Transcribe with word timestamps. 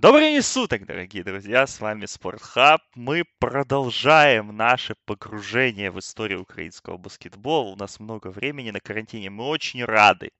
Добрый 0.00 0.30
день 0.30 0.42
суток, 0.42 0.86
дорогие 0.86 1.24
друзья, 1.24 1.66
с 1.66 1.80
вами 1.80 2.06
Спортхаб. 2.06 2.80
Мы 2.94 3.24
продолжаем 3.40 4.56
наше 4.56 4.94
погружение 5.06 5.90
в 5.90 5.98
историю 5.98 6.42
украинского 6.42 6.98
баскетбола. 6.98 7.72
У 7.72 7.76
нас 7.76 7.98
много 7.98 8.28
времени 8.28 8.70
на 8.70 8.78
карантине, 8.78 9.28
мы 9.28 9.42
очень 9.46 9.84
рады. 9.84 10.30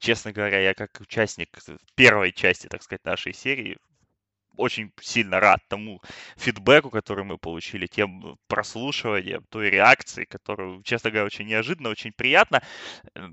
Честно 0.00 0.32
говоря, 0.32 0.60
я 0.60 0.74
как 0.74 0.90
участник 1.00 1.48
первой 1.94 2.30
части, 2.30 2.66
так 2.66 2.82
сказать, 2.82 3.06
нашей 3.06 3.32
серии 3.32 3.78
очень 4.56 4.92
сильно 5.00 5.40
рад 5.40 5.60
тому 5.68 6.02
фидбэку, 6.36 6.90
который 6.90 7.24
мы 7.24 7.38
получили, 7.38 7.86
тем 7.86 8.38
прослушиванием, 8.48 9.44
той 9.50 9.70
реакции, 9.70 10.24
которую, 10.24 10.82
честно 10.82 11.10
говоря, 11.10 11.26
очень 11.26 11.46
неожиданно, 11.46 11.90
очень 11.90 12.12
приятно. 12.12 12.62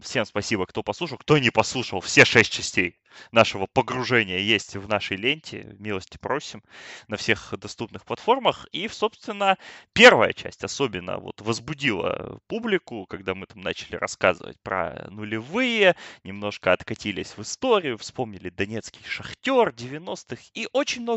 Всем 0.02 0.26
спасибо, 0.26 0.66
кто 0.66 0.84
послушал, 0.84 1.18
кто 1.18 1.38
не 1.38 1.50
послушал 1.50 2.02
все 2.02 2.26
шесть 2.26 2.52
частей 2.52 2.98
нашего 3.32 3.68
погружения 3.68 4.40
есть 4.40 4.76
в 4.76 4.88
нашей 4.88 5.18
ленте. 5.18 5.76
Милости 5.80 6.18
просим 6.18 6.64
на 7.08 7.18
всех 7.18 7.54
доступных 7.58 8.06
платформах. 8.06 8.68
И, 8.72 8.88
собственно, 8.88 9.58
первая 9.94 10.34
часть 10.34 10.64
особенно 10.64 11.18
вот 11.18 11.42
возбудила 11.42 12.40
публику, 12.48 13.06
когда 13.06 13.36
мы 13.36 13.46
там 13.46 13.62
начали 13.62 13.96
рассказывать 13.96 14.60
про 14.62 15.08
нулевые, 15.10 15.96
немножко 16.24 16.72
откатились 16.72 17.38
в 17.38 17.42
историю, 17.42 17.98
вспомнили 17.98 18.50
Донецкий 18.50 19.04
шахтер 19.06 19.70
90-х 19.70 20.42
и 20.54 20.68
очень 20.74 21.02
много 21.04 21.13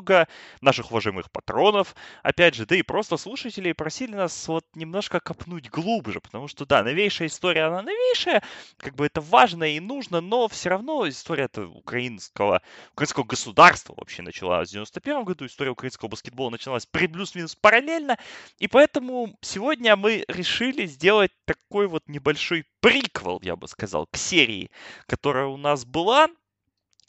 наших 0.61 0.91
уважаемых 0.91 1.31
патронов, 1.31 1.95
опять 2.23 2.55
же, 2.55 2.67
да 2.67 2.77
и 2.77 2.83
просто 2.83 3.17
слушателей 3.17 3.75
просили 3.75 4.15
нас 4.15 4.49
вот 4.49 4.65
немножко 4.75 5.21
копнуть 5.21 5.71
глубже, 5.71 6.21
потому 6.21 6.49
что, 6.49 6.67
да, 6.67 6.83
новейшая 6.83 7.29
история, 7.29 7.65
она 7.65 7.83
новейшая, 7.83 8.43
как 8.77 8.95
бы 8.95 9.07
это 9.07 9.21
важно 9.21 9.65
и 9.65 9.81
нужно, 9.81 10.21
но 10.21 10.49
все 10.49 10.71
равно 10.71 11.09
история-то 11.09 11.67
украинского, 11.67 12.63
украинского 12.93 13.25
государства 13.25 13.95
вообще 13.97 14.23
началась 14.23 14.69
в 14.69 14.73
91 14.73 15.25
году, 15.25 15.47
история 15.47 15.71
украинского 15.71 16.09
баскетбола 16.09 16.51
началась 16.51 16.87
плюс-минус 16.87 17.55
параллельно, 17.55 18.19
и 18.59 18.69
поэтому 18.69 19.37
сегодня 19.41 19.97
мы 19.97 20.25
решили 20.29 20.87
сделать 20.87 21.33
такой 21.45 21.87
вот 21.87 22.09
небольшой 22.09 22.65
приквел, 22.81 23.41
я 23.43 23.57
бы 23.57 23.69
сказал, 23.69 24.07
к 24.07 24.17
серии, 24.17 24.71
которая 25.07 25.47
у 25.47 25.57
нас 25.57 25.85
была, 25.85 26.29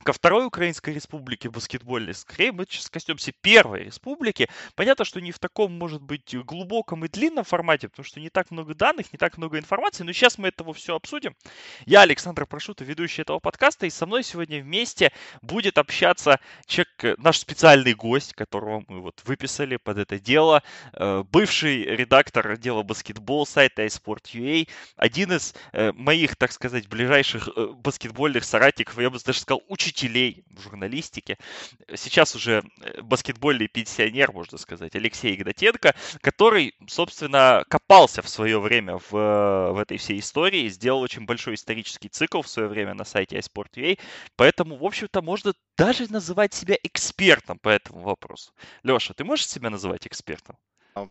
ко 0.03 0.13
второй 0.13 0.45
Украинской 0.45 0.93
республике 0.93 1.49
баскетбольной. 1.49 2.13
Скорее, 2.13 2.51
мы 2.51 2.65
сейчас 2.69 2.89
коснемся 2.89 3.31
первой 3.41 3.83
республики. 3.83 4.47
Понятно, 4.75 5.05
что 5.05 5.19
не 5.19 5.31
в 5.31 5.39
таком, 5.39 5.77
может 5.77 6.01
быть, 6.01 6.35
глубоком 6.45 7.03
и 7.05 7.09
длинном 7.09 7.43
формате, 7.43 7.89
потому 7.89 8.05
что 8.05 8.19
не 8.19 8.29
так 8.29 8.51
много 8.51 8.73
данных, 8.73 9.11
не 9.11 9.17
так 9.17 9.37
много 9.37 9.57
информации, 9.57 10.03
но 10.03 10.13
сейчас 10.13 10.37
мы 10.37 10.47
этого 10.49 10.73
все 10.73 10.95
обсудим. 10.95 11.35
Я 11.85 12.01
Александр 12.01 12.45
Прошута, 12.45 12.83
ведущий 12.85 13.21
этого 13.21 13.39
подкаста, 13.39 13.85
и 13.85 13.89
со 13.89 14.05
мной 14.05 14.23
сегодня 14.23 14.61
вместе 14.61 15.11
будет 15.41 15.77
общаться 15.77 16.39
человек, 16.65 17.19
наш 17.19 17.39
специальный 17.39 17.93
гость, 17.93 18.33
которого 18.33 18.83
мы 18.87 19.01
вот 19.01 19.21
выписали 19.25 19.77
под 19.77 19.97
это 19.97 20.19
дело, 20.19 20.63
э, 20.93 21.23
бывший 21.29 21.83
редактор 21.83 22.51
отдела 22.51 22.83
баскетбол 22.83 23.45
сайта 23.45 23.85
iSport.ua, 23.85 24.67
один 24.95 25.33
из 25.33 25.53
э, 25.73 25.91
моих, 25.93 26.35
так 26.35 26.51
сказать, 26.51 26.87
ближайших 26.87 27.49
э, 27.55 27.67
баскетбольных 27.75 28.43
соратников, 28.43 28.97
я 28.99 29.09
бы 29.09 29.19
даже 29.19 29.39
сказал, 29.39 29.63
учителей 29.67 29.86
учителей 29.87 30.43
в 30.49 30.61
журналистике. 30.61 31.37
Сейчас 31.95 32.35
уже 32.35 32.63
э, 32.81 33.01
баскетбольный 33.01 33.67
пенсионер, 33.67 34.31
можно 34.31 34.57
сказать, 34.57 34.95
Алексей 34.95 35.35
Игнатенко, 35.35 35.95
который, 36.21 36.75
собственно, 36.87 37.63
копался 37.69 38.21
в 38.21 38.29
свое 38.29 38.59
время 38.59 38.97
в, 38.97 39.15
э, 39.15 39.71
в 39.71 39.77
этой 39.77 39.97
всей 39.97 40.19
истории, 40.19 40.67
сделал 40.69 41.01
очень 41.01 41.25
большой 41.25 41.55
исторический 41.55 42.09
цикл 42.09 42.41
в 42.41 42.47
свое 42.47 42.67
время 42.67 42.93
на 42.93 43.05
сайте 43.05 43.37
iSport.ua, 43.37 43.99
поэтому, 44.35 44.77
в 44.77 44.85
общем-то, 44.85 45.21
можно 45.21 45.53
даже 45.77 46.11
называть 46.11 46.53
себя 46.53 46.75
экспертом 46.83 47.59
по 47.59 47.69
этому 47.69 48.01
вопросу. 48.01 48.51
Леша, 48.83 49.13
ты 49.13 49.23
можешь 49.23 49.47
себя 49.47 49.69
называть 49.69 50.07
экспертом? 50.07 50.57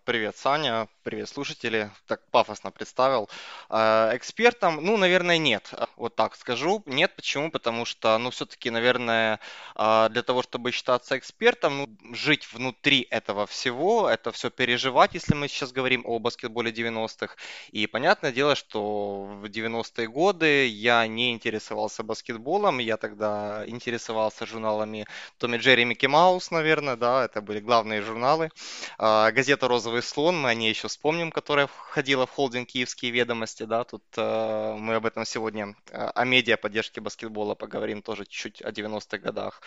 Привет, 0.04 0.36
Саня. 0.36 0.88
Привет, 1.02 1.28
слушатели. 1.28 1.90
Так 2.06 2.20
пафосно 2.30 2.72
представил. 2.72 3.28
А, 3.68 4.10
экспертом, 4.14 4.84
ну, 4.84 4.96
наверное, 4.96 5.38
нет. 5.38 5.72
Вот 5.96 6.16
так 6.16 6.34
скажу. 6.34 6.82
Нет, 6.86 7.14
почему? 7.14 7.50
Потому 7.50 7.84
что, 7.84 8.18
ну, 8.18 8.30
все-таки, 8.30 8.70
наверное, 8.70 9.38
а, 9.76 10.08
для 10.08 10.22
того, 10.22 10.42
чтобы 10.42 10.72
считаться 10.72 11.16
экспертом, 11.16 11.78
ну, 11.78 12.14
жить 12.14 12.52
внутри 12.52 13.06
этого 13.10 13.46
всего, 13.46 14.08
это 14.08 14.32
все 14.32 14.50
переживать, 14.50 15.14
если 15.14 15.34
мы 15.34 15.46
сейчас 15.46 15.70
говорим 15.70 16.02
о 16.04 16.18
баскетболе 16.18 16.72
90-х. 16.72 17.36
И 17.70 17.86
понятное 17.86 18.32
дело, 18.32 18.56
что 18.56 19.26
в 19.26 19.44
90-е 19.44 20.08
годы 20.08 20.66
я 20.66 21.06
не 21.06 21.32
интересовался 21.32 22.02
баскетболом. 22.02 22.78
Я 22.78 22.96
тогда 22.96 23.62
интересовался 23.66 24.44
журналами 24.46 25.06
Томми 25.38 25.58
Джерри 25.58 25.84
Микки 25.84 26.06
Маус, 26.06 26.50
наверное, 26.50 26.96
да, 26.96 27.26
это 27.26 27.40
были 27.40 27.60
главные 27.60 28.02
журналы. 28.02 28.50
А, 28.98 29.30
газета 29.30 29.68
розовый 29.76 30.02
слон, 30.02 30.40
мы 30.40 30.48
о 30.48 30.54
ней 30.54 30.70
еще 30.70 30.88
вспомним, 30.88 31.30
которая 31.30 31.66
входила 31.66 32.24
в 32.26 32.30
холдинг 32.30 32.68
Киевские 32.68 33.10
ведомости, 33.10 33.64
да, 33.64 33.84
тут 33.84 34.02
э, 34.16 34.74
мы 34.78 34.94
об 34.94 35.04
этом 35.04 35.26
сегодня, 35.26 35.76
э, 35.90 36.10
о 36.14 36.24
медиа 36.24 36.56
поддержке 36.56 37.02
баскетбола 37.02 37.54
поговорим 37.54 38.00
тоже 38.00 38.24
чуть 38.24 38.62
о 38.62 38.70
90-х 38.70 39.18
годах. 39.18 39.60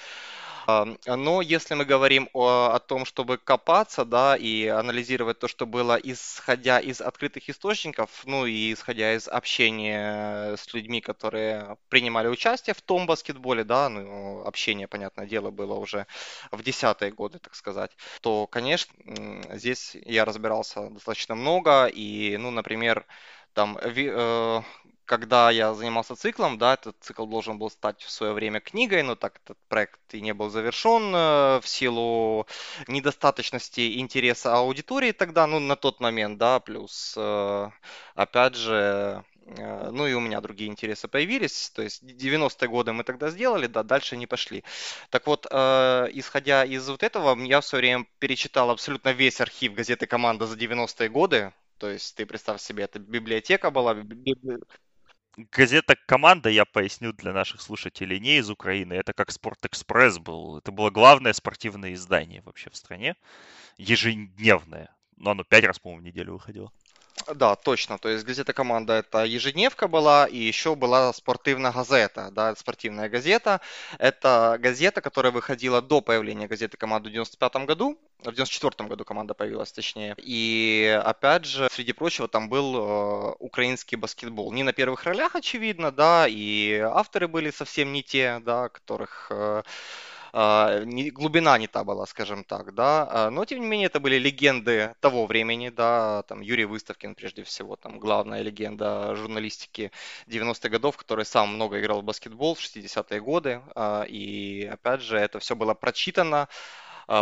Но 1.06 1.42
если 1.42 1.74
мы 1.74 1.86
говорим 1.86 2.30
о, 2.34 2.72
о 2.75 2.80
том, 2.80 3.06
чтобы 3.06 3.38
копаться, 3.38 4.06
да, 4.06 4.36
и 4.36 4.68
анализировать 4.68 5.40
то, 5.40 5.48
что 5.48 5.66
было, 5.66 5.96
исходя 5.96 6.80
из 6.80 7.02
открытых 7.02 7.50
источников, 7.50 8.09
ну 8.25 8.46
и 8.46 8.74
исходя 8.74 9.16
из 9.16 9.28
общения 9.28 10.56
с 10.56 10.72
людьми, 10.74 11.02
которые 11.02 11.78
принимали 11.90 12.28
участие 12.28 12.75
в 12.75 12.81
том 12.81 13.08
баскетболе, 13.08 13.64
да, 13.64 13.90
ну, 13.90 14.44
общение, 14.46 14.88
понятное 14.88 15.25
дело, 15.25 15.50
было 15.50 15.74
уже 15.74 16.06
в 16.52 16.62
десятые 16.62 17.12
годы, 17.12 17.40
так 17.40 17.56
сказать, 17.56 17.92
то, 18.22 18.46
конечно, 18.46 18.94
здесь 19.53 19.96
я 20.06 20.26
разбирался 20.26 20.90
достаточно 20.90 21.36
много, 21.36 21.88
и, 21.88 22.38
ну, 22.38 22.52
например, 22.52 23.06
там 23.54 23.78
э, 23.82 24.62
когда 25.10 25.50
я 25.50 25.74
занимался 25.74 26.16
циклом, 26.16 26.60
да, 26.60 26.76
этот 26.76 26.96
цикл 27.00 27.26
должен 27.26 27.58
был 27.58 27.72
стать 27.72 28.04
в 28.04 28.12
свое 28.12 28.34
время 28.34 28.60
книгой, 28.60 29.02
но 29.02 29.16
так 29.16 29.42
этот 29.44 29.58
проект 29.68 30.00
и 30.14 30.22
не 30.22 30.36
был 30.36 30.52
завершен 30.52 31.16
э, 31.16 31.60
в 31.62 31.68
силу 31.68 32.46
недостаточности 32.88 34.00
интереса 34.00 34.56
аудитории 34.56 35.12
тогда, 35.12 35.48
ну, 35.48 35.60
на 35.60 35.76
тот 35.76 36.00
момент, 36.00 36.38
да, 36.38 36.60
плюс, 36.60 37.16
э, 37.18 37.70
опять 38.14 38.56
же, 38.56 39.24
ну 39.58 40.08
и 40.08 40.14
у 40.14 40.20
меня 40.20 40.42
другие 40.42 40.70
интересы 40.70 41.08
появились, 41.08 41.70
то 41.72 41.82
есть 41.82 42.04
90-е 42.04 42.68
годы 42.68 42.94
мы 42.94 43.04
тогда 43.04 43.30
сделали, 43.30 43.68
да, 43.68 43.84
дальше 43.84 44.18
не 44.18 44.28
пошли. 44.28 44.64
Так 45.10 45.28
вот, 45.28 45.46
исходя 45.46 46.66
из 46.66 46.88
вот 46.90 47.04
этого, 47.04 47.38
я 47.44 47.60
в 47.62 47.66
свое 47.66 47.82
время 47.82 48.06
перечитал 48.20 48.70
абсолютно 48.70 49.12
весь 49.14 49.42
архив 49.42 49.74
газеты 49.74 50.06
«Команда» 50.08 50.46
за 50.48 50.56
90-е 50.56 51.10
годы, 51.10 51.54
то 51.78 51.90
есть 51.90 52.16
ты 52.16 52.26
представь 52.26 52.62
себе, 52.62 52.84
это 52.84 53.00
библиотека 53.00 53.72
была, 53.72 53.96
газета 55.52 55.96
«Команда», 56.06 56.50
я 56.50 56.66
поясню 56.66 57.14
для 57.14 57.31
наших 57.31 57.62
слушателей, 57.62 58.20
не 58.20 58.38
из 58.40 58.50
Украины. 58.50 58.94
Это 58.94 59.14
как 59.14 59.31
«Спортэкспресс» 59.31 60.20
был. 60.20 60.58
Это 60.58 60.72
было 60.72 60.90
главное 60.90 61.31
спортивное 61.31 61.94
издание 61.94 62.42
вообще 62.42 62.70
в 62.70 62.76
стране. 62.76 63.16
Ежедневное. 63.78 64.94
Но 65.16 65.31
оно 65.31 65.44
пять 65.46 65.64
раз, 65.64 65.80
по-моему, 65.80 66.02
в 66.02 66.06
неделю 66.06 66.34
выходило. 66.34 66.72
Да, 67.35 67.56
точно. 67.56 67.97
То 68.00 68.09
есть 68.09 68.25
газета 68.25 68.53
«Команда» 68.53 68.94
это 68.94 69.23
ежедневка 69.23 69.88
была, 69.88 70.25
и 70.25 70.38
еще 70.38 70.75
была 70.75 71.13
спортивная 71.13 71.72
газета, 71.72 72.29
да, 72.31 72.56
спортивная 72.56 73.07
газета. 73.07 73.62
Это 74.00 74.57
газета, 74.59 75.01
которая 75.01 75.31
выходила 75.31 75.81
до 75.81 76.01
появления 76.01 76.47
газеты 76.47 76.78
«Команда» 76.78 77.09
в 77.09 77.12
95 77.12 77.66
году. 77.68 78.00
В 78.19 78.31
94 78.31 78.89
году 78.89 79.06
команда 79.06 79.34
появилась, 79.35 79.72
точнее. 79.72 80.16
И 80.18 81.00
опять 81.06 81.45
же, 81.45 81.69
среди 81.72 81.94
прочего, 81.94 82.28
там 82.28 82.50
был 82.50 82.75
э, 82.75 83.35
украинский 83.39 83.95
баскетбол. 83.95 84.51
Не 84.51 84.63
на 84.63 84.73
первых 84.73 85.03
ролях, 85.03 85.35
очевидно, 85.35 85.91
да, 85.91 86.25
и 86.28 86.79
авторы 86.79 87.28
были 87.28 87.51
совсем 87.51 87.94
не 87.94 88.01
те, 88.01 88.39
да, 88.44 88.69
которых... 88.69 89.28
Э, 89.29 89.62
а, 90.34 90.81
глубина 90.85 91.57
не 91.57 91.67
та 91.67 91.84
была, 91.84 92.06
скажем 92.06 92.44
так, 92.44 92.74
да, 92.74 93.07
а, 93.09 93.30
но 93.30 93.45
тем 93.45 93.62
не 93.62 93.68
менее 93.68 93.88
это 93.88 94.00
были 94.00 94.18
легенды 94.18 94.94
того 95.00 95.25
времени, 95.25 95.69
да, 95.69 96.24
там 96.24 96.42
Юрий 96.42 96.65
Выставкин 96.65 97.15
прежде 97.15 97.44
всего, 97.44 97.75
там 97.75 98.00
главная 98.00 98.42
легенда 98.42 99.15
журналистики 99.15 99.92
90-х 100.27 100.69
годов, 100.69 100.98
который 100.98 101.25
сам 101.25 101.56
много 101.56 101.80
играл 101.80 102.01
в 102.01 102.04
баскетбол 102.04 102.56
в 102.56 102.59
60-е 102.59 103.21
годы, 103.21 103.62
а, 103.75 104.04
и 104.04 104.65
опять 104.65 105.01
же 105.01 105.18
это 105.18 105.39
все 105.39 105.56
было 105.56 105.74
прочитано, 105.74 106.48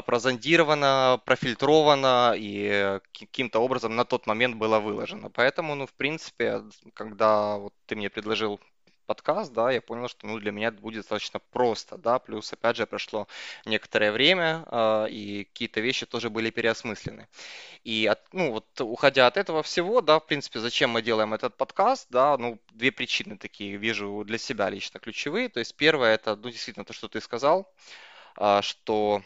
прозондировано, 0.05 1.21
профильтровано 1.25 2.33
и 2.35 2.99
каким-то 3.17 3.59
образом 3.59 3.95
на 3.95 4.03
тот 4.03 4.27
момент 4.27 4.57
было 4.57 4.79
выложено. 4.79 5.29
Поэтому, 5.29 5.75
ну, 5.75 5.87
в 5.87 5.93
принципе, 5.93 6.61
когда 6.93 7.55
вот 7.55 7.73
ты 7.85 7.95
мне 7.95 8.09
предложил 8.09 8.59
подкаст, 9.07 9.53
да, 9.53 9.71
я 9.71 9.81
понял, 9.81 10.07
что 10.07 10.27
ну, 10.27 10.37
для 10.39 10.51
меня 10.51 10.67
это 10.67 10.79
будет 10.79 10.97
достаточно 10.97 11.39
просто, 11.39 11.97
да, 11.97 12.19
плюс, 12.19 12.53
опять 12.53 12.77
же, 12.77 12.85
прошло 12.85 13.27
некоторое 13.65 14.11
время, 14.11 14.63
э, 14.69 15.07
и 15.09 15.45
какие-то 15.45 15.79
вещи 15.81 16.05
тоже 16.05 16.29
были 16.29 16.51
переосмыслены. 16.51 17.27
И, 17.83 18.05
от, 18.05 18.21
ну, 18.33 18.51
вот, 18.51 18.81
уходя 18.81 19.25
от 19.27 19.37
этого 19.37 19.63
всего, 19.63 20.01
да, 20.01 20.19
в 20.19 20.27
принципе, 20.27 20.59
зачем 20.59 20.91
мы 20.91 21.01
делаем 21.01 21.33
этот 21.33 21.55
подкаст, 21.57 22.07
да, 22.11 22.37
ну, 22.37 22.59
две 22.71 22.91
причины 22.91 23.37
такие 23.37 23.77
вижу 23.77 24.23
для 24.25 24.37
себя 24.37 24.69
лично 24.69 24.99
ключевые, 24.99 25.49
то 25.49 25.59
есть 25.59 25.75
первое, 25.75 26.13
это, 26.13 26.35
ну, 26.35 26.49
действительно, 26.49 26.85
то, 26.85 26.93
что 26.93 27.07
ты 27.07 27.21
сказал, 27.21 27.71
э, 28.39 28.59
что 28.61 29.23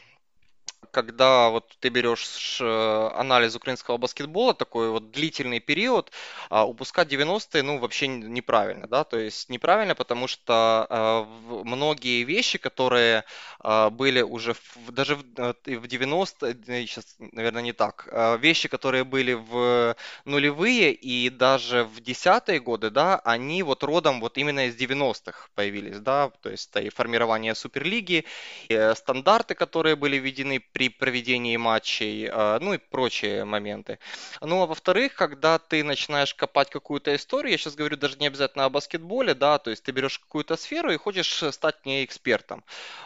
когда 0.91 1.49
вот 1.49 1.75
ты 1.79 1.89
берешь 1.89 2.59
э, 2.61 3.09
анализ 3.15 3.55
украинского 3.55 3.97
баскетбола, 3.97 4.53
такой 4.53 4.89
вот 4.89 5.11
длительный 5.11 5.59
период, 5.59 6.11
а, 6.49 6.65
упускать 6.65 7.11
90-е, 7.11 7.63
ну, 7.63 7.77
вообще 7.79 8.07
неправильно, 8.07 8.87
да, 8.87 9.03
то 9.03 9.17
есть 9.17 9.49
неправильно, 9.49 9.95
потому 9.95 10.27
что 10.27 10.87
а, 10.89 11.23
многие 11.63 12.23
вещи, 12.23 12.57
которые 12.57 13.23
а, 13.59 13.89
были 13.89 14.21
уже 14.21 14.53
в, 14.53 14.91
даже 14.91 15.15
в, 15.15 15.23
в 15.23 15.85
90-е, 15.85 16.87
сейчас, 16.87 17.15
наверное, 17.19 17.63
не 17.63 17.73
так, 17.73 18.07
вещи, 18.39 18.67
которые 18.67 19.03
были 19.03 19.33
в 19.33 19.95
нулевые 20.25 20.93
и 20.93 21.29
даже 21.29 21.83
в 21.83 22.01
десятые 22.01 22.59
годы, 22.59 22.89
да, 22.89 23.19
они 23.23 23.63
вот 23.63 23.83
родом 23.83 24.19
вот 24.19 24.37
именно 24.37 24.67
из 24.67 24.75
90-х 24.75 25.49
появились, 25.55 25.99
да, 25.99 26.29
то 26.41 26.49
есть 26.49 26.69
это 26.69 26.81
и 26.81 26.89
формирование 26.89 27.55
Суперлиги, 27.55 28.25
и 28.69 28.73
э, 28.73 28.95
стандарты, 28.95 29.55
которые 29.55 29.95
были 29.95 30.17
введены 30.17 30.59
при 30.59 30.80
проведении 30.89 31.57
матчей, 31.57 32.29
а, 32.31 32.59
ну 32.59 32.73
и 32.73 32.77
прочие 32.77 33.45
моменты. 33.45 33.99
Ну 34.41 34.61
а 34.61 34.65
во-вторых, 34.65 35.13
когда 35.15 35.59
ты 35.59 35.83
начинаешь 35.83 36.33
копать 36.33 36.69
какую-то 36.69 37.15
историю, 37.15 37.51
я 37.51 37.57
сейчас 37.57 37.75
говорю 37.75 37.97
даже 37.97 38.17
не 38.17 38.27
обязательно 38.27 38.65
о 38.65 38.69
баскетболе, 38.69 39.33
да, 39.33 39.57
то 39.57 39.69
есть 39.69 39.83
ты 39.83 39.91
берешь 39.91 40.19
какую-то 40.19 40.57
сферу 40.57 40.91
и 40.91 40.97
хочешь 40.97 41.43
стать 41.51 41.75
в 41.81 41.85
ней 41.85 42.05
экспертом, 42.05 42.63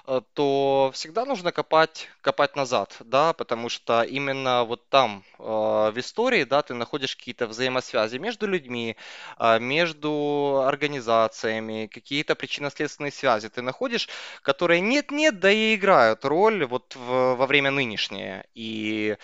э, 0.07 0.22
то 0.33 0.92
всегда 0.94 1.25
нужно 1.25 1.51
копать, 1.51 2.10
копать 2.22 2.56
назад, 2.56 2.95
да, 3.00 3.33
потому 3.33 3.69
что 3.69 4.04
именно 4.04 4.63
вот 4.63 4.88
там 4.89 5.24
э, 5.39 5.44
в 5.44 5.94
истории, 5.98 6.44
да, 6.44 6.62
ты 6.62 6.74
находишь 6.74 7.16
какие-то 7.16 7.48
взаимосвязи 7.48 8.18
между 8.18 8.48
людьми, 8.48 8.95
а, 9.38 9.60
между 9.60 10.63
организациями, 10.66 11.88
какие-то 11.88 12.36
причинно-следственные 12.36 13.12
связи 13.12 13.50
ты 13.50 13.62
находишь, 13.62 14.10
которые 14.42 14.81
нет-нет, 14.81 15.39
да 15.39 15.51
и 15.51 15.75
играют 15.75 16.25
роль 16.25 16.66
вот 16.66 16.95
в, 16.95 17.36
во 17.36 17.45
время 17.45 17.64
нынешнее. 17.71 18.45
И 18.53 19.17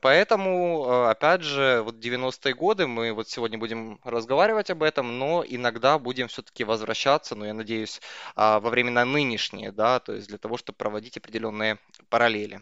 поэтому, 0.00 0.86
э, 0.86 1.10
опять 1.10 1.42
же, 1.42 1.82
вот 1.84 1.96
90-е 1.96 2.54
годы, 2.54 2.86
мы 2.86 3.12
вот 3.12 3.28
сегодня 3.28 3.58
будем 3.58 4.00
разговаривать 4.04 4.70
об 4.70 4.82
этом, 4.82 5.18
но 5.18 5.44
иногда 5.46 5.98
будем 5.98 6.28
все-таки 6.28 6.64
возвращаться, 6.64 7.34
но 7.34 7.46
я 7.46 7.54
надеюсь, 7.54 8.00
а, 8.36 8.60
во 8.60 8.70
времена 8.70 9.04
нынешние, 9.04 9.72
да, 9.72 10.00
то 10.00 10.12
есть 10.14 10.28
для 10.28 10.38
того, 10.38 10.56
чтобы 10.56 10.76
проводить 10.76 11.16
определенные 11.16 11.78
параллели. 12.08 12.60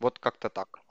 Вот 0.00 0.18
как-то 0.18 0.48
так. 0.50 0.85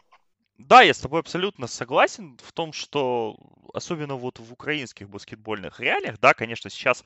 Да, 0.58 0.82
я 0.82 0.94
с 0.94 1.00
тобой 1.00 1.20
абсолютно 1.20 1.68
согласен 1.68 2.38
в 2.42 2.54
том, 2.54 2.72
что 2.72 3.38
особенно 3.74 4.16
вот 4.16 4.40
в 4.40 4.54
украинских 4.54 5.10
баскетбольных 5.10 5.82
реалиях, 5.82 6.18
да, 6.22 6.34
конечно, 6.34 6.70
сейчас 6.70 7.04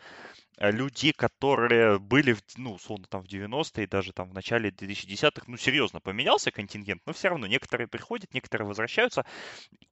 э, 0.57 0.71
люди, 0.71 1.11
которые 1.11 1.99
были, 1.99 2.37
ну, 2.57 2.73
условно, 2.73 3.07
там 3.09 3.23
в 3.23 3.27
90-е, 3.27 3.87
даже 3.87 4.13
там 4.13 4.29
в 4.29 4.33
начале 4.35 4.71
2010-х, 4.71 5.45
ну, 5.47 5.57
серьезно 5.57 5.99
поменялся 5.99 6.51
контингент, 6.51 7.01
но 7.07 7.13
все 7.13 7.29
равно 7.29 7.47
некоторые 7.47 7.87
приходят, 7.87 8.33
некоторые 8.35 8.67
возвращаются. 8.67 9.25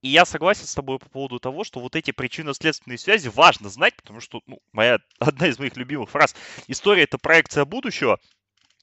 И 0.02 0.08
я 0.08 0.24
согласен 0.24 0.66
с 0.66 0.74
тобой 0.74 0.98
по 1.00 1.08
поводу 1.08 1.40
того, 1.40 1.64
что 1.64 1.80
вот 1.80 1.96
эти 1.96 2.12
причинно-следственные 2.12 2.98
связи 2.98 3.28
важно 3.28 3.68
знать, 3.70 3.96
потому 3.96 4.20
что, 4.20 4.40
ну, 4.46 4.60
моя, 4.72 4.98
одна 5.18 5.48
из 5.48 5.58
моих 5.58 5.76
любимых 5.76 6.10
фраз, 6.10 6.36
история— 6.68 7.02
это 7.04 7.18
проекция 7.18 7.64
будущего, 7.64 8.20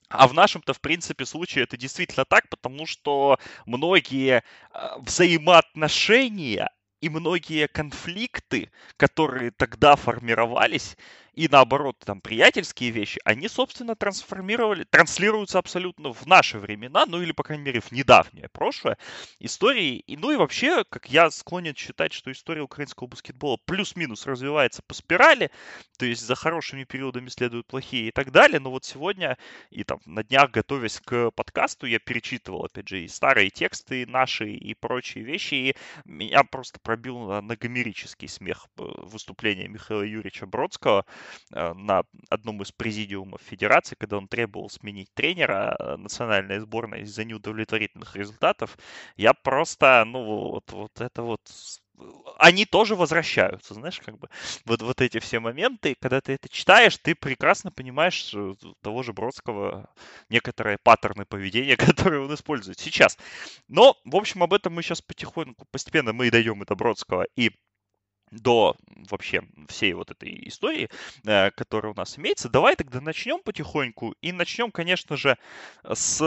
а 0.08 0.28
в 0.28 0.34
нашем-то, 0.34 0.72
в 0.72 0.80
принципе, 0.80 1.24
случае 1.24 1.64
это 1.64 1.76
действительно 1.76 2.24
так, 2.24 2.48
потому 2.48 2.86
что 2.86 3.38
многие 3.64 4.42
а, 4.72 4.98
взаимоотношения 4.98 6.70
и 7.00 7.08
многие 7.08 7.68
конфликты, 7.68 8.70
которые 8.96 9.50
тогда 9.50 9.96
формировались, 9.96 10.96
и 11.36 11.48
наоборот, 11.48 11.98
там, 11.98 12.22
приятельские 12.22 12.90
вещи, 12.90 13.20
они, 13.24 13.48
собственно, 13.48 13.94
трансформировали, 13.94 14.84
транслируются 14.84 15.58
абсолютно 15.58 16.14
в 16.14 16.24
наши 16.24 16.58
времена, 16.58 17.04
ну 17.06 17.20
или, 17.20 17.32
по 17.32 17.42
крайней 17.42 17.64
мере, 17.64 17.80
в 17.80 17.92
недавнее 17.92 18.48
прошлое 18.48 18.96
истории. 19.38 19.98
И, 19.98 20.16
ну 20.16 20.30
и 20.30 20.36
вообще, 20.36 20.82
как 20.88 21.10
я 21.10 21.30
склонен 21.30 21.76
считать, 21.76 22.14
что 22.14 22.32
история 22.32 22.62
украинского 22.62 23.06
баскетбола 23.08 23.58
плюс-минус 23.66 24.26
развивается 24.26 24.82
по 24.82 24.94
спирали, 24.94 25.50
то 25.98 26.06
есть 26.06 26.22
за 26.22 26.34
хорошими 26.36 26.84
периодами 26.84 27.28
следуют 27.28 27.66
плохие 27.66 28.08
и 28.08 28.12
так 28.12 28.32
далее. 28.32 28.58
Но 28.58 28.70
вот 28.70 28.86
сегодня 28.86 29.36
и 29.68 29.84
там 29.84 30.00
на 30.06 30.24
днях, 30.24 30.50
готовясь 30.50 31.02
к 31.04 31.30
подкасту, 31.32 31.86
я 31.86 31.98
перечитывал, 31.98 32.64
опять 32.64 32.88
же, 32.88 33.04
и 33.04 33.08
старые 33.08 33.50
тексты 33.50 34.06
наши, 34.06 34.52
и 34.52 34.72
прочие 34.72 35.22
вещи, 35.22 35.54
и 35.54 35.76
меня 36.06 36.44
просто 36.44 36.80
пробил 36.80 37.42
на 37.42 37.56
гомерический 37.56 38.28
смех 38.28 38.68
э, 38.78 38.82
выступления 39.02 39.68
Михаила 39.68 40.02
Юрьевича 40.02 40.46
Бродского, 40.46 41.04
на 41.50 42.02
одном 42.30 42.62
из 42.62 42.72
президиумов 42.72 43.40
Федерации, 43.42 43.96
когда 43.98 44.18
он 44.18 44.28
требовал 44.28 44.70
сменить 44.70 45.12
тренера 45.14 45.76
э, 45.78 45.96
национальной 45.96 46.60
сборной 46.60 47.02
из-за 47.02 47.24
неудовлетворительных 47.24 48.16
результатов, 48.16 48.78
я 49.16 49.32
просто, 49.34 50.04
ну, 50.06 50.24
вот, 50.24 50.72
вот 50.72 51.00
это 51.00 51.22
вот 51.22 51.40
они 52.38 52.66
тоже 52.66 52.94
возвращаются, 52.94 53.74
знаешь, 53.74 54.00
как 54.04 54.18
бы 54.18 54.28
вот, 54.64 54.82
вот 54.82 55.00
эти 55.00 55.18
все 55.18 55.40
моменты, 55.40 55.96
когда 55.98 56.20
ты 56.20 56.32
это 56.32 56.48
читаешь, 56.48 56.98
ты 56.98 57.14
прекрасно 57.14 57.72
понимаешь 57.72 58.34
того 58.82 59.02
же 59.02 59.12
Бродского 59.12 59.88
некоторые 60.28 60.78
паттерны 60.82 61.24
поведения, 61.24 61.76
которые 61.96 62.22
он 62.22 62.34
использует 62.34 62.78
сейчас. 62.78 63.16
Но, 63.68 63.96
в 64.04 64.16
общем, 64.16 64.42
об 64.42 64.52
этом 64.52 64.74
мы 64.74 64.82
сейчас 64.82 65.00
потихоньку, 65.00 65.66
постепенно 65.70 66.12
мы 66.12 66.26
и 66.26 66.30
дойдем 66.30 66.62
до 66.64 66.74
Бродского 66.74 67.26
и 67.36 67.52
до 68.30 68.76
вообще 69.08 69.42
всей 69.68 69.92
вот 69.92 70.10
этой 70.10 70.48
истории, 70.48 70.88
э, 71.24 71.50
которая 71.52 71.92
у 71.92 71.96
нас 71.96 72.18
имеется, 72.18 72.48
давай 72.48 72.76
тогда 72.76 73.00
начнем 73.00 73.40
потихоньку. 73.42 74.14
И 74.20 74.32
начнем, 74.32 74.70
конечно 74.70 75.16
же, 75.16 75.38
с, 75.84 76.18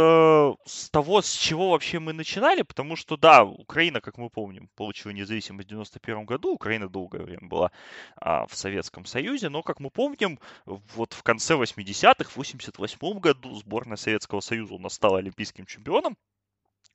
с 0.65 0.89
того, 0.89 1.21
с 1.21 1.31
чего 1.33 1.71
вообще 1.71 1.99
мы 1.99 2.13
начинали, 2.13 2.61
потому 2.61 2.95
что, 2.95 3.17
да, 3.17 3.43
Украина, 3.43 4.01
как 4.01 4.17
мы 4.17 4.29
помним, 4.29 4.69
получила 4.75 5.11
независимость 5.11 5.67
в 5.67 5.69
91 5.69 6.25
году, 6.25 6.53
Украина 6.53 6.87
долгое 6.87 7.23
время 7.23 7.47
была 7.47 7.71
а, 8.15 8.45
в 8.47 8.55
Советском 8.55 9.05
Союзе, 9.05 9.49
но, 9.49 9.61
как 9.61 9.79
мы 9.79 9.89
помним, 9.89 10.39
вот 10.65 11.13
в 11.13 11.23
конце 11.23 11.55
80-х, 11.55 12.29
в 12.29 12.37
88 12.37 13.19
году 13.19 13.55
сборная 13.55 13.97
Советского 13.97 14.39
Союза 14.39 14.73
у 14.73 14.79
нас 14.79 14.93
стала 14.93 15.19
олимпийским 15.19 15.65
чемпионом. 15.65 16.17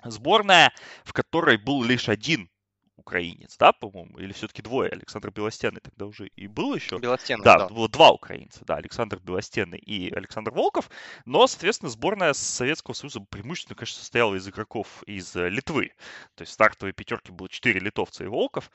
Сборная, 0.05 0.73
в 1.05 1.13
которой 1.15 1.57
был 1.57 1.83
лишь 1.83 2.11
один 2.11 2.51
украинец, 2.97 3.57
да, 3.59 3.73
по-моему, 3.73 4.19
или 4.19 4.33
все-таки 4.33 4.63
двое. 4.63 4.91
Александр 4.91 5.31
Белостенный 5.31 5.81
тогда 5.81 6.07
уже 6.07 6.29
и 6.29 6.47
был 6.47 6.75
еще. 6.75 6.99
Белостенный, 6.99 7.45
да. 7.45 7.59
Да, 7.59 7.69
было 7.69 7.89
два 7.89 8.11
украинца, 8.11 8.65
да, 8.65 8.77
Александр 8.77 9.19
Белостенный 9.21 9.79
и 9.79 10.13
Александр 10.15 10.53
Волков. 10.53 10.91
Но, 11.25 11.47
соответственно, 11.47 11.91
сборная 11.91 12.33
Советского 12.33 12.95
Союза 12.95 13.21
преимущественно, 13.21 13.77
конечно, 13.77 13.99
состояла 13.99 14.35
из 14.35 14.49
игроков 14.49 15.03
из 15.07 15.35
э, 15.37 15.49
Литвы. 15.49 15.93
То 16.35 16.43
есть 16.43 16.53
в 16.53 16.55
стартовой 16.55 16.93
пятерке 16.93 17.33
было 17.33 17.49
четыре 17.49 17.81
литовца 17.81 18.25
и 18.25 18.29
Волков. 18.29 18.71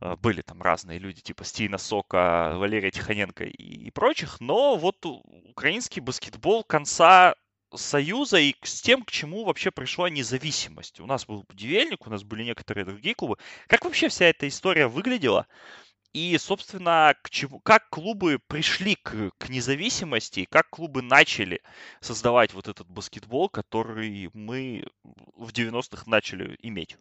Э, 0.00 0.16
были 0.16 0.42
там 0.42 0.62
разные 0.62 0.98
люди, 0.98 1.20
типа 1.20 1.44
Стина 1.44 1.78
Сока, 1.78 2.54
Валерия 2.56 2.90
Тихоненко 2.90 3.44
и, 3.44 3.86
и 3.86 3.90
прочих. 3.90 4.40
Но 4.40 4.76
вот 4.76 5.04
украинский 5.04 6.00
баскетбол 6.00 6.64
конца 6.64 7.34
Союза 7.74 8.38
и 8.38 8.54
с 8.62 8.82
тем, 8.82 9.02
к 9.02 9.10
чему 9.10 9.44
вообще 9.44 9.70
пришла 9.70 10.10
независимость. 10.10 11.00
У 11.00 11.06
нас 11.06 11.26
был 11.26 11.44
будивельник, 11.48 12.06
у 12.06 12.10
нас 12.10 12.22
были 12.22 12.44
некоторые 12.44 12.84
другие 12.84 13.14
клубы. 13.14 13.38
Как 13.66 13.84
вообще 13.84 14.08
вся 14.08 14.26
эта 14.26 14.48
история 14.48 14.86
выглядела? 14.86 15.46
И, 16.12 16.36
собственно, 16.38 17.14
к 17.22 17.30
чему, 17.30 17.58
как 17.60 17.88
клубы 17.88 18.38
пришли 18.46 18.96
к, 18.96 19.30
к 19.38 19.48
независимости, 19.48 20.46
как 20.50 20.68
клубы 20.68 21.00
начали 21.00 21.62
создавать 22.00 22.52
вот 22.52 22.68
этот 22.68 22.86
баскетбол, 22.88 23.48
который 23.48 24.28
мы 24.34 24.86
в 25.02 25.50
90-х 25.50 26.04
начали 26.06 26.58
иметь? 26.60 26.98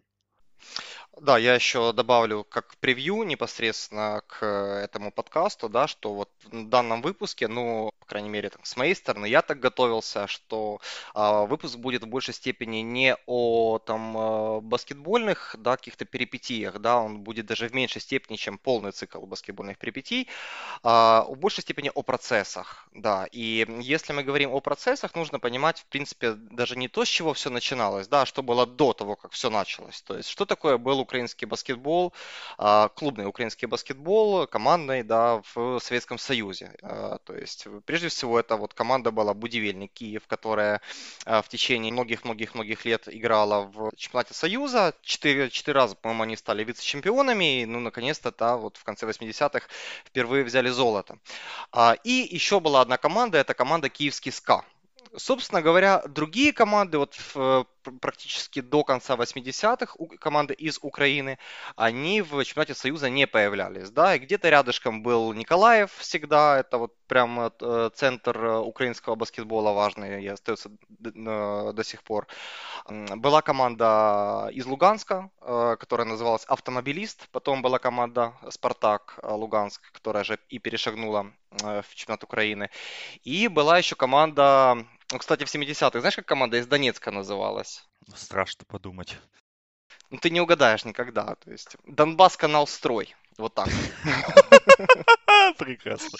Да, 1.19 1.37
я 1.37 1.55
еще 1.55 1.91
добавлю 1.91 2.45
как 2.49 2.77
превью 2.77 3.23
непосредственно 3.23 4.23
к 4.27 4.45
этому 4.45 5.11
подкасту, 5.11 5.67
да, 5.67 5.85
что 5.87 6.13
вот 6.13 6.29
в 6.45 6.69
данном 6.69 7.01
выпуске, 7.01 7.47
ну, 7.47 7.91
по 7.99 8.05
крайней 8.05 8.29
мере, 8.29 8.49
там, 8.49 8.63
с 8.63 8.77
моей 8.77 8.95
стороны, 8.95 9.25
я 9.25 9.41
так 9.41 9.59
готовился, 9.59 10.25
что 10.27 10.79
а, 11.13 11.43
выпуск 11.43 11.77
будет 11.77 12.03
в 12.03 12.07
большей 12.07 12.33
степени 12.33 12.77
не 12.77 13.15
о 13.27 13.79
там 13.79 14.17
а, 14.17 14.61
баскетбольных, 14.61 15.55
да, 15.59 15.75
каких-то 15.75 16.05
перипетиях, 16.05 16.79
да, 16.79 16.97
он 16.97 17.19
будет 17.19 17.45
даже 17.45 17.67
в 17.67 17.73
меньшей 17.73 18.01
степени, 18.01 18.37
чем 18.37 18.57
полный 18.57 18.91
цикл 18.91 19.19
баскетбольных 19.25 19.77
перипетий, 19.77 20.29
а, 20.81 21.25
в 21.27 21.37
большей 21.37 21.61
степени 21.61 21.91
о 21.93 22.03
процессах, 22.03 22.87
да, 22.93 23.27
и 23.31 23.67
если 23.81 24.13
мы 24.13 24.23
говорим 24.23 24.51
о 24.51 24.61
процессах, 24.61 25.13
нужно 25.13 25.39
понимать, 25.39 25.81
в 25.81 25.85
принципе, 25.85 26.31
даже 26.31 26.77
не 26.77 26.87
то, 26.87 27.03
с 27.03 27.09
чего 27.09 27.33
все 27.33 27.49
начиналось, 27.49 28.07
да, 28.07 28.21
а 28.21 28.25
что 28.25 28.41
было 28.43 28.65
до 28.65 28.93
того, 28.93 29.17
как 29.17 29.33
все 29.33 29.49
началось, 29.49 30.01
то 30.01 30.15
есть 30.15 30.29
что 30.29 30.45
такое 30.51 30.77
был 30.77 30.99
украинский 30.99 31.47
баскетбол, 31.47 32.13
а, 32.57 32.89
клубный 32.89 33.25
украинский 33.25 33.67
баскетбол, 33.67 34.47
командный, 34.47 35.01
да, 35.01 35.41
в 35.55 35.79
Советском 35.79 36.17
Союзе. 36.17 36.73
А, 36.81 37.19
то 37.23 37.33
есть, 37.33 37.67
прежде 37.85 38.09
всего, 38.09 38.37
это 38.37 38.57
вот 38.57 38.73
команда 38.73 39.11
была 39.11 39.33
Будивельник 39.33 39.93
Киев, 39.93 40.27
которая 40.27 40.81
а, 41.25 41.41
в 41.41 41.47
течение 41.47 41.93
многих-многих-многих 41.93 42.83
лет 42.85 43.07
играла 43.07 43.61
в 43.61 43.95
чемпионате 43.95 44.33
Союза. 44.33 44.93
Четыре, 45.01 45.49
четыре 45.49 45.75
раза, 45.75 45.95
по-моему, 45.95 46.23
они 46.23 46.35
стали 46.35 46.65
вице-чемпионами. 46.65 47.61
И, 47.61 47.65
ну, 47.65 47.79
наконец-то, 47.79 48.33
да, 48.37 48.57
вот 48.57 48.75
в 48.75 48.83
конце 48.83 49.05
80-х 49.05 49.67
впервые 50.05 50.43
взяли 50.43 50.69
золото. 50.69 51.17
И 52.03 52.27
еще 52.29 52.59
была 52.59 52.81
одна 52.81 52.97
команда, 52.97 53.37
это 53.37 53.53
команда 53.53 53.87
Киевский 53.87 54.33
СКА. 54.33 54.65
Собственно 55.17 55.61
говоря, 55.61 56.03
другие 56.07 56.53
команды 56.53 56.97
вот 56.97 57.15
в 57.33 57.65
практически 58.01 58.61
до 58.61 58.83
конца 58.83 59.15
80-х 59.15 59.95
команды 60.19 60.53
из 60.53 60.79
Украины, 60.81 61.37
они 61.75 62.21
в 62.21 62.43
чемпионате 62.43 62.73
Союза 62.73 63.09
не 63.09 63.27
появлялись, 63.27 63.89
да, 63.89 64.15
и 64.15 64.19
где-то 64.19 64.49
рядышком 64.49 65.03
был 65.03 65.33
Николаев 65.33 65.91
всегда, 65.97 66.59
это 66.59 66.77
вот 66.77 66.93
прям 67.07 67.39
э, 67.39 67.89
центр 67.93 68.37
э, 68.37 68.59
украинского 68.59 69.15
баскетбола 69.15 69.73
важный 69.73 70.23
и 70.23 70.27
остается 70.27 70.69
до 70.99 71.83
сих 71.83 72.03
пор. 72.03 72.27
Была 72.87 73.41
команда 73.41 74.49
из 74.53 74.65
Луганска, 74.65 75.29
которая 75.39 76.07
называлась 76.07 76.45
«Автомобилист», 76.45 77.27
потом 77.31 77.61
была 77.61 77.79
команда 77.79 78.33
«Спартак» 78.49 79.19
Луганск, 79.23 79.91
которая 79.91 80.23
же 80.23 80.39
и 80.49 80.59
перешагнула 80.59 81.31
в 81.51 81.95
чемпионат 81.95 82.23
Украины, 82.23 82.69
и 83.23 83.47
была 83.47 83.77
еще 83.77 83.95
команда 83.95 84.85
ну, 85.11 85.19
кстати, 85.19 85.43
в 85.43 85.53
70-х, 85.53 85.99
знаешь, 85.99 86.15
как 86.15 86.25
команда 86.25 86.57
из 86.57 86.67
Донецка 86.67 87.11
называлась? 87.11 87.85
Страшно 88.15 88.65
подумать. 88.65 89.17
Ну, 90.09 90.17
ты 90.17 90.29
не 90.29 90.41
угадаешь 90.41 90.85
никогда. 90.85 91.35
То 91.35 91.51
есть 91.51 91.75
Донбасс 91.85 92.37
канал 92.37 92.67
строй. 92.67 93.15
Вот 93.37 93.53
так. 93.53 93.69
Прекрасно. 95.57 96.17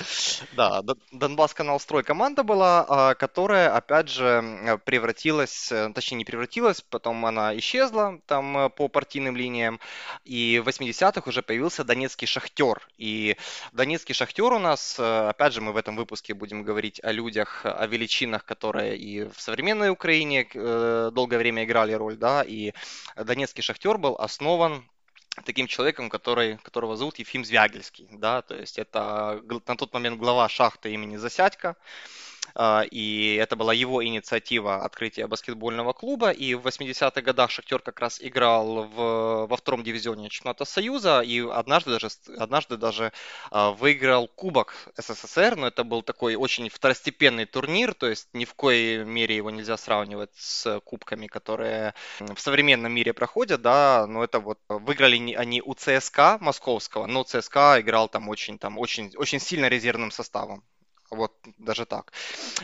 Да, 0.54 0.82
Донбасс 1.12 1.54
канал 1.54 1.80
строй 1.80 2.04
команда 2.04 2.44
была, 2.44 2.86
а, 2.88 3.14
которая, 3.16 3.76
опять 3.76 4.10
же, 4.10 4.80
превратилась, 4.86 5.72
э, 5.72 5.92
точнее 5.94 6.18
не 6.20 6.26
превратилась, 6.26 6.82
потом 6.82 7.26
она 7.26 7.58
исчезла 7.58 8.20
там 8.26 8.58
э, 8.58 8.70
по 8.70 8.88
партийным 8.88 9.36
линиям, 9.36 9.80
и 10.24 10.62
в 10.64 10.68
80-х 10.68 11.24
уже 11.30 11.42
появился 11.42 11.84
Донецкий 11.84 12.28
Шахтер. 12.28 12.88
И 12.98 13.38
Донецкий 13.72 14.14
Шахтер 14.14 14.54
у 14.54 14.60
нас, 14.60 14.98
э, 15.00 15.30
опять 15.30 15.54
же, 15.54 15.62
мы 15.62 15.74
в 15.74 15.78
этом 15.78 15.96
выпуске 15.96 16.34
будем 16.34 16.64
говорить 16.64 17.00
о 17.04 17.12
людях, 17.12 17.62
о 17.66 17.86
величинах, 17.88 18.46
которые 18.46 18.98
и 18.98 19.24
в 19.24 19.40
современной 19.40 19.90
Украине 19.90 20.48
долгое 21.12 21.38
время 21.38 21.64
играли 21.64 21.94
роль, 21.94 22.18
да, 22.18 22.44
и 22.44 22.74
Донецкий 23.16 23.64
Шахтер 23.64 23.98
был 23.98 24.16
основан 24.16 24.86
таким 25.46 25.68
человеком, 25.68 26.10
который, 26.10 26.58
которого 26.58 26.96
зовут 26.98 27.20
Ефим 27.20 27.46
Звягельский, 27.46 28.08
да, 28.12 28.42
то 28.42 28.56
есть 28.56 28.78
это 28.78 29.42
на 29.68 29.78
тот 29.78 29.94
момент 29.94 30.20
глава 30.20 30.50
шахты 30.50 30.94
имени 30.94 31.18
Засядько, 31.18 31.76
и 32.92 33.38
это 33.42 33.56
была 33.56 33.74
его 33.74 34.04
инициатива 34.04 34.84
открытия 34.84 35.28
баскетбольного 35.28 35.94
клуба. 35.94 36.32
И 36.32 36.54
в 36.54 36.68
80-х 36.68 37.22
годах 37.22 37.52
Шахтер 37.52 37.80
как 37.80 38.00
раз 38.00 38.20
играл 38.22 38.84
в, 38.84 39.48
во 39.48 39.58
втором 39.58 39.84
дивизионе 39.84 40.30
чемпионата 40.30 40.66
Союза 40.66 41.22
и 41.22 41.40
однажды 41.40 41.92
даже, 41.92 42.08
однажды 42.38 42.78
даже 42.78 43.12
а, 43.50 43.72
выиграл 43.72 44.28
Кубок 44.28 44.74
СССР, 44.98 45.56
но 45.56 45.68
это 45.68 45.84
был 45.84 46.02
такой 46.02 46.36
очень 46.36 46.70
второстепенный 46.70 47.46
турнир, 47.46 47.94
то 47.94 48.08
есть 48.08 48.30
ни 48.34 48.46
в 48.46 48.54
коей 48.54 49.04
мере 49.04 49.36
его 49.36 49.50
нельзя 49.50 49.78
сравнивать 49.78 50.32
с 50.36 50.80
кубками, 50.82 51.28
которые 51.28 51.94
в 52.20 52.40
современном 52.40 52.92
мире 52.92 53.14
проходят, 53.14 53.62
да, 53.62 54.06
но 54.08 54.24
это 54.24 54.40
вот 54.40 54.60
выиграли 54.68 55.34
они 55.34 55.62
у 55.62 55.74
ЦСКА 55.74 56.38
московского, 56.42 57.08
но 57.08 57.24
ЦСКА 57.24 57.78
играл 57.80 58.10
там 58.10 58.30
очень, 58.30 58.58
там 58.58 58.78
очень, 58.78 59.14
очень 59.16 59.40
сильно 59.40 59.68
резервным 59.68 60.12
составом. 60.12 60.64
Вот 61.12 61.34
даже 61.58 61.86
так. 61.86 62.14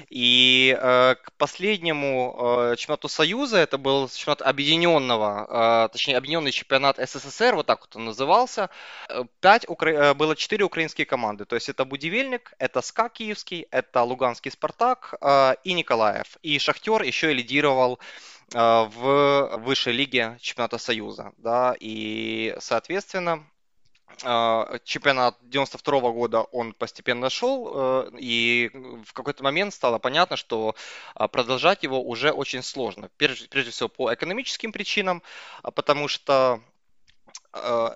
И 0.10 0.74
э, 0.80 1.16
к 1.16 1.34
последнему 1.38 2.72
э, 2.72 2.76
чемпионату 2.78 3.10
Союза, 3.10 3.58
это 3.58 3.78
был 3.78 4.08
чемпионат 4.08 4.42
объединенного, 4.42 5.86
э, 5.86 5.90
точнее 5.92 6.16
объединенный 6.16 6.52
чемпионат 6.52 6.98
СССР, 6.98 7.56
вот 7.56 7.66
так 7.66 7.82
вот 7.82 7.96
он 7.98 8.06
назывался. 8.06 8.70
Э, 9.10 9.26
пять 9.42 9.68
укра... 9.68 9.92
Э, 9.92 10.14
было 10.14 10.34
четыре 10.38 10.64
украинские 10.64 11.06
команды. 11.06 11.44
То 11.44 11.56
есть 11.56 11.68
это 11.68 11.84
Будивельник, 11.84 12.54
это 12.58 12.82
СКА 12.82 13.10
Киевский, 13.10 13.68
это 13.70 14.04
Луганский 14.04 14.50
Спартак 14.52 15.16
э, 15.20 15.56
и 15.66 15.74
Николаев. 15.74 16.38
И 16.42 16.58
Шахтер 16.58 17.02
еще 17.02 17.32
и 17.32 17.36
лидировал 17.36 18.00
э, 18.54 18.58
в 18.58 19.58
высшей 19.58 19.92
лиге 19.92 20.38
чемпионата 20.40 20.78
Союза. 20.78 21.34
Да, 21.38 21.76
и, 21.78 22.56
соответственно, 22.60 23.46
чемпионат 24.84 25.38
92 25.42 26.00
-го 26.00 26.14
года 26.14 26.42
он 26.42 26.74
постепенно 26.74 27.30
шел, 27.30 27.72
э, 27.74 28.10
и 28.20 28.72
в 29.06 29.14
какой-то 29.14 29.44
момент 29.44 29.74
стало 29.74 30.00
понятно, 30.00 30.38
что 30.38 30.76
а, 31.16 31.28
продолжать 31.28 31.84
его 31.84 32.02
уже 32.02 32.32
очень 32.32 32.64
сложно. 32.64 33.10
Прежде, 33.18 33.48
прежде 33.48 33.72
всего 33.72 33.90
по 33.90 34.14
экономическим 34.14 34.72
причинам, 34.72 35.22
а, 35.64 35.72
потому 35.72 36.08
что 36.08 36.62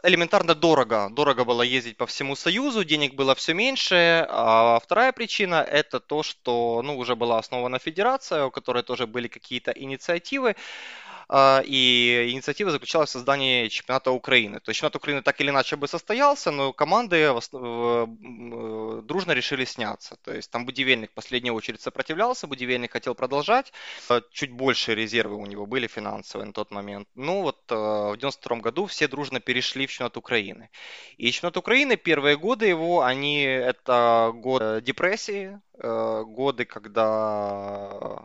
элементарно 0.03 0.55
дорого. 0.55 1.09
Дорого 1.11 1.45
было 1.45 1.61
ездить 1.61 1.97
по 1.97 2.05
всему 2.05 2.35
Союзу, 2.35 2.83
денег 2.83 3.13
было 3.13 3.35
все 3.35 3.53
меньше. 3.53 4.25
А 4.29 4.79
вторая 4.79 5.11
причина 5.11 5.55
это 5.55 5.99
то, 5.99 6.23
что 6.23 6.81
ну, 6.83 6.97
уже 6.97 7.15
была 7.15 7.37
основана 7.37 7.77
федерация, 7.77 8.45
у 8.45 8.51
которой 8.51 8.81
тоже 8.81 9.05
были 9.05 9.27
какие-то 9.27 9.71
инициативы. 9.71 10.55
А, 11.33 11.63
и 11.65 12.29
инициатива 12.31 12.71
заключалась 12.71 13.09
в 13.09 13.13
создании 13.13 13.69
чемпионата 13.69 14.11
Украины. 14.11 14.59
То 14.59 14.71
есть 14.71 14.79
чемпионат 14.79 14.97
Украины 14.97 15.21
так 15.21 15.39
или 15.39 15.49
иначе 15.49 15.77
бы 15.77 15.87
состоялся, 15.87 16.51
но 16.51 16.73
команды 16.73 17.33
дружно 19.01 19.31
решили 19.31 19.63
сняться. 19.63 20.17
То 20.23 20.33
есть 20.33 20.51
там 20.51 20.65
Будивельник 20.65 21.11
в 21.11 21.13
последнюю 21.13 21.55
очередь 21.55 21.79
сопротивлялся, 21.79 22.47
Будивельник 22.47 22.91
хотел 22.91 23.15
продолжать. 23.15 23.71
А, 24.09 24.21
чуть 24.33 24.51
больше 24.51 24.93
резервы 24.93 25.37
у 25.37 25.45
него 25.45 25.65
были 25.65 25.87
финансовые 25.87 26.47
на 26.47 26.53
тот 26.53 26.69
момент. 26.69 27.07
Ну 27.15 27.43
вот 27.43 27.61
а, 27.69 28.11
в 28.11 28.17
92 28.17 28.57
году 28.57 28.85
все 28.87 29.07
дружно 29.07 29.39
перешли 29.39 29.87
в 29.87 29.91
чемпионат 29.91 30.17
Украины. 30.17 30.69
И 31.15 31.31
чемпионат 31.31 31.55
Украины, 31.55 31.95
первые 31.95 32.35
годы 32.35 32.65
его, 32.65 33.03
они 33.03 33.43
это 33.43 34.33
год 34.35 34.83
депрессии, 34.83 35.61
годы, 35.77 36.65
когда 36.65 38.21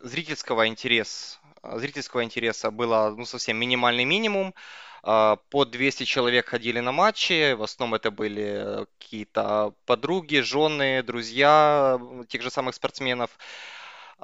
зрительского 0.00 0.66
интереса 0.68 1.38
зрительского 1.76 2.24
интереса 2.24 2.70
было 2.70 3.14
ну, 3.16 3.24
совсем 3.24 3.56
минимальный 3.56 4.04
минимум. 4.04 4.54
А, 5.02 5.36
по 5.50 5.64
200 5.64 6.04
человек 6.04 6.48
ходили 6.48 6.80
на 6.80 6.92
матчи, 6.92 7.52
в 7.52 7.62
основном 7.62 7.94
это 7.94 8.10
были 8.10 8.86
какие-то 8.98 9.74
подруги, 9.84 10.38
жены, 10.38 11.02
друзья 11.02 12.00
тех 12.28 12.42
же 12.42 12.50
самых 12.50 12.74
спортсменов. 12.74 13.30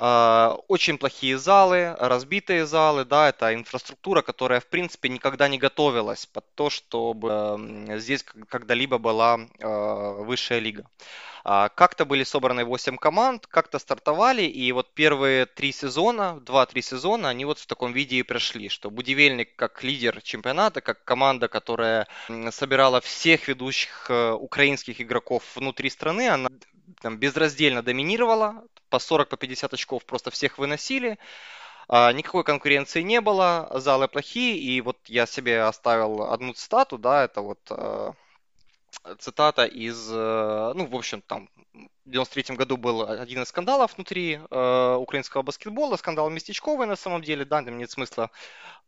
А, 0.02 0.56
очень 0.68 0.96
плохие 0.96 1.36
залы, 1.36 1.94
разбитые 1.98 2.64
залы, 2.64 3.04
да, 3.04 3.28
это 3.28 3.54
инфраструктура, 3.54 4.22
которая, 4.22 4.60
в 4.60 4.66
принципе, 4.66 5.10
никогда 5.10 5.46
не 5.46 5.58
готовилась 5.58 6.24
под 6.24 6.54
то, 6.54 6.70
чтобы 6.70 7.86
здесь 7.98 8.24
когда-либо 8.48 8.96
была 8.96 9.38
а, 9.62 10.12
высшая 10.22 10.60
лига. 10.60 10.86
А, 11.44 11.68
как-то 11.68 12.06
были 12.06 12.24
собраны 12.24 12.64
8 12.64 12.96
команд, 12.96 13.46
как-то 13.46 13.78
стартовали, 13.78 14.44
и 14.44 14.72
вот 14.72 14.94
первые 14.94 15.44
три 15.44 15.70
сезона, 15.70 16.40
2-3 16.46 16.80
сезона, 16.80 17.28
они 17.28 17.44
вот 17.44 17.58
в 17.58 17.66
таком 17.66 17.92
виде 17.92 18.16
и 18.16 18.22
прошли, 18.22 18.70
что 18.70 18.90
Будивельник 18.90 19.54
как 19.54 19.82
лидер 19.82 20.22
чемпионата, 20.22 20.80
как 20.80 21.04
команда, 21.04 21.48
которая 21.48 22.08
собирала 22.52 23.02
всех 23.02 23.48
ведущих 23.48 24.06
э, 24.08 24.32
украинских 24.32 24.98
игроков 25.02 25.42
внутри 25.56 25.90
страны, 25.90 26.28
она 26.30 26.48
там 27.00 27.18
безраздельно 27.18 27.82
доминировала, 27.82 28.64
по 28.88 28.98
40, 28.98 29.28
по 29.28 29.36
50 29.36 29.74
очков 29.74 30.04
просто 30.04 30.30
всех 30.30 30.58
выносили, 30.58 31.18
а, 31.88 32.12
никакой 32.12 32.44
конкуренции 32.44 33.02
не 33.02 33.20
было, 33.20 33.68
залы 33.74 34.08
плохие, 34.08 34.58
и 34.58 34.80
вот 34.80 34.98
я 35.06 35.26
себе 35.26 35.62
оставил 35.62 36.22
одну 36.32 36.52
цитату, 36.52 36.98
да, 36.98 37.24
это 37.24 37.40
вот 37.40 37.60
э, 37.70 38.12
цитата 39.18 39.64
из, 39.64 40.08
э, 40.12 40.72
ну, 40.74 40.86
в 40.86 40.94
общем, 40.94 41.20
там, 41.22 41.48
в 42.04 42.10
93 42.10 42.56
году 42.56 42.76
был 42.76 43.02
один 43.02 43.42
из 43.42 43.48
скандалов 43.48 43.94
внутри 43.94 44.40
э, 44.50 44.94
украинского 44.94 45.42
баскетбола, 45.42 45.96
скандал 45.96 46.30
местечковый 46.30 46.86
на 46.86 46.96
самом 46.96 47.22
деле, 47.22 47.44
да, 47.44 47.62
там 47.62 47.78
нет 47.78 47.90
смысла 47.90 48.30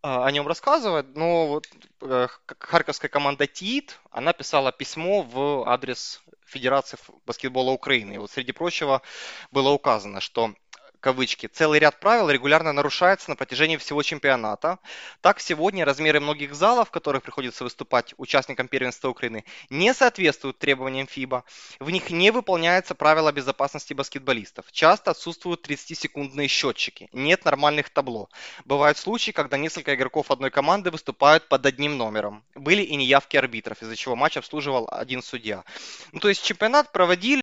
э, 0.02 0.08
о 0.08 0.30
нем 0.30 0.46
рассказывать, 0.46 1.16
но 1.16 1.46
вот 1.46 1.66
э, 2.02 2.28
харьковская 2.58 3.08
команда 3.08 3.46
ТИИТ, 3.46 3.98
она 4.10 4.32
писала 4.32 4.72
письмо 4.72 5.22
в 5.22 5.68
адрес 5.68 6.22
Федерации 6.46 6.98
баскетбола 7.26 7.70
Украины. 7.70 8.14
И 8.14 8.18
вот 8.18 8.30
среди 8.30 8.52
прочего 8.52 9.02
было 9.50 9.70
указано, 9.70 10.20
что 10.20 10.54
кавычки, 11.02 11.48
целый 11.48 11.80
ряд 11.80 12.00
правил 12.00 12.30
регулярно 12.30 12.72
нарушается 12.72 13.28
на 13.28 13.36
протяжении 13.36 13.76
всего 13.76 14.02
чемпионата. 14.02 14.78
Так, 15.20 15.40
сегодня 15.40 15.84
размеры 15.84 16.20
многих 16.20 16.54
залов, 16.54 16.88
в 16.88 16.90
которых 16.90 17.22
приходится 17.22 17.64
выступать 17.64 18.14
участникам 18.16 18.68
первенства 18.68 19.08
Украины, 19.08 19.44
не 19.68 19.92
соответствуют 19.92 20.58
требованиям 20.58 21.06
ФИБА. 21.06 21.44
В 21.80 21.90
них 21.90 22.10
не 22.10 22.30
выполняются 22.30 22.94
правила 22.94 23.32
безопасности 23.32 23.92
баскетболистов. 23.92 24.70
Часто 24.72 25.10
отсутствуют 25.10 25.68
30-секундные 25.68 26.46
счетчики. 26.46 27.10
Нет 27.12 27.44
нормальных 27.44 27.90
табло. 27.90 28.30
Бывают 28.64 28.96
случаи, 28.96 29.32
когда 29.32 29.58
несколько 29.58 29.94
игроков 29.94 30.30
одной 30.30 30.50
команды 30.50 30.90
выступают 30.90 31.48
под 31.48 31.66
одним 31.66 31.98
номером. 31.98 32.44
Были 32.54 32.82
и 32.82 32.94
неявки 32.94 33.36
арбитров, 33.36 33.82
из-за 33.82 33.96
чего 33.96 34.14
матч 34.14 34.36
обслуживал 34.36 34.88
один 34.90 35.22
судья. 35.22 35.64
Ну, 36.12 36.20
то 36.20 36.28
есть 36.28 36.44
чемпионат 36.44 36.92
проводили 36.92 37.42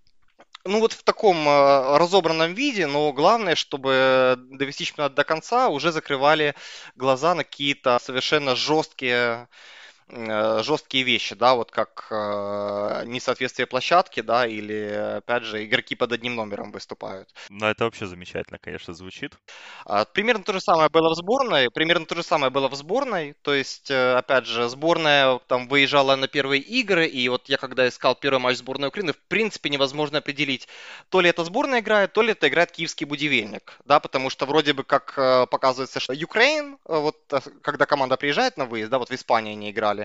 ну 0.66 0.80
вот 0.80 0.94
в 0.94 1.04
таком 1.04 1.48
э, 1.48 1.98
разобранном 1.98 2.54
виде, 2.54 2.88
но 2.88 3.14
главное, 3.14 3.56
чтобы 3.56 4.36
довести 4.38 4.86
чемпионат 4.86 5.14
до 5.14 5.24
конца, 5.24 5.70
уже 5.70 5.92
закрывали 5.92 6.56
глаза 6.96 7.36
на 7.36 7.44
какие-то 7.44 8.00
совершенно 8.00 8.56
жесткие 8.56 9.48
жесткие 10.10 11.04
вещи, 11.04 11.36
да, 11.36 11.56
вот 11.56 11.72
как 11.72 12.08
э, 12.10 13.04
несоответствие 13.06 13.68
площадки, 13.68 14.22
да, 14.22 14.48
или, 14.48 15.18
опять 15.18 15.44
же, 15.44 15.64
игроки 15.66 15.96
под 15.96 16.12
одним 16.12 16.36
номером 16.36 16.72
выступают. 16.72 17.30
Ну, 17.50 17.68
это 17.68 17.84
вообще 17.84 18.08
замечательно, 18.08 18.58
конечно, 18.60 18.94
звучит. 18.94 19.38
А, 19.86 20.06
примерно 20.06 20.44
то 20.44 20.54
же 20.54 20.62
самое 20.62 20.90
было 20.90 21.10
в 21.10 21.16
сборной, 21.16 21.70
примерно 21.70 22.06
то 22.06 22.16
же 22.16 22.24
самое 22.24 22.50
было 22.50 22.68
в 22.70 22.76
сборной, 22.76 23.36
то 23.42 23.54
есть, 23.54 23.92
э, 23.92 24.14
опять 24.16 24.46
же, 24.46 24.68
сборная 24.70 25.40
там 25.48 25.68
выезжала 25.68 26.16
на 26.16 26.28
первые 26.28 26.62
игры, 26.62 27.06
и 27.06 27.30
вот 27.30 27.50
я 27.50 27.58
когда 27.58 27.88
искал 27.88 28.16
первый 28.16 28.40
матч 28.40 28.58
сборной 28.58 28.88
Украины, 28.90 29.14
в 29.14 29.22
принципе 29.28 29.70
невозможно 29.70 30.18
определить, 30.18 30.68
то 31.10 31.22
ли 31.22 31.30
это 31.30 31.44
сборная 31.44 31.82
играет, 31.82 32.14
то 32.14 32.22
ли 32.22 32.32
это 32.32 32.48
играет 32.48 32.72
киевский 32.72 33.06
будивельник, 33.06 33.80
да, 33.86 34.00
потому 34.00 34.30
что 34.30 34.46
вроде 34.46 34.74
бы 34.74 34.84
как 34.84 35.14
э, 35.18 35.46
показывается, 35.48 36.00
что 36.00 36.14
Украин, 36.14 36.78
э, 36.86 36.98
вот 36.98 37.18
когда 37.62 37.86
команда 37.86 38.18
приезжает 38.18 38.58
на 38.58 38.66
выезд, 38.66 38.90
да, 38.90 38.98
вот 38.98 39.10
в 39.10 39.14
Испании 39.14 39.54
они 39.54 39.72
играли, 39.72 39.99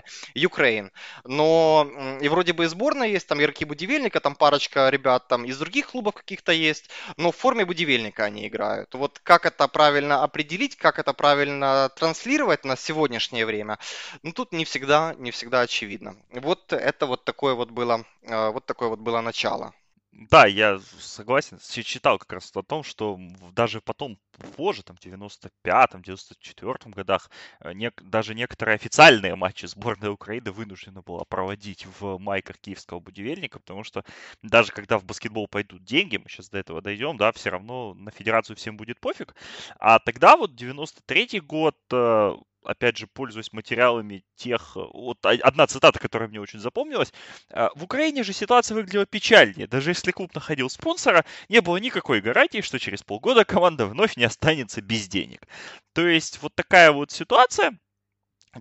Украин, 0.45 0.91
но 1.23 1.89
и 2.21 2.29
вроде 2.29 2.53
бы 2.53 2.65
и 2.65 2.67
сборная 2.67 3.07
есть, 3.07 3.27
там 3.27 3.39
игроки 3.39 3.65
будивельника, 3.65 4.19
там 4.19 4.35
парочка 4.35 4.89
ребят 4.89 5.27
там 5.27 5.45
из 5.45 5.57
других 5.57 5.87
клубов 5.87 6.13
каких-то 6.13 6.51
есть, 6.51 6.89
но 7.17 7.31
в 7.31 7.35
форме 7.35 7.65
будивельника 7.65 8.25
они 8.25 8.47
играют. 8.47 8.93
Вот 8.93 9.19
как 9.23 9.45
это 9.45 9.67
правильно 9.67 10.23
определить, 10.23 10.75
как 10.75 10.99
это 10.99 11.13
правильно 11.13 11.89
транслировать 11.95 12.65
на 12.65 12.75
сегодняшнее 12.75 13.45
время, 13.45 13.79
ну 14.23 14.31
тут 14.31 14.51
не 14.51 14.65
всегда, 14.65 15.15
не 15.17 15.31
всегда 15.31 15.61
очевидно. 15.61 16.15
Вот 16.31 16.73
это 16.73 17.05
вот 17.05 17.23
такое 17.25 17.53
вот 17.53 17.71
было, 17.71 18.05
э, 18.23 18.49
вот 18.49 18.65
такое 18.65 18.89
вот 18.89 18.99
было 18.99 19.21
начало. 19.21 19.73
Да, 20.17 20.45
я 20.45 20.79
согласен. 20.97 21.59
Читал 21.83 22.17
как 22.17 22.31
раз 22.31 22.49
о 22.55 22.63
том, 22.63 22.83
что 22.83 23.19
даже 23.51 23.81
потом 23.81 24.17
позже, 24.55 24.81
там, 24.81 24.95
в 24.95 24.99
95-м, 25.01 26.01
94-м 26.01 26.91
годах, 26.93 27.29
э, 27.59 27.73
не, 27.73 27.91
даже 28.01 28.33
некоторые 28.33 28.75
официальные 28.75 29.35
матчи 29.35 29.65
сборной 29.65 30.09
Украины 30.09 30.51
вынуждена 30.51 31.01
была 31.01 31.25
проводить 31.25 31.85
в 31.99 32.17
майках 32.17 32.57
киевского 32.59 33.01
будивельника, 33.01 33.59
потому 33.59 33.83
что 33.83 34.05
даже 34.41 34.71
когда 34.71 34.97
в 34.99 35.03
баскетбол 35.03 35.47
пойдут 35.49 35.83
деньги, 35.83 36.15
мы 36.15 36.29
сейчас 36.29 36.49
до 36.49 36.59
этого 36.59 36.81
дойдем, 36.81 37.17
да, 37.17 37.33
все 37.33 37.49
равно 37.49 37.93
на 37.93 38.11
федерацию 38.11 38.55
всем 38.55 38.77
будет 38.77 39.01
пофиг. 39.01 39.35
А 39.79 39.99
тогда 39.99 40.37
вот 40.37 40.51
93-й 40.55 41.41
год, 41.41 41.75
э, 41.91 42.35
опять 42.65 42.97
же, 42.97 43.07
пользуясь 43.07 43.53
материалами 43.53 44.23
тех... 44.35 44.75
Э, 44.75 44.85
вот 44.93 45.25
одна 45.25 45.67
цитата, 45.67 45.99
которая 45.99 46.29
мне 46.29 46.39
очень 46.39 46.59
запомнилась. 46.59 47.13
«А, 47.51 47.69
в 47.75 47.83
Украине 47.83 48.23
же 48.23 48.33
ситуация 48.33 48.75
выглядела 48.75 49.05
печальнее. 49.05 49.67
Даже 49.67 49.91
если 49.91 50.11
клуб 50.11 50.33
находил 50.35 50.69
спонсора, 50.69 51.25
не 51.49 51.61
было 51.61 51.77
никакой 51.77 52.21
гарантии, 52.21 52.61
что 52.61 52.79
через 52.79 53.03
полгода 53.03 53.45
команда 53.45 53.85
вновь 53.85 54.17
не 54.17 54.25
останется 54.25 54.81
без 54.81 55.07
денег. 55.07 55.47
То 55.93 56.07
есть 56.07 56.41
вот 56.41 56.55
такая 56.55 56.91
вот 56.91 57.11
ситуация, 57.11 57.77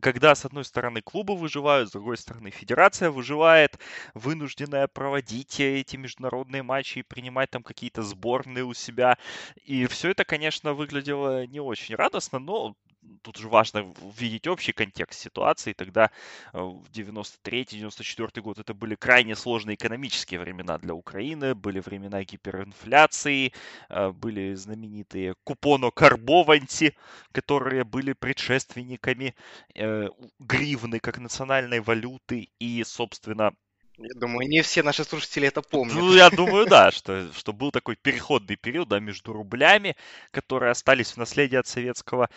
когда, 0.01 0.35
с 0.35 0.45
одной 0.45 0.65
стороны, 0.65 1.03
клубы 1.03 1.37
выживают, 1.37 1.89
с 1.89 1.93
другой 1.93 2.17
стороны, 2.17 2.51
федерация 2.51 3.11
выживает, 3.11 3.79
вынужденная 4.15 4.89
проводить 4.89 5.61
эти 5.61 5.97
международные 5.97 6.63
матчи 6.63 6.99
и 6.99 7.03
принимать 7.03 7.51
там 7.51 7.63
какие-то 7.63 8.03
сборные 8.03 8.65
у 8.65 8.75
себя. 8.75 9.19
И 9.65 9.87
все 9.87 10.11
это, 10.11 10.25
конечно, 10.25 10.75
выглядело 10.75 11.47
не 11.47 11.61
очень 11.61 11.95
радостно, 11.95 12.39
но 12.39 12.75
тут 13.23 13.37
же 13.39 13.49
важно 13.49 13.93
видеть 14.19 14.47
общий 14.47 14.73
контекст 14.73 15.21
ситуации. 15.21 15.73
Тогда 15.73 16.11
э, 16.53 16.59
в 16.59 16.85
93-94 16.93 18.41
год 18.41 18.59
это 18.59 18.75
были 18.75 18.95
крайне 18.95 19.35
сложные 19.37 19.75
экономические 19.77 20.41
времена 20.41 20.79
для 20.79 20.95
Украины, 20.95 21.55
были 21.55 21.81
времена 21.81 22.23
гиперинфляции, 22.23 23.53
э, 23.89 24.11
были 24.11 24.55
знаменитые 24.55 25.35
купоно-карбованти, 25.45 26.95
которые 27.33 27.85
были 27.85 28.13
предшественниками 28.13 29.35
э, 29.75 30.09
гривны 30.39 31.01
как 31.01 31.19
национальной 31.19 31.81
валюты 31.81 32.49
и, 32.59 32.85
собственно, 32.85 33.53
я 33.97 34.11
думаю, 34.17 34.49
не 34.49 34.61
все 34.63 34.83
наши 34.83 35.05
слушатели 35.05 35.47
это 35.47 35.63
помнят. 35.63 35.95
Ну, 35.95 36.15
я 36.15 36.29
думаю, 36.29 36.67
да, 36.67 36.91
что, 36.91 37.31
что 37.33 37.53
был 37.53 37.71
такой 37.71 37.95
переходный 37.95 38.57
период 38.57 38.89
да, 38.89 38.99
между 38.99 39.33
рублями, 39.33 39.95
которые 40.33 40.73
остались 40.73 41.13
в 41.13 41.17
наследие 41.17 41.61
от 41.61 41.69
советского 41.69 42.29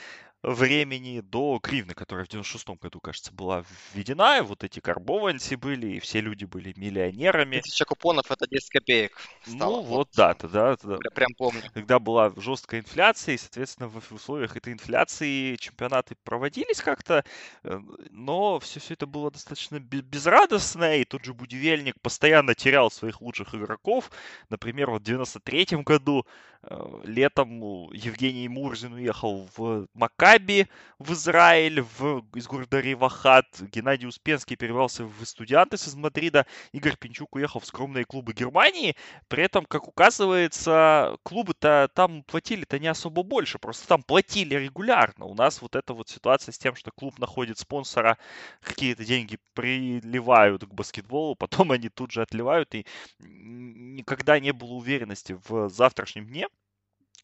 времени 0.44 1.22
до 1.22 1.60
гривны, 1.62 1.94
которая 1.94 2.26
в 2.26 2.30
96 2.30 2.70
году, 2.82 3.00
кажется, 3.00 3.34
была 3.34 3.64
введена, 3.94 4.38
и 4.38 4.42
вот 4.42 4.64
эти 4.64 4.80
карбованцы 4.80 5.58
были, 5.58 5.96
и 5.96 6.00
все 6.00 6.22
люди 6.22 6.46
были 6.46 6.74
миллионерами. 6.78 7.60
Тысяча 7.60 7.86
купонов 7.86 8.32
это 8.32 8.48
10 8.48 8.70
копеек 8.70 9.18
стало. 9.46 9.78
Ну 9.78 9.82
вот, 9.82 10.10
да, 10.16 10.34
тогда, 10.36 10.76
тогда. 10.76 10.98
Я 11.04 11.12
прям 11.12 11.34
помню. 11.38 11.62
Когда 11.74 12.00
была 12.00 12.32
жесткая 12.38 12.82
инфляция, 12.82 13.36
и, 13.36 13.38
соответственно, 13.38 13.90
в 13.90 14.12
условиях 14.12 14.56
этой 14.56 14.74
инфляции 14.74 15.56
чемпионаты 15.56 16.16
проводились 16.24 16.82
как-то, 16.82 17.26
э, 17.64 17.80
но 18.12 18.60
все, 18.60 18.80
все 18.80 18.94
это 18.94 19.08
было 19.08 19.32
достаточно 19.32 19.80
безрадостно, 19.80 20.98
и 20.98 21.04
тот 21.04 21.26
же 21.26 21.34
Будивельник 21.34 22.00
постоянно 22.02 22.54
терял 22.54 22.92
своих 22.92 23.22
лучших 23.22 23.56
игроков. 23.56 24.12
Например, 24.50 24.92
вот 24.92 25.02
в 25.02 25.06
93 25.06 25.84
году 25.84 26.26
э, 26.62 27.02
летом 27.06 27.92
Евгений 27.92 28.48
Мурзин 28.48 28.94
уехал 28.94 29.50
в 29.58 29.88
Маккаби, 29.94 30.27
Маккаби 30.28 30.68
в 31.00 31.14
Израиль, 31.14 31.82
в, 31.82 32.26
из 32.36 32.48
города 32.48 32.82
Ривахат. 32.82 33.46
Геннадий 33.72 34.08
Успенский 34.08 34.58
перебрался 34.58 35.06
в 35.06 35.24
Студиантес 35.24 35.88
из 35.88 35.96
Мадрида. 35.96 36.46
Игорь 36.74 36.98
Пинчук 36.98 37.36
уехал 37.36 37.62
в 37.62 37.66
скромные 37.66 38.04
клубы 38.04 38.34
Германии. 38.34 38.98
При 39.30 39.44
этом, 39.44 39.66
как 39.66 39.88
указывается, 39.88 41.16
клубы-то 41.24 41.90
там 41.94 42.24
платили-то 42.24 42.78
не 42.78 42.88
особо 42.88 43.24
больше. 43.24 43.58
Просто 43.58 43.88
там 43.88 44.04
платили 44.04 44.56
регулярно. 44.56 45.26
У 45.26 45.34
нас 45.34 45.62
вот 45.62 45.76
эта 45.78 45.94
вот 45.94 46.10
ситуация 46.10 46.52
с 46.52 46.58
тем, 46.58 46.76
что 46.76 46.92
клуб 46.92 47.20
находит 47.20 47.58
спонсора, 47.58 48.18
какие-то 48.62 49.06
деньги 49.06 49.38
приливают 49.54 50.66
к 50.66 50.74
баскетболу, 50.74 51.36
потом 51.40 51.72
они 51.72 51.88
тут 51.88 52.12
же 52.12 52.22
отливают. 52.22 52.76
И 52.76 52.86
никогда 53.20 54.40
не 54.40 54.52
было 54.52 54.74
уверенности 54.74 55.40
в 55.48 55.70
завтрашнем 55.70 56.26
дне 56.26 56.48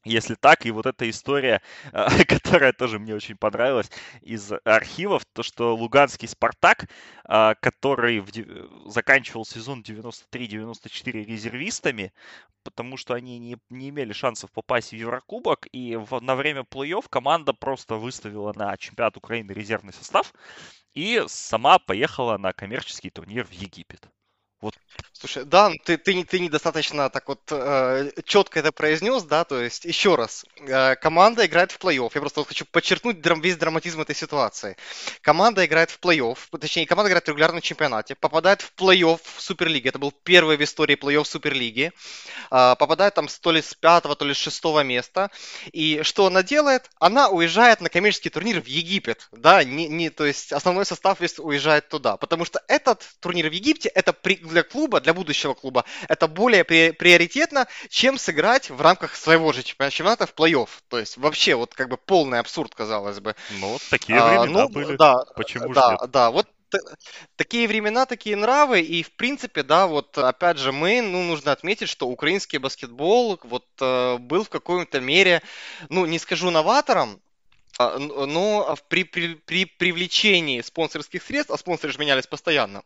если 0.03 0.35
так, 0.35 0.65
и 0.65 0.71
вот 0.71 0.85
эта 0.85 1.09
история, 1.09 1.61
которая 2.27 2.73
тоже 2.73 2.99
мне 2.99 3.15
очень 3.15 3.37
понравилась 3.37 3.89
из 4.21 4.51
архивов, 4.65 5.25
то, 5.25 5.43
что 5.43 5.75
луганский 5.75 6.27
«Спартак», 6.27 6.89
а, 7.25 7.55
который 7.55 8.19
в, 8.19 8.29
заканчивал 8.89 9.45
сезон 9.45 9.81
93-94 9.81 11.25
резервистами, 11.25 12.13
потому 12.63 12.97
что 12.97 13.13
они 13.13 13.39
не, 13.39 13.57
не 13.69 13.89
имели 13.89 14.13
шансов 14.13 14.51
попасть 14.51 14.89
в 14.89 14.95
Еврокубок, 14.95 15.67
и 15.71 15.95
в, 15.95 16.19
на 16.19 16.35
время 16.35 16.61
плей-офф 16.61 17.05
команда 17.09 17.53
просто 17.53 17.95
выставила 17.95 18.53
на 18.55 18.75
чемпионат 18.77 19.17
Украины 19.17 19.51
резервный 19.51 19.93
состав 19.93 20.33
и 20.93 21.23
сама 21.27 21.79
поехала 21.79 22.37
на 22.37 22.53
коммерческий 22.53 23.09
турнир 23.09 23.45
в 23.45 23.51
Египет. 23.51 24.09
Вот. 24.63 24.75
Слушай, 25.11 25.43
да, 25.45 25.69
ну 25.69 25.75
ты, 25.83 25.97
ты, 25.97 26.23
ты 26.23 26.39
недостаточно 26.39 27.09
так 27.09 27.27
вот 27.27 27.41
э, 27.51 28.11
четко 28.25 28.59
это 28.59 28.71
произнес, 28.71 29.23
да, 29.23 29.43
то 29.43 29.61
есть 29.61 29.83
еще 29.83 30.15
раз, 30.15 30.45
э, 30.59 30.95
команда 30.95 31.45
играет 31.45 31.71
в 31.71 31.79
плей-офф, 31.79 32.11
я 32.13 32.21
просто 32.21 32.39
вот 32.39 32.47
хочу 32.47 32.65
подчеркнуть 32.65 33.21
драм, 33.21 33.41
весь 33.41 33.57
драматизм 33.57 34.01
этой 34.01 34.15
ситуации. 34.15 34.77
Команда 35.21 35.65
играет 35.65 35.91
в 35.91 35.99
плей-офф, 35.99 36.37
точнее, 36.59 36.85
команда 36.85 37.09
играет 37.09 37.25
в 37.25 37.27
регулярном 37.29 37.61
чемпионате, 37.61 38.15
попадает 38.15 38.61
в 38.61 38.73
плей-офф 38.77 39.19
в 39.35 39.41
Суперлиге, 39.41 39.89
это 39.89 39.99
был 39.99 40.11
первый 40.11 40.55
в 40.55 40.63
истории 40.63 40.95
плей-офф 40.95 41.25
Суперлиги, 41.25 41.91
э, 42.51 42.75
попадает 42.77 43.13
там 43.15 43.27
то 43.27 43.51
ли 43.51 43.61
с 43.61 43.73
пятого, 43.73 44.15
то 44.15 44.23
ли 44.23 44.33
с 44.33 44.37
шестого 44.37 44.83
места, 44.83 45.29
и 45.73 46.01
что 46.03 46.25
она 46.27 46.41
делает? 46.41 46.89
Она 46.99 47.27
уезжает 47.29 47.81
на 47.81 47.89
коммерческий 47.89 48.29
турнир 48.29 48.61
в 48.61 48.67
Египет, 48.67 49.27
да, 49.31 49.63
не, 49.63 49.89
не, 49.89 50.09
то 50.09 50.25
есть 50.25 50.53
основной 50.53 50.85
состав 50.85 51.19
уезжает 51.39 51.89
туда, 51.89 52.17
потому 52.17 52.45
что 52.45 52.61
этот 52.67 53.05
турнир 53.19 53.49
в 53.49 53.53
Египте, 53.53 53.89
это 53.89 54.13
при, 54.13 54.35
для 54.53 54.63
клуба, 54.63 55.01
для 55.01 55.13
будущего 55.13 55.53
клуба, 55.53 55.83
это 56.07 56.27
более 56.27 56.63
приоритетно, 56.63 57.67
чем 57.89 58.17
сыграть 58.17 58.69
в 58.69 58.79
рамках 58.81 59.15
своего 59.15 59.51
же 59.51 59.63
чемпионата 59.63 60.25
в 60.25 60.33
плей-офф. 60.33 60.69
То 60.87 60.99
есть 60.99 61.17
вообще 61.17 61.55
вот 61.55 61.73
как 61.73 61.89
бы 61.89 61.97
полный 61.97 62.39
абсурд, 62.39 62.73
казалось 62.73 63.19
бы. 63.19 63.35
Ну 63.59 63.73
вот 63.73 63.81
такие 63.89 64.19
а, 64.19 64.27
времена 64.29 64.61
а, 64.61 64.63
ну, 64.63 64.69
были. 64.69 64.95
Да, 64.95 65.25
Почему 65.35 65.73
да, 65.73 65.81
же 65.81 65.97
нет? 66.01 66.11
Да, 66.11 66.31
вот 66.31 66.47
такие 67.35 67.67
времена, 67.67 68.05
такие 68.05 68.35
нравы, 68.35 68.81
и 68.81 69.03
в 69.03 69.11
принципе, 69.15 69.63
да, 69.63 69.87
вот 69.87 70.17
опять 70.17 70.57
же 70.57 70.71
мы, 70.71 71.01
ну, 71.01 71.23
нужно 71.23 71.51
отметить, 71.51 71.89
что 71.89 72.07
украинский 72.07 72.57
баскетбол 72.57 73.39
вот 73.43 73.65
э, 73.79 74.17
был 74.17 74.43
в 74.43 74.49
какой-то 74.49 74.99
мере, 74.99 75.41
ну, 75.89 76.05
не 76.05 76.19
скажу 76.19 76.49
новатором, 76.49 77.21
а, 77.79 77.97
но 77.97 78.75
при, 78.87 79.03
при, 79.03 79.35
при 79.35 79.65
привлечении 79.65 80.61
спонсорских 80.61 81.23
средств, 81.23 81.51
а 81.51 81.57
спонсоры 81.57 81.91
же 81.91 81.99
менялись 81.99 82.27
постоянно, 82.27 82.83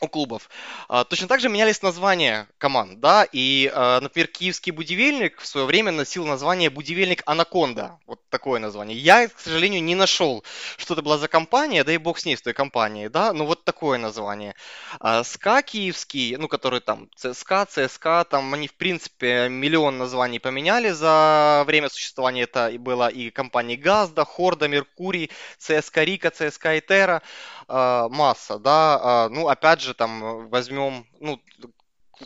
у 0.00 0.08
клубов. 0.08 0.48
А, 0.88 1.04
точно 1.04 1.28
так 1.28 1.40
же 1.40 1.48
менялись 1.48 1.82
названия 1.82 2.48
команд, 2.58 3.00
да, 3.00 3.26
и, 3.30 3.70
а, 3.74 4.00
например, 4.00 4.28
киевский 4.28 4.72
будивельник 4.72 5.40
в 5.40 5.46
свое 5.46 5.66
время 5.66 5.92
носил 5.92 6.26
название 6.26 6.70
будивельник 6.70 7.22
Анаконда, 7.26 7.98
вот 8.06 8.20
такое 8.30 8.60
название. 8.60 8.96
Я, 8.96 9.28
к 9.28 9.38
сожалению, 9.38 9.82
не 9.82 9.94
нашел, 9.94 10.44
что 10.76 10.94
это 10.94 11.02
была 11.02 11.18
за 11.18 11.28
компания, 11.28 11.84
да 11.84 11.92
и 11.92 11.98
бог 11.98 12.18
с 12.18 12.24
ней, 12.24 12.36
с 12.36 12.42
той 12.42 12.52
компанией, 12.52 13.08
да, 13.08 13.32
но 13.32 13.46
вот 13.46 13.64
такое 13.64 13.98
название. 13.98 14.54
А, 15.00 15.24
СКА 15.24 15.62
киевский, 15.62 16.36
ну, 16.36 16.48
который 16.48 16.80
там 16.80 17.08
ЦСКА, 17.16 17.66
ЦСКА, 17.66 18.24
там 18.28 18.54
они, 18.54 18.68
в 18.68 18.74
принципе, 18.74 19.48
миллион 19.48 19.98
названий 19.98 20.38
поменяли 20.38 20.90
за 20.90 21.64
время 21.66 21.88
существования, 21.88 22.42
это 22.42 22.70
было 22.78 23.08
и 23.08 23.30
компании 23.30 23.76
Газда, 23.76 24.24
Хорда, 24.24 24.68
Меркурий, 24.68 25.30
ЦСКА 25.58 26.04
Рика, 26.04 26.30
ЦСКА 26.30 26.78
Итера, 26.78 27.22
масса, 27.68 28.58
да, 28.58 29.28
ну, 29.30 29.48
опять 29.48 29.80
же, 29.80 29.94
там 29.94 30.48
возьмем, 30.48 31.06
ну, 31.20 31.40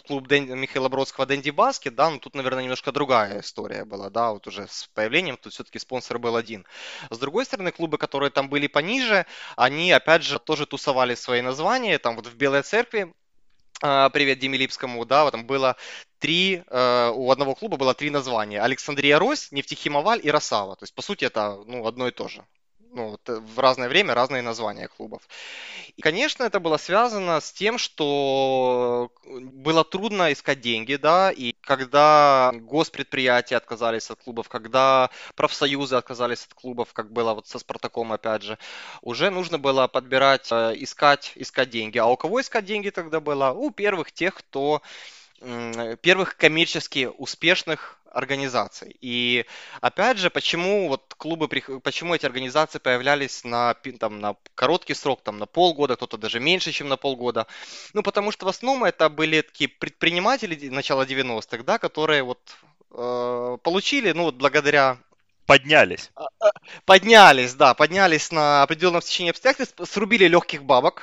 клуб 0.00 0.26
Дэн, 0.26 0.58
Михаила 0.58 0.88
Бродского 0.88 1.26
Дэнди 1.26 1.50
Баскет, 1.50 1.94
да, 1.94 2.10
но 2.10 2.18
тут, 2.18 2.34
наверное, 2.34 2.62
немножко 2.62 2.92
другая 2.92 3.40
история 3.40 3.84
была, 3.84 4.10
да, 4.10 4.32
вот 4.32 4.46
уже 4.46 4.66
с 4.68 4.88
появлением, 4.94 5.36
тут 5.36 5.52
все-таки 5.52 5.78
спонсор 5.78 6.18
был 6.18 6.36
один. 6.36 6.66
С 7.10 7.18
другой 7.18 7.44
стороны, 7.44 7.72
клубы, 7.72 7.98
которые 7.98 8.30
там 8.30 8.48
были 8.48 8.66
пониже, 8.66 9.26
они, 9.56 9.92
опять 9.92 10.22
же, 10.22 10.38
тоже 10.38 10.66
тусовали 10.66 11.14
свои 11.14 11.42
названия, 11.42 11.98
там 11.98 12.16
вот 12.16 12.26
в 12.26 12.34
Белой 12.36 12.62
Церкви, 12.62 13.12
а, 13.82 14.10
Привет 14.10 14.38
Диме 14.38 14.58
Липскому, 14.58 15.04
да, 15.04 15.30
там 15.30 15.46
было 15.46 15.76
три, 16.20 16.62
э, 16.64 17.12
у 17.12 17.32
одного 17.32 17.56
клуба 17.56 17.76
было 17.76 17.94
три 17.94 18.10
названия. 18.10 18.62
Александрия 18.62 19.18
Рось, 19.18 19.50
Нефтехимоваль 19.50 20.20
и 20.22 20.30
Росава. 20.30 20.76
То 20.76 20.84
есть, 20.84 20.94
по 20.94 21.02
сути, 21.02 21.24
это 21.24 21.60
ну, 21.66 21.84
одно 21.84 22.06
и 22.06 22.12
то 22.12 22.28
же 22.28 22.46
ну, 22.92 23.10
вот, 23.10 23.28
э, 23.28 23.40
в 23.40 23.58
разное 23.58 23.88
время 23.88 24.14
разные 24.14 24.42
названия 24.42 24.88
клубов. 24.88 25.22
И, 25.96 26.02
конечно, 26.02 26.44
это 26.44 26.60
было 26.60 26.76
связано 26.76 27.40
с 27.40 27.52
тем, 27.52 27.78
что 27.78 29.10
было 29.24 29.84
трудно 29.84 30.32
искать 30.32 30.60
деньги, 30.60 30.96
да, 30.96 31.30
и 31.30 31.54
когда 31.62 32.52
госпредприятия 32.54 33.56
отказались 33.56 34.10
от 34.10 34.22
клубов, 34.22 34.48
когда 34.48 35.10
профсоюзы 35.34 35.96
отказались 35.96 36.44
от 36.44 36.54
клубов, 36.54 36.92
как 36.92 37.10
было 37.12 37.34
вот 37.34 37.46
со 37.46 37.58
Спартаком, 37.58 38.12
опять 38.12 38.42
же, 38.42 38.58
уже 39.00 39.30
нужно 39.30 39.58
было 39.58 39.88
подбирать, 39.88 40.48
э, 40.52 40.74
искать, 40.76 41.32
искать 41.34 41.70
деньги. 41.70 41.98
А 41.98 42.06
у 42.06 42.16
кого 42.16 42.40
искать 42.40 42.64
деньги 42.64 42.90
тогда 42.90 43.20
было? 43.20 43.52
У 43.52 43.70
первых 43.70 44.12
тех, 44.12 44.34
кто 44.34 44.82
первых 46.02 46.36
коммерчески 46.36 47.10
успешных 47.18 48.01
организаций. 48.12 48.96
И 49.00 49.46
опять 49.80 50.18
же, 50.18 50.30
почему 50.30 50.88
вот 50.88 51.14
клубы, 51.16 51.48
почему 51.48 52.14
эти 52.14 52.26
организации 52.26 52.78
появлялись 52.78 53.44
на, 53.44 53.74
там, 53.98 54.20
на 54.20 54.36
короткий 54.54 54.94
срок, 54.94 55.22
там, 55.22 55.38
на 55.38 55.46
полгода, 55.46 55.96
кто-то 55.96 56.18
даже 56.18 56.40
меньше, 56.40 56.72
чем 56.72 56.88
на 56.88 56.96
полгода. 56.96 57.46
Ну, 57.94 58.02
потому 58.02 58.30
что 58.32 58.46
в 58.46 58.48
основном 58.48 58.84
это 58.84 59.08
были 59.08 59.40
такие 59.40 59.68
предприниматели 59.68 60.68
начала 60.68 61.04
90-х, 61.04 61.62
да, 61.64 61.78
которые 61.78 62.22
вот 62.22 62.40
э, 62.90 63.58
получили, 63.62 64.12
ну, 64.12 64.24
вот 64.24 64.36
благодаря 64.36 64.98
Поднялись. 65.44 66.10
А, 66.14 66.28
а, 66.38 66.52
поднялись, 66.84 67.54
да, 67.54 67.74
поднялись 67.74 68.30
на 68.30 68.62
определенном 68.62 69.02
стечении 69.02 69.30
обстоятельств, 69.30 69.76
срубили 69.90 70.26
легких 70.26 70.62
бабок, 70.62 71.02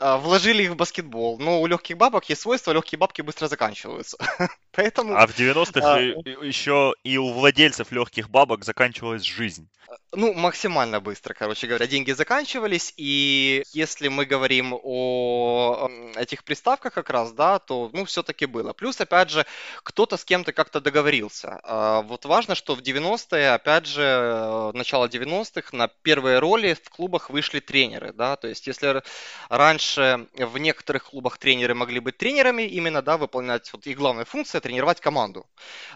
вложили 0.00 0.64
их 0.64 0.70
в 0.70 0.76
баскетбол. 0.76 1.38
Но 1.38 1.60
у 1.60 1.66
легких 1.66 1.96
бабок 1.96 2.28
есть 2.28 2.42
свойство, 2.42 2.72
легкие 2.72 2.98
бабки 2.98 3.22
быстро 3.22 3.48
заканчиваются. 3.48 4.16
Поэтому... 4.72 5.16
А 5.16 5.26
в 5.26 5.36
90-х 5.38 5.94
а... 5.94 5.98
еще 6.00 6.94
и 7.02 7.18
у 7.18 7.32
владельцев 7.32 7.92
легких 7.92 8.30
бабок 8.30 8.64
заканчивалась 8.64 9.22
жизнь. 9.22 9.68
Ну, 10.12 10.32
максимально 10.34 11.00
быстро, 11.00 11.34
короче 11.34 11.66
говоря, 11.66 11.86
деньги 11.86 12.12
заканчивались, 12.12 12.94
и 12.96 13.62
если 13.72 14.08
мы 14.08 14.24
говорим 14.24 14.74
о 14.74 15.88
этих 16.16 16.44
приставках 16.44 16.94
как 16.94 17.10
раз, 17.10 17.32
да, 17.32 17.58
то, 17.58 17.90
ну, 17.92 18.04
все-таки 18.04 18.46
было. 18.46 18.72
Плюс, 18.72 19.00
опять 19.00 19.30
же, 19.30 19.46
кто-то 19.82 20.16
с 20.16 20.24
кем-то 20.24 20.52
как-то 20.52 20.80
договорился. 20.80 21.60
А, 21.62 22.02
вот 22.02 22.24
важно, 22.24 22.54
что 22.54 22.74
в 22.74 22.80
90-е, 22.80 23.50
опять 23.50 23.86
же, 23.86 24.02
э, 24.02 24.70
начало 24.74 25.08
90-х, 25.08 25.76
на 25.76 25.88
первые 25.88 26.38
роли 26.38 26.74
в 26.74 26.88
клубах 26.88 27.30
вышли 27.30 27.60
тренеры, 27.60 28.12
да, 28.12 28.36
то 28.36 28.48
есть 28.48 28.66
если 28.66 29.02
раньше 29.48 29.87
в 29.96 30.58
некоторых 30.58 31.10
клубах 31.10 31.38
тренеры 31.38 31.74
могли 31.74 32.00
быть 32.00 32.16
тренерами, 32.16 32.62
именно, 32.62 33.02
да, 33.02 33.16
выполнять, 33.16 33.72
вот 33.72 33.86
их 33.86 33.96
главная 33.96 34.24
функция– 34.24 34.60
тренировать 34.68 35.00
команду, 35.00 35.46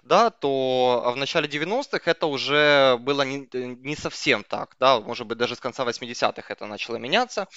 да, 0.03 0.31
то 0.31 1.13
в 1.15 1.17
начале 1.17 1.49
90-х 1.49 2.11
это 2.11 2.27
уже 2.27 2.97
было 3.01 3.23
не, 3.23 3.49
не 3.53 3.97
совсем 3.97 4.45
так, 4.45 4.77
да, 4.81 5.01
может 5.01 5.27
быть, 5.27 5.39
даже 5.39 5.57
с 5.57 5.61
конца 5.61 5.85
80-х 5.85 6.53
это 6.53 6.67
начало 6.67 6.97
меняться, 6.97 7.49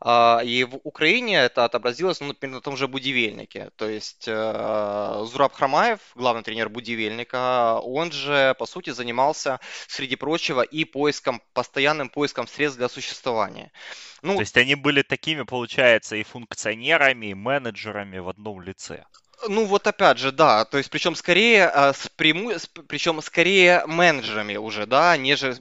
а, 0.00 0.40
и 0.44 0.64
в 0.64 0.80
Украине 0.84 1.38
это 1.38 1.64
отобразилось, 1.64 2.20
ну, 2.20 2.28
например, 2.28 2.56
на 2.56 2.60
том 2.60 2.76
же 2.76 2.88
Будивельнике, 2.88 3.70
то 3.76 3.88
есть 3.88 4.24
э, 4.26 5.24
Зураб 5.26 5.54
Храмаев, 5.54 6.00
главный 6.14 6.42
тренер 6.42 6.68
Будивельника, 6.68 7.80
он 7.82 8.12
же, 8.12 8.54
по 8.58 8.66
сути, 8.66 8.90
занимался, 8.90 9.60
среди 9.88 10.16
прочего, 10.16 10.62
и 10.62 10.84
поиском, 10.84 11.42
постоянным 11.52 12.08
поиском 12.08 12.46
средств 12.46 12.78
для 12.78 12.88
существования. 12.88 13.72
Ну, 14.22 14.34
то 14.34 14.40
есть 14.40 14.56
они 14.56 14.76
были 14.76 15.02
такими, 15.02 15.42
получается, 15.42 15.81
и 16.16 16.22
функционерами, 16.22 17.26
и 17.26 17.34
менеджерами 17.34 18.18
в 18.18 18.28
одном 18.28 18.62
лице. 18.62 19.04
Ну 19.48 19.64
вот 19.64 19.86
опять 19.88 20.18
же, 20.18 20.30
да, 20.30 20.64
то 20.64 20.78
есть 20.78 20.88
причем 20.90 21.16
скорее 21.16 21.66
а, 21.66 21.92
с 21.92 22.08
пряму, 22.08 22.52
причем 22.86 23.20
скорее 23.20 23.84
менеджерами 23.86 24.56
уже, 24.56 24.86
да, 24.86 25.16
нежели 25.16 25.56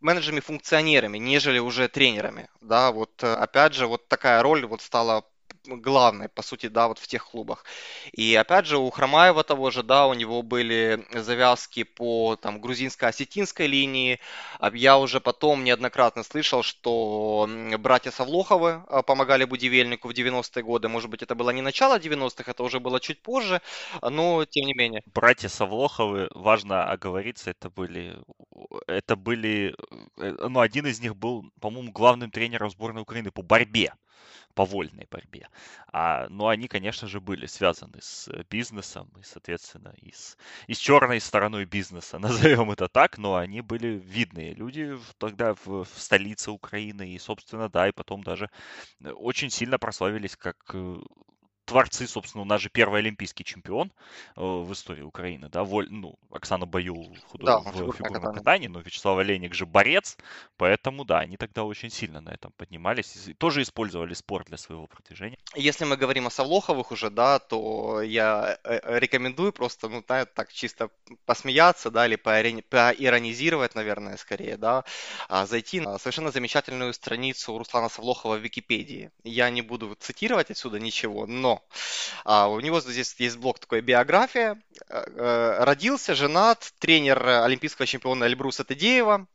менеджерами-функционерами, 0.00 1.18
нежели 1.18 1.58
уже 1.58 1.88
тренерами, 1.88 2.48
да, 2.62 2.92
вот 2.92 3.22
э, 3.22 3.34
опять 3.34 3.74
же 3.74 3.86
вот 3.86 4.08
такая 4.08 4.42
роль 4.42 4.64
вот 4.64 4.80
стала 4.80 5.22
главной, 5.66 6.28
по 6.28 6.42
сути, 6.42 6.68
да, 6.68 6.88
вот 6.88 6.98
в 6.98 7.06
тех 7.06 7.24
клубах. 7.26 7.64
И 8.12 8.34
опять 8.34 8.66
же, 8.66 8.78
у 8.78 8.90
Хромаева 8.90 9.42
того 9.44 9.70
же, 9.70 9.82
да, 9.82 10.06
у 10.06 10.14
него 10.14 10.42
были 10.42 11.04
завязки 11.12 11.84
по 11.84 12.36
там 12.36 12.60
грузинско-осетинской 12.60 13.66
линии. 13.66 14.20
А 14.58 14.70
я 14.74 14.98
уже 14.98 15.20
потом 15.20 15.64
неоднократно 15.64 16.22
слышал, 16.22 16.62
что 16.62 17.48
братья 17.78 18.10
Савлоховы 18.10 18.82
а, 18.88 19.02
помогали 19.02 19.44
Будивельнику 19.44 20.08
в 20.08 20.12
90-е 20.12 20.62
годы. 20.62 20.88
Может 20.88 21.10
быть, 21.10 21.22
это 21.22 21.34
было 21.34 21.50
не 21.50 21.62
начало 21.62 21.98
90-х, 21.98 22.50
это 22.50 22.62
уже 22.62 22.80
было 22.80 23.00
чуть 23.00 23.22
позже, 23.22 23.60
но 24.02 24.44
тем 24.44 24.66
не 24.66 24.74
менее. 24.74 25.02
Братья 25.14 25.48
Савлоховы, 25.48 26.28
важно 26.34 26.90
оговориться, 26.90 27.50
это 27.50 27.70
были, 27.70 28.18
это 28.86 29.16
были, 29.16 29.74
э, 30.18 30.48
ну, 30.48 30.60
один 30.60 30.86
из 30.86 31.00
них 31.00 31.16
был, 31.16 31.44
по-моему, 31.60 31.92
главным 31.92 32.30
тренером 32.30 32.70
сборной 32.70 33.02
Украины 33.02 33.30
по 33.30 33.42
борьбе 33.42 33.92
по 34.54 34.64
вольной 34.64 35.06
борьбе. 35.10 35.48
А, 35.92 36.26
но 36.30 36.48
они, 36.48 36.68
конечно 36.68 37.06
же, 37.08 37.20
были 37.20 37.46
связаны 37.46 37.98
с 38.00 38.28
бизнесом 38.50 39.10
и, 39.18 39.22
соответственно, 39.22 39.94
и 40.00 40.12
с, 40.12 40.36
и 40.66 40.74
с 40.74 40.78
черной 40.78 41.20
стороной 41.20 41.64
бизнеса, 41.64 42.18
назовем 42.58 42.70
это 42.70 42.88
так, 42.88 43.18
но 43.18 43.36
они 43.36 43.60
были 43.60 43.88
видные 43.88 44.54
люди 44.54 44.96
тогда 45.18 45.54
в, 45.54 45.84
в 45.84 45.98
столице 45.98 46.50
Украины 46.50 47.10
и, 47.10 47.18
собственно, 47.18 47.68
да, 47.68 47.88
и 47.88 47.92
потом 47.92 48.22
даже 48.22 48.50
э, 49.02 49.10
очень 49.10 49.50
сильно 49.50 49.78
прославились 49.78 50.36
как 50.36 50.56
э, 50.72 50.96
творцы, 51.66 52.06
собственно, 52.06 52.42
у 52.42 52.44
нас 52.46 52.60
же 52.60 52.70
первый 52.70 53.00
олимпийский 53.00 53.44
чемпион 53.44 53.92
э, 54.36 54.40
в 54.40 54.72
истории 54.72 55.02
Украины, 55.02 55.48
да, 55.48 55.64
Воль, 55.64 55.88
ну, 55.90 56.14
Оксана 56.30 56.64
Баюл 56.64 57.14
худо... 57.26 57.44
да, 57.44 57.58
в 57.58 57.72
фигурном 57.72 58.22
катании. 58.22 58.38
катании, 58.38 58.68
но 58.68 58.80
Вячеслав 58.80 59.18
Олейник 59.18 59.52
же 59.52 59.66
борец, 59.66 60.16
поэтому, 60.56 61.04
да, 61.04 61.18
они 61.18 61.36
тогда 61.36 61.64
очень 61.64 61.90
сильно 61.90 62.20
на 62.20 62.30
этом 62.30 62.52
поднимались 62.56 63.26
и 63.26 63.34
тоже 63.34 63.62
использовали 63.62 64.14
спорт 64.14 64.46
для 64.46 64.56
своего 64.56 64.86
продвижения. 64.86 65.38
Если 65.54 65.84
мы 65.84 65.96
говорим 65.96 66.26
о 66.26 66.30
Савлоховых 66.30 66.92
уже, 66.92 67.10
да, 67.10 67.40
то 67.40 68.00
я 68.00 68.58
э, 68.62 68.80
э, 68.82 68.98
рекомендую 69.00 69.52
просто, 69.52 69.88
ну, 69.88 70.04
да, 70.06 70.24
так 70.24 70.52
чисто 70.52 70.90
посмеяться, 71.26 71.90
да, 71.90 72.06
или 72.06 72.16
поиронизировать, 72.16 73.74
наверное, 73.74 74.16
скорее, 74.16 74.56
да, 74.56 74.84
а, 75.28 75.46
зайти 75.46 75.80
на 75.80 75.98
совершенно 75.98 76.30
замечательную 76.30 76.92
страницу 76.92 77.58
Руслана 77.58 77.88
Савлохова 77.88 78.36
в 78.36 78.40
Википедии. 78.40 79.10
Я 79.24 79.50
не 79.50 79.62
буду 79.62 79.96
цитировать 79.98 80.50
отсюда 80.50 80.78
ничего, 80.78 81.26
но 81.26 81.55
а, 82.24 82.48
у 82.48 82.60
него 82.60 82.80
здесь 82.80 83.14
есть 83.18 83.36
блок 83.36 83.58
такой 83.58 83.80
биография. 83.80 84.60
Э, 84.88 85.04
э, 85.06 85.64
родился, 85.64 86.14
женат, 86.14 86.72
тренер 86.78 87.26
олимпийского 87.26 87.86
чемпиона 87.86 88.24
Эльбруса 88.24 88.64
Тедеева. 88.64 89.26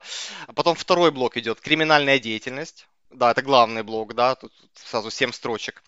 Потом 0.55 0.75
второй 0.75 1.11
блок 1.11 1.37
идет 1.37 1.61
криминальная 1.61 2.19
деятельность. 2.19 2.87
Да, 3.11 3.31
это 3.31 3.41
главный 3.41 3.83
блок, 3.83 4.13
да, 4.15 4.35
тут 4.35 4.53
сразу 4.73 5.11
7 5.11 5.33
строчек. 5.33 5.83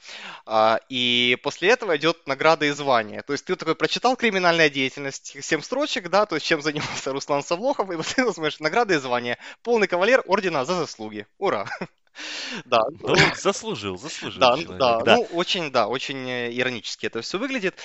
А, 0.45 0.79
и 0.89 1.37
после 1.41 1.69
этого 1.69 1.95
идет 1.95 2.27
награда 2.27 2.65
и 2.65 2.71
звание. 2.71 3.21
То 3.21 3.31
есть 3.31 3.45
ты 3.45 3.55
такой 3.55 3.75
прочитал 3.75 4.17
криминальная 4.17 4.69
деятельность, 4.69 5.37
7 5.41 5.61
строчек, 5.61 6.09
да, 6.09 6.25
то 6.25 6.35
есть 6.35 6.45
чем 6.45 6.61
занимался 6.61 7.11
Руслан 7.13 7.41
Савлохов, 7.41 7.89
и 7.91 7.95
вот 7.95 8.05
ты 8.07 8.31
смотришь 8.33 8.59
награда 8.59 8.95
и 8.95 8.97
звание. 8.97 9.37
Полный 9.61 9.87
кавалер 9.87 10.23
ордена 10.25 10.65
за 10.65 10.75
заслуги. 10.75 11.25
Ура! 11.37 11.67
Да. 12.65 12.81
Ну, 13.01 13.15
заслужил, 13.35 13.97
заслужил. 13.97 14.39
Да, 14.39 14.57
человек, 14.57 14.77
да, 14.77 14.99
да. 15.01 15.15
Ну, 15.15 15.23
очень, 15.31 15.71
да, 15.71 15.87
очень 15.87 16.29
э, 16.29 16.55
иронически 16.55 17.07
это 17.07 17.21
все 17.21 17.37
выглядит, 17.37 17.79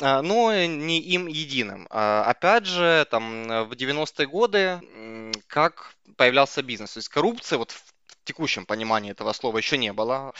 а, 0.00 0.22
но 0.22 0.52
не 0.64 1.00
им 1.00 1.26
единым. 1.26 1.86
А, 1.90 2.24
опять 2.24 2.66
же, 2.66 3.06
там, 3.10 3.44
в 3.68 3.72
90-е 3.72 4.26
годы, 4.26 4.80
как 5.46 5.94
появлялся 6.16 6.62
бизнес. 6.62 6.92
То 6.92 6.98
есть 6.98 7.08
коррупция 7.08 7.58
вот 7.58 7.72
в 7.72 7.82
текущем 8.24 8.66
понимании 8.66 9.12
этого 9.12 9.32
слова 9.32 9.58
еще 9.58 9.78
не 9.78 9.92
было. 9.92 10.32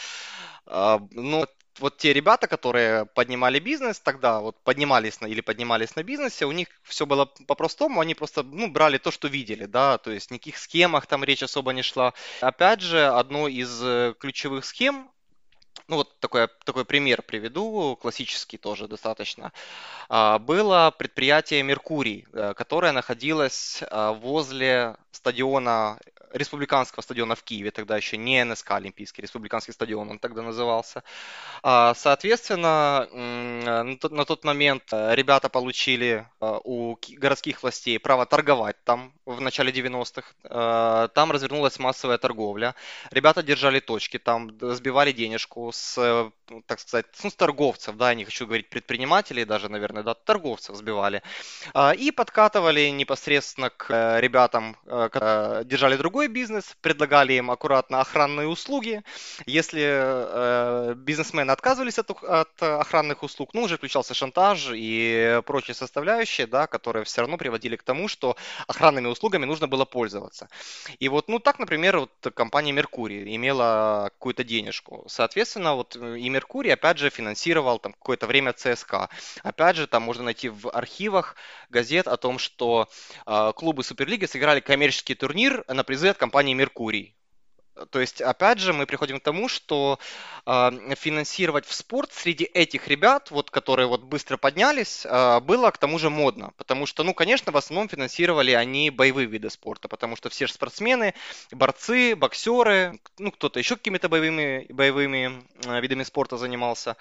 А, 0.65 1.01
но 1.11 1.45
вот 1.79 1.97
те 1.97 2.13
ребята, 2.13 2.47
которые 2.47 3.05
поднимали 3.05 3.59
бизнес 3.59 3.99
тогда, 3.99 4.39
вот 4.39 4.57
поднимались 4.63 5.21
на, 5.21 5.27
или 5.27 5.41
поднимались 5.41 5.95
на 5.95 6.03
бизнесе, 6.03 6.45
у 6.45 6.51
них 6.51 6.67
все 6.83 7.05
было 7.05 7.25
по-простому, 7.25 7.99
они 7.99 8.15
просто, 8.15 8.43
ну, 8.43 8.69
брали 8.69 8.97
то, 8.97 9.11
что 9.11 9.27
видели, 9.27 9.65
да, 9.65 9.97
то 9.97 10.11
есть 10.11 10.31
никаких 10.31 10.57
схемах 10.57 11.07
там 11.07 11.23
речь 11.23 11.43
особо 11.43 11.73
не 11.73 11.81
шла. 11.81 12.13
Опять 12.41 12.81
же, 12.81 13.07
одно 13.07 13.47
из 13.47 13.81
э, 13.83 14.13
ключевых 14.19 14.65
схем 14.65 15.09
ну 15.87 15.97
вот 15.97 16.19
такой, 16.19 16.47
такой 16.65 16.85
пример 16.85 17.21
приведу, 17.21 17.97
классический 18.01 18.57
тоже 18.57 18.87
достаточно. 18.87 19.51
А, 20.09 20.39
было 20.39 20.93
предприятие 20.97 21.63
«Меркурий», 21.63 22.25
э, 22.31 22.53
которое 22.55 22.91
находилось 22.91 23.83
а, 23.89 24.13
возле 24.13 24.95
стадиона 25.11 25.99
республиканского 26.33 27.01
стадиона 27.01 27.35
в 27.35 27.43
Киеве, 27.43 27.71
тогда 27.71 27.95
еще 27.97 28.17
не 28.17 28.43
НСК 28.43 28.71
Олимпийский, 28.71 29.21
республиканский 29.21 29.73
стадион 29.73 30.09
он 30.09 30.19
тогда 30.19 30.41
назывался. 30.41 31.03
А, 31.61 31.93
соответственно, 31.95 33.07
на 33.13 34.25
тот 34.25 34.43
момент 34.43 34.83
э, 34.91 35.15
ребята 35.15 35.49
получили 35.49 36.27
э, 36.41 36.59
у 36.63 36.97
городских 37.17 37.61
властей 37.63 37.99
право 37.99 38.25
торговать 38.25 38.75
там 38.83 39.13
в 39.25 39.39
начале 39.41 39.71
90-х. 39.71 40.27
Э, 40.43 41.07
там 41.13 41.31
развернулась 41.31 41.79
массовая 41.79 42.17
торговля. 42.17 42.75
Ребята 43.11 43.43
держали 43.43 43.79
точки 43.79 44.19
там, 44.19 44.51
сбивали 44.59 45.11
денежку 45.11 45.71
с, 45.71 46.31
так 46.65 46.79
сказать, 46.79 47.05
ну, 47.23 47.29
с 47.29 47.35
торговцев, 47.35 47.95
да, 47.95 48.13
не 48.13 48.25
хочу 48.25 48.45
говорить 48.45 48.69
предпринимателей 48.69 49.45
даже, 49.45 49.69
наверное, 49.69 50.03
да, 50.03 50.13
торговцев 50.13 50.75
сбивали. 50.75 51.21
И 51.97 52.11
подкатывали 52.11 52.89
непосредственно 52.89 53.69
к 53.69 54.19
ребятам, 54.19 54.75
держали 54.87 55.95
другой 55.95 56.22
другой 56.23 56.27
бизнес, 56.27 56.75
предлагали 56.81 57.33
им 57.33 57.51
аккуратно 57.51 57.99
охранные 57.99 58.47
услуги. 58.47 59.01
Если 59.45 59.81
э, 59.83 60.93
бизнесмены 60.95 61.51
отказывались 61.51 61.99
от, 61.99 62.11
от 62.23 62.63
охранных 62.63 63.23
услуг, 63.23 63.53
ну, 63.53 63.63
уже 63.63 63.77
включался 63.77 64.13
шантаж 64.13 64.69
и 64.73 65.41
прочие 65.45 65.75
составляющие, 65.75 66.47
да, 66.47 66.67
которые 66.67 67.03
все 67.03 67.21
равно 67.21 67.37
приводили 67.37 67.75
к 67.75 67.83
тому, 67.83 68.07
что 68.07 68.35
охранными 68.67 69.07
услугами 69.07 69.45
нужно 69.45 69.67
было 69.67 69.85
пользоваться. 69.85 70.47
И 70.99 71.09
вот, 71.09 71.27
ну, 71.27 71.39
так, 71.39 71.59
например, 71.59 71.99
вот 71.99 72.33
компания 72.33 72.71
Меркурий 72.71 73.35
имела 73.35 74.09
какую-то 74.13 74.43
денежку. 74.43 75.05
Соответственно, 75.07 75.75
вот 75.75 75.95
и 75.95 76.29
Меркурий, 76.29 76.73
опять 76.73 76.97
же, 76.97 77.09
финансировал 77.09 77.79
там 77.79 77.93
какое-то 77.93 78.27
время 78.27 78.53
ЦСКА. 78.53 79.09
Опять 79.43 79.75
же, 79.75 79.87
там 79.87 80.03
можно 80.03 80.23
найти 80.23 80.49
в 80.49 80.69
архивах 80.69 81.35
газет 81.69 82.07
о 82.07 82.17
том, 82.17 82.39
что 82.39 82.87
э, 83.25 83.51
клубы 83.55 83.83
Суперлиги 83.83 84.25
сыграли 84.25 84.61
коммерческий 84.61 85.15
турнир 85.15 85.63
на 85.67 85.83
призы 85.83 86.12
от 86.13 86.17
компании 86.17 86.53
Меркурий. 86.53 87.15
То 87.89 87.99
есть, 87.99 88.21
опять 88.21 88.59
же, 88.59 88.71
мы 88.71 88.85
приходим 88.85 89.19
к 89.19 89.23
тому, 89.23 89.47
что 89.47 89.97
э, 90.45 90.71
финансировать 90.95 91.65
в 91.65 91.73
спорт 91.73 92.13
среди 92.13 92.43
этих 92.43 92.87
ребят, 92.87 93.31
вот, 93.31 93.49
которые 93.49 93.87
вот 93.87 94.03
быстро 94.03 94.37
поднялись, 94.37 95.05
э, 95.05 95.39
было 95.39 95.71
к 95.71 95.79
тому 95.79 95.97
же 95.97 96.11
модно. 96.11 96.53
Потому 96.57 96.85
что, 96.85 97.03
ну, 97.03 97.15
конечно, 97.15 97.51
в 97.51 97.57
основном 97.57 97.89
финансировали 97.89 98.51
они 98.51 98.91
боевые 98.91 99.25
виды 99.25 99.49
спорта, 99.49 99.87
потому 99.87 100.15
что 100.15 100.29
все 100.29 100.45
же 100.45 100.53
спортсмены, 100.53 101.15
борцы, 101.51 102.15
боксеры, 102.15 102.99
ну, 103.17 103.31
кто-то 103.31 103.57
еще 103.57 103.75
какими-то 103.75 104.07
боевыми, 104.07 104.67
боевыми 104.71 105.43
э, 105.65 105.81
видами 105.81 106.03
спорта 106.03 106.37
занимался. 106.37 106.95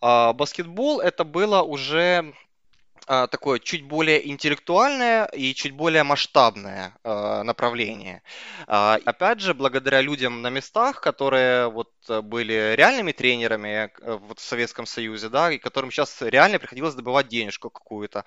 А 0.00 0.32
баскетбол 0.32 1.00
это 1.00 1.24
было 1.24 1.62
уже 1.62 2.34
такое 3.06 3.58
чуть 3.58 3.84
более 3.84 4.28
интеллектуальное 4.28 5.26
и 5.26 5.54
чуть 5.54 5.72
более 5.72 6.04
масштабное 6.04 6.96
э, 7.04 7.42
направление. 7.42 8.22
Э, 8.66 8.98
опять 9.04 9.40
же, 9.40 9.54
благодаря 9.54 10.00
людям 10.00 10.42
на 10.42 10.50
местах, 10.50 11.00
которые 11.00 11.70
вот 11.70 11.90
были 12.08 12.74
реальными 12.76 13.12
тренерами 13.12 13.90
э, 14.00 14.18
вот 14.28 14.38
в 14.38 14.42
Советском 14.42 14.86
Союзе, 14.86 15.28
да, 15.28 15.50
и 15.52 15.58
которым 15.58 15.90
сейчас 15.90 16.22
реально 16.22 16.58
приходилось 16.58 16.94
добывать 16.94 17.28
денежку 17.28 17.70
какую-то. 17.70 18.24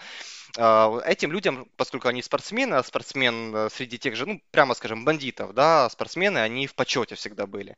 Э, 0.58 1.00
этим 1.06 1.32
людям, 1.32 1.68
поскольку 1.76 2.08
они 2.08 2.22
спортсмены, 2.22 2.76
а 2.76 2.84
спортсмен 2.84 3.56
э, 3.56 3.70
среди 3.70 3.98
тех 3.98 4.16
же, 4.16 4.26
ну, 4.26 4.42
прямо 4.52 4.74
скажем, 4.74 5.06
бандитов, 5.06 5.54
да, 5.54 5.90
спортсмены, 5.90 6.40
они 6.40 6.68
в 6.68 6.76
почете 6.76 7.16
всегда 7.16 7.46
были. 7.46 7.76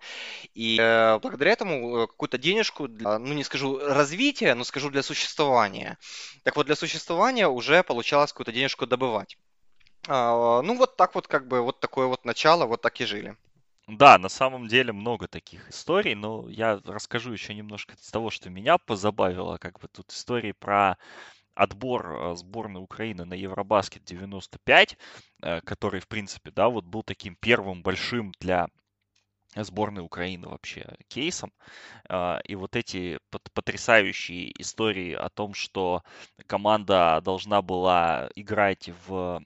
И 0.53 0.77
э, 0.79 1.19
благодаря 1.19 1.51
этому 1.51 2.07
какую-то 2.07 2.37
денежку, 2.37 2.87
для, 2.87 3.19
ну, 3.19 3.33
не 3.33 3.43
скажу 3.43 3.79
развития, 3.79 4.55
но 4.55 4.63
скажу 4.63 4.89
для 4.89 5.03
существования. 5.03 5.97
Так 6.43 6.55
вот, 6.55 6.65
для 6.65 6.75
существования 6.75 6.88
существования 6.89 7.47
уже 7.47 7.83
получалось 7.83 8.31
какую-то 8.31 8.51
денежку 8.51 8.85
добывать. 8.85 9.37
А, 10.07 10.61
ну, 10.61 10.75
вот 10.75 10.97
так 10.97 11.15
вот, 11.15 11.27
как 11.27 11.47
бы, 11.47 11.61
вот 11.61 11.79
такое 11.79 12.07
вот 12.07 12.25
начало, 12.25 12.65
вот 12.65 12.81
так 12.81 12.99
и 12.99 13.05
жили. 13.05 13.37
Да, 13.87 14.17
на 14.17 14.29
самом 14.29 14.67
деле 14.67 14.93
много 14.93 15.27
таких 15.27 15.69
историй, 15.69 16.15
но 16.15 16.47
я 16.49 16.79
расскажу 16.85 17.31
еще 17.31 17.55
немножко 17.55 17.95
из 17.95 18.11
того, 18.11 18.29
что 18.29 18.49
меня 18.49 18.77
позабавило, 18.77 19.57
как 19.57 19.79
бы 19.79 19.87
тут 19.87 20.11
истории 20.11 20.51
про 20.51 20.97
отбор 21.55 22.11
э, 22.11 22.35
сборной 22.35 22.81
Украины 22.81 23.25
на 23.25 23.33
Евробаскет 23.33 24.03
95, 24.05 24.97
э, 25.41 25.61
который, 25.61 25.99
в 25.99 26.07
принципе, 26.07 26.51
да, 26.51 26.69
вот 26.69 26.85
был 26.85 27.03
таким 27.03 27.35
первым 27.35 27.81
большим 27.81 28.31
для 28.39 28.67
сборной 29.55 30.03
Украины 30.03 30.47
вообще 30.47 30.85
кейсом. 31.07 31.51
А, 32.07 32.39
и 32.45 32.55
вот 32.55 32.75
эти 32.75 33.19
потрясающие 33.53 34.51
истории 34.61 35.13
о 35.13 35.29
том, 35.29 35.53
что 35.53 36.03
команда 36.47 37.21
должна 37.23 37.61
была 37.61 38.29
играть 38.35 38.89
в 39.07 39.41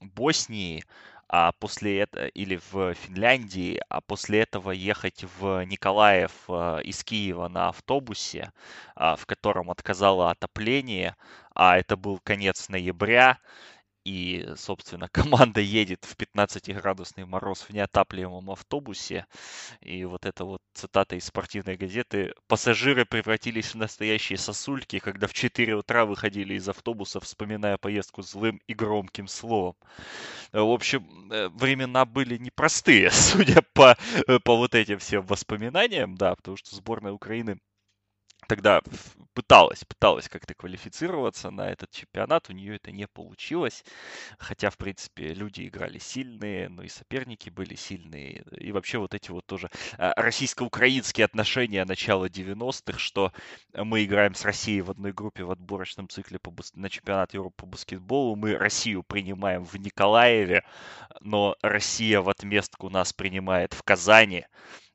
Боснии, 0.00 0.84
а 1.32 1.52
после 1.52 2.00
этого 2.00 2.26
или 2.26 2.60
в 2.72 2.94
Финляндии, 2.94 3.80
а 3.88 4.00
после 4.00 4.40
этого 4.40 4.72
ехать 4.72 5.24
в 5.38 5.64
Николаев 5.64 6.32
а, 6.48 6.78
из 6.78 7.04
Киева 7.04 7.46
на 7.48 7.68
автобусе, 7.68 8.52
а, 8.96 9.14
в 9.14 9.26
котором 9.26 9.70
отказало 9.70 10.30
отопление, 10.30 11.14
а 11.54 11.78
это 11.78 11.96
был 11.96 12.18
конец 12.18 12.68
ноября, 12.68 13.38
и, 14.10 14.44
собственно, 14.56 15.08
команда 15.12 15.60
едет 15.60 16.04
в 16.04 16.16
15-градусный 16.16 17.26
мороз 17.26 17.62
в 17.62 17.70
неотапливаемом 17.70 18.50
автобусе. 18.50 19.26
И 19.80 20.04
вот 20.04 20.26
эта 20.26 20.44
вот 20.44 20.62
цитата 20.74 21.14
из 21.14 21.26
спортивной 21.26 21.76
газеты. 21.76 22.34
Пассажиры 22.48 23.04
превратились 23.04 23.72
в 23.72 23.76
настоящие 23.76 24.36
сосульки, 24.36 24.98
когда 24.98 25.28
в 25.28 25.32
4 25.32 25.74
утра 25.76 26.06
выходили 26.06 26.54
из 26.54 26.68
автобуса, 26.68 27.20
вспоминая 27.20 27.76
поездку 27.78 28.22
злым 28.22 28.60
и 28.66 28.74
громким 28.74 29.28
словом. 29.28 29.76
В 30.52 30.72
общем, 30.72 31.30
э, 31.30 31.48
времена 31.50 32.04
были 32.04 32.36
непростые, 32.36 33.10
судя 33.12 33.62
по, 33.74 33.96
э, 34.26 34.38
по 34.40 34.56
вот 34.56 34.74
этим 34.74 34.98
всем 34.98 35.24
воспоминаниям, 35.24 36.16
да, 36.16 36.34
потому 36.34 36.56
что 36.56 36.74
сборная 36.74 37.12
Украины 37.12 37.60
тогда 38.50 38.82
пыталась, 39.32 39.84
пыталась 39.84 40.28
как-то 40.28 40.54
квалифицироваться 40.54 41.52
на 41.52 41.70
этот 41.70 41.92
чемпионат, 41.92 42.50
у 42.50 42.52
нее 42.52 42.74
это 42.74 42.90
не 42.90 43.06
получилось, 43.06 43.84
хотя, 44.38 44.70
в 44.70 44.76
принципе, 44.76 45.32
люди 45.34 45.68
играли 45.68 45.98
сильные, 45.98 46.68
но 46.68 46.82
и 46.82 46.88
соперники 46.88 47.48
были 47.48 47.76
сильные, 47.76 48.42
и 48.58 48.72
вообще 48.72 48.98
вот 48.98 49.14
эти 49.14 49.30
вот 49.30 49.46
тоже 49.46 49.70
а, 49.98 50.12
российско-украинские 50.20 51.26
отношения 51.26 51.84
начала 51.84 52.26
90-х, 52.26 52.98
что 52.98 53.32
мы 53.72 54.02
играем 54.02 54.34
с 54.34 54.44
Россией 54.44 54.80
в 54.80 54.90
одной 54.90 55.12
группе 55.12 55.44
в 55.44 55.52
отборочном 55.52 56.08
цикле 56.08 56.40
по, 56.40 56.52
на 56.74 56.90
чемпионат 56.90 57.32
Европы 57.32 57.54
по 57.58 57.66
баскетболу, 57.66 58.34
мы 58.34 58.56
Россию 58.56 59.04
принимаем 59.04 59.64
в 59.64 59.76
Николаеве, 59.76 60.64
но 61.20 61.54
Россия 61.62 62.20
в 62.20 62.28
отместку 62.28 62.90
нас 62.90 63.12
принимает 63.12 63.74
в 63.74 63.84
Казани, 63.84 64.44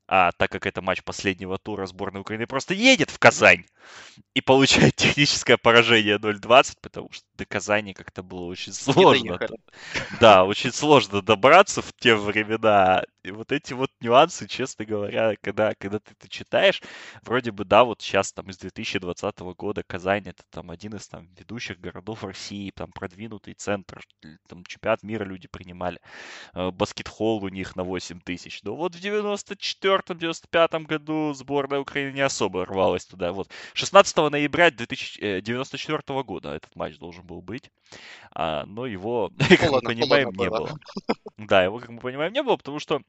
а 0.07 0.31
так 0.33 0.51
как 0.51 0.65
это 0.65 0.81
матч 0.81 1.03
последнего 1.03 1.57
тура 1.57 1.85
сборной 1.85 2.21
Украины, 2.21 2.45
просто 2.45 2.73
едет 2.73 3.09
в 3.09 3.19
Казань 3.19 3.65
и 4.33 4.41
получает 4.41 4.95
техническое 4.95 5.57
поражение 5.57 6.17
0-20, 6.17 6.77
потому 6.81 7.11
что 7.11 7.25
до 7.35 7.45
Казани 7.45 7.93
как-то 7.93 8.23
было 8.23 8.45
очень 8.45 8.73
сложно. 8.73 9.39
Да, 10.19 10.45
очень 10.45 10.71
сложно 10.71 11.21
добраться 11.21 11.81
в 11.81 11.93
те 11.93 12.15
времена. 12.15 13.03
И 13.23 13.31
вот 13.31 13.51
эти 13.51 13.73
вот 13.73 13.91
нюансы, 14.01 14.47
честно 14.47 14.85
говоря, 14.85 15.35
когда, 15.41 15.73
когда 15.75 15.99
ты 15.99 16.11
это 16.11 16.29
читаешь, 16.29 16.81
вроде 17.23 17.51
бы, 17.51 17.65
да, 17.65 17.83
вот 17.83 18.01
сейчас 18.01 18.31
там 18.31 18.49
из 18.49 18.57
2020 18.57 19.39
года 19.57 19.83
Казань 19.83 20.23
это 20.27 20.43
там 20.49 20.71
один 20.71 20.95
из 20.95 21.07
там 21.07 21.27
ведущих 21.37 21.79
городов 21.79 22.23
России, 22.23 22.71
там 22.71 22.91
продвинутый 22.91 23.55
центр, 23.55 24.01
там 24.47 24.63
чемпионат 24.65 25.03
мира 25.03 25.23
люди 25.23 25.47
принимали, 25.47 25.99
э, 26.53 26.69
баскетхолл 26.71 27.43
у 27.43 27.49
них 27.49 27.75
на 27.75 27.83
8 27.83 28.19
тысяч. 28.21 28.61
Но 28.63 28.75
вот 28.75 28.95
в 28.95 29.03
94-95 29.03 30.85
году 30.85 31.33
сборная 31.33 31.79
Украины 31.79 32.13
не 32.13 32.21
особо 32.21 32.65
рвалась 32.65 33.05
туда. 33.05 33.31
Вот 33.31 33.49
16 33.73 34.15
ноября 34.17 34.67
1994 34.67 35.99
э, 36.07 36.23
года 36.23 36.53
этот 36.53 36.75
матч 36.75 36.97
должен 36.97 37.24
был 37.25 37.41
быть, 37.41 37.71
а, 38.31 38.65
но 38.65 38.85
его, 38.85 39.31
как 39.49 39.71
мы 39.71 39.81
понимаем, 39.81 40.29
не 40.31 40.49
было. 40.49 40.77
Да, 41.37 41.63
его, 41.63 41.79
как 41.79 41.89
мы 41.89 41.99
понимаем, 41.99 42.33
не 42.33 42.43
было, 42.43 42.55
потому 42.57 42.79
что 42.79 43.01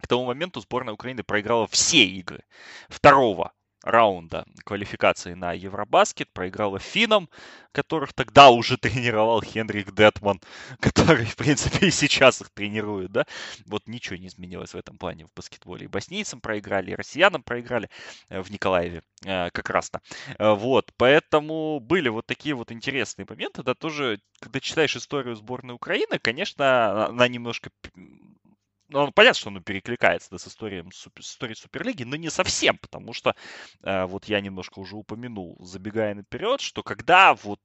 к 0.00 0.06
тому 0.06 0.26
моменту 0.26 0.60
сборная 0.60 0.94
Украины 0.94 1.22
проиграла 1.22 1.66
все 1.66 2.04
игры 2.04 2.44
второго 2.88 3.52
раунда 3.86 4.44
квалификации 4.64 5.34
на 5.34 5.52
Евробаскет, 5.52 6.28
проиграла 6.32 6.80
финнам, 6.80 7.28
которых 7.72 8.12
тогда 8.12 8.50
уже 8.50 8.76
тренировал 8.78 9.40
Хенрик 9.40 9.94
Детман, 9.94 10.40
который, 10.80 11.24
в 11.24 11.36
принципе, 11.36 11.86
и 11.86 11.90
сейчас 11.90 12.40
их 12.40 12.50
тренирует, 12.50 13.12
да. 13.12 13.26
Вот 13.66 13.86
ничего 13.86 14.16
не 14.16 14.26
изменилось 14.26 14.74
в 14.74 14.76
этом 14.76 14.98
плане 14.98 15.26
в 15.26 15.30
баскетболе. 15.34 15.84
И 15.84 15.88
боснийцам 15.88 16.40
проиграли, 16.40 16.90
и 16.90 16.94
россиянам 16.96 17.42
проиграли 17.42 17.88
э, 18.28 18.40
в 18.40 18.50
Николаеве 18.50 19.02
э, 19.24 19.50
как 19.50 19.70
раз-то. 19.70 20.00
Э, 20.38 20.52
вот, 20.54 20.92
поэтому 20.96 21.78
были 21.78 22.08
вот 22.08 22.26
такие 22.26 22.54
вот 22.54 22.72
интересные 22.72 23.26
моменты, 23.28 23.62
да, 23.62 23.74
тоже, 23.74 24.20
когда 24.40 24.58
читаешь 24.58 24.96
историю 24.96 25.36
сборной 25.36 25.74
Украины, 25.74 26.18
конечно, 26.18 27.06
она 27.06 27.28
немножко 27.28 27.70
ну, 28.88 29.10
понятно, 29.12 29.38
что 29.38 29.50
оно 29.50 29.60
перекликается 29.60 30.30
да, 30.30 30.38
с, 30.38 30.46
историей, 30.46 30.84
с 30.92 31.08
историей 31.18 31.56
Суперлиги, 31.56 32.04
но 32.04 32.16
не 32.16 32.30
совсем, 32.30 32.78
потому 32.78 33.12
что 33.12 33.34
э, 33.82 34.04
вот 34.06 34.26
я 34.26 34.40
немножко 34.40 34.78
уже 34.78 34.96
упомянул, 34.96 35.56
забегая 35.60 36.14
наперед, 36.14 36.60
что 36.60 36.82
когда 36.82 37.34
вот 37.34 37.60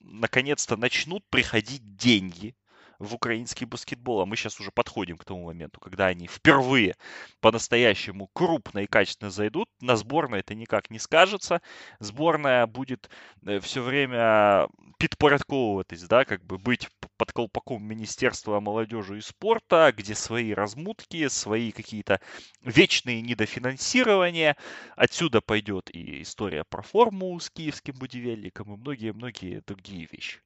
наконец-то 0.00 0.76
начнут 0.76 1.24
приходить 1.30 1.96
деньги 1.96 2.54
в 2.98 3.14
украинский 3.14 3.66
баскетбол. 3.66 4.20
А 4.20 4.26
мы 4.26 4.36
сейчас 4.36 4.60
уже 4.60 4.70
подходим 4.70 5.16
к 5.16 5.24
тому 5.24 5.46
моменту, 5.46 5.80
когда 5.80 6.06
они 6.06 6.26
впервые 6.26 6.96
по-настоящему 7.40 8.28
крупно 8.32 8.80
и 8.80 8.86
качественно 8.86 9.30
зайдут. 9.30 9.68
На 9.80 9.96
сборной 9.96 10.40
это 10.40 10.54
никак 10.54 10.90
не 10.90 10.98
скажется. 10.98 11.60
Сборная 11.98 12.66
будет 12.66 13.10
э, 13.46 13.60
все 13.60 13.82
время 13.82 14.68
подпорядковываться, 14.98 16.08
да, 16.08 16.24
как 16.24 16.44
бы 16.44 16.58
быть 16.58 16.88
под 17.16 17.32
колпаком 17.32 17.82
Министерства 17.84 18.60
молодежи 18.60 19.18
и 19.18 19.20
спорта, 19.20 19.92
где 19.96 20.14
свои 20.14 20.52
размутки, 20.52 21.28
свои 21.28 21.72
какие-то 21.72 22.20
вечные 22.62 23.22
недофинансирования. 23.22 24.56
Отсюда 24.96 25.40
пойдет 25.40 25.90
и 25.94 26.22
история 26.22 26.64
про 26.64 26.82
форму 26.82 27.38
с 27.38 27.50
киевским 27.50 27.94
будивельником 27.94 28.74
и 28.74 28.76
многие-многие 28.76 29.62
другие 29.66 30.08
вещи. 30.10 30.40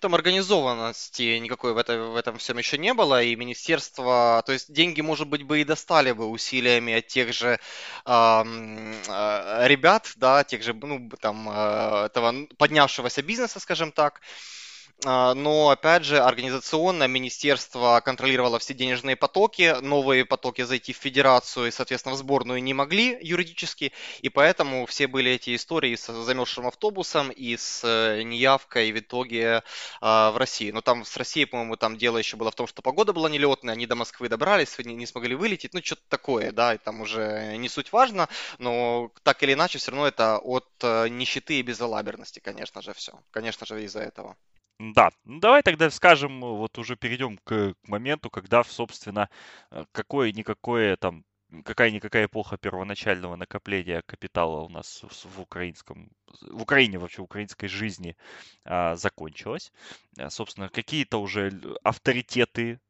Там 0.00 0.14
организованности 0.14 1.38
никакой 1.38 1.74
в, 1.74 1.78
это, 1.78 1.98
в 1.98 2.16
этом 2.16 2.38
всем 2.38 2.58
еще 2.58 2.78
не 2.78 2.94
было, 2.94 3.22
и 3.22 3.34
министерство, 3.34 4.42
то 4.46 4.52
есть 4.52 4.72
деньги, 4.72 5.00
может 5.00 5.26
быть, 5.26 5.42
бы 5.42 5.60
и 5.60 5.64
достали 5.64 6.12
бы 6.12 6.26
усилиями 6.26 6.92
от 6.92 7.08
тех 7.08 7.32
же 7.32 7.58
э, 7.58 7.58
э, 8.06 9.66
ребят, 9.66 10.12
да, 10.16 10.44
тех 10.44 10.62
же, 10.62 10.74
ну, 10.74 11.10
там, 11.20 11.48
э, 11.48 12.06
этого 12.06 12.46
поднявшегося 12.56 13.22
бизнеса, 13.22 13.58
скажем 13.58 13.90
так, 13.90 14.20
а, 14.20 14.59
но, 15.04 15.70
опять 15.70 16.04
же, 16.04 16.18
организационно 16.18 17.06
министерство 17.08 18.00
контролировало 18.04 18.58
все 18.58 18.74
денежные 18.74 19.16
потоки, 19.16 19.76
новые 19.80 20.24
потоки 20.24 20.62
зайти 20.62 20.92
в 20.92 20.96
федерацию 20.96 21.68
и, 21.68 21.70
соответственно, 21.70 22.14
в 22.14 22.18
сборную 22.18 22.62
не 22.62 22.74
могли 22.74 23.18
юридически, 23.20 23.92
и 24.20 24.28
поэтому 24.28 24.86
все 24.86 25.06
были 25.06 25.32
эти 25.32 25.54
истории 25.54 25.94
с 25.94 26.12
замерзшим 26.12 26.66
автобусом 26.66 27.30
и 27.30 27.56
с 27.56 27.82
э, 27.84 28.22
неявкой 28.22 28.92
в 28.92 28.98
итоге 28.98 29.62
а, 30.00 30.30
в 30.30 30.36
России. 30.36 30.70
Но 30.70 30.80
там 30.80 31.04
с 31.04 31.16
Россией, 31.16 31.46
по-моему, 31.46 31.76
там 31.76 31.96
дело 31.96 32.18
еще 32.18 32.36
было 32.36 32.50
в 32.50 32.54
том, 32.54 32.66
что 32.66 32.82
погода 32.82 33.12
была 33.12 33.28
нелетная, 33.28 33.74
они 33.74 33.86
до 33.86 33.94
Москвы 33.94 34.28
добрались, 34.28 34.78
не 34.78 35.06
смогли 35.06 35.34
вылететь, 35.34 35.74
ну, 35.74 35.80
что-то 35.82 36.02
такое, 36.08 36.52
да, 36.52 36.74
и 36.74 36.78
там 36.78 37.00
уже 37.00 37.56
не 37.56 37.68
суть 37.68 37.92
важно, 37.92 38.28
но 38.58 39.10
так 39.22 39.42
или 39.42 39.54
иначе, 39.54 39.78
все 39.78 39.90
равно 39.90 40.06
это 40.06 40.38
от 40.38 40.68
э, 40.82 41.08
нищеты 41.08 41.60
и 41.60 41.62
безалаберности, 41.62 42.40
конечно 42.40 42.82
же, 42.82 42.92
все. 42.94 43.12
Конечно 43.30 43.66
же, 43.66 43.82
из-за 43.84 44.00
этого. 44.00 44.36
Да, 44.80 45.10
ну 45.24 45.40
давай 45.40 45.62
тогда 45.62 45.90
скажем, 45.90 46.40
вот 46.40 46.78
уже 46.78 46.96
перейдем 46.96 47.36
к, 47.44 47.74
к 47.74 47.88
моменту, 47.88 48.30
когда, 48.30 48.64
собственно, 48.64 49.28
э, 49.70 49.84
какое-никакое 49.92 50.96
там 50.96 51.24
какая-никакая 51.64 52.26
эпоха 52.26 52.56
первоначального 52.56 53.36
накопления 53.36 54.02
капитала 54.06 54.60
у 54.62 54.68
нас 54.70 55.02
в, 55.02 55.40
украинском, 55.40 56.10
в 56.40 56.62
Украине 56.62 56.98
вообще, 56.98 57.20
в 57.22 57.24
украинской 57.24 57.66
жизни 57.66 58.16
а, 58.64 58.94
закончилась. 58.96 59.72
А, 60.16 60.30
собственно, 60.30 60.68
какие-то 60.68 61.20
уже 61.20 61.50
авторитеты 61.82 62.78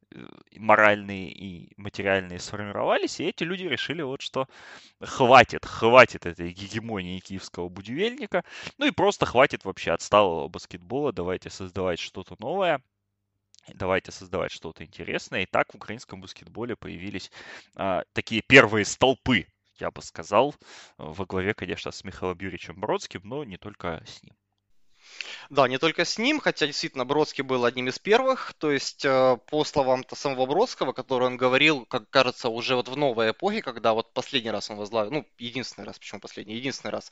моральные 0.55 1.31
и 1.31 1.73
материальные 1.77 2.39
сформировались, 2.39 3.19
и 3.19 3.25
эти 3.25 3.43
люди 3.43 3.63
решили 3.63 4.01
вот 4.01 4.21
что 4.21 4.47
хватит, 4.99 5.65
хватит 5.65 6.25
этой 6.25 6.51
гегемонии 6.51 7.19
киевского 7.19 7.69
будивельника, 7.69 8.43
ну 8.77 8.85
и 8.85 8.91
просто 8.91 9.25
хватит 9.25 9.65
вообще 9.65 9.91
отсталого 9.91 10.47
баскетбола, 10.47 11.13
давайте 11.13 11.49
создавать 11.49 11.99
что-то 11.99 12.35
новое, 12.39 12.81
давайте 13.73 14.11
создавать 14.11 14.51
что-то 14.51 14.83
интересное. 14.85 15.43
И 15.43 15.45
так 15.45 15.71
в 15.71 15.75
украинском 15.75 16.21
баскетболе 16.21 16.75
появились 16.75 17.31
а, 17.75 18.03
такие 18.13 18.41
первые 18.41 18.85
столпы, 18.85 19.47
я 19.79 19.91
бы 19.91 20.01
сказал, 20.01 20.55
во 20.97 21.25
главе, 21.25 21.53
конечно, 21.53 21.91
с 21.91 22.03
Михаилом 22.03 22.37
Юрьевичем 22.39 22.79
Бродским, 22.79 23.21
но 23.23 23.43
не 23.43 23.57
только 23.57 24.03
с 24.05 24.21
ним. 24.23 24.35
Да, 25.49 25.67
не 25.67 25.77
только 25.77 26.05
с 26.05 26.17
ним, 26.17 26.39
хотя 26.39 26.65
действительно 26.67 27.05
Бродский 27.05 27.43
был 27.43 27.65
одним 27.65 27.89
из 27.89 27.99
первых, 27.99 28.53
то 28.57 28.71
есть 28.71 29.03
э, 29.03 29.37
по 29.47 29.63
словам 29.63 30.05
самого 30.13 30.45
Бродского, 30.45 30.93
который 30.93 31.27
он 31.27 31.37
говорил, 31.37 31.85
как 31.85 32.09
кажется, 32.09 32.49
уже 32.49 32.75
вот 32.75 32.87
в 32.87 32.95
новой 32.95 33.31
эпохе, 33.31 33.61
когда 33.61 33.93
вот 33.93 34.13
последний 34.13 34.51
раз 34.51 34.69
он 34.69 34.77
возглавил, 34.77 35.11
ну, 35.11 35.25
единственный 35.37 35.85
раз, 35.85 35.99
почему 35.99 36.21
последний, 36.21 36.55
единственный 36.55 36.91
раз 36.91 37.11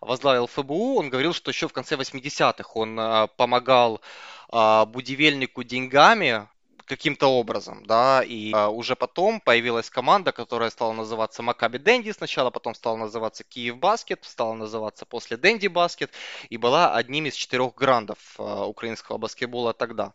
возглавил 0.00 0.46
ФБУ, 0.46 0.96
он 0.96 1.10
говорил, 1.10 1.34
что 1.34 1.50
еще 1.50 1.68
в 1.68 1.72
конце 1.72 1.96
80-х 1.96 2.70
он 2.74 2.98
э, 2.98 3.28
помогал 3.36 4.00
э, 4.52 4.84
Будивельнику 4.86 5.62
деньгами, 5.62 6.48
каким-то 6.84 7.28
образом, 7.28 7.84
да, 7.86 8.22
и 8.22 8.52
а, 8.52 8.68
уже 8.68 8.96
потом 8.96 9.40
появилась 9.40 9.90
команда, 9.90 10.32
которая 10.32 10.70
стала 10.70 10.92
называться 10.92 11.42
Макаби 11.42 11.78
Дэнди 11.78 12.10
сначала, 12.10 12.50
потом 12.50 12.74
стала 12.74 12.96
называться 12.96 13.44
Киев 13.44 13.78
Баскет, 13.78 14.24
стала 14.24 14.54
называться 14.54 15.06
после 15.06 15.36
Дэнди 15.36 15.68
Баскет, 15.68 16.10
и 16.48 16.56
была 16.56 16.94
одним 16.94 17.26
из 17.26 17.34
четырех 17.34 17.74
грандов 17.74 18.18
а, 18.38 18.66
украинского 18.66 19.18
баскетбола 19.18 19.72
тогда. 19.72 20.12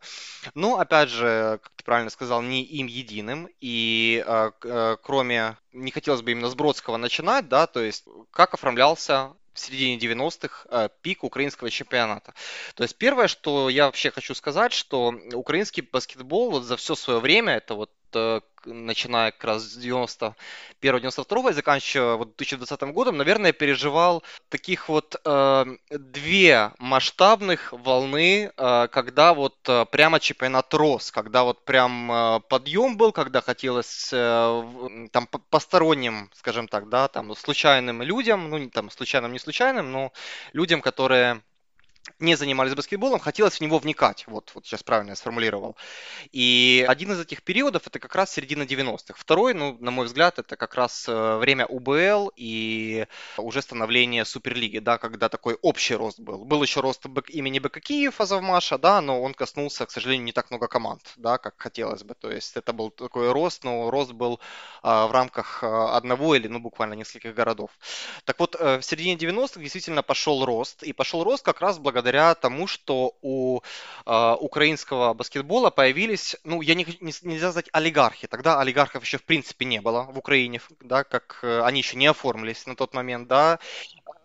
Но, 0.53 0.79
опять 0.79 1.09
же, 1.09 1.59
как 1.63 1.71
ты 1.75 1.83
правильно 1.83 2.09
сказал, 2.09 2.41
не 2.41 2.63
им 2.63 2.87
единым, 2.87 3.49
и 3.59 4.23
а, 4.27 4.51
а, 4.63 4.97
кроме, 4.97 5.57
не 5.73 5.91
хотелось 5.91 6.21
бы 6.21 6.31
именно 6.31 6.49
с 6.49 6.55
Бродского 6.55 6.97
начинать, 6.97 7.47
да, 7.49 7.67
то 7.67 7.79
есть 7.79 8.05
как 8.31 8.53
оформлялся 8.53 9.33
в 9.59 9.65
середине 9.65 9.97
90-х 9.97 10.67
э, 10.69 10.89
пик 11.01 11.23
украинского 11.23 11.69
чемпионата. 11.69 12.33
То 12.75 12.83
есть 12.83 12.97
первое, 12.97 13.27
что 13.27 13.69
я 13.69 13.85
вообще 13.85 14.11
хочу 14.11 14.33
сказать, 14.33 14.73
что 14.73 15.13
украинский 15.33 15.81
баскетбол 15.81 16.51
вот 16.51 16.63
за 16.63 16.77
все 16.77 16.95
свое 16.95 17.19
время, 17.19 17.53
это 17.53 17.75
вот 17.75 17.91
э, 18.13 18.41
начиная 18.65 19.31
как 19.31 19.43
раз 19.43 19.63
с 19.63 19.77
91-92 19.77 21.49
и 21.49 21.53
заканчивая 21.53 22.15
вот 22.15 22.35
2020 22.37 22.81
годом, 22.93 23.17
наверное, 23.17 23.53
переживал 23.53 24.23
таких 24.49 24.89
вот 24.89 25.15
э, 25.23 25.65
две 25.89 26.71
масштабных 26.79 27.73
волны, 27.73 28.51
э, 28.55 28.87
когда 28.91 29.33
вот 29.33 29.57
э, 29.67 29.85
прямо 29.91 30.19
чемпионат 30.19 30.73
рос, 30.73 31.11
когда 31.11 31.43
вот 31.43 31.65
прям 31.65 32.11
э, 32.11 32.39
подъем 32.49 32.97
был, 32.97 33.11
когда 33.11 33.41
хотелось 33.41 34.09
э, 34.11 35.07
там 35.11 35.27
посторонним, 35.27 36.29
скажем 36.33 36.67
так, 36.67 36.89
да, 36.89 37.07
там 37.07 37.35
случайным 37.35 38.01
людям, 38.01 38.49
ну 38.49 38.69
там 38.69 38.89
случайным, 38.89 39.33
не 39.33 39.39
случайным, 39.39 39.91
но 39.91 40.11
людям, 40.53 40.81
которые 40.81 41.41
не 42.19 42.35
занимались 42.35 42.75
баскетболом, 42.75 43.19
хотелось 43.19 43.57
в 43.57 43.61
него 43.61 43.77
вникать. 43.77 44.25
Вот, 44.27 44.51
вот 44.53 44.65
сейчас 44.65 44.83
правильно 44.83 45.11
я 45.11 45.15
сформулировал. 45.15 45.75
И 46.31 46.85
один 46.87 47.11
из 47.11 47.19
этих 47.19 47.43
периодов 47.43 47.87
это 47.87 47.99
как 47.99 48.15
раз 48.15 48.31
середина 48.31 48.63
90-х. 48.63 49.13
Второй, 49.15 49.53
ну, 49.53 49.77
на 49.79 49.91
мой 49.91 50.05
взгляд, 50.05 50.39
это 50.39 50.55
как 50.55 50.75
раз 50.75 51.05
э, 51.07 51.37
время 51.37 51.65
УБЛ 51.65 52.31
и 52.35 53.05
уже 53.37 53.61
становление 53.61 54.25
Суперлиги, 54.25 54.79
да, 54.79 54.97
когда 54.97 55.29
такой 55.29 55.57
общий 55.61 55.95
рост 55.95 56.19
был. 56.19 56.45
Был 56.45 56.63
еще 56.63 56.81
рост 56.81 57.05
имени 57.29 57.59
БК 57.59 57.79
Киев 57.79 58.19
Азовмаша, 58.19 58.77
да, 58.77 59.01
но 59.01 59.21
он 59.21 59.33
коснулся, 59.33 59.85
к 59.85 59.91
сожалению, 59.91 60.25
не 60.25 60.31
так 60.31 60.49
много 60.49 60.67
команд, 60.67 61.01
да, 61.17 61.37
как 61.37 61.55
хотелось 61.57 62.03
бы. 62.03 62.15
То 62.15 62.31
есть 62.31 62.57
это 62.57 62.73
был 62.73 62.89
такой 62.89 63.31
рост, 63.31 63.63
но 63.63 63.89
рост 63.89 64.11
был 64.11 64.39
а, 64.81 65.07
в 65.07 65.11
рамках 65.11 65.63
а, 65.63 65.95
одного 65.95 66.35
или, 66.35 66.47
ну, 66.47 66.59
буквально 66.59 66.95
нескольких 66.95 67.33
городов. 67.33 67.71
Так 68.25 68.39
вот, 68.39 68.55
в 68.55 68.81
середине 68.81 69.15
90-х 69.15 69.59
действительно 69.59 70.03
пошел 70.03 70.45
рост, 70.45 70.83
и 70.83 70.93
пошел 70.93 71.23
рост 71.23 71.43
как 71.43 71.61
раз 71.61 71.77
благодаря 71.79 71.98
благодаря 71.99 72.33
тому, 72.33 72.65
что 72.65 73.17
у 73.21 73.59
э, 74.05 74.35
украинского 74.39 75.13
баскетбола 75.13 75.69
появились, 75.69 76.37
ну, 76.45 76.61
я 76.61 76.73
не, 76.73 76.85
не, 77.01 77.13
нельзя 77.23 77.51
сказать 77.51 77.69
олигархи, 77.73 78.27
тогда 78.27 78.61
олигархов 78.61 79.03
еще 79.03 79.17
в 79.17 79.23
принципе 79.23 79.65
не 79.65 79.81
было 79.81 80.03
в 80.03 80.17
Украине, 80.17 80.61
да, 80.79 81.03
как 81.03 81.39
э, 81.41 81.61
они 81.61 81.81
еще 81.81 81.97
не 81.97 82.07
оформились 82.07 82.65
на 82.65 82.75
тот 82.77 82.93
момент, 82.93 83.27
да. 83.27 83.59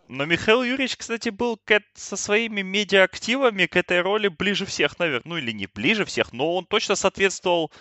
Но 0.06 0.24
Михаил 0.24 0.62
Юрьевич, 0.62 0.96
кстати, 0.96 1.30
был 1.30 1.56
к, 1.56 1.80
со 1.94 2.16
своими 2.16 2.62
медиа-активами 2.62 3.66
к 3.66 3.74
этой 3.74 4.00
роли 4.02 4.28
ближе 4.28 4.66
всех, 4.66 4.98
наверное. 5.00 5.28
Ну 5.28 5.38
или 5.38 5.50
не 5.50 5.66
ближе 5.66 6.04
всех, 6.04 6.32
но 6.32 6.54
он 6.54 6.66
точно 6.66 6.94
соответствовал 6.94 7.72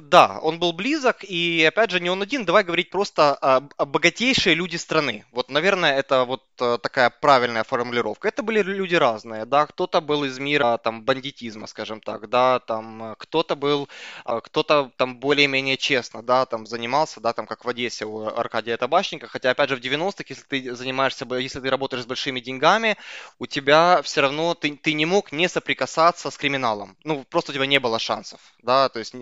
Да, 0.00 0.38
он 0.40 0.58
был 0.58 0.72
близок, 0.72 1.22
и 1.22 1.62
опять 1.68 1.90
же 1.90 2.00
не 2.00 2.08
он 2.08 2.22
один, 2.22 2.46
давай 2.46 2.64
говорить 2.64 2.88
просто 2.88 3.34
о, 3.34 3.68
о 3.76 3.84
богатейшие 3.84 4.54
люди 4.54 4.76
страны. 4.76 5.26
Вот, 5.32 5.50
наверное, 5.50 5.98
это 5.98 6.24
вот 6.24 6.44
э, 6.60 6.78
такая 6.82 7.10
правильная 7.10 7.62
формулировка. 7.62 8.28
Это 8.28 8.42
были 8.42 8.62
люди 8.62 8.94
разные, 8.94 9.44
да, 9.44 9.66
кто-то 9.66 10.00
был 10.00 10.24
из 10.24 10.38
мира 10.38 10.78
там 10.82 11.02
бандитизма, 11.02 11.66
скажем 11.66 12.00
так, 12.00 12.30
да, 12.30 12.58
там 12.60 13.12
э, 13.12 13.14
кто-то 13.18 13.54
был, 13.54 13.86
э, 14.24 14.40
кто-то 14.42 14.90
там 14.96 15.18
более-менее 15.18 15.76
честно, 15.76 16.22
да, 16.22 16.46
там 16.46 16.64
занимался, 16.66 17.20
да, 17.20 17.34
там 17.34 17.46
как 17.46 17.66
в 17.66 17.68
Одессе 17.68 18.06
у 18.06 18.28
Аркадия 18.28 18.78
Табачника, 18.78 19.28
хотя 19.28 19.50
опять 19.50 19.68
же 19.68 19.76
в 19.76 19.80
90-х, 19.80 20.24
если 20.26 20.44
ты 20.44 20.74
занимаешься, 20.74 21.26
если 21.34 21.60
ты 21.60 21.68
работаешь 21.68 22.04
с 22.04 22.06
большими 22.06 22.40
деньгами, 22.40 22.96
у 23.38 23.44
тебя 23.44 24.00
все 24.00 24.22
равно, 24.22 24.54
ты, 24.54 24.74
ты 24.74 24.94
не 24.94 25.04
мог 25.04 25.32
не 25.32 25.50
соприкасаться 25.50 26.30
с 26.30 26.38
криминалом, 26.38 26.96
ну, 27.04 27.26
просто 27.28 27.52
у 27.52 27.54
тебя 27.54 27.66
не 27.66 27.78
было 27.78 27.98
шансов, 27.98 28.40
да, 28.62 28.88
то 28.88 28.98
есть, 28.98 29.14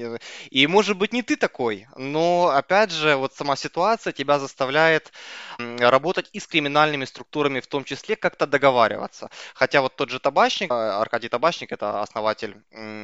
и 0.51 0.60
и 0.61 0.67
может 0.67 0.99
быть 0.99 1.13
не 1.15 1.23
ты 1.23 1.37
такой, 1.37 1.87
но 1.97 2.49
опять 2.49 2.91
же 2.91 3.17
вот 3.17 3.35
сама 3.35 3.57
ситуация 3.57 4.13
тебя 4.13 4.39
заставляет 4.39 5.11
работать 5.59 6.29
и 6.35 6.41
с 6.41 6.47
криминальными 6.47 7.07
структурами 7.07 7.61
в 7.61 7.67
том 7.67 7.85
числе, 7.85 8.15
как-то 8.15 8.47
договариваться. 8.47 9.31
Хотя 9.55 9.81
вот 9.81 9.97
тот 9.97 10.11
же 10.11 10.21
Табачник, 10.21 10.71
а, 10.71 11.01
Аркадий 11.01 11.31
Табачник, 11.31 11.73
это 11.73 12.03
основатель, 12.03 12.57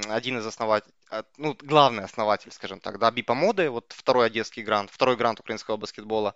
один 0.09 0.39
из 0.39 0.47
основателей, 0.47 0.93
а, 1.11 1.25
ну, 1.39 1.57
главный 1.63 2.05
основатель, 2.05 2.53
скажем 2.53 2.81
так, 2.81 2.99
да, 2.99 3.11
Бипа 3.11 3.35
Моды, 3.35 3.71
вот 3.71 3.95
второй 3.97 4.27
одесский 4.27 4.63
грант, 4.63 4.91
второй 4.93 5.17
грант 5.17 5.41
украинского 5.41 5.79
баскетбола, 5.79 6.35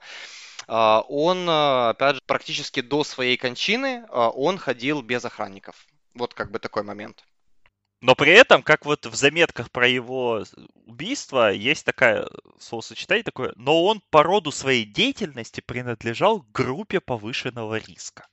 а, 0.68 1.02
он, 1.08 1.48
опять 1.48 2.16
же, 2.16 2.22
практически 2.26 2.80
до 2.80 3.04
своей 3.04 3.36
кончины, 3.36 4.06
он 4.10 4.56
ходил 4.56 5.02
без 5.02 5.24
охранников. 5.24 5.86
Вот 6.14 6.32
как 6.32 6.50
бы 6.50 6.58
такой 6.58 6.82
момент. 6.82 7.24
Но 8.00 8.14
при 8.14 8.32
этом, 8.32 8.62
как 8.62 8.86
вот 8.86 9.04
в 9.04 9.14
заметках 9.14 9.70
про 9.70 9.86
его 9.86 10.44
убийство, 10.86 11.52
есть 11.52 11.84
такая 11.84 12.28
словосочетание 12.58 13.22
такое, 13.22 13.52
но 13.56 13.84
он 13.84 14.02
по 14.10 14.22
роду 14.22 14.50
своей 14.50 14.84
деятельности 14.84 15.60
принадлежал 15.60 16.44
группе 16.54 17.00
повышенного 17.00 17.76
риска. 17.76 18.26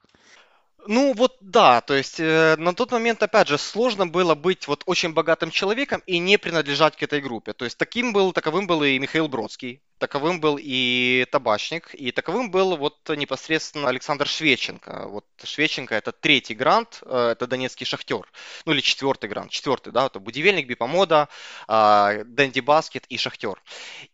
Ну 0.87 1.13
вот 1.13 1.35
да, 1.41 1.81
то 1.81 1.93
есть 1.95 2.17
э, 2.17 2.55
на 2.57 2.73
тот 2.73 2.93
момент, 2.93 3.21
опять 3.21 3.49
же, 3.49 3.57
сложно 3.57 4.07
было 4.07 4.35
быть 4.35 4.69
вот 4.69 4.83
очень 4.85 5.11
богатым 5.11 5.51
человеком 5.51 6.01
и 6.05 6.17
не 6.17 6.37
принадлежать 6.37 6.95
к 6.95 7.03
этой 7.03 7.19
группе. 7.19 7.51
То 7.51 7.65
есть 7.65 7.77
таким 7.77 8.13
был, 8.13 8.31
таковым 8.31 8.67
был 8.67 8.83
и 8.83 8.97
Михаил 8.97 9.27
Бродский, 9.27 9.81
таковым 9.97 10.39
был 10.39 10.57
и 10.59 11.25
Табачник, 11.31 11.93
и 11.93 12.11
таковым 12.11 12.51
был 12.51 12.77
вот 12.77 12.97
непосредственно 13.09 13.89
Александр 13.89 14.27
Швеченко. 14.27 15.07
Вот 15.07 15.25
Швеченко 15.43 15.95
это 15.95 16.11
третий 16.11 16.55
грант, 16.55 17.01
э, 17.03 17.29
это 17.31 17.47
донецкий 17.47 17.85
шахтер, 17.85 18.31
ну 18.65 18.73
или 18.73 18.81
четвертый 18.81 19.29
грант, 19.29 19.51
четвертый, 19.51 19.91
да, 19.91 20.07
это 20.07 20.19
Будивельник, 20.19 20.67
Бипомода, 20.67 21.29
а, 21.67 22.23
Дэнди 22.25 22.59
Баскет 22.59 23.05
и 23.07 23.17
Шахтер. 23.17 23.61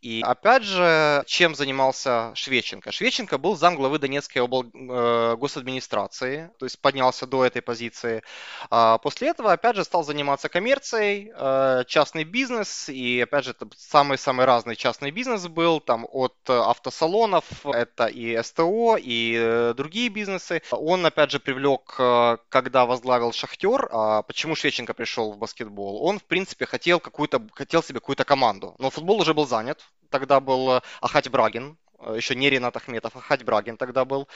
И 0.01 0.21
опять 0.23 0.63
же, 0.63 1.23
чем 1.27 1.55
занимался 1.55 2.31
Швеченко? 2.35 2.91
Швеченко 2.91 3.37
был 3.37 3.55
зам 3.55 3.75
главы 3.75 3.99
Донецкой 3.99 4.41
обл... 4.41 4.65
Э, 4.73 5.35
госадминистрации, 5.37 6.51
то 6.59 6.65
есть 6.65 6.79
поднялся 6.79 7.25
до 7.25 7.45
этой 7.45 7.61
позиции. 7.61 8.23
А 8.69 8.97
после 8.97 9.29
этого, 9.29 9.51
опять 9.51 9.75
же, 9.75 9.83
стал 9.83 10.03
заниматься 10.03 10.49
коммерцией, 10.49 11.31
э, 11.35 11.83
частный 11.87 12.23
бизнес, 12.23 12.89
и 12.89 13.21
опять 13.21 13.45
же, 13.45 13.55
самый-самый 13.77 14.45
разный 14.45 14.75
частный 14.75 15.11
бизнес 15.11 15.47
был, 15.47 15.72
был 15.73 15.81
там 15.81 16.05
от 16.11 16.35
э, 16.49 16.53
автосалонов, 16.53 17.65
это 17.65 18.05
и 18.05 18.41
СТО, 18.43 18.97
и 18.97 19.35
э, 19.35 19.73
другие 19.75 20.09
бизнесы. 20.09 20.61
Он, 20.71 21.05
опять 21.05 21.31
же, 21.31 21.39
привлек, 21.39 21.95
э, 21.97 22.37
когда 22.49 22.85
возглавил 22.85 23.31
Шахтер, 23.31 23.89
а 23.91 24.21
почему 24.21 24.55
Швеченко 24.55 24.93
пришел 24.93 25.31
в 25.31 25.37
баскетбол? 25.37 26.05
Он, 26.05 26.19
в 26.19 26.23
принципе, 26.23 26.65
хотел, 26.65 26.99
какую-то, 26.99 27.41
хотел 27.53 27.81
себе 27.81 27.99
какую-то 27.99 28.23
команду, 28.23 28.75
но 28.77 28.89
футбол 28.89 29.21
уже 29.21 29.33
был 29.33 29.47
занят. 29.47 29.79
Тогда 30.11 30.39
был 30.39 30.81
Ахать 31.01 31.29
Брагин, 31.29 31.77
еще 32.15 32.35
не 32.35 32.49
Ренат 32.51 32.77
Ахметов, 32.77 33.15
а 33.15 33.19
Хать 33.19 33.43
Брагин 33.43 33.77
тогда 33.77 34.05
был 34.05 34.27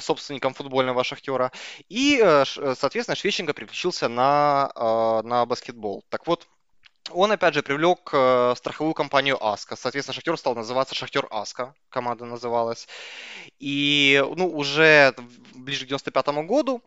собственником 0.00 0.52
футбольного 0.52 1.02
шахтера. 1.02 1.50
И, 1.88 2.18
соответственно, 2.74 3.16
Швеченко 3.16 3.54
переключился 3.54 4.08
на, 4.08 4.70
на 5.24 5.46
баскетбол. 5.46 6.04
Так 6.10 6.26
вот, 6.26 6.46
он, 7.10 7.32
опять 7.32 7.54
же, 7.54 7.62
привлек 7.62 8.10
э, 8.12 8.54
страховую 8.56 8.94
компанию 8.94 9.42
Аска. 9.44 9.76
Соответственно, 9.76 10.14
Шахтер 10.14 10.36
стал 10.36 10.54
называться 10.54 10.94
Шахтер 10.94 11.26
Аска, 11.30 11.74
команда 11.88 12.24
называлась. 12.24 12.88
И 13.58 14.22
ну, 14.36 14.48
уже 14.48 15.14
ближе 15.54 15.84
к 15.84 15.88
95 15.88 16.26
году 16.46 16.82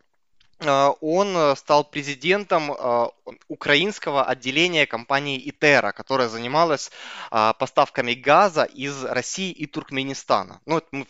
э, 0.60 0.88
он 1.00 1.56
стал 1.56 1.84
президентом 1.84 2.72
э, 2.72 3.08
украинского 3.48 4.24
отделения 4.24 4.86
компании 4.86 5.42
Итера, 5.48 5.92
которая 5.92 6.28
занималась 6.28 6.90
поставками 7.30 8.14
газа 8.14 8.64
из 8.64 9.04
России 9.04 9.50
и 9.50 9.66
Туркменистана. 9.66 10.60
Ну, 10.66 10.78
это... 10.78 11.06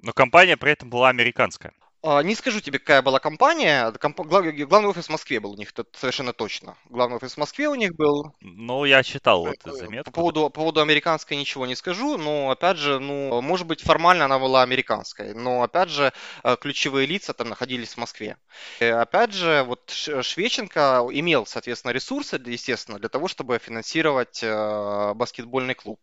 Но 0.00 0.12
компания 0.12 0.56
при 0.56 0.72
этом 0.72 0.90
была 0.90 1.10
американская. 1.10 1.72
А, 2.04 2.20
не 2.22 2.34
скажу 2.34 2.60
тебе, 2.60 2.80
какая 2.80 3.00
была 3.00 3.20
компания. 3.20 3.92
Комп... 3.92 4.22
Главный 4.22 4.88
офис 4.88 5.06
в 5.06 5.10
Москве 5.10 5.38
был 5.38 5.52
у 5.52 5.56
них, 5.56 5.70
это 5.70 5.84
совершенно 5.92 6.32
точно. 6.32 6.76
Главный 6.90 7.16
офис 7.16 7.34
в 7.34 7.36
Москве 7.36 7.68
у 7.68 7.76
них 7.76 7.94
был. 7.94 8.34
Ну, 8.40 8.84
я 8.84 9.04
читал 9.04 9.46
эту 9.46 9.70
заметку. 9.72 10.10
По 10.10 10.14
поводу, 10.14 10.40
по 10.42 10.50
поводу 10.50 10.80
американской 10.80 11.36
ничего 11.36 11.64
не 11.64 11.76
скажу, 11.76 12.18
но, 12.18 12.50
опять 12.50 12.76
же, 12.76 12.98
ну, 12.98 13.40
может 13.40 13.68
быть, 13.68 13.82
формально 13.82 14.24
она 14.24 14.40
была 14.40 14.62
американской, 14.62 15.32
но, 15.34 15.62
опять 15.62 15.90
же, 15.90 16.12
э, 16.42 16.56
ключевые 16.60 17.06
лица 17.06 17.34
там 17.34 17.48
находились 17.48 17.94
в 17.94 17.98
Москве. 17.98 18.36
И, 18.80 18.84
опять 18.84 19.32
же, 19.32 19.62
вот 19.64 19.90
Швеченко 19.90 21.06
имел, 21.12 21.46
соответственно, 21.46 21.92
ресурсы, 21.92 22.40
естественно, 22.44 22.98
для 22.98 23.08
того, 23.10 23.28
чтобы 23.28 23.60
финансировать 23.60 24.40
э, 24.42 25.12
баскетбольный 25.14 25.74
клуб. 25.74 26.00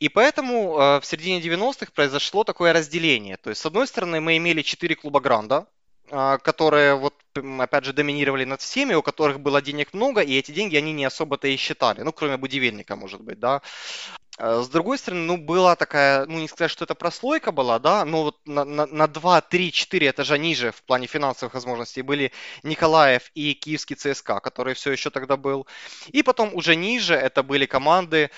И 0.00 0.08
поэтому 0.08 0.78
э, 0.78 1.00
в 1.00 1.06
середине 1.06 1.40
90-х 1.40 1.92
произошло 1.94 2.42
такое 2.42 2.72
разделение. 2.72 3.36
То 3.36 3.50
есть, 3.50 3.62
с 3.62 3.66
одной 3.66 3.86
стороны, 3.86 4.20
мы 4.20 4.36
имели 4.36 4.62
четыре 4.62 4.96
клуба 4.96 5.20
Гранда, 5.28 5.66
а, 6.10 6.38
которые 6.38 6.94
вот 6.94 7.14
опять 7.60 7.84
же 7.84 7.92
доминировали 7.92 8.44
над 8.44 8.62
всеми, 8.62 8.94
у 8.94 9.02
которых 9.02 9.40
было 9.40 9.60
денег 9.60 9.92
много, 9.92 10.22
и 10.22 10.38
эти 10.38 10.52
деньги 10.52 10.76
они 10.76 10.94
не 10.94 11.04
особо-то 11.04 11.48
и 11.48 11.56
считали, 11.56 12.00
ну 12.00 12.12
кроме 12.12 12.38
будивельника, 12.38 12.96
может 12.96 13.20
быть, 13.20 13.38
да. 13.38 13.60
Э, 14.38 14.62
с 14.62 14.68
другой 14.68 14.98
стороны, 14.98 15.22
ну, 15.22 15.36
была 15.36 15.74
такая, 15.76 16.24
ну, 16.26 16.38
не 16.38 16.48
сказать, 16.48 16.70
что 16.70 16.84
это 16.84 16.94
прослойка 16.94 17.50
была, 17.52 17.78
да, 17.78 18.04
но 18.04 18.22
вот 18.22 18.36
на, 18.46 18.64
на, 18.64 18.86
на 18.86 19.06
2, 19.08 19.40
3, 19.40 19.72
4 19.72 20.08
этажа 20.10 20.38
ниже 20.38 20.70
в 20.70 20.82
плане 20.84 21.06
финансовых 21.06 21.54
возможностей 21.54 22.02
были 22.02 22.32
Николаев 22.62 23.30
и 23.34 23.54
Киевский 23.54 23.96
ЦСКА, 23.96 24.40
который 24.40 24.74
все 24.74 24.92
еще 24.92 25.10
тогда 25.10 25.36
был. 25.36 25.66
И 26.08 26.22
потом 26.22 26.54
уже 26.54 26.76
ниже 26.76 27.14
это 27.14 27.42
были 27.42 27.66
команды 27.66 28.30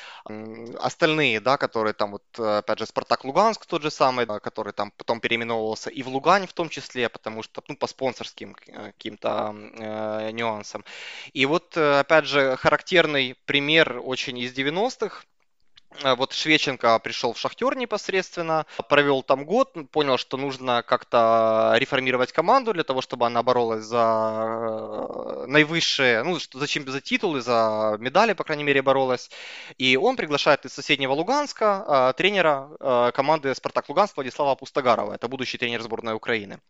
остальные, 0.79 1.41
да, 1.41 1.57
которые 1.59 1.93
там 1.93 2.13
вот, 2.13 2.39
опять 2.39 2.79
же, 2.79 2.87
Спартак 2.87 3.25
Луганск 3.25 3.67
тот 3.67 3.83
же 3.83 3.91
самый, 3.91 4.27
который 4.41 4.73
там 4.73 4.93
потом 4.97 5.21
переименовывался 5.21 5.91
и 5.91 6.03
в 6.03 6.09
Лугань 6.09 6.47
в 6.47 6.53
том 6.53 6.69
числе, 6.69 7.09
потому 7.09 7.43
что, 7.43 7.63
ну, 7.69 7.77
по 7.77 7.87
спонсорским 7.87 8.57
э, 8.67 8.93
каким-то 8.93 9.55
э, 9.55 10.31
нюансам. 10.33 10.85
И 11.33 11.47
вот, 11.47 11.77
э, 11.77 12.01
опять 12.01 12.27
же, 12.27 12.57
характерный 12.57 13.37
пример 13.45 14.01
очень 14.03 14.39
из 14.39 14.53
90-х, 14.53 15.25
Э, 15.31 15.40
вот 16.03 16.33
Швеченко 16.33 16.99
пришел 17.01 17.33
в 17.33 17.39
Шахтер 17.39 17.77
непосредственно, 17.77 18.67
провел 18.89 19.23
там 19.23 19.45
год, 19.45 19.75
понял, 19.91 20.17
что 20.19 20.37
нужно 20.37 20.83
как-то 20.83 21.75
реформировать 21.77 22.33
команду 22.33 22.73
для 22.73 22.85
того, 22.85 23.01
чтобы 23.01 23.27
она 23.27 23.43
боролась 23.43 23.85
за 23.85 23.99
э, 23.99 25.45
наивысшие, 25.47 26.23
ну, 26.23 26.39
зачем 26.55 26.87
за 26.89 27.01
титулы, 27.01 27.41
за 27.41 27.97
медали, 27.99 28.33
по 28.33 28.45
крайней 28.45 28.65
мере, 28.65 28.83
боролась. 28.83 29.31
И 29.79 29.97
он 29.97 30.17
приглашает 30.17 30.65
из 30.65 30.73
соседнего 30.73 31.13
Луганска 31.13 31.85
э, 31.87 32.13
тренера 32.17 33.11
команды 33.15 33.55
«Спартак 33.55 33.89
Луганск» 33.89 34.17
Владислава 34.17 34.55
Пустогарова. 34.55 35.15
Это 35.15 35.29
будущий 35.29 35.59
тренер 35.59 35.83
сборной 35.83 36.15
Украины. 36.15 36.61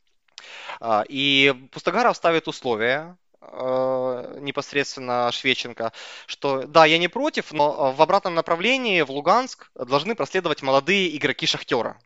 И 1.09 1.55
Пустогаров 1.73 2.17
ставит 2.17 2.49
условия, 2.49 3.17
Э, 3.30 3.30
непосредственно 3.43 5.31
Швеченко, 5.33 5.93
что 6.27 6.67
да, 6.67 6.85
я 6.85 6.99
не 6.99 7.09
против, 7.09 7.53
но 7.53 7.93
в 7.93 8.03
обратном 8.03 8.35
направлении 8.35 9.01
в 9.03 9.11
Луганск 9.11 9.71
должны 9.75 10.15
проследовать 10.15 10.63
молодые 10.63 11.17
игроки 11.17 11.47
Шахтера. 11.47 11.99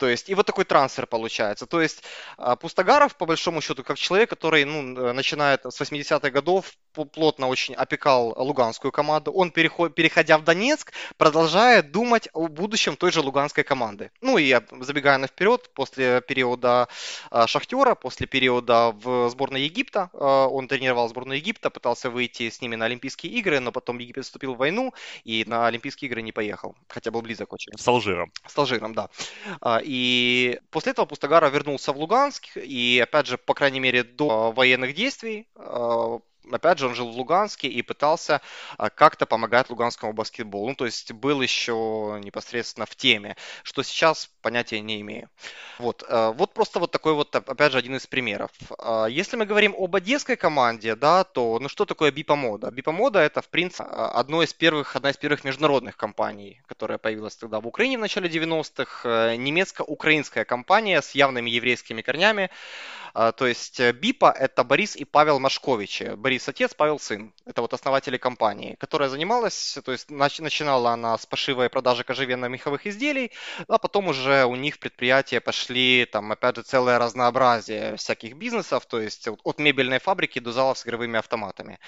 То 0.00 0.08
есть, 0.08 0.30
и 0.30 0.34
вот 0.34 0.46
такой 0.46 0.64
трансфер 0.64 1.06
получается. 1.06 1.66
То 1.66 1.82
есть, 1.82 2.02
а, 2.38 2.56
Пустогаров, 2.56 3.14
по 3.16 3.26
большому 3.26 3.60
счету, 3.60 3.84
как 3.84 3.98
человек, 3.98 4.30
который, 4.30 4.64
ну, 4.64 4.96
э, 4.96 5.12
начинает 5.12 5.66
с 5.66 5.78
80-х 5.78 6.30
годов, 6.30 6.72
плотно 7.12 7.48
очень 7.48 7.74
опекал 7.74 8.34
луганскую 8.36 8.92
команду, 8.92 9.30
он, 9.30 9.50
переход, 9.50 9.94
переходя 9.94 10.38
в 10.38 10.44
Донецк, 10.44 10.92
продолжает 11.18 11.92
думать 11.92 12.28
о 12.32 12.48
будущем 12.48 12.96
той 12.96 13.12
же 13.12 13.20
луганской 13.20 13.62
команды. 13.62 14.10
Ну, 14.22 14.38
и 14.38 14.58
забегая 14.80 15.18
на 15.18 15.26
вперед, 15.26 15.70
после 15.74 16.22
периода 16.22 16.88
а, 17.30 17.46
Шахтера, 17.46 17.94
после 17.94 18.26
периода 18.26 18.92
в 18.92 19.28
сборной 19.28 19.64
Египта, 19.64 20.08
а, 20.14 20.46
он 20.46 20.66
тренировал 20.66 21.08
сборную 21.10 21.36
Египта, 21.36 21.68
пытался 21.68 22.08
выйти 22.08 22.48
с 22.48 22.62
ними 22.62 22.76
на 22.76 22.86
Олимпийские 22.86 23.32
игры, 23.32 23.60
но 23.60 23.70
потом 23.70 23.98
Египет 23.98 24.24
вступил 24.24 24.54
в 24.54 24.58
войну 24.58 24.94
и 25.24 25.44
на 25.46 25.66
Олимпийские 25.66 26.08
игры 26.08 26.22
не 26.22 26.32
поехал, 26.32 26.74
хотя 26.88 27.10
был 27.10 27.20
близок 27.20 27.52
очень. 27.52 27.72
С 27.76 27.86
Алжиром. 27.86 28.32
С 28.46 28.56
Алжиром, 28.56 28.94
да. 28.94 29.10
И 29.92 30.60
после 30.70 30.92
этого 30.92 31.04
Пустогаров 31.04 31.52
вернулся 31.52 31.92
в 31.92 31.98
Луганск, 31.98 32.46
и 32.54 33.00
опять 33.02 33.26
же, 33.26 33.36
по 33.36 33.54
крайней 33.54 33.80
мере, 33.80 34.04
до 34.04 34.52
военных 34.52 34.94
действий, 34.94 35.48
э, 35.56 36.18
опять 36.52 36.78
же, 36.78 36.86
он 36.86 36.94
жил 36.94 37.10
в 37.10 37.16
Луганске 37.16 37.68
и 37.68 37.82
пытался 37.82 38.40
как-то 38.94 39.26
помогать 39.26 39.70
луганскому 39.70 40.12
баскетболу. 40.12 40.68
Ну, 40.68 40.74
то 40.74 40.86
есть 40.86 41.12
был 41.12 41.40
еще 41.40 42.20
непосредственно 42.22 42.86
в 42.86 42.94
теме, 42.96 43.36
что 43.62 43.82
сейчас 43.82 44.30
понятия 44.42 44.80
не 44.80 45.00
имею. 45.00 45.28
Вот, 45.78 46.04
вот 46.08 46.52
просто 46.52 46.78
вот 46.78 46.90
такой 46.90 47.14
вот, 47.14 47.34
опять 47.34 47.72
же, 47.72 47.78
один 47.78 47.96
из 47.96 48.06
примеров. 48.06 48.50
Если 49.08 49.36
мы 49.36 49.46
говорим 49.46 49.74
об 49.76 49.94
одесской 49.96 50.36
команде, 50.36 50.94
да, 50.94 51.24
то, 51.24 51.58
ну, 51.60 51.68
что 51.68 51.84
такое 51.84 52.10
Бипомода? 52.10 52.70
Бипомода 52.70 53.18
это, 53.20 53.42
в 53.42 53.48
принципе, 53.48 53.84
одно 53.84 54.42
из 54.42 54.52
первых, 54.52 54.96
одна 54.96 55.10
из 55.10 55.16
первых 55.16 55.44
международных 55.44 55.96
компаний, 55.96 56.60
которая 56.66 56.98
появилась 56.98 57.36
тогда 57.36 57.60
в 57.60 57.66
Украине 57.66 57.98
в 57.98 58.00
начале 58.00 58.28
90-х. 58.28 59.36
Немецко-украинская 59.36 60.44
компания 60.44 61.00
с 61.02 61.12
явными 61.14 61.50
еврейскими 61.50 62.02
корнями, 62.02 62.50
а, 63.14 63.32
то 63.32 63.46
есть 63.46 63.80
э, 63.80 63.92
БИПа– 63.92 64.34
это 64.38 64.64
Борис 64.64 64.96
и 64.96 65.04
Павел 65.04 65.40
Машковичи. 65.40 66.14
Борис 66.16 66.39
отец, 66.48 66.74
Павел 66.74 66.98
сын. 66.98 67.32
Это 67.46 67.62
вот 67.62 67.72
основатели 67.72 68.16
компании, 68.16 68.76
которая 68.78 69.08
занималась, 69.08 69.78
то 69.84 69.92
есть 69.92 70.10
начинала 70.10 70.90
она 70.90 71.16
с 71.16 71.26
пошива 71.26 71.66
и 71.66 71.68
продажи 71.68 72.04
кожевенно-меховых 72.04 72.86
изделий, 72.86 73.32
а 73.68 73.78
потом 73.78 74.08
уже 74.08 74.44
у 74.44 74.56
них 74.56 74.78
предприятия 74.78 75.40
пошли, 75.40 76.06
там, 76.06 76.32
опять 76.32 76.56
же, 76.56 76.62
целое 76.62 76.98
разнообразие 76.98 77.96
всяких 77.96 78.34
бизнесов, 78.36 78.86
то 78.86 79.00
есть 79.00 79.28
от 79.28 79.58
мебельной 79.58 79.98
фабрики 79.98 80.38
до 80.38 80.52
залов 80.52 80.78
с 80.78 80.86
игровыми 80.86 81.18
автоматами 81.18 81.78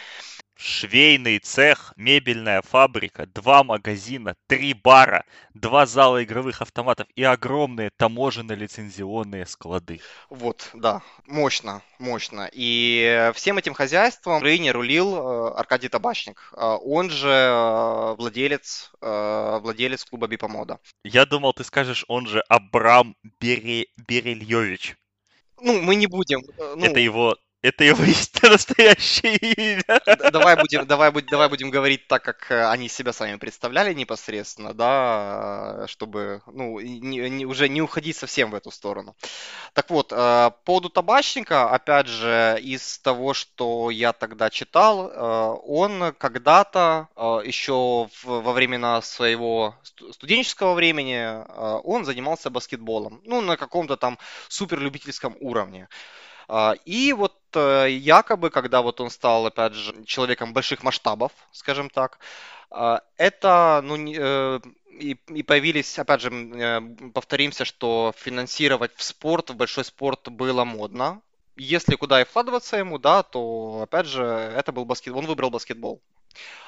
швейный 0.56 1.38
цех, 1.38 1.92
мебельная 1.96 2.62
фабрика, 2.62 3.26
два 3.26 3.64
магазина, 3.64 4.36
три 4.46 4.74
бара, 4.74 5.24
два 5.54 5.86
зала 5.86 6.22
игровых 6.22 6.62
автоматов 6.62 7.06
и 7.14 7.22
огромные 7.22 7.90
таможенно-лицензионные 7.96 9.46
склады. 9.46 10.00
Вот, 10.30 10.70
да, 10.74 11.02
мощно, 11.26 11.82
мощно. 11.98 12.48
И 12.52 13.30
всем 13.34 13.58
этим 13.58 13.74
хозяйством 13.74 14.34
в 14.34 14.36
Украине 14.38 14.72
рулил 14.72 15.16
э, 15.16 15.54
Аркадий 15.54 15.88
Табачник. 15.88 16.52
Э, 16.52 16.76
он 16.82 17.10
же 17.10 17.28
э, 17.28 18.14
владелец, 18.16 18.90
владелец 19.00 20.04
клуба 20.04 20.26
Бипомода. 20.26 20.78
Я 21.04 21.26
думал, 21.26 21.52
ты 21.52 21.64
скажешь, 21.64 22.04
он 22.08 22.26
же 22.26 22.40
Абрам 22.48 23.16
Бере... 23.40 23.86
Берельевич. 23.96 24.96
Ну, 25.60 25.80
мы 25.80 25.94
не 25.94 26.06
будем. 26.06 26.40
Ну... 26.58 26.84
Это 26.84 26.98
его 27.00 27.36
это 27.62 27.84
его 27.84 28.02
истинно 28.04 28.52
настоящее 28.52 29.36
имя. 29.36 29.84
Давай 30.30 30.56
будем, 30.56 30.86
давай, 30.86 31.12
давай 31.12 31.48
будем 31.48 31.70
говорить 31.70 32.08
так, 32.08 32.22
как 32.22 32.50
э, 32.50 32.66
они 32.66 32.88
себя 32.88 33.12
сами 33.12 33.36
представляли 33.36 33.94
непосредственно, 33.94 34.74
да, 34.74 35.86
чтобы 35.86 36.42
ну, 36.46 36.80
не, 36.80 37.30
не, 37.30 37.46
уже 37.46 37.68
не 37.68 37.80
уходить 37.80 38.16
совсем 38.16 38.50
в 38.50 38.54
эту 38.56 38.70
сторону. 38.70 39.16
Так 39.74 39.90
вот, 39.90 40.12
э, 40.12 40.16
по 40.16 40.50
поводу 40.64 40.90
табачника, 40.90 41.70
опять 41.70 42.08
же, 42.08 42.58
из 42.60 42.98
того, 42.98 43.32
что 43.32 43.90
я 43.90 44.12
тогда 44.12 44.50
читал, 44.50 45.08
э, 45.08 45.56
он 45.64 46.14
когда-то, 46.18 47.08
еще 47.44 48.08
во 48.24 48.52
времена 48.52 49.00
своего 49.02 49.76
студенческого 50.10 50.74
времени, 50.74 51.44
он 51.84 52.04
занимался 52.04 52.50
баскетболом. 52.50 53.20
Ну, 53.24 53.40
на 53.40 53.56
каком-то 53.56 53.96
там 53.96 54.18
суперлюбительском 54.48 55.36
уровне. 55.40 55.88
И 56.84 57.14
вот 57.16 57.41
якобы, 57.56 58.50
когда 58.50 58.82
вот 58.82 59.00
он 59.00 59.10
стал, 59.10 59.46
опять 59.46 59.74
же, 59.74 60.04
человеком 60.04 60.52
больших 60.52 60.82
масштабов, 60.82 61.32
скажем 61.52 61.90
так, 61.90 62.18
а, 62.70 63.02
это, 63.18 63.80
ну, 63.84 63.96
э, 63.96 64.60
и, 64.98 65.18
и 65.28 65.42
появились, 65.42 65.98
опять 65.98 66.22
же, 66.22 66.30
э, 66.30 66.80
повторимся, 67.12 67.64
что 67.64 68.14
финансировать 68.16 68.92
в 68.96 69.02
спорт, 69.02 69.50
в 69.50 69.56
большой 69.56 69.84
спорт 69.84 70.28
было 70.30 70.64
модно. 70.64 71.20
Если 71.56 71.96
куда 71.96 72.22
и 72.22 72.24
вкладываться 72.24 72.78
ему, 72.78 72.98
да, 72.98 73.22
то, 73.22 73.82
опять 73.82 74.06
же, 74.06 74.22
это 74.22 74.72
был 74.72 74.86
баскетбол, 74.86 75.20
он 75.20 75.26
выбрал 75.26 75.50
баскетбол. 75.50 76.00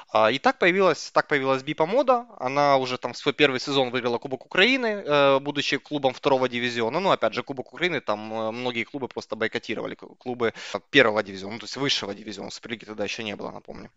А, 0.09 0.31
и 0.31 0.39
так 0.39 0.59
появилась, 0.59 1.11
так 1.11 1.27
появилась 1.27 1.63
Бипа 1.63 1.85
Мода. 1.85 2.25
Она 2.39 2.77
уже 2.77 2.97
там 2.97 3.13
свой 3.13 3.33
первый 3.33 3.59
сезон 3.59 3.89
выиграла 3.89 4.17
Кубок 4.17 4.45
Украины, 4.45 4.87
э, 4.87 5.39
будучи 5.39 5.77
клубом 5.77 6.13
второго 6.13 6.47
дивизиона. 6.47 6.99
Ну, 6.99 7.11
опять 7.11 7.33
же, 7.33 7.43
Кубок 7.43 7.73
Украины, 7.73 8.01
там 8.01 8.33
э, 8.33 8.51
многие 8.51 8.83
клубы 8.83 9.07
просто 9.07 9.35
бойкотировали 9.35 9.95
клубы 9.95 10.53
первого 10.89 11.21
дивизиона, 11.23 11.53
ну, 11.53 11.59
то 11.59 11.65
есть 11.65 11.77
высшего 11.77 12.13
дивизиона. 12.15 12.49
Суперлиги 12.49 12.85
тогда 12.85 13.03
еще 13.03 13.23
не 13.23 13.35
было, 13.35 13.51
напомню. 13.51 13.89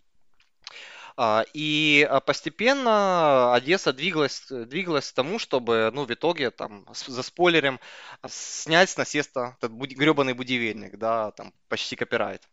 А, 1.20 1.44
и 1.52 2.06
а, 2.08 2.20
постепенно 2.20 3.52
Одесса 3.52 3.92
двигалась, 3.92 4.44
двигалась 4.48 5.10
к 5.10 5.14
тому, 5.16 5.40
чтобы, 5.40 5.90
ну, 5.92 6.04
в 6.04 6.10
итоге, 6.12 6.52
там, 6.52 6.86
за 6.94 7.24
спойлером, 7.24 7.80
снять 8.28 8.90
с 8.90 8.96
насеста 8.96 9.56
этот 9.58 9.72
гребаный 9.72 10.34
будивельник, 10.34 10.96
да, 10.96 11.32
там, 11.32 11.52
почти 11.68 11.96
копирайт. 11.96 12.48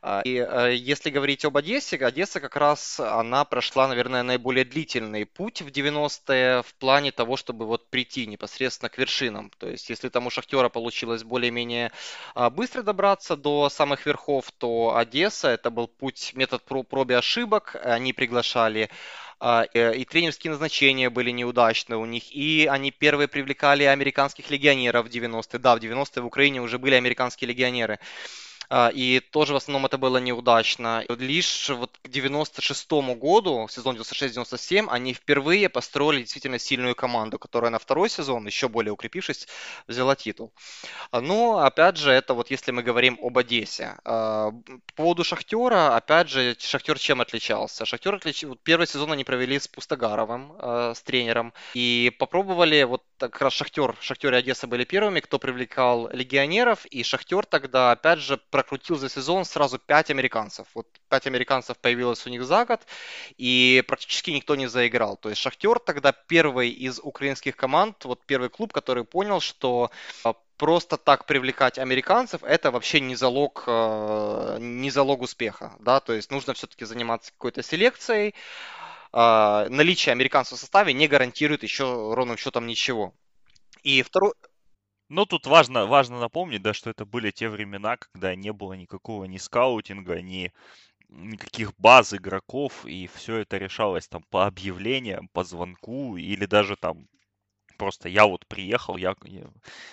А, 0.00 0.22
и 0.24 0.30
если 0.78 1.10
говорить 1.10 1.44
об 1.44 1.58
Одессе, 1.58 1.98
Одесса 1.98 2.40
как 2.40 2.56
раз, 2.56 2.98
она 3.00 3.44
прошла, 3.44 3.86
наверное, 3.86 4.22
наиболее 4.22 4.64
длительный 4.64 5.26
путь 5.26 5.60
в 5.60 5.66
90-е 5.66 6.62
в 6.62 6.74
плане 6.76 7.12
того, 7.12 7.36
чтобы 7.36 7.66
вот 7.66 7.90
прийти 7.90 8.26
непосредственно 8.26 8.88
к 8.88 8.96
вершинам. 8.96 9.50
То 9.58 9.68
есть, 9.68 9.90
если 9.90 10.08
там 10.08 10.26
у 10.26 10.30
Шахтера 10.30 10.70
получилось 10.70 11.22
более-менее 11.22 11.92
быстро 12.52 12.80
добраться 12.80 13.36
до 13.36 13.68
самых 13.68 14.06
верхов, 14.06 14.50
то 14.52 14.96
Одесса, 14.96 15.48
это 15.48 15.68
был 15.68 15.86
путь, 15.86 16.32
метод 16.34 16.62
проб 16.64 17.10
и 17.10 17.14
ошибок, 17.14 17.76
они 17.84 18.05
они 18.06 18.12
приглашали, 18.12 18.88
а, 19.40 19.62
и 19.64 20.04
тренерские 20.04 20.52
назначения 20.52 21.10
были 21.10 21.30
неудачны 21.30 21.96
у 21.96 22.06
них, 22.06 22.32
и 22.32 22.68
они 22.70 22.90
первые 22.92 23.28
привлекали 23.28 23.82
американских 23.84 24.48
легионеров 24.50 25.06
в 25.06 25.10
90-е. 25.10 25.58
Да, 25.58 25.74
в 25.74 25.80
90-е 25.80 26.22
в 26.22 26.26
Украине 26.26 26.62
уже 26.62 26.78
были 26.78 26.94
американские 26.94 27.48
легионеры. 27.48 27.98
А, 28.68 28.90
и 28.92 29.20
тоже 29.20 29.52
в 29.52 29.56
основном 29.56 29.86
это 29.86 29.98
было 29.98 30.18
неудачно. 30.18 31.04
Лишь 31.08 31.68
вот 31.70 31.98
к 32.02 32.08
96 32.08 32.90
году, 33.16 33.68
сезон 33.70 33.96
96-97, 33.96 34.86
они 34.90 35.14
впервые 35.14 35.68
построили 35.68 36.22
действительно 36.22 36.58
сильную 36.58 36.94
команду, 36.94 37.38
которая 37.38 37.70
на 37.70 37.78
второй 37.78 38.08
сезон, 38.10 38.46
еще 38.46 38.68
более 38.68 38.92
укрепившись, 38.92 39.46
взяла 39.86 40.16
титул. 40.16 40.52
А, 41.10 41.20
но, 41.20 41.58
опять 41.58 41.96
же, 41.96 42.10
это 42.10 42.34
вот 42.34 42.50
если 42.50 42.72
мы 42.72 42.82
говорим 42.82 43.18
об 43.22 43.38
Одессе. 43.38 43.96
А, 44.04 44.50
по 44.86 44.94
поводу 44.94 45.24
Шахтера, 45.24 45.96
опять 45.96 46.28
же, 46.28 46.56
Шахтер 46.58 46.98
чем 46.98 47.20
отличался? 47.20 47.84
Шахтер 47.84 48.14
отлич... 48.14 48.44
первый 48.62 48.86
сезон 48.86 49.12
они 49.12 49.24
провели 49.24 49.58
с 49.58 49.68
Пустогаровым, 49.68 50.56
с 50.94 51.00
тренером, 51.02 51.52
и 51.74 52.12
попробовали, 52.18 52.82
вот 52.84 53.02
как 53.18 53.40
раз 53.40 53.52
Шахтер, 53.52 53.94
Шахтер 54.00 54.34
и 54.34 54.36
Одесса 54.36 54.66
были 54.66 54.84
первыми, 54.84 55.20
кто 55.20 55.38
привлекал 55.38 56.08
легионеров, 56.10 56.84
и 56.86 57.02
Шахтер 57.02 57.46
тогда, 57.46 57.92
опять 57.92 58.18
же, 58.18 58.38
прокрутил 58.56 58.96
за 58.96 59.10
сезон 59.10 59.44
сразу 59.44 59.78
5 59.78 60.10
американцев. 60.10 60.66
Вот 60.74 60.86
5 61.10 61.26
американцев 61.26 61.76
появилось 61.76 62.26
у 62.26 62.30
них 62.30 62.42
за 62.42 62.64
год, 62.64 62.80
и 63.36 63.84
практически 63.86 64.30
никто 64.30 64.56
не 64.56 64.66
заиграл. 64.66 65.18
То 65.18 65.28
есть 65.28 65.42
Шахтер 65.42 65.78
тогда 65.78 66.12
первый 66.12 66.70
из 66.70 66.98
украинских 66.98 67.54
команд, 67.54 68.02
вот 68.06 68.24
первый 68.24 68.48
клуб, 68.48 68.72
который 68.72 69.04
понял, 69.04 69.40
что 69.40 69.90
а, 70.24 70.32
просто 70.56 70.96
так 70.96 71.26
привлекать 71.26 71.78
американцев 71.78 72.42
это 72.44 72.70
вообще 72.70 73.00
не 73.00 73.14
залог 73.14 73.64
а, 73.66 74.56
не 74.58 74.88
залог 74.90 75.20
успеха 75.20 75.72
да 75.78 76.00
то 76.00 76.14
есть 76.14 76.30
нужно 76.30 76.54
все-таки 76.54 76.86
заниматься 76.86 77.30
какой-то 77.32 77.62
селекцией 77.62 78.34
а, 79.12 79.66
наличие 79.68 80.12
американцев 80.12 80.56
в 80.56 80.60
составе 80.60 80.94
не 80.94 81.08
гарантирует 81.08 81.62
еще 81.62 81.84
ровным 82.14 82.38
счетом 82.38 82.66
ничего 82.66 83.12
и 83.82 84.00
второй 84.00 84.32
ну, 85.08 85.26
тут 85.26 85.46
важно, 85.46 85.86
важно 85.86 86.20
напомнить, 86.20 86.62
да, 86.62 86.74
что 86.74 86.90
это 86.90 87.04
были 87.04 87.30
те 87.30 87.48
времена, 87.48 87.96
когда 87.96 88.34
не 88.34 88.52
было 88.52 88.74
никакого 88.74 89.24
ни 89.24 89.38
скаутинга, 89.38 90.20
ни 90.22 90.52
никаких 91.08 91.72
баз 91.78 92.14
игроков, 92.14 92.86
и 92.86 93.08
все 93.08 93.38
это 93.38 93.58
решалось 93.58 94.08
там 94.08 94.24
по 94.30 94.46
объявлениям, 94.46 95.28
по 95.28 95.44
звонку, 95.44 96.16
или 96.16 96.46
даже 96.46 96.76
там 96.76 97.06
Просто 97.76 98.08
я 98.08 98.26
вот 98.26 98.46
приехал, 98.46 98.96
я... 98.96 99.14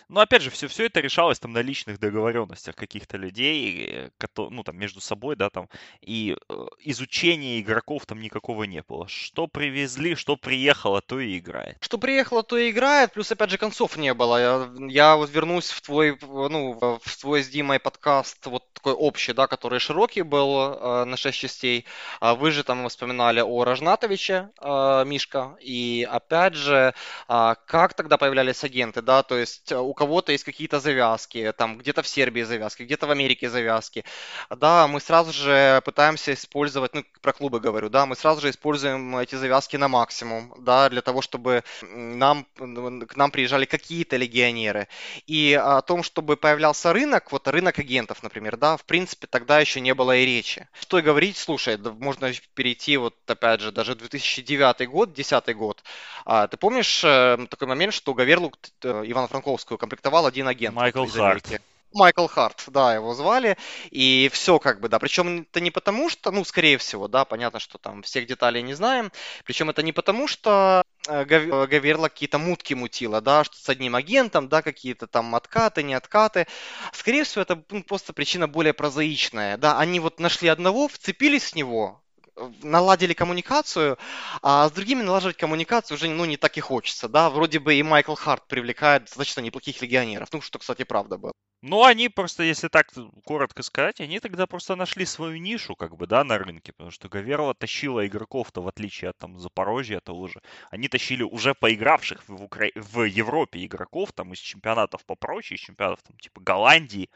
Ну, 0.09 0.19
опять 0.19 0.41
же, 0.41 0.49
все, 0.49 0.67
все 0.67 0.85
это 0.85 0.99
решалось 0.99 1.39
там 1.39 1.53
на 1.53 1.61
личных 1.61 1.99
договоренностях 1.99 2.75
каких-то 2.75 3.17
людей, 3.17 4.09
э, 4.19 4.27
ну, 4.37 4.63
там, 4.63 4.77
между 4.77 5.01
собой, 5.01 5.35
да, 5.35 5.49
там, 5.49 5.69
и 6.01 6.35
э, 6.49 6.53
изучения 6.79 7.59
игроков 7.59 8.05
там 8.05 8.21
никакого 8.21 8.63
не 8.63 8.81
было. 8.81 9.07
Что 9.07 9.47
привезли, 9.47 10.15
что 10.15 10.35
приехало, 10.35 11.01
то 11.01 11.19
и 11.19 11.37
играет. 11.37 11.77
Что 11.81 11.97
приехало, 11.97 12.43
то 12.43 12.57
и 12.57 12.69
играет, 12.69 13.13
плюс, 13.13 13.31
опять 13.31 13.49
же, 13.49 13.57
концов 13.57 13.97
не 13.97 14.13
было. 14.13 14.37
Я, 14.37 14.69
я 14.89 15.15
вот 15.15 15.29
вернусь 15.29 15.69
в 15.69 15.81
твой, 15.81 16.17
ну, 16.21 16.73
в 16.79 17.17
твой 17.19 17.43
с 17.43 17.49
Димой 17.49 17.79
подкаст, 17.79 18.45
вот 18.45 18.63
такой 18.73 18.93
общий, 18.93 19.33
да, 19.33 19.47
который 19.47 19.79
широкий 19.79 20.23
был 20.23 20.59
э, 20.59 21.05
на 21.05 21.17
6 21.17 21.37
частей. 21.37 21.85
А 22.19 22.35
вы 22.35 22.51
же 22.51 22.63
там 22.63 22.87
вспоминали 22.89 23.39
о 23.39 23.63
Рожнатовиче, 23.63 24.49
э, 24.59 25.03
Мишка, 25.05 25.57
и, 25.61 26.07
опять 26.09 26.55
же, 26.55 26.93
э, 27.29 27.55
как 27.73 27.95
тогда 27.95 28.17
появлялись 28.17 28.63
агенты, 28.63 29.01
да, 29.01 29.23
то 29.23 29.35
есть 29.35 29.71
э, 29.71 29.79
у 29.79 29.95
кого-то 29.95 30.31
есть 30.31 30.43
какие-то 30.43 30.79
завязки, 30.79 31.51
там 31.57 31.79
где-то 31.79 32.03
в 32.03 32.07
Сербии 32.07 32.43
завязки, 32.43 32.83
где-то 32.83 33.07
в 33.07 33.09
Америке 33.09 33.49
завязки, 33.49 34.05
да, 34.51 34.87
мы 34.87 34.99
сразу 34.99 35.33
же 35.33 35.81
пытаемся 35.83 36.35
использовать, 36.35 36.93
ну, 36.93 37.03
про 37.21 37.33
клубы 37.33 37.59
говорю, 37.59 37.89
да, 37.89 38.05
мы 38.05 38.15
сразу 38.15 38.41
же 38.41 38.51
используем 38.51 39.17
эти 39.17 39.33
завязки 39.33 39.75
на 39.75 39.87
максимум, 39.87 40.53
да, 40.59 40.87
для 40.87 41.01
того, 41.01 41.23
чтобы 41.23 41.63
нам, 41.81 42.45
к 43.07 43.15
нам 43.15 43.31
приезжали 43.31 43.65
какие-то 43.65 44.17
легионеры. 44.17 44.87
И 45.25 45.59
о 45.59 45.81
том, 45.81 46.03
чтобы 46.03 46.37
появлялся 46.37 46.93
рынок, 46.93 47.31
вот 47.31 47.47
рынок 47.47 47.79
агентов, 47.79 48.21
например, 48.21 48.55
да, 48.55 48.77
в 48.77 48.85
принципе, 48.85 49.25
тогда 49.25 49.59
еще 49.59 49.81
не 49.81 49.95
было 49.95 50.15
и 50.15 50.25
речи. 50.25 50.67
Что 50.79 50.99
и 50.99 51.01
говорить, 51.01 51.37
слушай, 51.37 51.77
можно 51.77 52.31
перейти 52.53 52.97
вот, 52.97 53.15
опять 53.25 53.61
же, 53.61 53.71
даже 53.71 53.95
2009 53.95 54.87
год, 54.87 55.13
2010 55.13 55.55
год. 55.57 55.83
А, 56.25 56.47
ты 56.47 56.57
помнишь 56.57 57.03
э, 57.03 57.47
такой 57.63 57.75
момент, 57.75 57.93
что 57.93 58.13
Гаверлу 58.13 58.51
э, 58.83 59.03
Ивана 59.05 59.27
Франковскую 59.27 59.77
комплектовал 59.77 60.25
один 60.25 60.47
агент. 60.47 60.75
Майкл 60.75 61.05
Харт. 61.05 61.61
Майкл 61.93 62.27
Харт, 62.27 62.63
да, 62.67 62.95
его 62.95 63.13
звали, 63.13 63.55
и 63.91 64.29
все 64.33 64.57
как 64.57 64.81
бы, 64.81 64.89
да, 64.89 64.97
причем 64.97 65.45
это 65.49 65.61
не 65.61 65.69
потому 65.69 66.09
что, 66.09 66.31
ну, 66.31 66.43
скорее 66.43 66.79
всего, 66.79 67.07
да, 67.07 67.23
понятно, 67.23 67.59
что 67.59 67.77
там 67.77 68.01
всех 68.01 68.25
деталей 68.25 68.63
не 68.63 68.73
знаем, 68.73 69.11
причем 69.45 69.69
это 69.69 69.83
не 69.83 69.91
потому 69.91 70.27
что 70.27 70.83
э, 71.07 71.23
Гаверла 71.23 72.09
какие-то 72.09 72.39
мутки 72.39 72.73
мутила, 72.73 73.21
да, 73.21 73.43
что 73.43 73.55
с 73.57 73.69
одним 73.69 73.95
агентом, 73.95 74.49
да, 74.49 74.61
какие-то 74.61 75.05
там 75.07 75.35
откаты, 75.35 75.83
не 75.83 75.93
откаты. 75.93 76.47
Скорее 76.91 77.23
всего, 77.23 77.43
это 77.43 77.63
ну, 77.69 77.83
просто 77.83 78.11
причина 78.11 78.47
более 78.47 78.73
прозаичная, 78.73 79.57
да, 79.57 79.77
они 79.77 79.99
вот 79.99 80.19
нашли 80.19 80.49
одного, 80.49 80.87
вцепились 80.87 81.51
в 81.51 81.55
него, 81.55 82.02
наладили 82.61 83.13
коммуникацию, 83.13 83.97
а 84.41 84.67
с 84.67 84.71
другими 84.71 85.03
налаживать 85.03 85.37
коммуникацию 85.37 85.95
уже 85.97 86.09
ну, 86.09 86.25
не 86.25 86.37
так 86.37 86.57
и 86.57 86.61
хочется, 86.61 87.07
да, 87.07 87.29
вроде 87.29 87.59
бы 87.59 87.75
и 87.75 87.83
Майкл 87.83 88.15
Харт 88.15 88.47
привлекает 88.47 89.05
достаточно 89.05 89.41
неплохих 89.41 89.81
легионеров, 89.81 90.29
ну, 90.31 90.41
что, 90.41 90.59
кстати, 90.59 90.83
правда 90.83 91.17
было. 91.17 91.33
Ну, 91.65 91.85
они 91.85 92.09
просто, 92.09 92.43
если 92.43 92.67
так 92.67 92.91
коротко 93.23 93.63
сказать, 93.63 94.01
они 94.01 94.19
тогда 94.19 94.47
просто 94.47 94.75
нашли 94.75 95.05
свою 95.05 95.37
нишу, 95.37 95.77
как 95.77 95.95
бы, 95.95 96.07
да, 96.07 96.25
на 96.25 96.37
рынке, 96.37 96.73
потому 96.73 96.91
что 96.91 97.07
Гаверла 97.07 97.53
тащила 97.53 98.05
игроков-то, 98.05 98.61
в 98.61 98.67
отличие 98.67 99.11
от 99.11 99.17
там 99.17 99.39
Запорожья 99.39 100.01
того 100.01 100.27
же, 100.27 100.41
они 100.71 100.89
тащили 100.89 101.23
уже 101.23 101.53
поигравших 101.53 102.27
в, 102.27 102.43
Укра... 102.43 102.67
в 102.75 103.03
Европе 103.03 103.65
игроков, 103.65 104.11
там, 104.11 104.33
из 104.33 104.39
чемпионатов 104.39 105.05
попроще, 105.05 105.57
из 105.57 105.61
чемпионатов, 105.61 106.03
там, 106.03 106.17
типа 106.17 106.41
Голландии, 106.41 107.09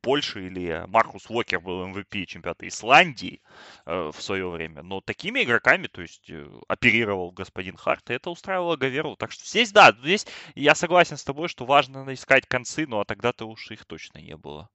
Польши 0.00 0.46
или 0.46 0.84
Маркус 0.88 1.28
Уокер 1.28 1.60
был 1.60 1.86
MVP 1.86 2.20
эм 2.20 2.26
чемпионата 2.26 2.66
Исландии 2.68 3.40
э, 3.86 4.10
в 4.12 4.20
свое 4.20 4.48
время. 4.48 4.82
Но 4.82 5.00
такими 5.00 5.42
игроками, 5.42 5.86
то 5.86 6.02
есть, 6.02 6.28
э, 6.30 6.46
оперировал 6.68 7.30
господин 7.32 7.76
Харт, 7.76 8.10
и 8.10 8.14
это 8.14 8.30
устраивало 8.30 8.76
Гаверлу. 8.76 9.16
Так 9.16 9.32
что 9.32 9.44
здесь, 9.44 9.72
да, 9.72 9.92
здесь 10.00 10.26
я 10.54 10.74
согласен 10.74 11.16
с 11.16 11.24
тобой, 11.24 11.48
что 11.48 11.64
важно 11.64 12.12
искать 12.12 12.46
концы, 12.46 12.86
ну 12.86 13.00
а 13.00 13.04
тогда-то 13.04 13.46
уж 13.46 13.70
их 13.70 13.84
точно 13.86 14.18
не 14.18 14.36
было. 14.36 14.68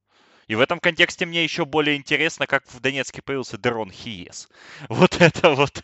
И 0.51 0.55
в 0.55 0.59
этом 0.59 0.81
контексте 0.81 1.25
мне 1.25 1.45
еще 1.45 1.63
более 1.63 1.95
интересно, 1.95 2.45
как 2.45 2.65
в 2.67 2.81
Донецке 2.81 3.21
появился 3.21 3.57
Дерон 3.57 3.89
Хиес. 3.89 4.49
Вот 4.89 5.21
это 5.21 5.51
вот 5.51 5.81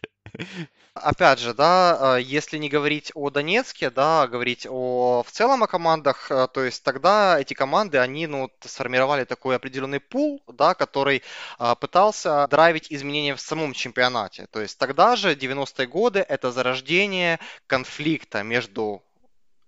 Опять 0.93 1.39
же, 1.39 1.53
да, 1.53 2.15
а, 2.15 2.17
если 2.17 2.57
не 2.57 2.67
говорить 2.67 3.13
о 3.15 3.29
Донецке, 3.29 3.89
да, 3.89 4.23
а 4.23 4.27
говорить 4.27 4.67
о 4.69 5.23
в 5.25 5.31
целом 5.31 5.63
о 5.63 5.67
командах, 5.67 6.29
э, 6.29 6.49
то 6.53 6.65
есть 6.65 6.83
тогда 6.83 7.39
эти 7.39 7.53
команды, 7.53 7.97
они, 7.99 8.27
ну, 8.27 8.51
сформировали 8.59 9.23
такой 9.23 9.55
определенный 9.55 10.01
пул, 10.01 10.43
да, 10.47 10.73
который 10.73 11.23
а, 11.59 11.75
пытался 11.75 12.45
драйвить 12.49 12.87
изменения 12.91 13.35
в 13.35 13.39
самом 13.39 13.71
чемпионате. 13.71 14.47
То 14.51 14.59
есть 14.59 14.77
тогда 14.77 15.15
же, 15.15 15.33
90-е 15.33 15.87
годы, 15.87 16.19
это 16.19 16.51
зарождение 16.51 17.39
конфликта 17.67 18.43
между 18.43 19.01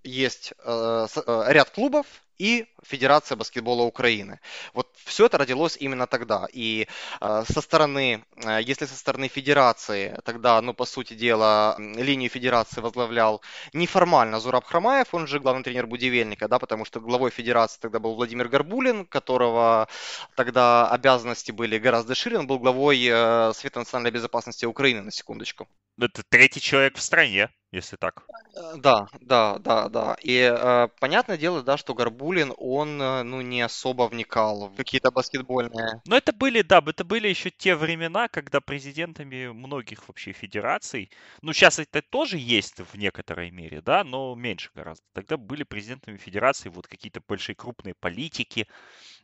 есть 0.04 0.54
э, 0.62 1.08
э, 1.16 1.44
ряд 1.48 1.70
клубов, 1.70 2.06
и 2.40 2.66
Федерация 2.84 3.36
баскетбола 3.36 3.84
Украины. 3.84 4.40
Вот 4.74 4.88
все 5.06 5.26
это 5.26 5.38
родилось 5.38 5.78
именно 5.80 6.08
тогда. 6.08 6.48
И 6.54 6.88
э, 7.22 7.44
со 7.48 7.62
стороны, 7.62 8.24
э, 8.44 8.60
если 8.62 8.86
со 8.86 8.96
стороны 8.96 9.28
Федерации, 9.28 10.18
тогда, 10.24 10.62
ну, 10.62 10.74
по 10.74 10.86
сути 10.86 11.14
дела, 11.14 11.76
линию 11.80 12.30
Федерации 12.30 12.82
возглавлял 12.82 13.42
неформально 13.74 14.40
Зураб 14.40 14.66
Хромаев, 14.66 15.14
он 15.14 15.28
же 15.28 15.40
главный 15.40 15.64
тренер 15.64 15.88
Будивельника, 15.88 16.48
да, 16.48 16.60
потому 16.60 16.86
что 16.86 17.00
главой 17.00 17.32
Федерации 17.32 17.80
тогда 17.82 18.00
был 18.00 18.16
Владимир 18.16 18.48
Горбулин, 18.48 19.06
которого 19.06 19.88
тогда 20.36 20.90
обязанности 20.90 21.52
были 21.52 21.78
гораздо 21.78 22.16
шире, 22.16 22.40
он 22.40 22.48
был 22.48 22.60
главой 22.60 23.06
э, 23.06 23.54
Совета 23.54 23.80
национальной 23.80 24.12
безопасности 24.12 24.66
Украины, 24.66 25.02
на 25.02 25.12
секундочку. 25.12 25.68
Это 26.02 26.24
третий 26.30 26.62
человек 26.62 26.98
в 26.98 27.02
стране, 27.02 27.50
если 27.72 27.98
так. 27.98 28.24
Э, 28.56 28.78
да, 28.78 29.08
да, 29.20 29.58
да, 29.60 29.90
да. 29.90 30.18
И 30.22 30.38
э, 30.38 30.88
понятное 31.00 31.38
дело, 31.38 31.62
да, 31.62 31.78
что 31.78 31.94
Горбулин, 31.94 32.54
он, 32.70 33.02
э, 33.02 33.24
ну, 33.24 33.42
не 33.42 33.62
особо 33.62 34.08
вникал 34.08 34.70
в 34.70 34.76
какие-то 34.76 35.12
баскетбольные... 35.12 36.02
Но 36.06 36.16
это 36.18 36.34
были, 36.34 36.62
да, 36.62 36.84
это 36.86 37.04
были 37.04 37.28
еще 37.28 37.50
те 37.50 37.76
времена, 37.76 38.28
когда 38.28 38.62
президентами 38.62 39.48
многих 39.48 40.08
вообще 40.08 40.32
федераций, 40.32 41.12
ну, 41.42 41.54
сейчас 41.54 41.80
это 41.80 42.02
тоже 42.02 42.38
есть 42.38 42.80
в 42.80 42.98
некоторой 42.98 43.52
мере, 43.52 43.82
да, 43.82 44.04
но 44.04 44.36
меньше 44.36 44.70
гораздо. 44.76 45.06
Тогда 45.14 45.38
были 45.38 45.64
президентами 45.64 46.18
федераций 46.18 46.72
вот 46.72 46.88
какие-то 46.88 47.22
большие 47.28 47.56
крупные 47.56 47.96
политики, 47.96 48.68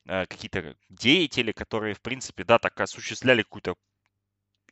э, 0.06 0.26
какие-то 0.26 0.76
деятели, 0.90 1.52
которые, 1.52 1.94
в 1.94 2.02
принципе, 2.02 2.44
да, 2.44 2.60
так 2.60 2.80
осуществляли 2.80 3.44
какую-то 3.44 3.76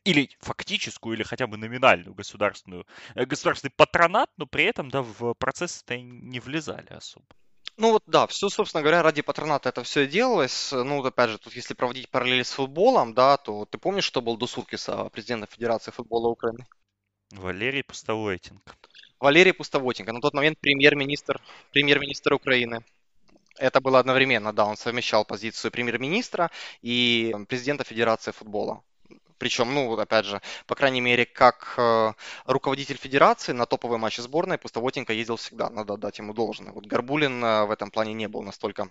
или 0.04 0.28
фактическую, 0.40 1.16
или 1.16 1.22
хотя 1.22 1.46
бы 1.46 1.56
номинальную 1.56 2.14
государственную, 2.14 2.86
э, 3.14 3.24
государственный 3.24 3.72
патронат, 3.76 4.30
но 4.36 4.46
при 4.46 4.64
этом, 4.64 4.90
да, 4.90 5.02
в 5.02 5.34
процесс-то 5.34 5.98
не 5.98 6.40
влезали 6.40 6.92
особо. 6.92 7.26
Ну 7.76 7.90
вот 7.90 8.04
да, 8.06 8.26
все, 8.28 8.48
собственно 8.48 8.82
говоря, 8.82 9.02
ради 9.02 9.22
патроната 9.22 9.68
это 9.68 9.82
все 9.82 10.06
делалось. 10.06 10.70
Ну, 10.72 10.98
вот 10.98 11.06
опять 11.06 11.30
же, 11.30 11.38
тут 11.38 11.54
если 11.54 11.74
проводить 11.74 12.08
параллели 12.08 12.44
с 12.44 12.52
футболом, 12.52 13.14
да, 13.14 13.36
то 13.36 13.64
ты 13.64 13.78
помнишь, 13.78 14.04
что 14.04 14.22
был 14.22 14.36
до 14.36 14.46
Суркиса, 14.46 15.08
президента 15.10 15.46
Федерации 15.46 15.90
футбола 15.90 16.28
Украины? 16.28 16.64
Валерий 17.32 17.82
Пустовойтенко. 17.82 18.76
Валерий 19.18 19.52
Пустовойтенко, 19.52 20.12
на 20.12 20.20
тот 20.20 20.34
момент 20.34 20.58
премьер-министр, 20.60 21.40
премьер-министр 21.72 22.34
Украины. 22.34 22.84
Это 23.58 23.80
было 23.80 23.98
одновременно, 23.98 24.52
да, 24.52 24.66
он 24.66 24.76
совмещал 24.76 25.24
позицию 25.24 25.72
премьер-министра 25.72 26.50
и 26.82 27.34
президента 27.48 27.84
Федерации 27.84 28.30
футбола. 28.30 28.82
Причем, 29.38 29.74
ну, 29.74 29.92
опять 29.98 30.24
же, 30.24 30.40
по 30.66 30.74
крайней 30.74 31.00
мере, 31.00 31.26
как 31.26 31.74
э, 31.76 32.12
руководитель 32.46 32.96
федерации 32.96 33.52
на 33.52 33.66
топовые 33.66 33.98
матчи 33.98 34.20
сборной 34.20 34.58
Пустовотенко 34.58 35.12
ездил 35.12 35.36
всегда, 35.36 35.70
надо 35.70 35.96
дать 35.96 36.18
ему 36.18 36.32
должное. 36.32 36.72
Вот 36.72 36.86
Горбулин 36.86 37.44
э, 37.44 37.64
в 37.64 37.70
этом 37.70 37.90
плане 37.90 38.14
не 38.14 38.28
был 38.28 38.42
настолько 38.42 38.88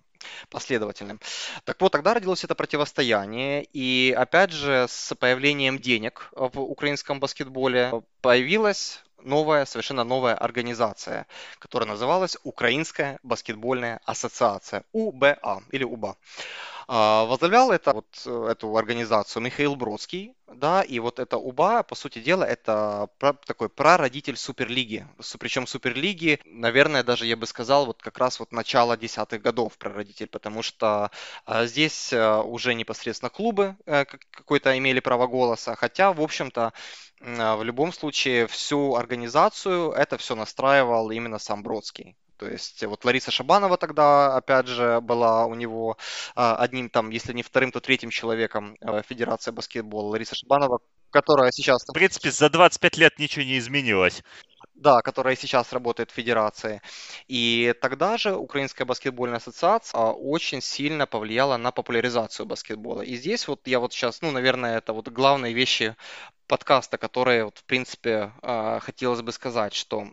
последовательным. 0.50 1.20
Так 1.64 1.80
вот, 1.82 1.92
тогда 1.92 2.14
родилось 2.14 2.44
это 2.44 2.56
противостояние, 2.56 3.64
и 3.74 4.14
опять 4.18 4.52
же, 4.52 4.86
с 4.90 5.16
появлением 5.16 5.80
денег 5.80 6.30
в 6.32 6.60
украинском 6.60 7.20
баскетболе 7.20 8.04
появилась 8.22 9.04
новая, 9.24 9.66
совершенно 9.66 10.04
новая 10.04 10.36
организация, 10.36 11.28
которая 11.60 11.90
называлась 11.90 12.38
Украинская 12.44 13.20
баскетбольная 13.24 14.00
ассоциация, 14.06 14.84
УБА 14.92 15.64
или 15.72 15.84
УБА. 15.84 16.18
А, 16.88 17.26
возглавлял 17.26 17.72
это, 17.72 17.94
вот, 17.94 18.06
э, 18.26 18.48
эту 18.52 18.76
организацию 18.76 19.42
Михаил 19.42 19.76
Бродский, 19.76 20.36
да, 20.48 20.82
и 20.82 21.00
вот 21.00 21.20
эта 21.20 21.38
УБА, 21.38 21.84
по 21.84 21.96
сути 21.96 22.20
дела, 22.20 22.44
это 22.44 23.10
такой 23.46 23.70
прародитель 23.70 24.38
Суперлиги. 24.38 25.08
Причем 25.40 25.68
Суперлиги, 25.68 26.40
наверное, 26.46 27.04
даже 27.04 27.26
я 27.26 27.38
бы 27.38 27.48
сказал, 27.48 27.86
вот 27.86 28.02
как 28.02 28.18
раз 28.18 28.40
вот 28.40 28.52
начало 28.52 28.98
десятых 28.98 29.42
годов 29.42 29.78
прародитель, 29.78 30.28
потому 30.28 30.62
что 30.62 31.12
а, 31.46 31.66
здесь 31.66 32.12
а, 32.14 32.42
уже 32.42 32.74
непосредственно 32.74 33.30
клубы 33.30 33.76
а, 33.86 34.06
какой-то 34.06 34.78
имели 34.78 35.00
право 35.00 35.28
голоса, 35.28 35.76
хотя, 35.76 36.14
в 36.14 36.22
общем-то, 36.22 36.74
а, 37.22 37.56
в 37.56 37.64
любом 37.64 37.94
случае 37.94 38.48
всю 38.48 38.96
организацию 38.96 39.92
это 39.92 40.18
все 40.18 40.36
настраивал 40.36 41.12
именно 41.12 41.40
сам 41.40 41.64
Бродский. 41.64 42.16
То 42.38 42.48
есть 42.48 42.84
вот 42.84 43.06
Лариса 43.06 43.32
Шабанова 43.32 43.78
тогда, 43.78 44.36
опять 44.36 44.68
же, 44.68 45.02
была 45.02 45.46
у 45.46 45.56
него 45.56 45.98
а, 46.36 46.56
одним 46.56 46.90
там, 46.90 47.10
если 47.10 47.34
не 47.34 47.44
вторым, 47.44 47.72
то 47.72 47.80
третьим 47.80 48.10
человеком 48.10 48.76
а, 48.82 49.02
Федерации 49.04 49.52
баскетбола. 49.52 50.10
Лариса 50.10 50.36
Шабанова, 50.36 50.80
которая 51.12 51.52
сейчас... 51.52 51.84
В 51.88 51.94
принципе, 51.94 52.32
за 52.32 52.50
25 52.50 52.98
лет 52.98 53.20
ничего 53.20 53.46
не 53.46 53.58
изменилось. 53.60 54.24
Да, 54.74 55.02
которая 55.02 55.36
сейчас 55.36 55.72
работает 55.72 56.10
в 56.10 56.16
Федерации. 56.16 56.82
И 57.28 57.74
тогда 57.80 58.18
же 58.18 58.36
Украинская 58.36 58.86
баскетбольная 58.86 59.38
ассоциация 59.38 59.98
а, 59.98 60.12
очень 60.12 60.62
сильно 60.62 61.06
повлияла 61.06 61.58
на 61.58 61.72
популяризацию 61.72 62.48
баскетбола. 62.48 63.04
И 63.04 63.16
здесь 63.16 63.48
вот 63.48 63.68
я 63.68 63.80
вот 63.80 63.94
сейчас, 63.94 64.22
ну, 64.22 64.32
наверное, 64.32 64.78
это 64.80 64.92
вот 64.94 65.08
главные 65.10 65.54
вещи 65.54 65.96
подкаста, 66.48 66.98
которые 66.98 67.46
вот, 67.46 67.60
в 67.60 67.64
принципе, 67.64 68.34
хотелось 68.82 69.22
бы 69.22 69.32
сказать, 69.32 69.74
что 69.74 70.10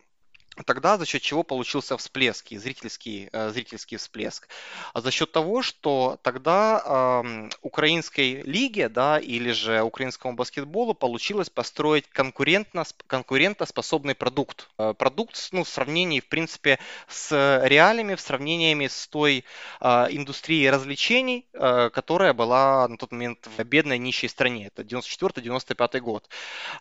Тогда 0.67 0.99
за 0.99 1.07
счет 1.07 1.23
чего 1.23 1.43
получился 1.43 1.97
всплеск, 1.97 2.49
зрительский, 2.51 3.29
э, 3.33 3.51
зрительский 3.51 3.97
всплеск? 3.97 4.49
А 4.93 5.01
за 5.01 5.11
счет 5.11 5.33
того, 5.33 5.63
что 5.63 6.19
тогда 6.23 7.23
э, 7.25 7.49
украинской 7.63 8.43
лиге, 8.43 8.89
да, 8.89 9.19
или 9.19 9.53
же 9.53 9.83
украинскому 9.83 10.35
баскетболу 10.35 10.95
получилось 10.95 11.51
построить 11.51 12.07
конкурентно, 12.09 12.85
конкурентоспособный 13.07 14.15
продукт. 14.15 14.69
Э, 14.79 14.95
продукт, 14.95 15.49
ну, 15.53 15.65
в 15.65 15.69
сравнении, 15.69 16.21
в 16.21 16.29
принципе, 16.29 16.79
с 17.09 17.31
реалиями, 17.65 18.15
в 18.15 18.21
сравнении 18.21 18.87
с 18.87 19.07
той 19.09 19.45
э, 19.81 19.87
индустрией 20.11 20.71
развлечений, 20.71 21.47
э, 21.53 21.91
которая 21.91 22.33
была 22.33 22.89
на 22.89 22.97
тот 22.97 23.13
момент 23.13 23.49
в 23.57 23.65
бедной 23.65 23.99
нищей 23.99 24.29
стране. 24.29 24.67
Это 24.67 24.83
94-95 24.83 26.01
год. 26.01 26.29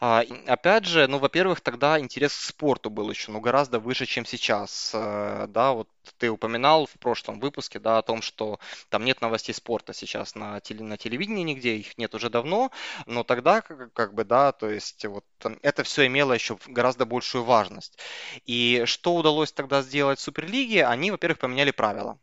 Э, 0.02 0.24
опять 0.48 0.86
же, 0.86 1.08
ну, 1.08 1.20
во-первых, 1.20 1.62
тогда 1.62 2.00
интерес 2.00 2.34
к 2.34 2.42
спорту 2.42 2.90
был 2.90 3.10
еще, 3.10 3.32
ну, 3.32 3.40
гораздо 3.40 3.69
гораздо 3.70 3.80
выше, 3.80 4.06
чем 4.06 4.26
сейчас. 4.26 4.92
Э, 4.96 5.48
да, 5.48 5.74
вот 5.74 5.88
ты 6.18 6.30
упоминал 6.30 6.86
в 6.86 6.94
прошлом 7.00 7.40
выпуске, 7.40 7.80
да, 7.80 8.00
о 8.00 8.02
том, 8.02 8.22
что 8.22 8.60
там 8.90 9.06
нет 9.06 9.22
новостей 9.22 9.54
спорта 9.54 9.94
сейчас 9.94 10.36
на, 10.36 10.60
теле, 10.60 10.84
на 10.84 10.98
телевидении 10.98 11.44
нигде, 11.44 11.76
их 11.76 11.98
нет 11.98 12.16
уже 12.16 12.30
давно, 12.30 12.72
но 13.06 13.24
тогда, 13.24 13.62
как, 13.62 13.94
как 13.94 14.14
бы, 14.14 14.24
да, 14.24 14.52
то 14.52 14.70
есть 14.70 15.06
вот 15.06 15.26
это 15.62 15.84
все 15.84 16.08
имело 16.08 16.34
еще 16.34 16.58
гораздо 16.68 17.06
большую 17.06 17.44
важность. 17.44 18.00
И 18.48 18.84
что 18.86 19.16
удалось 19.16 19.52
тогда 19.52 19.82
сделать 19.82 20.20
в 20.20 20.24
Суперлиге? 20.24 20.86
Они, 20.86 21.12
во-первых, 21.12 21.38
поменяли 21.40 21.72
правила. 21.72 22.18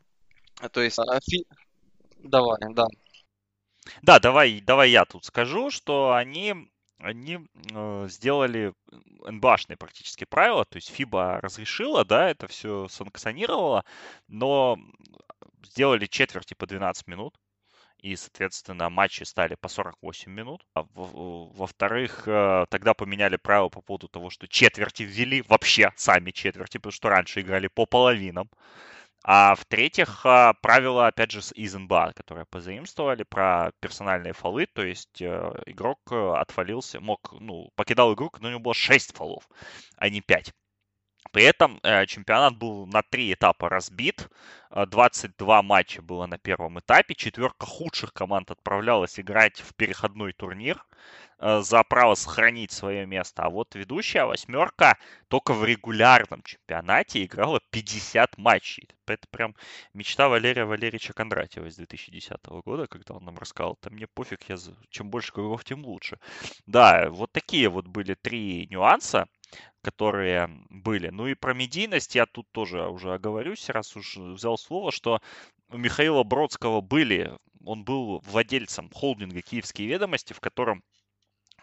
То 0.71 0.81
есть... 0.81 0.99
А, 0.99 1.19
фи... 1.21 1.45
Давай, 2.19 2.59
да. 2.73 2.87
Да, 4.01 4.19
давай, 4.19 4.59
давай 4.61 4.89
я 4.89 5.05
тут 5.05 5.23
скажу, 5.25 5.71
что 5.71 6.11
они 6.11 6.69
они 6.99 7.39
э, 7.73 8.07
сделали 8.09 8.73
НБАшные 9.25 9.77
практически 9.77 10.25
правила, 10.25 10.65
то 10.65 10.77
есть 10.77 10.91
FIBA 10.91 11.39
разрешила, 11.41 12.03
да, 12.05 12.29
это 12.29 12.47
все 12.47 12.87
санкционировала, 12.87 13.85
но 14.27 14.79
сделали 15.63 16.05
четверти 16.07 16.53
по 16.53 16.65
12 16.65 17.07
минут, 17.07 17.39
и, 17.99 18.15
соответственно, 18.15 18.89
матчи 18.89 19.23
стали 19.23 19.55
по 19.55 19.67
48 19.69 20.31
минут. 20.31 20.65
А 20.73 20.85
во-вторых, 20.93 22.27
э, 22.27 22.65
тогда 22.69 22.93
поменяли 22.93 23.37
правила 23.37 23.69
по 23.69 23.81
поводу 23.81 24.07
того, 24.07 24.29
что 24.29 24.47
четверти 24.47 25.03
ввели, 25.03 25.43
вообще 25.47 25.91
сами 25.95 26.31
четверти, 26.31 26.77
потому 26.77 26.91
что 26.91 27.09
раньше 27.09 27.41
играли 27.41 27.67
по 27.67 27.85
половинам. 27.85 28.49
А 29.29 29.55
в-третьих, 29.55 30.25
а, 30.25 30.53
правила, 30.53 31.07
опять 31.07 31.31
же, 31.31 31.41
из 31.53 31.75
НБА, 31.75 32.13
которые 32.15 32.45
позаимствовали 32.45 33.23
про 33.23 33.71
персональные 33.81 34.31
фолы, 34.31 34.67
то 34.67 34.81
есть 34.85 35.21
э, 35.21 35.51
игрок 35.65 35.99
э, 36.11 36.33
отфалился, 36.37 37.01
мог, 37.01 37.33
ну, 37.37 37.69
покидал 37.75 38.13
игру, 38.13 38.31
но 38.39 38.47
у 38.47 38.51
него 38.51 38.61
было 38.61 38.73
6 38.73 39.13
фолов, 39.13 39.49
а 39.97 40.09
не 40.09 40.21
5. 40.21 40.53
При 41.31 41.43
этом 41.43 41.79
э, 41.83 42.05
чемпионат 42.05 42.57
был 42.57 42.85
на 42.85 43.01
три 43.01 43.33
этапа 43.33 43.69
разбит. 43.69 44.27
22 44.69 45.61
матча 45.63 46.01
было 46.01 46.25
на 46.25 46.37
первом 46.37 46.79
этапе. 46.79 47.15
Четверка 47.15 47.65
худших 47.65 48.13
команд 48.13 48.51
отправлялась 48.51 49.19
играть 49.19 49.59
в 49.61 49.73
переходной 49.75 50.33
турнир. 50.33 50.83
Э, 51.39 51.61
за 51.61 51.83
право 51.83 52.15
сохранить 52.15 52.71
свое 52.71 53.05
место. 53.05 53.43
А 53.43 53.49
вот 53.49 53.75
ведущая 53.75 54.25
восьмерка 54.25 54.97
только 55.27 55.53
в 55.53 55.63
регулярном 55.65 56.41
чемпионате 56.41 57.23
играла 57.23 57.61
50 57.69 58.37
матчей. 58.37 58.89
Это 59.05 59.27
прям 59.29 59.55
мечта 59.93 60.29
Валерия 60.29 60.65
Валерьевича 60.65 61.13
Кондратьева 61.13 61.67
из 61.67 61.75
2010 61.75 62.43
года, 62.65 62.87
когда 62.87 63.13
он 63.13 63.25
нам 63.25 63.37
рассказал, 63.37 63.75
там 63.75 63.93
мне 63.93 64.07
пофиг, 64.07 64.49
я 64.49 64.57
чем 64.89 65.09
больше 65.11 65.31
кругов, 65.31 65.63
тем 65.63 65.85
лучше. 65.85 66.19
Да, 66.65 67.09
вот 67.09 67.31
такие 67.31 67.69
вот 67.69 67.85
были 67.87 68.15
три 68.15 68.67
нюанса 68.71 69.27
которые 69.81 70.49
были. 70.69 71.09
Ну 71.09 71.27
и 71.27 71.33
про 71.33 71.53
медийность 71.53 72.15
я 72.15 72.25
тут 72.25 72.47
тоже 72.51 72.87
уже 72.87 73.13
оговорюсь, 73.13 73.69
раз 73.69 73.95
уж 73.95 74.17
взял 74.17 74.57
слово, 74.57 74.91
что 74.91 75.21
у 75.69 75.77
Михаила 75.77 76.23
Бродского 76.23 76.81
были, 76.81 77.31
он 77.63 77.83
был 77.83 78.19
владельцем 78.25 78.89
холдинга 78.89 79.41
«Киевские 79.41 79.87
ведомости», 79.87 80.33
в 80.33 80.39
котором 80.39 80.83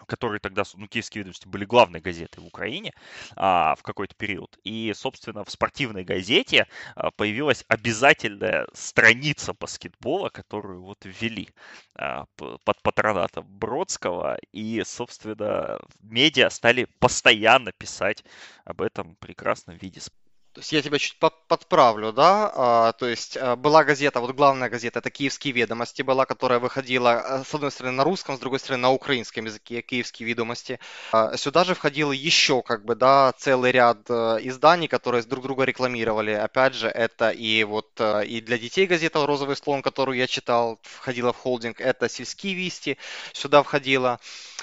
которые 0.05 0.41
тогда, 0.41 0.63
ну, 0.75 0.87
киевские 0.87 1.21
ведомости 1.21 1.49
были 1.49 1.65
главной 1.65 2.01
газетой 2.01 2.43
в 2.43 2.47
Украине 2.47 2.93
а, 3.37 3.75
в 3.77 3.83
какой-то 3.83 4.15
период. 4.15 4.59
И, 4.65 4.93
собственно, 4.95 5.45
в 5.45 5.51
спортивной 5.51 6.05
газете 6.05 6.67
а, 6.95 7.11
появилась 7.11 7.65
обязательная 7.69 8.67
страница 8.73 9.55
баскетбола, 9.55 10.31
которую 10.31 10.83
вот 10.83 10.99
ввели 11.05 11.49
а, 11.95 12.27
под 12.37 12.83
патронатом 12.83 13.47
Бродского. 13.47 14.39
И, 14.53 14.83
собственно, 14.85 15.79
медиа 16.01 16.51
стали 16.51 16.87
постоянно 16.99 17.73
писать 17.73 18.25
об 18.65 18.83
этом 18.83 19.17
прекрасном 19.17 19.77
виде 19.77 20.01
спорта. 20.01 20.24
То 20.55 20.61
есть 20.61 20.71
я 20.71 20.83
тебя 20.83 21.01
чуть 21.01 21.17
подправлю, 21.19 22.13
да, 22.13 22.53
а, 22.55 22.93
то 22.93 23.07
есть 23.07 23.37
а, 23.37 23.57
была 23.57 23.83
газета, 23.83 24.21
вот 24.21 24.37
главная 24.37 24.69
газета, 24.69 25.01
это 25.01 25.11
«Киевские 25.11 25.53
ведомости» 25.53 26.03
была, 26.03 26.27
которая 26.27 26.61
выходила, 26.61 27.15
а, 27.15 27.45
с 27.45 27.53
одной 27.53 27.73
стороны, 27.73 27.97
на 27.97 28.05
русском, 28.05 28.37
с 28.37 28.39
другой 28.39 28.61
стороны, 28.61 28.83
на 28.83 28.93
украинском 28.93 29.47
языке, 29.47 29.83
«Киевские 29.83 30.29
ведомости». 30.29 30.79
А, 31.11 31.37
сюда 31.37 31.65
же 31.65 31.75
входил 31.75 32.13
еще, 32.13 32.63
как 32.63 32.85
бы, 32.85 32.95
да, 32.95 33.33
целый 33.37 33.73
ряд 33.73 34.09
а, 34.09 34.37
изданий, 34.37 34.87
которые 34.87 35.25
друг 35.25 35.43
друга 35.43 35.65
рекламировали. 35.65 36.31
Опять 36.31 36.75
же, 36.75 36.87
это 36.87 37.31
и 37.31 37.65
вот 37.65 38.01
и 38.01 38.41
для 38.41 38.57
детей 38.57 38.87
газета 38.87 39.27
«Розовый 39.27 39.57
слон», 39.57 39.83
которую 39.83 40.17
я 40.17 40.29
читал, 40.29 40.79
входила 40.83 41.33
в 41.33 41.37
холдинг, 41.37 41.81
это 41.81 42.09
«Сельские 42.09 42.55
вести», 42.55 42.97
сюда 43.33 43.65
входила. 43.65 44.21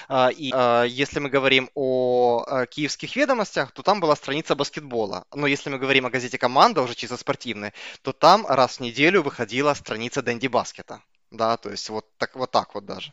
А, 0.08 0.30
и 0.30 0.54
если 0.88 1.18
мы 1.18 1.28
говорим 1.28 1.68
о 1.74 2.64
«Киевских 2.70 3.14
ведомостях», 3.14 3.72
то 3.72 3.82
там 3.82 4.00
была 4.00 4.16
страница 4.16 4.54
баскетбола. 4.54 5.26
Но 5.34 5.46
если 5.46 5.68
мы 5.68 5.81
говорим 5.82 6.06
о 6.06 6.10
газете 6.10 6.38
«Команда», 6.38 6.80
уже 6.82 6.94
чисто 6.94 7.16
спортивной, 7.16 7.72
то 8.02 8.12
там 8.12 8.46
раз 8.46 8.76
в 8.76 8.80
неделю 8.80 9.22
выходила 9.22 9.74
страница 9.74 10.22
Дэнди 10.22 10.46
Баскета. 10.46 11.02
Да, 11.32 11.56
то 11.56 11.70
есть 11.70 11.88
вот 11.88 12.06
так 12.18 12.36
вот, 12.36 12.50
так 12.52 12.74
вот 12.74 12.84
даже. 12.84 13.12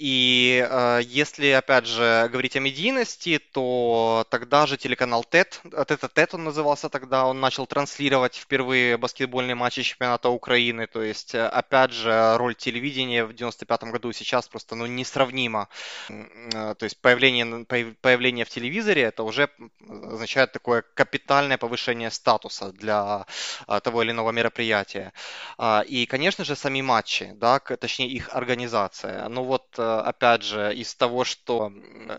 И 0.00 0.66
э, 0.66 1.00
если, 1.04 1.48
опять 1.48 1.84
же, 1.84 2.26
говорить 2.32 2.56
о 2.56 2.60
медийности, 2.60 3.38
то 3.52 4.24
тогда 4.30 4.66
же 4.66 4.78
телеканал 4.78 5.24
ТЭТ, 5.24 5.60
это 5.72 6.08
ТЭТ 6.08 6.32
он 6.32 6.44
назывался 6.44 6.88
тогда, 6.88 7.26
он 7.26 7.38
начал 7.38 7.66
транслировать 7.66 8.34
впервые 8.34 8.96
баскетбольные 8.96 9.54
матчи 9.54 9.82
чемпионата 9.82 10.30
Украины. 10.30 10.86
То 10.86 11.02
есть, 11.02 11.34
э, 11.34 11.46
опять 11.46 11.92
же, 11.92 12.38
роль 12.38 12.54
телевидения 12.54 13.26
в 13.26 13.34
95 13.34 13.82
году 13.92 14.10
сейчас 14.12 14.48
просто 14.48 14.74
ну, 14.74 14.86
несравнима. 14.86 15.68
Э, 16.08 16.74
то 16.78 16.84
есть 16.84 16.98
появление, 17.02 17.66
появление 18.00 18.46
в 18.46 18.48
телевизоре 18.48 19.02
это 19.02 19.22
уже 19.22 19.50
означает 19.86 20.52
такое 20.52 20.82
капитальное 20.94 21.58
повышение 21.58 22.10
статуса 22.10 22.72
для 22.72 23.26
э, 23.68 23.80
того 23.80 24.02
или 24.02 24.12
иного 24.12 24.30
мероприятия. 24.30 25.12
А, 25.58 25.84
и, 25.86 26.06
конечно 26.06 26.42
же, 26.46 26.56
сами 26.56 26.80
матчи, 26.80 27.32
да, 27.34 27.58
точнее 27.58 28.08
их 28.08 28.30
организация. 28.34 29.28
Ну 29.28 29.42
вот 29.42 29.78
опять 29.98 30.42
же, 30.42 30.74
из 30.74 30.94
того, 30.94 31.24
что 31.24 31.72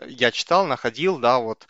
я 0.08 0.32
читал, 0.32 0.66
находил, 0.66 1.18
да, 1.18 1.40
вот, 1.40 1.68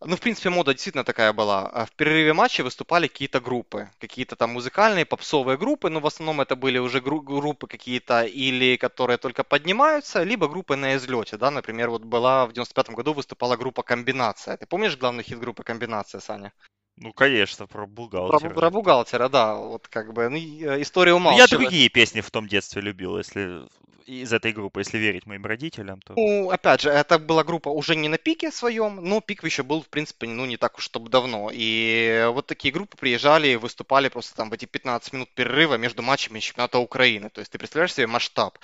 ну, 0.00 0.14
в 0.14 0.20
принципе, 0.20 0.50
мода 0.50 0.72
действительно 0.72 1.04
такая 1.04 1.32
была. 1.32 1.66
А 1.66 1.84
в 1.84 1.90
перерыве 1.92 2.32
матча 2.32 2.62
выступали 2.62 3.08
какие-то 3.08 3.40
группы, 3.40 3.90
какие-то 3.98 4.36
там 4.36 4.50
музыкальные, 4.50 5.04
попсовые 5.04 5.58
группы, 5.58 5.90
но 5.90 5.98
в 6.00 6.06
основном 6.06 6.40
это 6.40 6.54
были 6.54 6.78
уже 6.78 7.00
гру- 7.00 7.20
группы 7.20 7.66
какие-то 7.66 8.22
или 8.22 8.76
которые 8.76 9.18
только 9.18 9.42
поднимаются, 9.42 10.22
либо 10.22 10.46
группы 10.48 10.76
на 10.76 10.96
излете, 10.96 11.36
да, 11.36 11.50
например, 11.50 11.90
вот 11.90 12.04
была 12.04 12.46
в 12.46 12.52
95 12.52 12.90
году 12.90 13.12
выступала 13.12 13.56
группа 13.56 13.82
«Комбинация». 13.82 14.56
Ты 14.56 14.66
помнишь 14.66 14.96
главный 14.96 15.24
хит 15.24 15.40
группы 15.40 15.64
«Комбинация», 15.64 16.20
Саня? 16.20 16.52
Ну, 17.00 17.12
конечно, 17.12 17.66
про 17.66 17.86
бухгалтера. 17.86 18.50
Про, 18.50 18.60
про 18.60 18.70
бухгалтера, 18.70 19.28
да, 19.28 19.54
вот 19.54 19.88
как 19.88 20.12
бы, 20.12 20.28
ну, 20.28 20.36
э, 20.36 20.82
история 20.82 21.14
умалчивает. 21.14 21.50
Я 21.52 21.58
другие 21.58 21.88
песни 21.88 22.20
в 22.20 22.30
том 22.30 22.48
детстве 22.48 22.82
любил, 22.82 23.18
если 23.18 23.62
из 24.08 24.32
этой 24.32 24.52
группы, 24.52 24.80
если 24.80 24.98
верить 24.98 25.26
моим 25.26 25.44
родителям, 25.44 26.00
то... 26.00 26.14
Ну, 26.16 26.50
опять 26.50 26.80
же, 26.80 26.90
это 26.90 27.18
была 27.18 27.44
группа 27.44 27.68
уже 27.68 27.94
не 27.94 28.08
на 28.08 28.16
пике 28.16 28.50
своем, 28.50 28.96
но 28.96 29.20
пик 29.20 29.44
еще 29.44 29.62
был, 29.62 29.82
в 29.82 29.88
принципе, 29.88 30.26
ну, 30.26 30.46
не 30.46 30.56
так 30.56 30.78
уж 30.78 30.84
чтобы 30.84 31.10
давно. 31.10 31.50
И 31.52 32.26
вот 32.32 32.46
такие 32.46 32.72
группы 32.72 32.96
приезжали 32.96 33.48
и 33.48 33.56
выступали 33.56 34.08
просто 34.08 34.34
там 34.34 34.48
в 34.48 34.54
эти 34.54 34.64
15 34.64 35.12
минут 35.12 35.28
перерыва 35.34 35.74
между 35.76 36.02
матчами 36.02 36.40
чемпионата 36.40 36.78
Украины. 36.78 37.28
То 37.28 37.40
есть 37.40 37.52
ты 37.52 37.58
представляешь 37.58 37.94
себе 37.94 38.06
масштаб. 38.06 38.58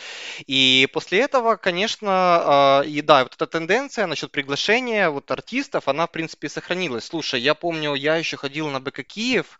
И 0.47 0.89
после 0.93 1.21
этого, 1.21 1.57
конечно, 1.57 2.09
а, 2.11 2.83
и 2.83 3.03
да, 3.03 3.25
вот 3.25 3.35
эта 3.35 3.47
тенденция 3.47 4.07
насчет 4.07 4.31
приглашения 4.31 5.11
вот 5.11 5.31
артистов, 5.31 5.89
она, 5.89 6.07
в 6.07 6.11
принципе, 6.11 6.49
сохранилась. 6.49 7.05
Слушай, 7.05 7.41
я 7.41 7.55
помню, 7.55 7.95
я 7.95 8.17
еще 8.17 8.37
ходил 8.37 8.69
на 8.71 8.81
БК 8.81 9.03
Киев, 9.03 9.59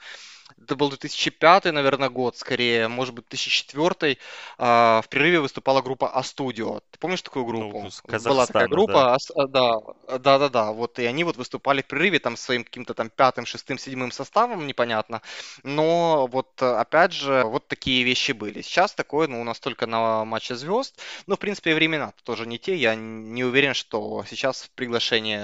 это 0.65 0.77
был 0.77 0.89
2005, 0.89 1.65
наверное, 1.67 2.09
год 2.09 2.37
скорее, 2.37 2.89
может 2.89 3.15
быть, 3.15 3.27
2004, 3.29 4.19
а, 4.59 5.03
в 5.03 5.09
прерыве 5.09 5.41
выступала 5.41 5.83
группа 5.83 6.09
А-Студио. 6.09 6.81
Ты 6.91 6.99
помнишь 6.99 7.23
такую 7.23 7.45
группу? 7.45 7.91
Ну, 8.07 8.19
Была 8.21 8.47
такая 8.47 8.69
группа, 8.69 9.19
да. 9.37 9.47
да, 9.47 10.19
да, 10.19 10.39
да, 10.39 10.49
да, 10.49 10.73
вот, 10.73 10.99
и 10.99 11.05
они 11.05 11.25
вот 11.25 11.37
выступали 11.37 11.83
в 11.83 11.87
прерыве 11.87 12.19
там 12.19 12.37
своим 12.37 12.65
каким-то 12.65 12.95
там 12.95 13.11
пятым, 13.11 13.47
шестым, 13.47 13.79
седьмым 13.79 14.11
составом, 14.11 14.67
непонятно, 14.67 15.23
но 15.63 16.27
вот, 16.27 16.63
опять 16.63 17.13
же, 17.13 17.43
вот 17.45 17.69
такие 17.69 18.05
вещи 18.05 18.33
были. 18.33 18.63
Сейчас 18.63 18.95
такое, 18.95 19.29
ну, 19.29 19.41
у 19.41 19.45
нас 19.45 19.61
только 19.61 19.87
на 19.87 20.25
матче 20.25 20.55
звезд, 20.55 21.01
ну, 21.27 21.37
в 21.37 21.39
принципе, 21.39 21.75
времена 21.75 22.13
тоже 22.25 22.47
не 22.47 22.59
те, 22.59 22.75
я 22.75 22.95
не 22.95 23.45
уверен, 23.45 23.75
что 23.75 24.25
сейчас 24.29 24.71
приглашение 24.75 25.41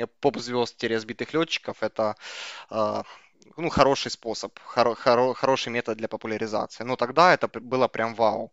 э, 0.00 0.06
поп-звезд-сбитых 0.20 1.32
летчиков 1.34 1.82
это 1.82 2.16
а, 2.68 3.04
ну, 3.56 3.70
хороший 3.70 4.10
способ, 4.10 4.58
хоро, 4.64 4.94
хоро, 4.94 5.34
хороший 5.34 5.72
метод 5.72 5.96
для 5.98 6.08
популяризации. 6.08 6.84
Но 6.84 6.96
тогда 6.96 7.34
это 7.34 7.48
было 7.48 7.88
прям 7.88 8.14
вау. 8.14 8.52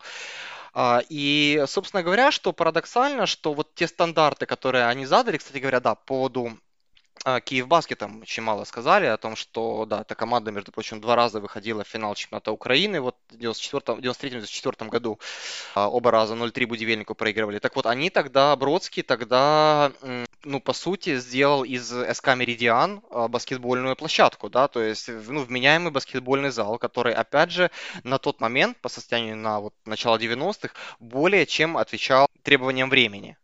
А, 0.74 1.02
и, 1.10 1.64
собственно 1.68 2.04
говоря, 2.04 2.32
что 2.32 2.54
парадоксально, 2.54 3.26
что 3.26 3.54
вот 3.54 3.74
те 3.76 3.88
стандарты, 3.88 4.46
которые 4.46 4.86
они 4.86 5.06
задали, 5.06 5.38
кстати 5.38 5.60
говоря, 5.60 5.80
да, 5.80 5.96
по 5.96 6.06
поводу 6.06 6.60
а, 7.26 7.40
Киев 7.42 7.68
Баскетом 7.68 8.22
очень 8.22 8.44
мало 8.44 8.64
сказали 8.64 9.06
о 9.06 9.18
том, 9.18 9.36
что, 9.36 9.86
да, 9.86 10.02
эта 10.02 10.16
команда, 10.16 10.52
между 10.52 10.72
прочим, 10.72 11.02
два 11.02 11.16
раза 11.16 11.40
выходила 11.40 11.84
в 11.84 11.88
финал 11.88 12.16
чемпионата 12.16 12.52
Украины, 12.52 13.02
вот 13.02 13.16
в 13.30 13.36
93-94 13.36 14.90
году 14.90 15.20
а, 15.76 15.90
оба 15.90 16.12
раза 16.12 16.36
0-3 16.36 16.66
Будивельнику 16.68 17.16
проигрывали. 17.16 17.60
Так 17.60 17.76
вот, 17.76 17.86
они 17.86 18.10
тогда, 18.10 18.56
Бродский 18.56 19.04
тогда, 19.04 19.92
ну, 20.44 20.60
по 20.60 20.74
сути, 20.74 21.18
сделал 21.18 21.64
из 21.64 21.90
СК 21.90 22.36
Меридиан 22.36 23.02
а, 23.10 23.28
баскетбольную 23.28 23.96
площадку, 23.96 24.50
да, 24.50 24.68
то 24.68 24.82
есть, 24.82 25.08
ну, 25.08 25.44
вменяемый 25.44 25.92
баскетбольный 25.92 26.52
зал, 26.52 26.78
который, 26.78 27.14
опять 27.14 27.52
же, 27.52 27.72
на 28.04 28.18
тот 28.18 28.42
момент, 28.42 28.78
по 28.82 28.90
состоянию 28.90 29.38
на 29.38 29.60
вот 29.60 29.74
начало 29.86 30.18
90-х, 30.18 30.74
более 31.00 31.46
чем 31.46 31.78
отвечал 31.78 32.28
требованиям 32.44 32.90
времени. 32.90 33.38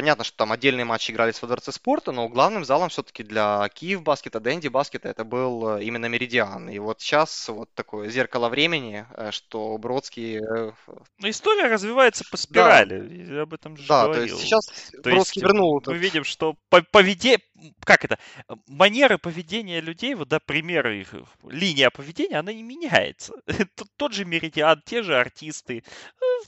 Понятно, 0.00 0.24
что 0.24 0.34
там 0.38 0.50
отдельные 0.50 0.86
матчи 0.86 1.10
игрались 1.10 1.42
во 1.42 1.46
Дворце 1.46 1.72
спорта, 1.72 2.10
но 2.10 2.26
главным 2.26 2.64
залом 2.64 2.88
все-таки 2.88 3.22
для 3.22 3.68
Киев 3.68 4.02
баскета, 4.02 4.40
Дэнди 4.40 4.68
баскета 4.68 5.10
это 5.10 5.24
был 5.24 5.76
э, 5.76 5.84
именно 5.84 6.06
Меридиан. 6.06 6.70
И 6.70 6.78
вот 6.78 7.02
сейчас 7.02 7.50
вот 7.50 7.68
такое 7.74 8.08
зеркало 8.08 8.48
времени, 8.48 9.04
э, 9.14 9.30
что 9.30 9.76
Бродский... 9.76 10.38
Э, 10.38 10.72
ну, 11.18 11.28
история 11.28 11.66
развивается 11.66 12.24
по 12.30 12.38
спирали, 12.38 13.00
да. 13.00 13.34
я 13.34 13.42
об 13.42 13.52
этом 13.52 13.76
же 13.76 13.86
да, 13.88 14.04
говорил. 14.04 14.24
то 14.24 14.32
есть 14.32 14.42
сейчас 14.42 14.64
то 14.90 15.10
Бродский 15.10 15.42
есть, 15.42 15.52
вернул... 15.52 15.82
Мы 15.84 15.98
видим, 15.98 16.24
что 16.24 16.56
поведение... 16.70 17.40
Как 17.84 18.06
это? 18.06 18.18
Манеры 18.68 19.18
поведения 19.18 19.82
людей, 19.82 20.14
вот, 20.14 20.28
да, 20.28 20.40
примеры 20.40 21.02
их, 21.02 21.14
линия 21.46 21.90
поведения, 21.90 22.38
она 22.38 22.54
не 22.54 22.62
меняется. 22.62 23.34
Тот 23.98 24.14
же 24.14 24.24
Меридиан, 24.24 24.80
те 24.86 25.02
же 25.02 25.14
артисты, 25.14 25.84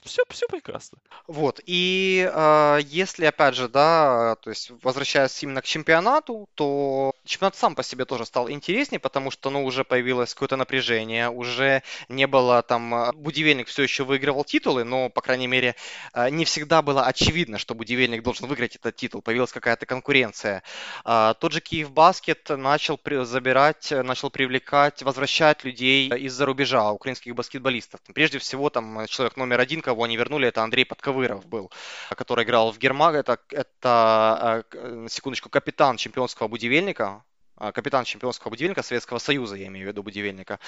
все, 0.03 0.23
все 0.31 0.47
прекрасно. 0.49 0.97
Вот, 1.27 1.61
и 1.67 2.27
э, 2.33 2.79
если, 2.87 3.27
опять 3.27 3.42
же, 3.51 3.69
да, 3.69 4.37
то 4.43 4.51
есть 4.51 4.71
возвращаясь 4.83 5.43
именно 5.43 5.61
к 5.61 5.65
чемпионату, 5.65 6.49
то 6.55 7.13
чемпионат 7.25 7.57
сам 7.57 7.75
по 7.75 7.83
себе 7.83 8.05
тоже 8.05 8.25
стал 8.27 8.51
интереснее, 8.51 9.01
потому 9.01 9.31
что, 9.31 9.51
ну, 9.51 9.65
уже 9.65 9.85
появилось 9.85 10.35
какое-то 10.35 10.57
напряжение, 10.57 11.29
уже 11.29 11.83
не 12.09 12.27
было 12.27 12.63
там... 12.63 12.95
А, 12.95 13.13
Будивельник 13.13 13.69
все 13.69 13.83
еще 13.83 14.05
выигрывал 14.05 14.45
титулы, 14.45 14.85
но, 14.85 15.09
по 15.09 15.21
крайней 15.21 15.47
мере, 15.47 15.75
э, 16.15 16.31
не 16.31 16.45
всегда 16.45 16.83
было 16.83 17.07
очевидно, 17.07 17.59
что 17.59 17.75
Будивельник 17.75 18.23
должен 18.23 18.47
выиграть 18.47 18.77
этот 18.77 18.97
титул, 18.97 19.23
появилась 19.23 19.53
какая-то 19.53 19.87
конкуренция. 19.87 20.63
Э, 21.05 21.35
тот 21.39 21.53
же 21.53 21.61
Киев 21.61 21.91
Баскет 21.91 22.49
начал 22.51 22.99
забирать, 23.25 23.91
начал 23.91 24.31
привлекать, 24.31 25.03
возвращать 25.03 25.65
людей 25.65 26.09
из-за 26.09 26.47
рубежа, 26.47 26.91
украинских 26.93 27.35
баскетболистов. 27.35 28.01
Прежде 28.15 28.39
всего, 28.39 28.71
там, 28.71 29.07
человек 29.07 29.37
номер 29.37 29.61
один, 29.61 29.81
кого 29.81 30.05
они 30.05 30.17
вернули, 30.17 30.49
это 30.49 30.63
Андрей 30.63 30.85
Подковыров 30.85 31.47
был, 31.47 31.71
который 32.11 32.45
играл 32.45 32.73
в 32.73 32.79
Гермаг. 32.79 33.15
Это, 33.23 33.39
это 33.51 34.65
на 34.73 35.09
секундочку, 35.09 35.49
капитан 35.49 35.97
чемпионского 35.97 36.49
будивельника, 36.49 37.25
капитан 37.57 38.05
чемпионского 38.05 38.51
будивельника 38.51 38.83
Советского 38.83 39.19
Союза, 39.19 39.55
я 39.55 39.69
имею 39.69 39.87
в 39.87 39.89
виду 39.89 40.03
будивельника. 40.03 40.59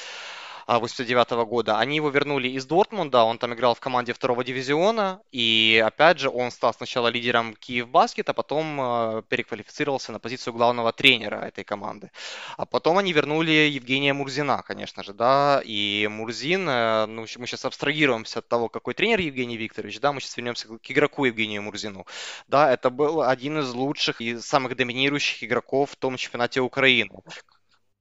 89 0.66 1.32
-го 1.32 1.46
года. 1.46 1.78
Они 1.78 1.96
его 1.96 2.10
вернули 2.10 2.48
из 2.48 2.66
Дортмунда, 2.66 3.24
он 3.24 3.38
там 3.38 3.52
играл 3.54 3.74
в 3.74 3.80
команде 3.80 4.12
второго 4.12 4.44
дивизиона, 4.44 5.20
и 5.32 5.82
опять 5.84 6.18
же 6.18 6.28
он 6.30 6.50
стал 6.50 6.72
сначала 6.74 7.08
лидером 7.08 7.54
Киев 7.54 7.88
Баскет, 7.88 8.28
а 8.28 8.32
потом 8.32 8.80
э, 8.80 9.22
переквалифицировался 9.28 10.12
на 10.12 10.18
позицию 10.18 10.54
главного 10.54 10.92
тренера 10.92 11.36
этой 11.36 11.64
команды. 11.64 12.10
А 12.56 12.66
потом 12.66 12.98
они 12.98 13.12
вернули 13.12 13.50
Евгения 13.50 14.12
Мурзина, 14.12 14.62
конечно 14.62 15.02
же, 15.02 15.12
да, 15.12 15.60
и 15.64 16.08
Мурзин, 16.10 16.68
э, 16.68 17.06
ну, 17.06 17.26
мы 17.38 17.46
сейчас 17.46 17.64
абстрагируемся 17.64 18.38
от 18.38 18.48
того, 18.48 18.68
какой 18.68 18.94
тренер 18.94 19.20
Евгений 19.20 19.56
Викторович, 19.56 20.00
да, 20.00 20.12
мы 20.12 20.20
сейчас 20.20 20.36
вернемся 20.36 20.68
к 20.68 20.90
игроку 20.90 21.24
Евгению 21.24 21.62
Мурзину. 21.62 22.06
Да, 22.48 22.72
это 22.72 22.90
был 22.90 23.22
один 23.22 23.58
из 23.58 23.72
лучших 23.72 24.20
и 24.20 24.38
самых 24.38 24.76
доминирующих 24.76 25.42
игроков 25.44 25.90
в 25.90 25.96
том 25.96 26.16
чемпионате 26.16 26.60
Украины. 26.60 27.22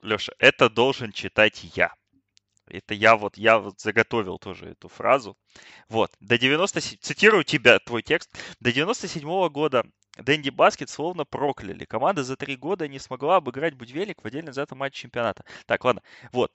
Леша, 0.02 0.34
это 0.38 0.70
должен 0.70 1.12
читать 1.12 1.64
я. 1.76 1.94
Это 2.68 2.94
я 2.94 3.16
вот, 3.16 3.38
я 3.38 3.60
вот 3.60 3.80
заготовил 3.80 4.40
тоже 4.40 4.70
эту 4.70 4.88
фразу. 4.88 5.38
Вот, 5.90 6.12
до 6.20 6.38
90, 6.38 6.82
цитирую 7.02 7.44
тебя, 7.44 7.80
твой 7.80 8.02
текст. 8.02 8.32
До 8.60 8.72
97 8.72 9.28
-го 9.28 9.50
года 9.50 9.84
Дэнди 10.18 10.50
Баскет 10.50 10.90
словно 10.90 11.26
прокляли. 11.26 11.86
Команда 11.86 12.24
за 12.24 12.36
три 12.36 12.56
года 12.56 12.88
не 12.88 13.00
смогла 13.00 13.38
обыграть 13.38 13.74
Будвелик 13.74 14.22
в 14.22 14.28
отдельно 14.28 14.52
взятом 14.52 14.78
матче 14.78 15.02
чемпионата. 15.02 15.44
Так, 15.66 15.84
ладно. 15.84 16.02
Вот. 16.32 16.54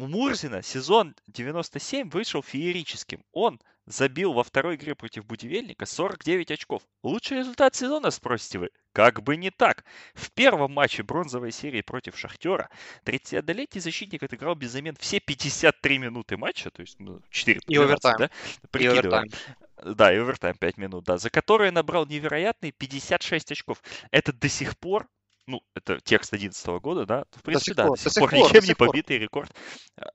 У 0.00 0.06
Мурзина 0.06 0.62
сезон 0.62 1.14
97 1.26 2.08
вышел 2.08 2.42
феерическим. 2.42 3.22
Он 3.32 3.60
забил 3.84 4.32
во 4.32 4.42
второй 4.42 4.76
игре 4.76 4.94
против 4.94 5.26
Будивельника 5.26 5.84
49 5.84 6.52
очков. 6.52 6.82
Лучший 7.02 7.36
результат 7.36 7.74
сезона, 7.74 8.10
спросите 8.10 8.60
вы? 8.60 8.70
Как 8.94 9.22
бы 9.22 9.36
не 9.36 9.50
так. 9.50 9.84
В 10.14 10.32
первом 10.32 10.72
матче 10.72 11.02
бронзовой 11.02 11.52
серии 11.52 11.82
против 11.82 12.18
Шахтера 12.18 12.70
31-летний 13.04 13.82
защитник 13.82 14.22
отыграл 14.22 14.54
без 14.54 14.70
замен 14.70 14.96
все 14.98 15.20
53 15.20 15.98
минуты 15.98 16.38
матча, 16.38 16.70
то 16.70 16.80
есть 16.80 16.98
ну, 16.98 17.20
4 17.28 17.60
И 17.66 17.76
овертайм. 17.76 18.16
Да? 18.16 18.30
И 18.78 18.86
овертайм. 18.86 19.28
Да, 19.84 20.14
и 20.14 20.16
овертайм 20.16 20.56
5 20.56 20.78
минут, 20.78 21.04
да, 21.04 21.18
за 21.18 21.28
которые 21.28 21.72
набрал 21.72 22.06
невероятные 22.06 22.72
56 22.72 23.52
очков. 23.52 23.82
Это 24.10 24.32
до 24.32 24.48
сих 24.48 24.78
пор 24.78 25.08
ну, 25.50 25.62
это 25.74 26.00
текст 26.00 26.30
2011 26.30 26.66
года, 26.82 27.06
да, 27.06 27.24
в 27.32 27.42
принципе, 27.42 27.74
да, 27.74 27.88
до 27.88 27.96
сих 27.96 28.14
пор 28.14 28.32
ничем 28.32 28.64
не 28.64 28.74
побитый 28.74 29.18
рекорд 29.18 29.54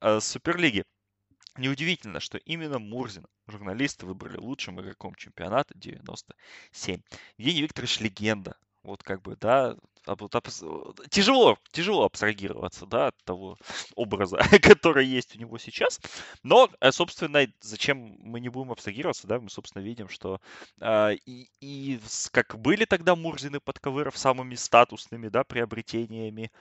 э, 0.02 0.20
Суперлиги. 0.20 0.84
Неудивительно, 1.58 2.20
что 2.20 2.38
именно 2.40 2.80
Мурзин 2.80 3.26
журналисты 3.48 4.06
выбрали 4.06 4.38
лучшим 4.38 4.82
игроком 4.82 5.16
чемпионата 5.16 5.74
97. 5.78 7.02
Евгений 7.38 7.62
Викторович 7.62 8.00
легенда. 8.02 8.58
Вот 8.84 9.04
как 9.04 9.22
бы, 9.22 9.38
да, 9.38 9.78
тяжело, 11.10 11.58
тяжело 11.72 12.06
абстрагироваться, 12.06 12.86
да, 12.86 13.08
от 13.08 13.16
того 13.24 13.58
образа, 13.96 14.38
который 14.62 15.06
есть 15.06 15.36
у 15.36 15.40
него 15.40 15.58
сейчас. 15.58 16.00
Но, 16.44 16.70
э, 16.80 16.92
собственно, 16.92 17.48
зачем 17.62 18.18
мы 18.20 18.40
не 18.40 18.50
будем 18.50 18.72
абстрагироваться, 18.72 19.28
да, 19.28 19.40
мы, 19.40 19.50
собственно, 19.50 19.84
видим, 19.84 20.10
что 20.10 20.40
э, 20.82 21.16
и, 21.26 21.50
и 21.60 22.00
как 22.32 22.60
были 22.60 22.86
тогда 22.86 23.16
Мурзины 23.16 23.60
подковыров 23.60 24.18
самыми 24.18 24.56
статусными, 24.56 25.30
да, 25.30 25.44
приобретениями 25.44 26.52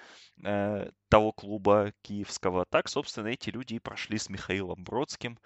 э, 0.42 0.90
того 1.08 1.32
клуба 1.32 1.92
киевского, 2.02 2.64
так, 2.64 2.88
собственно, 2.88 3.28
эти 3.28 3.50
люди 3.50 3.74
и 3.74 3.78
прошли 3.78 4.18
с 4.18 4.28
Михаилом 4.28 4.82
Бродским, 4.82 5.38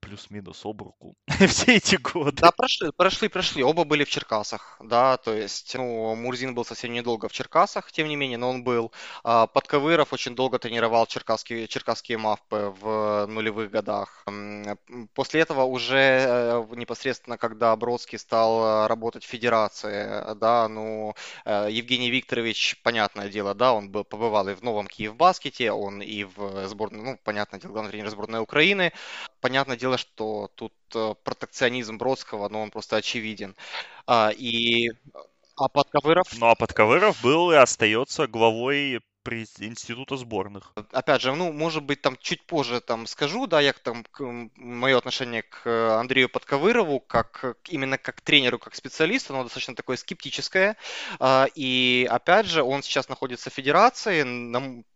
плюс-минус 0.00 0.64
об 0.64 0.82
руку 0.82 1.16
все 1.46 1.76
эти 1.76 1.96
годы. 1.96 2.42
Да, 2.42 2.50
прошли, 2.50 2.90
прошли, 2.96 3.28
прошли. 3.28 3.62
Оба 3.62 3.84
были 3.84 4.04
в 4.04 4.10
Черкасах, 4.10 4.78
да, 4.82 5.16
то 5.16 5.34
есть, 5.34 5.74
ну, 5.74 6.14
Мурзин 6.14 6.54
был 6.54 6.64
совсем 6.64 6.92
недолго 6.92 7.28
в 7.28 7.32
Черкасах, 7.32 7.92
тем 7.92 8.08
не 8.08 8.16
менее, 8.16 8.38
но 8.38 8.50
он 8.50 8.64
был. 8.64 8.92
А, 9.24 9.46
Подковыров 9.46 10.12
очень 10.12 10.34
долго 10.34 10.58
тренировал 10.58 11.06
черкасские, 11.06 11.68
черкасские 11.68 12.18
мавпы 12.18 12.74
в 12.80 13.26
нулевых 13.26 13.70
годах. 13.70 14.24
После 15.14 15.42
этого 15.42 15.64
уже 15.64 15.96
э, 15.96 16.66
непосредственно, 16.76 17.38
когда 17.38 17.76
Бродский 17.76 18.18
стал 18.18 18.88
работать 18.88 19.24
в 19.24 19.28
Федерации, 19.28 20.34
да, 20.34 20.68
ну, 20.68 21.14
э, 21.44 21.68
Евгений 21.70 22.10
Викторович, 22.10 22.80
понятное 22.82 23.28
дело, 23.28 23.54
да, 23.54 23.72
он 23.72 23.90
был, 23.90 24.04
побывал 24.04 24.48
и 24.48 24.54
в 24.54 24.62
новом 24.62 24.86
Киев-баскете, 24.86 25.72
он 25.72 26.02
и 26.02 26.24
в 26.24 26.66
сборной, 26.66 27.02
ну, 27.02 27.18
понятное 27.22 27.60
дело, 27.60 27.72
главный 27.72 27.90
тренер 27.90 28.10
сборной 28.10 28.40
Украины. 28.40 28.92
Понятно 29.40 29.68
понятное 29.68 29.76
дело, 29.76 29.98
что 29.98 30.50
тут 30.54 30.72
э, 30.94 31.14
протекционизм 31.24 31.98
Бродского, 31.98 32.48
но 32.48 32.62
он 32.62 32.70
просто 32.70 32.96
очевиден. 32.96 33.54
А, 34.06 34.30
и 34.30 34.90
а 35.56 35.68
Подковыров? 35.68 36.26
Ну, 36.38 36.46
а 36.46 36.54
Подковыров 36.54 37.20
был 37.22 37.50
и 37.50 37.56
остается 37.56 38.26
главой 38.26 39.00
института 39.26 40.16
сборных. 40.16 40.72
Опять 40.92 41.22
же, 41.22 41.34
ну, 41.34 41.52
может 41.52 41.82
быть, 41.82 42.00
там 42.00 42.16
чуть 42.20 42.42
позже 42.46 42.80
там 42.80 43.06
скажу, 43.06 43.46
да, 43.46 43.60
я 43.60 43.72
там 43.72 44.04
мое 44.56 44.96
отношение 44.96 45.42
к 45.42 45.98
Андрею 45.98 46.28
Подковырову, 46.28 47.00
как 47.00 47.56
именно 47.68 47.98
как 47.98 48.20
тренеру, 48.20 48.58
как 48.58 48.74
специалисту, 48.74 49.34
оно 49.34 49.44
достаточно 49.44 49.74
такое 49.74 49.96
скептическое. 49.96 50.76
А, 51.18 51.46
и 51.54 52.08
опять 52.10 52.46
же, 52.46 52.62
он 52.62 52.82
сейчас 52.82 53.08
находится 53.08 53.50
в 53.50 53.54
федерации, 53.54 54.24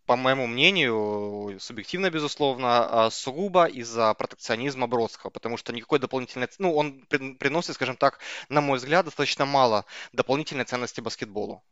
по 0.06 0.16
моему 0.16 0.46
мнению, 0.46 1.58
субъективно, 1.60 2.10
безусловно, 2.10 3.06
а, 3.06 3.10
сугубо 3.10 3.66
из-за 3.66 4.12
протекционизма 4.14 4.86
Бродского, 4.86 5.30
потому 5.30 5.56
что 5.56 5.72
никакой 5.72 5.98
дополнительной... 5.98 6.48
Ну, 6.58 6.74
он 6.74 7.04
приносит, 7.38 7.74
скажем 7.74 7.96
так, 7.96 8.18
на 8.48 8.60
мой 8.60 8.78
взгляд, 8.78 9.04
достаточно 9.04 9.44
мало 9.44 9.84
дополнительной 10.12 10.64
ценности 10.64 11.00
баскетболу. 11.00 11.62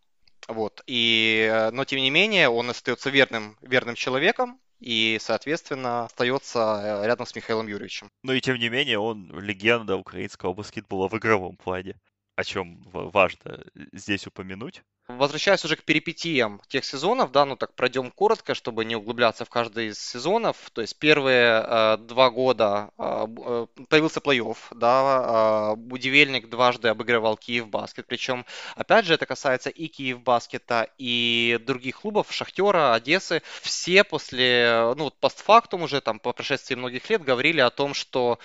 Вот. 0.51 0.82
И, 0.86 1.48
э, 1.51 1.70
но, 1.70 1.84
тем 1.84 2.01
не 2.01 2.11
менее, 2.11 2.48
он 2.48 2.70
остается 2.70 3.09
верным, 3.11 3.57
верным 3.62 3.94
человеком, 3.94 4.61
и, 4.80 5.18
соответственно, 5.20 6.07
остается 6.07 6.80
э, 6.82 7.07
рядом 7.07 7.26
с 7.26 7.34
Михаилом 7.36 7.68
Юрьевичем. 7.68 8.11
Но 8.22 8.32
и 8.32 8.40
тем 8.40 8.59
не 8.59 8.68
менее, 8.68 8.98
он 8.98 9.30
легенда 9.38 9.96
украинского 9.96 10.53
баскетбола 10.53 11.09
в 11.09 11.16
игровом 11.16 11.57
плане 11.57 11.94
о 12.41 12.45
чем 12.45 12.80
важно 12.93 13.64
здесь 13.93 14.26
упомянуть. 14.26 14.82
Возвращаясь 15.09 15.64
уже 15.64 15.76
к 15.76 15.82
перипетиям 15.82 16.61
тех 16.68 16.84
сезонов, 16.84 17.32
да, 17.32 17.45
ну 17.45 17.57
так 17.57 17.74
пройдем 17.74 18.11
коротко, 18.11 18.55
чтобы 18.55 18.84
не 18.84 18.97
углубляться 18.97 19.45
в 19.45 19.51
каждый 19.51 19.88
из 19.88 19.99
сезонов. 19.99 20.57
То 20.72 20.82
есть 20.82 20.99
первые 20.99 21.64
э, 21.66 21.97
два 21.99 22.30
года 22.30 22.91
э, 22.97 23.26
э 23.26 23.66
появился 23.88 24.20
плей-офф, 24.20 24.57
да, 24.72 25.72
э, 25.72 25.76
Будивельник 25.76 26.49
дважды 26.49 26.88
обыгрывал 26.88 27.36
Киев 27.36 27.68
Баскет, 27.68 28.07
причем, 28.07 28.47
опять 28.76 29.05
же, 29.05 29.14
это 29.14 29.26
касается 29.26 29.68
и 29.70 29.88
Киев 29.88 30.22
Баскета, 30.22 30.88
и 30.99 31.59
других 31.66 32.01
клубов, 32.01 32.32
Шахтера, 32.32 32.95
Одессы. 32.95 33.43
Все 33.62 34.05
после, 34.05 34.95
ну 34.97 35.05
вот 35.05 35.18
постфактум 35.18 35.82
уже 35.82 36.01
там 36.01 36.20
по 36.20 36.32
прошествии 36.32 36.76
многих 36.76 37.11
лет 37.11 37.24
говорили 37.24 37.61
о 37.61 37.70
том, 37.70 37.95
что 37.95 38.38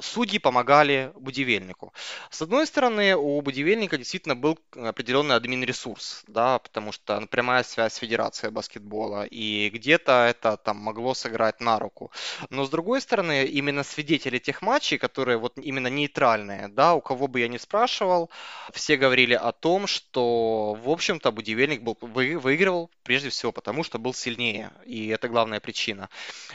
судьи 0.00 0.38
помогали 0.38 1.12
будивельнику. 1.16 1.92
С 2.30 2.40
одной 2.40 2.66
стороны, 2.66 3.14
у 3.14 3.40
будивельника 3.42 3.98
действительно 3.98 4.34
был 4.34 4.58
определенный 4.74 5.36
админ-ресурс, 5.36 6.24
да, 6.26 6.58
потому 6.58 6.92
что 6.92 7.26
прямая 7.26 7.62
связь 7.62 7.94
с 7.94 7.98
Федерацией 7.98 8.52
баскетбола, 8.52 9.24
и 9.24 9.68
где-то 9.68 10.26
это 10.30 10.56
там 10.56 10.78
могло 10.78 11.12
сыграть 11.12 11.60
на 11.60 11.78
руку. 11.78 12.10
Но 12.48 12.64
с 12.64 12.70
другой 12.70 13.02
стороны, 13.02 13.44
именно 13.44 13.84
свидетели 13.84 14.38
тех 14.38 14.62
матчей, 14.62 14.96
которые 14.96 15.36
вот 15.36 15.58
именно 15.58 15.88
нейтральные, 15.88 16.68
да, 16.68 16.94
у 16.94 17.02
кого 17.02 17.26
бы 17.26 17.40
я 17.40 17.48
ни 17.48 17.58
спрашивал, 17.58 18.30
все 18.72 18.96
говорили 18.96 19.34
о 19.34 19.52
том, 19.52 19.86
что, 19.86 20.74
в 20.82 20.88
общем-то, 20.88 21.32
будивельник 21.32 21.82
был, 21.82 21.98
вы, 22.00 22.38
выигрывал 22.38 22.90
прежде 23.02 23.28
всего 23.28 23.52
потому, 23.52 23.84
что 23.84 23.98
был 23.98 24.14
сильнее, 24.14 24.70
и 24.86 25.08
это 25.08 25.28
главная 25.28 25.60
причина. 25.60 26.08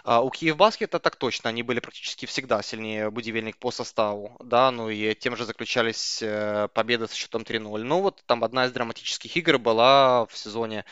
А 0.04 0.24
у 0.24 0.30
Киевбаскета 0.32 1.00
так 1.00 1.18
точно, 1.18 1.50
они 1.50 1.62
были 1.62 1.80
практически 1.80 2.26
всегда 2.26 2.64
сильнее 2.64 2.95
будивельник 3.12 3.58
по 3.58 3.72
составу, 3.72 4.36
да, 4.40 4.72
ну 4.72 4.90
и 4.90 5.14
тем 5.16 5.36
же 5.36 5.46
заключались 5.46 6.22
э, 6.22 6.68
победы 6.74 7.08
с 7.08 7.14
счетом 7.14 7.44
3-0. 7.44 7.84
Ну 7.84 8.02
вот 8.02 8.24
там 8.26 8.44
одна 8.44 8.66
из 8.66 8.72
драматических 8.72 9.36
игр 9.38 9.58
была 9.58 10.26
в 10.26 10.38
сезоне 10.38 10.86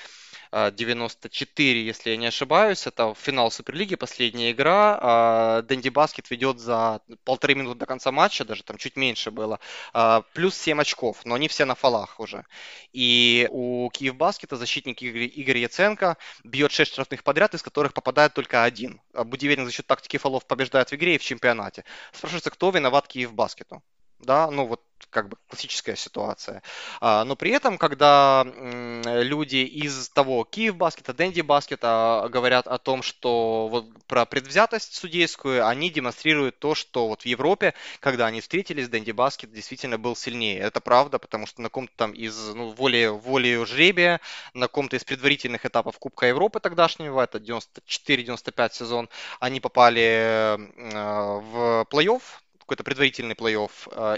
94, 0.54 1.82
э, 1.82 1.84
если 1.84 2.12
я 2.12 2.18
не 2.18 2.28
ошибаюсь. 2.28 2.86
Это 2.88 3.14
финал 3.16 3.52
Суперлиги, 3.52 3.96
последняя 3.96 4.52
игра. 4.52 4.98
А, 5.02 5.62
Дэнди 5.64 5.90
Баскет 5.90 6.30
ведет 6.30 6.60
за 6.60 7.02
полторы 7.24 7.56
минуты 7.56 7.80
до 7.80 7.86
конца 7.86 8.12
матча, 8.12 8.46
даже 8.46 8.64
там 8.64 8.78
чуть 8.78 8.96
меньше 8.96 9.32
было. 9.32 9.60
А, 9.94 10.22
плюс 10.34 10.56
7 10.56 10.80
очков, 10.82 11.26
но 11.26 11.36
они 11.36 11.48
все 11.48 11.66
на 11.66 11.76
фалах 11.76 12.20
уже. 12.20 12.46
И 12.94 13.48
у 13.52 13.90
Киев 13.90 14.16
Баскета 14.16 14.58
защитник 14.58 15.02
Игорь, 15.02 15.58
Яценко 15.58 16.18
бьет 16.44 16.72
6 16.72 16.92
штрафных 16.92 17.24
подряд, 17.24 17.54
из 17.56 17.64
которых 17.64 17.94
попадает 17.94 18.34
только 18.34 18.64
один. 18.64 19.02
Будивельник 19.14 19.66
за 19.66 19.72
счет 19.72 19.88
тактики 19.88 20.18
фолов 20.18 20.46
побеждает 20.46 20.90
в 20.92 20.96
игре 20.96 21.16
и 21.16 21.18
в 21.18 21.24
чемпионате. 21.24 21.84
Спрашивается, 22.12 22.52
кто 22.52 22.70
виноват 22.70 23.08
Киев 23.08 23.34
Баскету? 23.34 23.82
Да, 24.24 24.50
ну 24.50 24.66
вот 24.66 24.82
как 25.10 25.30
бы 25.30 25.38
классическая 25.48 25.96
ситуация. 25.96 26.64
А, 27.00 27.24
но 27.24 27.36
при 27.36 27.52
этом, 27.52 27.78
когда 27.78 28.46
люди 28.46 29.58
из 29.58 30.10
того 30.10 30.44
Киев 30.44 30.76
баскета, 30.76 31.14
Дэнди 31.14 31.42
баскета 31.42 32.28
говорят 32.32 32.68
о 32.68 32.78
том, 32.78 33.04
что 33.04 33.68
вот 33.70 33.86
про 34.08 34.26
предвзятость 34.26 34.96
судейскую, 34.96 35.68
они 35.68 35.90
демонстрируют 35.90 36.60
то, 36.60 36.76
что 36.76 37.08
вот 37.08 37.22
в 37.22 37.26
Европе, 37.26 37.74
когда 38.00 38.26
они 38.26 38.42
встретились, 38.42 38.90
Дэнди 38.90 39.12
баскет 39.12 39.52
действительно 39.52 39.98
был 39.98 40.16
сильнее. 40.16 40.60
Это 40.60 40.82
правда, 40.82 41.20
потому 41.20 41.46
что 41.46 41.62
на 41.62 41.70
каком-то 41.70 41.94
там 41.96 42.12
из 42.12 42.38
ну, 42.54 42.72
воли, 42.72 43.08
воли 43.08 43.64
жребия, 43.66 44.20
на 44.54 44.68
каком-то 44.68 44.96
из 44.96 45.04
предварительных 45.04 45.66
этапов 45.66 46.00
Кубка 46.00 46.28
Европы 46.28 46.60
тогдашнего, 46.60 47.22
это 47.22 47.38
94-95 47.38 48.74
сезон, 48.74 49.10
они 49.40 49.60
попали 49.60 50.58
в 50.58 51.88
плей-офф, 51.92 52.22
какой-то 52.64 52.84
предварительный 52.84 53.36
плей-офф, 53.36 53.72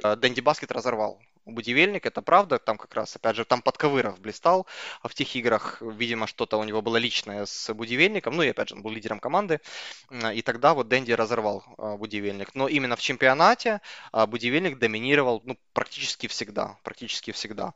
э, 0.04 0.16
Дэнди 0.16 0.42
Баскет 0.42 0.72
разорвал 0.72 1.20
Будивельник, 1.46 2.06
это 2.06 2.22
правда, 2.22 2.58
там 2.58 2.78
как 2.78 2.94
раз, 2.96 3.16
опять 3.16 3.36
же, 3.36 3.46
там 3.46 3.62
Подковыров 3.62 4.20
блистал 4.20 4.66
в 5.04 5.14
тех 5.14 5.36
играх, 5.36 5.82
видимо, 5.82 6.26
что-то 6.26 6.58
у 6.58 6.64
него 6.64 6.82
было 6.82 6.98
личное 6.98 7.46
с 7.46 7.72
Будивельником, 7.74 8.36
ну 8.36 8.44
и 8.44 8.50
опять 8.50 8.70
же, 8.70 8.76
он 8.76 8.82
был 8.82 8.92
лидером 8.92 9.20
команды, 9.20 9.62
и 10.34 10.42
тогда 10.42 10.74
вот 10.74 10.88
Дэнди 10.88 11.12
разорвал 11.12 11.64
а, 11.78 11.98
Будивельник. 11.98 12.56
Но 12.56 12.68
именно 12.68 12.96
в 12.96 13.02
чемпионате 13.02 13.82
а, 14.12 14.26
Будивельник 14.26 14.80
доминировал, 14.80 15.42
ну, 15.46 15.58
практически 15.74 16.28
всегда, 16.28 16.78
практически 16.84 17.32
всегда. 17.32 17.74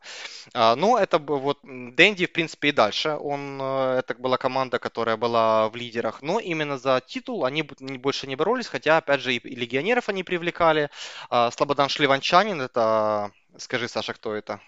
А, 0.54 0.76
но 0.76 0.98
это 0.98 1.20
вот 1.20 1.60
Дэнди, 1.64 2.26
в 2.26 2.32
принципе, 2.32 2.70
и 2.70 2.72
дальше, 2.72 3.12
он, 3.12 3.62
это 3.62 4.16
была 4.18 4.38
команда, 4.38 4.80
которая 4.80 5.18
была 5.18 5.70
в 5.70 5.76
лидерах, 5.76 6.22
но 6.22 6.40
именно 6.40 6.78
за 6.78 7.02
титул 7.06 7.46
они 7.46 7.62
больше 7.62 8.26
не 8.28 8.36
боролись, 8.36 8.68
хотя, 8.68 8.98
опять 8.98 9.22
же, 9.22 9.36
и 9.36 9.56
легионеров 9.56 10.10
они 10.10 10.24
привлекали. 10.24 10.90
Слободан 11.30 11.90
Шливанчанин, 11.90 12.62
это 12.62 13.32
Скажи, 13.58 13.88
Саша, 13.88 14.14
кто 14.14 14.34
это? 14.34 14.60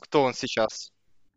Кто 0.00 0.22
он 0.22 0.34
сейчас? 0.34 0.92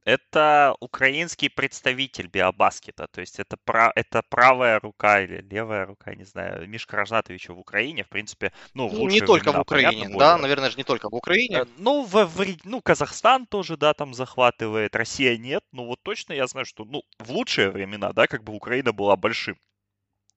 Это 0.05 0.75
украинский 0.81 1.49
представитель 1.49 2.27
биобаскета, 2.27 3.07
то 3.07 3.21
есть 3.21 3.39
это, 3.39 3.55
пра- 3.63 3.93
это 3.95 4.21
правая 4.29 4.79
рука 4.81 5.21
или 5.21 5.41
левая 5.41 5.85
рука, 5.85 6.13
не 6.13 6.25
знаю, 6.25 6.67
Мишка 6.67 6.97
Рожнатовича 6.97 7.53
в 7.53 7.59
Украине, 7.59 8.03
в 8.03 8.09
принципе, 8.09 8.51
ну, 8.73 8.89
в 8.89 8.93
ну, 8.93 9.07
Не 9.07 9.21
только 9.21 9.45
времена, 9.45 9.59
в 9.59 9.61
Украине, 9.61 9.95
понятно, 9.95 10.17
да, 10.17 10.33
более... 10.33 10.41
наверное 10.41 10.69
же 10.69 10.77
не 10.77 10.83
только 10.83 11.09
в 11.09 11.15
Украине. 11.15 11.59
Э, 11.59 11.65
ну, 11.77 12.03
в, 12.03 12.25
в, 12.25 12.45
ну, 12.65 12.81
Казахстан 12.81 13.45
тоже, 13.45 13.77
да, 13.77 13.93
там 13.93 14.13
захватывает, 14.13 14.93
Россия 14.95 15.37
нет, 15.37 15.63
но 15.71 15.85
вот 15.85 16.03
точно 16.03 16.33
я 16.33 16.47
знаю, 16.47 16.65
что, 16.65 16.83
ну, 16.83 17.03
в 17.19 17.31
лучшие 17.31 17.69
времена, 17.69 18.11
да, 18.11 18.27
как 18.27 18.43
бы 18.43 18.53
Украина 18.53 18.91
была 18.91 19.15
большим 19.15 19.57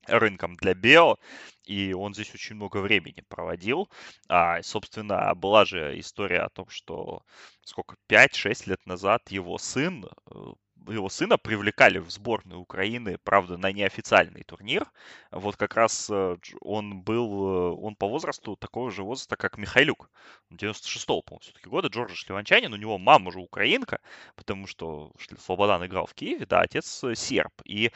рынком 0.07 0.57
для 0.57 0.75
Бео, 0.75 1.19
и 1.65 1.93
он 1.93 2.15
здесь 2.15 2.35
очень 2.35 2.57
много 2.57 2.79
времени 2.79 3.23
проводил. 3.29 3.89
А, 4.29 4.63
собственно, 4.63 5.35
была 5.35 5.65
же 5.65 5.99
история 5.99 6.41
о 6.41 6.51
том, 6.51 6.69
что 6.69 7.23
сколько, 7.65 7.97
5-6 8.09 8.67
лет 8.67 8.85
назад 8.87 9.31
его 9.31 9.59
сын 9.59 10.05
э, 10.05 10.53
его 10.89 11.09
сына 11.09 11.39
привлекали 11.39 11.99
в 11.99 12.11
сборную 12.11 12.61
Украины, 12.61 13.19
правда, 13.23 13.57
на 13.57 13.73
неофициальный 13.73 14.43
турнир. 14.43 14.87
Вот 15.31 15.57
как 15.57 15.75
раз 15.75 16.09
э, 16.11 16.37
он 16.61 17.03
был, 17.03 17.49
э, 17.49 17.71
он 17.81 17.97
по 17.97 18.09
возрасту 18.09 18.57
такого 18.57 18.91
же 18.91 19.03
возраста, 19.03 19.37
как 19.37 19.59
Михайлюк. 19.59 20.11
96-го, 20.53 21.23
по-моему, 21.23 21.41
все-таки 21.41 21.69
года. 21.69 21.89
Джордж 21.89 22.15
Шлеванчанин, 22.15 22.73
у 22.73 22.77
него 22.77 22.99
мама 22.99 23.29
уже 23.29 23.41
украинка, 23.41 24.01
потому 24.35 24.67
что 24.67 25.13
Слободан 25.39 25.85
играл 25.87 26.07
в 26.07 26.15
Киеве, 26.15 26.47
да, 26.47 26.61
отец 26.61 27.05
серб. 27.15 27.53
И 27.65 27.91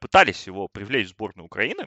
пытались 0.00 0.46
его 0.46 0.68
привлечь 0.68 1.08
в 1.08 1.10
сборную 1.10 1.46
Украины. 1.46 1.86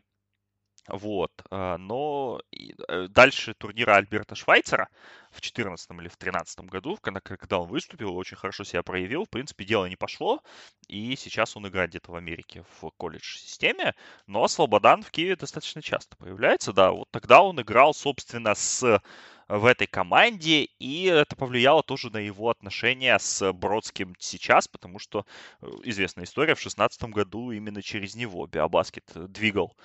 Вот. 0.88 1.32
А, 1.50 1.78
но 1.78 2.42
э, 2.52 3.08
дальше 3.08 3.54
турнира 3.56 3.96
Альберта 3.96 4.36
Швайцера 4.36 4.90
в 5.30 5.42
2014 5.42 5.90
или 5.92 6.08
в 6.08 6.18
2013 6.18 6.60
году, 6.62 6.98
когда 7.02 7.60
он 7.60 7.68
выступил, 7.68 8.16
очень 8.16 8.38
хорошо 8.38 8.64
себя 8.64 8.84
проявил. 8.84 9.26
В 9.26 9.30
принципе, 9.30 9.66
дело 9.66 9.86
не 9.86 9.96
пошло. 9.96 10.42
И 10.88 11.16
сейчас 11.16 11.58
он 11.58 11.68
играет 11.68 11.90
где-то 11.90 12.12
в 12.12 12.16
Америке 12.16 12.64
в 12.80 12.92
колледж-системе. 12.98 13.96
Но 14.28 14.48
Слободан 14.48 15.02
в 15.02 15.12
Киеве 15.12 15.36
достаточно 15.36 15.82
часто 15.82 16.16
появляется. 16.18 16.72
Да, 16.72 16.92
вот 16.92 17.10
тогда 17.12 17.42
он 17.42 17.60
играл, 17.60 17.94
собственно, 17.94 18.54
с 18.54 19.02
в 19.48 19.66
этой 19.66 19.88
команде, 19.88 20.66
и 20.80 21.06
это 21.06 21.36
повлияло 21.36 21.84
тоже 21.84 22.10
на 22.10 22.18
его 22.18 22.50
отношения 22.50 23.18
с 23.20 23.54
Бродским 23.54 24.16
сейчас, 24.20 24.68
потому 24.68 24.98
что 25.00 25.26
э, 25.62 25.68
известная 25.84 26.26
история, 26.26 26.56
в 26.56 26.62
2016 26.62 27.04
году 27.06 27.52
именно 27.52 27.82
через 27.82 28.16
него 28.16 28.48
Биобаскет 28.48 29.12
двигал 29.14 29.76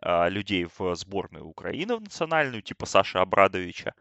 а, 0.00 0.28
людей 0.28 0.66
в 0.78 0.94
сборную 0.94 1.46
Украины 1.46 1.96
в 1.96 2.00
национальную, 2.00 2.62
типа 2.62 2.86
Саши 2.86 3.18
Абрадовича, 3.18 3.94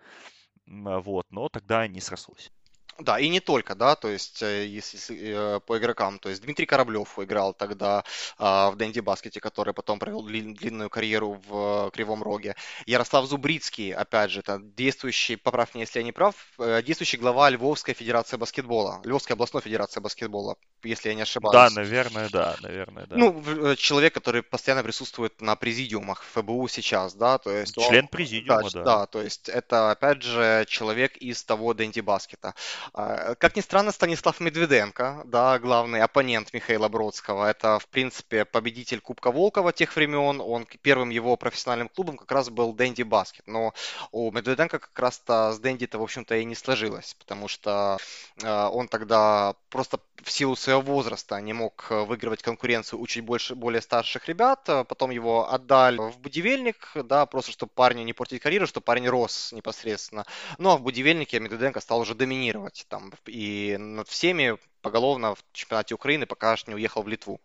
вот, 0.65 1.25
но 1.31 1.49
тогда 1.49 1.87
не 1.87 1.99
срослось. 1.99 2.51
Да, 2.99 3.17
и 3.17 3.29
не 3.29 3.39
только, 3.39 3.75
да, 3.75 3.95
то 3.95 4.09
есть 4.09 4.41
э, 4.41 4.65
если 4.65 5.17
э, 5.17 5.59
по 5.61 5.77
игрокам, 5.77 6.19
то 6.19 6.29
есть 6.29 6.41
Дмитрий 6.41 6.65
Кораблев 6.65 7.17
играл 7.17 7.53
тогда 7.53 8.03
а, 8.37 8.71
в 8.71 8.75
Дэнди 8.75 8.99
Баскете, 8.99 9.39
который 9.39 9.73
потом 9.73 9.99
провел 9.99 10.21
длинную 10.21 10.89
карьеру 10.89 11.41
в 11.47 11.91
Кривом 11.91 12.23
Роге. 12.23 12.55
Ярослав 12.85 13.25
Зубрицкий, 13.25 13.93
опять 13.93 14.31
же, 14.31 14.41
это 14.41 14.59
действующий, 14.61 15.37
поправь 15.37 15.73
меня, 15.73 15.83
если 15.83 15.99
я 15.99 16.03
не 16.03 16.11
прав, 16.11 16.35
э, 16.59 16.81
действующий 16.83 17.17
глава 17.17 17.49
Львовской 17.49 17.93
Федерации 17.93 18.37
баскетбола, 18.37 19.01
Львовской 19.05 19.35
областной 19.35 19.61
Федерации 19.61 20.01
баскетбола 20.01 20.57
если 20.83 21.09
я 21.09 21.15
не 21.15 21.21
ошибаюсь. 21.21 21.53
Да, 21.53 21.69
наверное, 21.69 22.29
да, 22.29 22.55
наверное, 22.61 23.05
да. 23.05 23.15
Ну, 23.15 23.43
э, 23.45 23.75
человек, 23.75 24.13
который 24.13 24.43
постоянно 24.43 24.83
присутствует 24.83 25.41
на 25.41 25.55
президиумах 25.55 26.23
ФБУ 26.23 26.67
сейчас, 26.67 27.13
да, 27.13 27.37
то 27.37 27.51
есть... 27.51 27.75
Член 27.75 28.05
он, 28.05 28.07
президиума, 28.07 28.69
да, 28.69 28.69
да. 28.69 28.83
Да, 28.83 29.05
то 29.07 29.21
есть 29.21 29.49
это, 29.49 29.91
опять 29.91 30.21
же, 30.21 30.65
человек 30.67 31.17
из 31.17 31.43
того 31.43 31.73
Дэнди 31.73 31.99
Баскета. 31.99 32.55
А, 32.93 33.35
как 33.35 33.55
ни 33.55 33.61
странно, 33.61 33.91
Станислав 33.91 34.39
Медведенко, 34.39 35.23
да, 35.25 35.59
главный 35.59 36.01
оппонент 36.01 36.53
Михаила 36.53 36.87
Бродского, 36.87 37.49
это, 37.49 37.79
в 37.79 37.87
принципе, 37.87 38.45
победитель 38.45 39.01
Кубка 39.01 39.31
Волкова 39.31 39.73
тех 39.73 39.95
времен, 39.95 40.41
он 40.41 40.65
первым 40.81 41.09
его 41.09 41.35
профессиональным 41.37 41.89
клубом 41.89 42.17
как 42.17 42.31
раз 42.31 42.49
был 42.49 42.73
Дэнди 42.73 43.03
Баскет, 43.03 43.47
но 43.47 43.73
у 44.11 44.31
Медведенко 44.31 44.79
как 44.79 44.97
раз-то 44.99 45.51
с 45.53 45.59
Дэнди-то, 45.59 45.99
в 45.99 46.03
общем-то, 46.03 46.35
и 46.35 46.45
не 46.45 46.55
сложилось, 46.55 47.15
потому 47.19 47.47
что 47.47 47.97
э, 48.41 48.69
он 48.71 48.87
тогда 48.87 49.55
просто 49.69 49.99
в 50.23 50.31
силу 50.31 50.55
своего 50.55 50.81
возраста 50.81 51.39
не 51.41 51.53
мог 51.53 51.87
э, 51.89 52.03
выигрывать 52.03 52.41
конкуренцию 52.41 52.99
у 52.99 53.07
чуть 53.07 53.23
больше, 53.23 53.55
более 53.55 53.81
старших 53.81 54.27
ребят. 54.27 54.67
Э, 54.67 54.83
потом 54.83 55.11
его 55.11 55.51
отдали 55.51 55.97
в 55.97 56.19
будивельник, 56.19 56.91
да, 56.95 57.25
просто 57.25 57.51
чтобы 57.51 57.71
парню 57.73 58.03
не 58.03 58.13
портить 58.13 58.41
карьеру, 58.41 58.67
чтобы 58.67 58.83
парень 58.83 59.07
рос 59.07 59.51
непосредственно. 59.51 60.25
Ну 60.57 60.71
а 60.71 60.77
в 60.77 60.81
будивельнике 60.81 61.39
Медведенко 61.39 61.79
стал 61.79 61.99
уже 61.99 62.15
доминировать 62.15 62.78
там 62.87 63.11
и 63.25 63.77
над 63.77 64.07
всеми 64.07 64.57
поголовно 64.81 65.35
в 65.35 65.43
чемпионате 65.53 65.95
Украины, 65.95 66.25
пока 66.25 66.53
аж 66.53 66.67
не 66.67 66.75
уехал 66.75 67.03
в 67.03 67.07
Литву. 67.07 67.41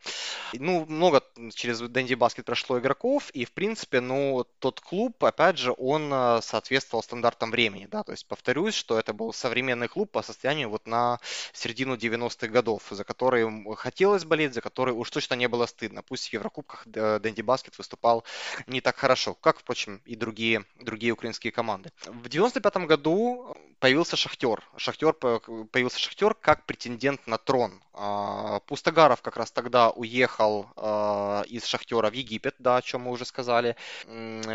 Ну, 0.53 0.87
много 0.87 1.23
через 1.55 1.81
Дэнди 1.81 2.15
Баскет 2.15 2.45
прошло 2.45 2.79
игроков, 2.79 3.31
и, 3.31 3.45
в 3.45 3.53
принципе, 3.53 4.01
ну, 4.01 4.47
тот 4.59 4.81
клуб, 4.81 5.23
опять 5.25 5.59
же, 5.59 5.75
он 5.77 6.13
э, 6.13 6.41
соответствовал 6.43 7.03
стандартам 7.03 7.51
времени, 7.51 7.87
да, 7.91 8.03
то 8.03 8.13
есть, 8.13 8.27
повторюсь, 8.27 8.75
что 8.75 8.99
это 8.99 9.13
был 9.13 9.33
современный 9.33 9.89
клуб 9.89 10.11
по 10.11 10.23
состоянию 10.23 10.69
вот 10.71 10.87
на 10.87 11.19
середину 11.53 11.97
90-х 11.97 12.49
годов, 12.49 12.83
за 12.91 13.05
который 13.05 13.75
хотелось 13.77 14.25
болеть, 14.25 14.55
за 14.55 14.61
который 14.61 14.95
уж 14.95 15.11
точно 15.11 15.35
не 15.35 15.49
было 15.49 15.67
стыдно. 15.67 16.03
Пусть 16.03 16.29
в 16.29 16.33
Еврокубках 16.33 16.87
Дэнди 16.87 17.43
Баскет 17.43 17.79
выступал 17.79 18.25
не 18.67 18.81
так 18.81 18.97
хорошо, 18.97 19.35
как, 19.35 19.59
впрочем, 19.59 20.01
и 20.05 20.17
другие, 20.17 20.65
другие 20.77 21.13
украинские 21.13 21.53
команды. 21.53 21.91
В 22.07 22.29
95 22.29 22.77
году 22.87 23.57
появился 23.79 24.17
Шахтер. 24.17 24.63
Шахтер 24.77 25.13
появился 25.13 25.99
Шахтер 25.99 26.35
как 26.35 26.65
претендент 26.67 27.24
на 27.27 27.39
трон. 27.39 27.81
А, 27.97 28.59
Пустогаров 28.67 29.23
как 29.23 29.37
раз 29.37 29.53
тогда 29.53 29.91
уехал 29.91 30.67
а, 30.77 31.43
из 31.43 31.65
Шахтера 31.65 32.11
в 32.11 32.13
Египет, 32.13 32.57
да, 32.59 32.79
о 32.79 32.83
чем 32.83 33.03
мы 33.03 33.13
уже 33.13 33.25
сказали. 33.25 33.77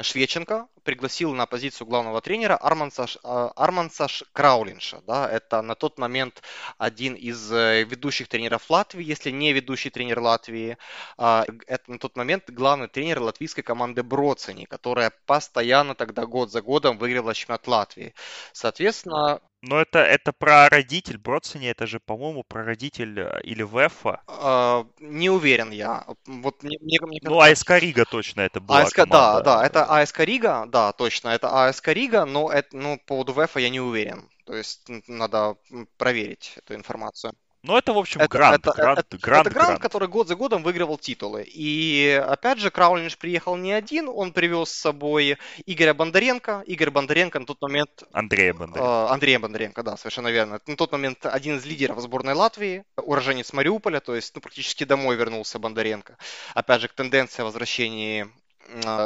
Швеченко 0.01 0.67
пригласил 0.84 1.34
на 1.34 1.45
позицию 1.45 1.88
главного 1.88 2.20
тренера 2.22 2.57
Арманса, 2.57 3.05
а, 3.24 3.51
Арманса 3.55 4.07
Краулинша. 4.34 5.01
Да, 5.07 5.30
это 5.30 5.61
на 5.61 5.76
тот 5.76 5.97
момент 5.97 6.41
один 6.78 7.13
из 7.13 7.51
э, 7.51 7.84
ведущих 7.84 8.28
тренеров 8.28 8.70
Латвии, 8.70 9.03
если 9.03 9.32
не 9.32 9.53
ведущий 9.53 9.89
тренер 9.89 10.20
Латвии. 10.20 10.78
Это 11.17 11.84
на 11.88 11.99
тот 11.99 12.17
момент 12.17 12.49
главный 12.49 12.88
тренер 12.88 13.22
латвийской 13.22 13.61
команды 13.61 14.03
Броцени, 14.03 14.65
которая 14.65 15.11
постоянно 15.26 15.95
тогда 15.95 16.26
год 16.26 16.51
за 16.51 16.61
годом 16.61 16.97
выигрывала 16.97 17.34
чемпионат 17.34 17.67
Латвии. 17.67 18.13
Соответственно, 18.53 19.41
но 19.62 19.82
это, 19.82 19.99
это 19.99 20.32
про 20.32 20.70
родитель 20.70 21.18
Бродсони, 21.18 21.68
это 21.68 21.86
же, 21.86 21.99
по-моему, 21.99 22.43
про 22.43 22.64
родитель 22.64 23.20
э, 23.20 23.41
или 23.43 23.64
Вефа. 23.64 24.22
А, 24.28 24.86
не 24.99 25.30
уверен 25.30 25.72
я. 25.72 26.05
Вот 26.26 26.64
мне, 26.64 26.78
мне, 26.82 26.99
мне 27.01 27.20
ну, 27.24 27.39
АСК 27.39 27.72
Рига 27.72 28.05
точно 28.05 28.41
это 28.41 28.62
была 28.62 28.82
АСК, 28.82 28.95
команда. 28.95 29.41
Да, 29.41 29.41
да, 29.41 29.66
это 29.66 29.84
АСК 29.86 30.20
Рига, 30.22 30.66
да, 30.68 30.93
точно, 30.93 31.30
это 31.30 31.68
АСК 31.68 31.89
Рига, 31.89 32.26
но 32.26 32.51
это, 32.51 32.76
ну, 32.76 32.97
по 32.97 33.05
поводу 33.05 33.34
Вефа 33.34 33.60
я 33.60 33.70
не 33.70 33.82
уверен. 33.82 34.30
То 34.45 34.55
есть 34.55 34.89
надо 35.07 35.57
проверить 35.97 36.53
эту 36.57 36.76
информацию. 36.76 37.34
Ну, 37.62 37.78
это, 37.78 37.91
в 37.91 37.97
общем, 37.97 38.22
это, 38.22 38.30
грант. 38.30 38.60
Это, 38.60 38.72
грант, 38.74 38.99
это, 38.99 39.18
грант, 39.18 39.47
это 39.47 39.53
грант, 39.53 39.80
который 39.80 40.07
год 40.07 40.30
за 40.30 40.36
годом 40.36 40.64
выигрывал 40.64 40.97
титулы. 40.97 41.43
И, 41.45 42.24
опять 42.26 42.60
же, 42.60 42.72
Краулинш 42.72 43.18
приехал 43.18 43.57
не 43.57 43.74
один, 43.74 44.07
он 44.07 44.32
привез 44.32 44.70
с 44.70 44.80
собой 44.80 45.38
Игоря 45.66 45.93
Бондаренко. 45.93 46.64
Игорь 46.68 46.89
Бондаренко 46.89 47.39
на 47.39 47.45
тот 47.45 47.62
момент... 47.62 48.03
Андрея 48.14 48.53
Бондаренко. 48.53 48.89
Э, 48.89 49.14
Андрея 49.14 49.39
Бондаренко, 49.39 49.84
да, 49.84 49.97
совершенно 49.97 50.30
верно. 50.30 50.62
На 50.66 50.76
тот 50.78 50.91
момент 50.93 51.26
один 51.26 51.57
из 51.57 51.66
лидеров 51.66 51.99
сборной 51.99 52.34
Латвии, 52.34 52.86
уроженец 52.95 53.51
Мариуполя, 53.51 53.99
то 53.99 54.16
есть, 54.16 54.34
ну, 54.36 54.41
практически 54.41 54.86
домой 54.86 55.18
вернулся 55.18 55.60
Бондаренко. 55.60 56.18
Опять 56.53 56.82
же, 56.82 56.88
к 56.88 56.93
тенденции 56.93 57.43
возвращения 57.43 58.30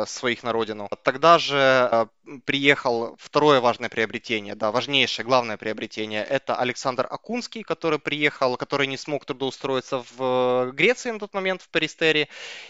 своих 0.05 0.43
на 0.43 0.51
родину. 0.51 0.89
Тогда 1.03 1.38
же 1.38 1.89
э, 1.91 2.05
приехал 2.45 3.16
второе 3.20 3.61
важное 3.61 3.89
приобретение, 3.89 4.55
да, 4.55 4.72
важнейшее, 4.72 5.26
главное 5.26 5.57
приобретение. 5.57 6.24
Это 6.24 6.55
Александр 6.55 7.07
Акунский, 7.09 7.64
который 7.64 7.99
приехал, 7.99 8.57
который 8.57 8.88
не 8.88 8.97
смог 8.97 9.26
трудоустроиться 9.26 10.03
в 10.16 10.72
Греции 10.74 11.11
на 11.11 11.20
тот 11.20 11.34
момент, 11.34 11.61
в 11.61 11.70
Перистере, 11.70 12.28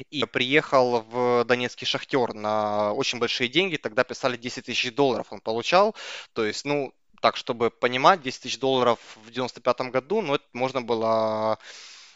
и 0.10 0.26
приехал 0.26 1.02
в 1.02 1.46
Донецкий 1.46 1.86
Шахтер 1.86 2.34
на 2.34 2.94
очень 2.94 3.20
большие 3.20 3.48
деньги. 3.48 3.78
Тогда 3.78 4.04
писали 4.04 4.38
10 4.38 4.66
тысяч 4.66 4.94
долларов 4.94 5.28
он 5.32 5.40
получал. 5.40 5.96
То 6.34 6.46
есть, 6.46 6.66
ну, 6.66 6.94
так, 7.22 7.38
чтобы 7.38 7.72
понимать, 7.72 8.22
10 8.22 8.42
тысяч 8.42 8.60
долларов 8.60 9.00
в 9.26 9.32
95 9.32 9.92
году, 9.92 10.22
ну, 10.22 10.36
это 10.36 10.46
можно 10.54 10.82
было 10.82 11.58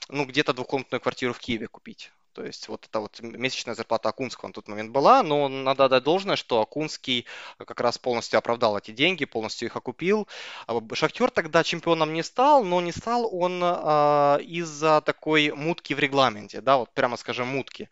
ну, 0.10 0.26
где-то 0.26 0.54
двухкомнатную 0.54 1.02
квартиру 1.02 1.34
в 1.34 1.40
Киеве 1.40 1.68
купить. 1.68 2.12
То 2.38 2.46
есть 2.46 2.68
вот 2.68 2.86
эта 2.86 3.00
вот 3.00 3.20
месячная 3.20 3.74
зарплата 3.74 4.10
Акунского 4.10 4.50
на 4.50 4.54
тот 4.54 4.68
момент 4.68 4.92
была, 4.92 5.24
но 5.24 5.50
надо 5.50 5.86
отдать 5.86 6.04
должное, 6.04 6.36
что 6.36 6.62
Акунский 6.62 7.26
как 7.58 7.82
раз 7.82 7.98
полностью 7.98 8.38
оправдал 8.38 8.78
эти 8.78 8.92
деньги, 8.92 9.26
полностью 9.26 9.68
их 9.68 9.76
окупил. 9.76 10.28
А 10.68 10.80
Шахтер 10.94 11.32
тогда 11.32 11.64
чемпионом 11.64 12.14
не 12.14 12.22
стал, 12.22 12.64
но 12.64 12.80
не 12.80 12.92
стал 12.92 13.28
он 13.34 13.60
а, 13.64 14.38
из-за 14.38 15.02
такой 15.02 15.52
мутки 15.52 15.96
в 15.96 16.00
регламенте, 16.00 16.62
да, 16.62 16.78
вот 16.78 16.94
прямо 16.94 17.18
скажем 17.18 17.48
мутки. 17.48 17.90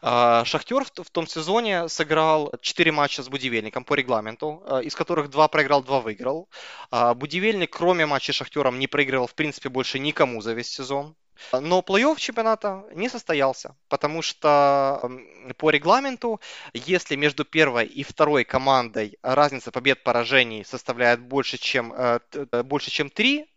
А, 0.00 0.46
Шахтер 0.46 0.84
в, 0.84 1.10
том 1.10 1.26
сезоне 1.26 1.86
сыграл 1.90 2.54
4 2.62 2.90
матча 2.90 3.22
с 3.22 3.28
Будивельником 3.28 3.84
по 3.84 3.92
регламенту, 3.92 4.62
а, 4.66 4.78
из 4.78 4.94
которых 4.94 5.28
2 5.28 5.46
проиграл, 5.48 5.82
2 5.82 6.00
выиграл. 6.00 6.48
А, 6.90 7.12
Будивельник, 7.12 7.76
кроме 7.76 8.06
матча 8.06 8.32
с 8.32 8.36
Шахтером, 8.36 8.78
не 8.78 8.86
проигрывал 8.86 9.26
в 9.26 9.34
принципе 9.34 9.68
больше 9.68 9.98
никому 9.98 10.40
за 10.40 10.54
весь 10.54 10.70
сезон. 10.70 11.14
Но 11.52 11.80
плей-офф 11.80 12.16
чемпионата 12.18 12.84
не 12.92 13.08
состоялся, 13.08 13.76
потому 13.88 14.22
что 14.22 15.10
по 15.56 15.70
регламенту, 15.70 16.40
если 16.72 17.16
между 17.16 17.44
первой 17.44 17.86
и 17.86 18.02
второй 18.02 18.44
командой 18.44 19.18
разница 19.22 19.70
побед-поражений 19.70 20.64
составляет 20.64 21.20
больше, 21.20 21.58
чем, 21.58 21.92
э, 21.92 22.18
больше, 22.62 22.90
чем 22.90 23.10
3, 23.10 23.40
Э, 23.42 23.53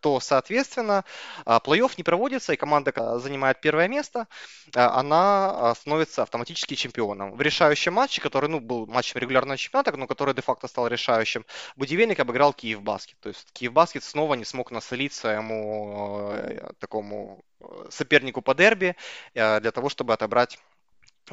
то, 0.00 0.20
соответственно, 0.20 1.04
э, 1.46 1.50
плей-офф 1.64 1.92
не 1.96 2.04
проводится, 2.04 2.52
и 2.52 2.56
команда 2.56 3.18
занимает 3.18 3.60
первое 3.60 3.88
место, 3.88 4.26
э, 4.74 4.80
она 4.80 5.74
становится 5.74 6.22
автоматически 6.22 6.74
чемпионом. 6.74 7.36
В 7.36 7.40
решающем 7.40 7.94
матче, 7.94 8.20
который 8.20 8.48
ну, 8.48 8.60
был 8.60 8.86
матчем 8.86 9.20
регулярного 9.20 9.56
чемпионата, 9.56 9.96
но 9.96 10.06
который 10.06 10.34
де-факто 10.34 10.68
стал 10.68 10.86
решающим, 10.88 11.44
Будивельник 11.76 12.20
обыграл 12.20 12.52
Киев 12.52 12.82
Баскет. 12.82 13.18
То 13.20 13.28
есть 13.28 13.48
Киев 13.52 13.72
Баскет 13.72 14.04
снова 14.04 14.34
не 14.34 14.44
смог 14.44 14.70
насолить 14.70 15.12
своему 15.12 16.32
такому 16.78 17.44
сопернику 17.90 18.42
по 18.42 18.54
дерби 18.54 18.96
для 19.34 19.70
того, 19.70 19.88
чтобы 19.88 20.14
отобрать 20.14 20.58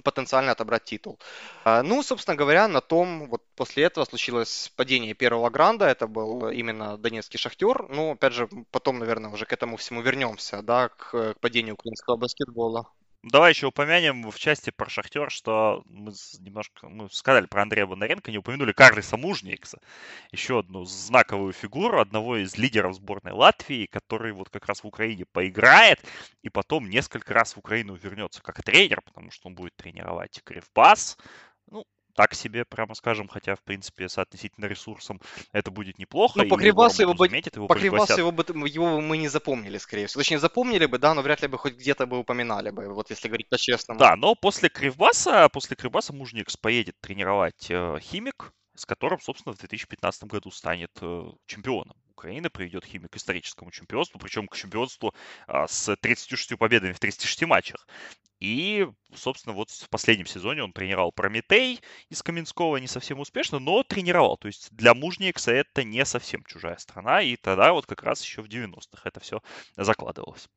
потенциально 0.01 0.51
отобрать 0.51 0.83
титул. 0.83 1.19
А, 1.63 1.83
ну, 1.83 2.03
собственно 2.03 2.35
говоря, 2.37 2.67
на 2.67 2.81
том, 2.81 3.27
вот 3.29 3.43
после 3.55 3.83
этого 3.83 4.05
случилось 4.05 4.71
падение 4.75 5.13
первого 5.13 5.49
гранда, 5.49 5.85
это 5.87 6.07
был 6.07 6.49
именно 6.49 6.97
Донецкий 6.97 7.39
Шахтер. 7.39 7.87
Ну, 7.89 8.11
опять 8.11 8.33
же, 8.33 8.49
потом, 8.71 8.99
наверное, 8.99 9.31
уже 9.31 9.45
к 9.45 9.53
этому 9.53 9.77
всему 9.77 10.01
вернемся, 10.01 10.61
да, 10.61 10.89
к, 10.89 11.33
к 11.33 11.39
падению 11.39 11.75
украинского 11.75 12.17
баскетбола. 12.17 12.85
Давай 13.23 13.51
еще 13.51 13.67
упомянем 13.67 14.29
в 14.29 14.37
части 14.39 14.69
про 14.69 14.89
Шахтер, 14.89 15.29
что 15.31 15.81
мы 15.85 16.13
немножко 16.39 16.87
мы 16.87 17.09
сказали 17.09 17.45
про 17.45 17.63
Андрея 17.63 17.85
Бондаренко, 17.85 18.31
не 18.31 18.37
упомянули 18.37 18.71
Карлиса 18.71 19.17
Мужникса, 19.17 19.79
еще 20.31 20.59
одну 20.59 20.85
знаковую 20.85 21.51
фигуру, 21.51 21.99
одного 21.99 22.37
из 22.37 22.57
лидеров 22.57 22.95
сборной 22.95 23.33
Латвии, 23.33 23.87
который 23.87 24.31
вот 24.33 24.49
как 24.49 24.67
раз 24.67 24.83
в 24.83 24.87
Украине 24.87 25.25
поиграет 25.25 25.99
и 26.43 26.49
потом 26.49 26.89
несколько 26.89 27.33
раз 27.33 27.53
в 27.53 27.57
Украину 27.59 27.95
вернется 27.95 28.41
как 28.41 28.63
тренер, 28.63 29.01
потому 29.01 29.31
что 29.31 29.47
он 29.49 29.55
будет 29.55 29.75
тренировать 29.75 30.41
Кривбас, 30.43 31.17
ну, 31.67 31.85
так 32.17 32.33
себе, 32.33 32.65
прямо 32.65 32.95
скажем, 32.95 33.27
хотя, 33.27 33.55
в 33.55 33.61
принципе, 33.61 34.09
с 34.09 34.17
относительно 34.17 34.65
ресурсом 34.65 35.21
это 35.51 35.69
будет 35.69 35.99
неплохо. 35.99 36.41
Ну, 36.41 36.49
по 36.49 36.57
Кривбасу 36.57 37.03
его, 37.03 37.13
бы, 37.13 37.27
его, 37.27 37.67
по 37.67 37.75
Кривбасу 37.75 38.17
его, 38.17 38.31
бы, 38.31 38.43
его 38.67 38.99
мы 39.01 39.17
не 39.17 39.27
запомнили, 39.27 39.77
скорее 39.77 40.07
всего. 40.07 40.21
Точнее, 40.21 40.39
запомнили 40.39 40.87
бы, 40.87 40.97
да, 40.97 41.13
но 41.13 41.21
вряд 41.21 41.43
ли 41.43 41.47
бы 41.47 41.59
хоть 41.59 41.75
где-то 41.75 42.07
бы 42.07 42.17
упоминали 42.17 42.71
бы, 42.71 42.91
вот 42.91 43.11
если 43.11 43.27
говорить 43.27 43.49
по-честному. 43.49 43.99
Да, 43.99 44.15
но 44.15 44.33
после 44.33 44.67
Кривбаса, 44.67 45.47
после 45.49 45.75
Кривбаса 45.75 46.11
Мужникс 46.11 46.57
поедет 46.57 46.95
тренировать 46.99 47.69
э, 47.69 47.99
Химик, 48.01 48.51
с 48.75 48.87
которым, 48.87 49.19
собственно, 49.21 49.53
в 49.53 49.59
2015 49.59 50.23
году 50.23 50.49
станет 50.49 50.91
э, 51.01 51.23
чемпионом. 51.45 51.95
Украины 52.09 52.49
приведет 52.49 52.83
Химик 52.83 53.11
к 53.11 53.17
историческому 53.17 53.69
чемпионству, 53.69 54.19
причем 54.19 54.47
к 54.47 54.55
чемпионству 54.55 55.13
а, 55.45 55.67
с 55.67 55.95
36 55.97 56.57
победами 56.57 56.93
в 56.93 56.99
36 56.99 57.43
матчах. 57.45 57.87
И, 58.39 58.87
собственно, 59.13 59.53
вот 59.55 59.69
в 59.71 59.89
последнем 59.89 60.25
сезоне 60.27 60.63
он 60.63 60.73
тренировал 60.73 61.11
Прометей 61.11 61.81
из 62.09 62.21
Каменского 62.23 62.77
не 62.77 62.87
совсем 62.87 63.19
успешно, 63.19 63.59
но 63.59 63.83
тренировал. 63.83 64.37
То 64.37 64.47
есть 64.47 64.69
для 64.71 64.93
Мужникса 64.93 65.51
это 65.51 65.83
не 65.83 66.05
совсем 66.05 66.43
чужая 66.45 66.77
страна, 66.77 67.21
и 67.21 67.35
тогда 67.35 67.73
вот 67.73 67.85
как 67.87 68.03
раз 68.03 68.23
еще 68.23 68.41
в 68.41 68.47
90-х 68.47 69.07
это 69.09 69.19
все 69.19 69.41
закладывалось. 69.75 70.47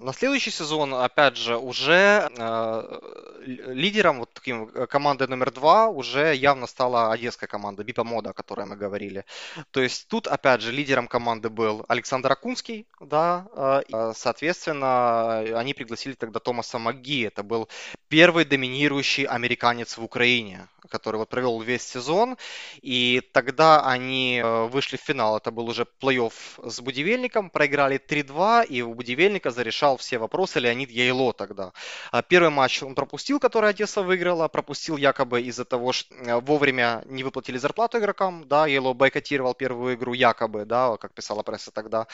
На 0.00 0.12
следующий 0.12 0.50
сезон, 0.50 0.94
опять 0.94 1.36
же, 1.36 1.56
уже 1.56 2.30
э, 2.36 3.00
лидером, 3.46 4.20
вот 4.20 4.30
таким 4.32 4.70
э, 4.74 4.86
командой 4.86 5.28
номер 5.28 5.50
два 5.50 5.88
уже 5.88 6.34
явно 6.34 6.66
стала 6.66 7.12
одесская 7.12 7.48
команда 7.48 7.84
Бипа 7.84 8.04
Мода, 8.04 8.30
о 8.30 8.32
которой 8.32 8.66
мы 8.66 8.76
говорили. 8.76 9.24
То 9.70 9.80
есть 9.80 10.08
тут, 10.08 10.26
опять 10.26 10.60
же, 10.60 10.72
лидером 10.72 11.08
команды 11.08 11.50
был 11.50 11.84
Александр 11.88 12.32
Акунский, 12.32 12.86
да, 13.00 13.46
э, 13.54 13.82
э 13.92 14.12
соответственно, 14.14 15.38
они 15.58 15.74
пригласили 15.74 16.14
тогда 16.14 16.40
Томаса 16.40 16.78
МакГи, 16.78 17.22
это 17.26 17.42
был 17.42 17.68
первый 18.08 18.44
доминирующий 18.44 19.24
американец 19.24 19.98
в 19.98 20.04
Украине, 20.04 20.68
который 20.90 21.16
вот 21.16 21.28
провел 21.28 21.60
весь 21.60 21.82
сезон, 21.82 22.36
и 22.82 23.22
тогда 23.32 23.84
они 23.86 24.40
э, 24.42 24.64
вышли 24.66 24.96
в 24.96 25.00
финал, 25.00 25.36
это 25.36 25.50
был 25.50 25.68
уже 25.68 25.86
плей-офф 26.00 26.70
с 26.70 26.80
Будивельником, 26.80 27.50
проиграли 27.50 27.98
3-2, 27.98 28.66
и 28.66 28.82
у 28.82 28.94
Будивельника 28.94 29.50
зарешал 29.50 29.96
все 29.96 30.18
вопросы 30.18 30.60
Леонид 30.60 30.90
Яйло 30.90 31.32
тогда. 31.32 31.72
А 32.10 32.22
первый 32.22 32.50
матч 32.50 32.82
он 32.82 32.94
пропустил, 32.94 33.40
который 33.40 33.70
Одесса 33.70 34.02
выиграла, 34.02 34.48
пропустил 34.48 34.96
якобы 34.96 35.42
из-за 35.42 35.64
того, 35.64 35.92
что 35.92 36.14
э, 36.14 36.40
вовремя 36.40 37.02
не 37.06 37.24
выплатили 37.24 37.58
зарплату 37.58 37.98
игрокам, 37.98 38.46
да, 38.48 38.66
Яйло 38.66 38.92
бойкотировал 38.92 39.54
первую 39.54 39.94
игру 39.94 40.12
якобы, 40.12 40.64
да, 40.64 40.96
как 40.96 41.14
писала 41.14 41.42
пресса 41.42 41.70
тогда, 41.70 42.06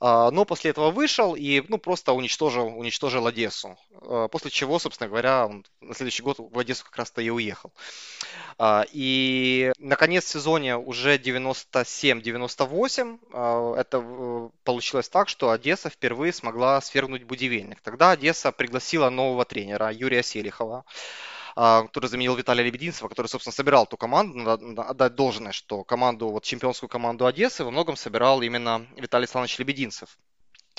а, 0.00 0.30
но 0.30 0.44
после 0.44 0.70
этого 0.70 0.90
вышел 0.90 1.34
и, 1.34 1.62
ну, 1.68 1.78
просто 1.78 2.12
уничтожил, 2.12 2.66
уничтожил 2.78 3.26
Одессу, 3.26 3.76
э, 4.02 4.28
после 4.30 4.50
чего, 4.50 4.78
собственно 4.78 5.08
говоря, 5.08 5.46
он 5.46 5.64
на 5.80 5.94
следующий 5.94 6.22
год 6.22 6.36
в 6.38 6.58
Одессу 6.58 6.84
как 6.84 6.96
раз-то 6.96 7.22
и 7.22 7.30
уехал. 7.30 7.72
А, 8.56 8.84
и 8.92 9.72
на 9.78 9.96
конец 9.96 10.26
сезоне 10.26 10.76
уже 10.76 11.16
97-98 11.16 13.18
а, 13.32 13.74
это 13.76 14.00
э, 14.00 14.48
получилось 14.62 15.08
так, 15.08 15.28
что 15.28 15.50
Одесса 15.50 15.90
впервые 15.90 16.32
смогла 16.32 16.80
свергнуть 16.80 17.24
Будивельник. 17.24 17.80
Тогда 17.80 18.12
Одесса 18.12 18.52
пригласила 18.52 19.10
нового 19.10 19.44
тренера 19.44 19.92
Юрия 19.92 20.22
Селихова 20.22 20.84
а, 21.56 21.82
который 21.82 22.08
заменил 22.08 22.34
Виталия 22.34 22.64
Лебединцева, 22.64 23.08
который, 23.08 23.28
собственно, 23.28 23.52
собирал 23.52 23.86
ту 23.86 23.96
команду. 23.96 24.38
Надо 24.38 24.82
отдать 24.82 25.14
должное, 25.14 25.52
что 25.52 25.84
команду, 25.84 26.28
вот 26.28 26.44
чемпионскую 26.44 26.88
команду 26.88 27.26
Одессы 27.26 27.64
во 27.64 27.70
многом 27.70 27.96
собирал 27.96 28.42
именно 28.42 28.86
Виталий 28.96 29.24
Александрович 29.24 29.58
Лебединцев. 29.58 30.18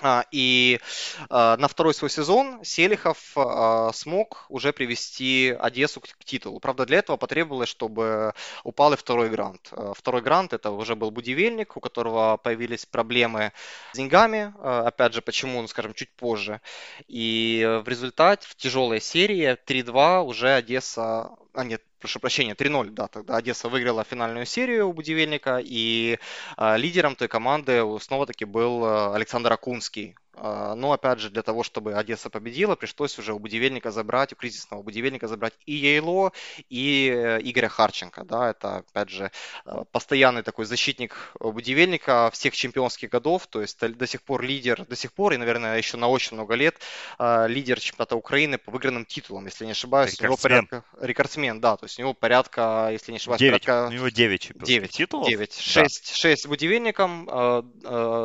А, 0.01 0.26
и 0.31 0.81
а, 1.30 1.55
на 1.57 1.69
второй 1.69 1.93
свой 1.93 2.09
сезон 2.09 2.63
Селихов 2.65 3.17
а, 3.38 3.91
смог 3.93 4.45
уже 4.49 4.73
привести 4.73 5.55
Одессу 5.57 6.01
к 6.01 6.26
титулу. 6.26 6.59
Правда, 6.59 6.85
для 6.85 6.97
этого 6.99 7.15
потребовалось, 7.15 7.69
чтобы 7.69 8.34
упал 8.63 8.93
и 8.93 8.97
второй 8.97 9.30
грант. 9.30 9.72
Второй 9.95 10.22
грант 10.22 10.51
это 10.51 10.72
уже 10.72 10.95
был 10.95 11.11
Будивельник, 11.11 11.77
у 11.77 11.80
которого 11.80 12.38
появились 12.38 12.85
проблемы 12.85 13.53
с 13.93 13.97
деньгами. 13.97 14.53
Опять 14.61 15.13
же, 15.13 15.22
почему, 15.22 15.61
ну, 15.61 15.67
скажем, 15.67 15.93
чуть 15.93 16.11
позже. 16.11 16.59
И 17.07 17.81
в 17.85 17.88
результате 17.88 18.47
в 18.47 18.55
тяжелой 18.55 18.99
серии 18.99 19.57
3-2 19.65 20.23
уже 20.23 20.55
Одесса 20.55 21.31
а 21.55 21.63
нет, 21.63 21.81
прошу 21.99 22.19
прощения, 22.19 22.53
3-0, 22.53 22.89
да, 22.91 23.07
тогда 23.07 23.38
Одесса 23.38 23.69
выиграла 23.69 24.03
финальную 24.03 24.45
серию 24.45 24.89
у 24.89 24.93
Будивельника, 24.93 25.61
и 25.63 26.19
э, 26.57 26.77
лидером 26.77 27.15
той 27.15 27.27
команды 27.27 27.84
снова-таки 27.99 28.45
был 28.45 29.13
Александр 29.13 29.53
Акунский, 29.53 30.15
а, 30.15 30.24
но 30.37 30.91
опять 30.91 31.19
же, 31.19 31.29
для 31.29 31.41
того, 31.41 31.63
чтобы 31.63 31.93
Одесса 31.93 32.29
победила, 32.29 32.75
пришлось 32.75 33.17
уже 33.19 33.33
у 33.33 33.39
Будивельника 33.39 33.91
забрать, 33.91 34.33
у 34.33 34.35
кризисного 34.35 34.81
Будивельника 34.81 35.27
забрать 35.27 35.53
и 35.65 35.73
Ейло, 35.73 36.31
и 36.69 37.11
э, 37.13 37.39
Игоря 37.41 37.69
Харченко. 37.69 38.23
Да, 38.23 38.49
это, 38.49 38.77
опять 38.77 39.09
же, 39.09 39.31
э, 39.65 39.83
постоянный 39.91 40.43
такой 40.43 40.65
защитник 40.65 41.33
Будивельника 41.39 42.29
всех 42.33 42.55
чемпионских 42.55 43.09
годов, 43.09 43.47
то 43.47 43.61
есть 43.61 43.79
до 43.79 44.07
сих 44.07 44.21
пор 44.23 44.41
лидер, 44.41 44.85
до 44.85 44.95
сих 44.95 45.13
пор 45.13 45.33
и, 45.33 45.37
наверное, 45.37 45.77
еще 45.77 45.97
на 45.97 46.07
очень 46.07 46.35
много 46.35 46.55
лет 46.55 46.75
э, 47.19 47.47
лидер 47.47 47.79
чемпионата 47.79 48.15
Украины 48.15 48.57
по 48.57 48.71
выигранным 48.71 49.05
титулам, 49.05 49.45
если 49.45 49.65
не 49.65 49.71
ошибаюсь. 49.71 50.19
Рекордсмен. 50.19 50.29
У 50.29 50.33
него 50.33 50.37
порядка, 50.41 50.83
рекордсмен, 51.01 51.61
да, 51.61 51.77
то 51.77 51.85
есть 51.85 51.99
у 51.99 52.01
него 52.01 52.13
порядка, 52.13 52.89
если 52.91 53.11
не 53.11 53.17
ошибаюсь, 53.17 53.39
9. 53.39 53.51
порядка... 53.51 53.87
У 53.89 53.93
него 53.93 54.09
9 54.09 54.41
чемпионских 54.41 54.75
9, 54.75 54.91
титулов. 54.91 55.27
9. 55.27 55.53
6, 55.53 56.07
да. 56.07 56.15
6 56.15 56.47
Будивельником, 56.47 57.29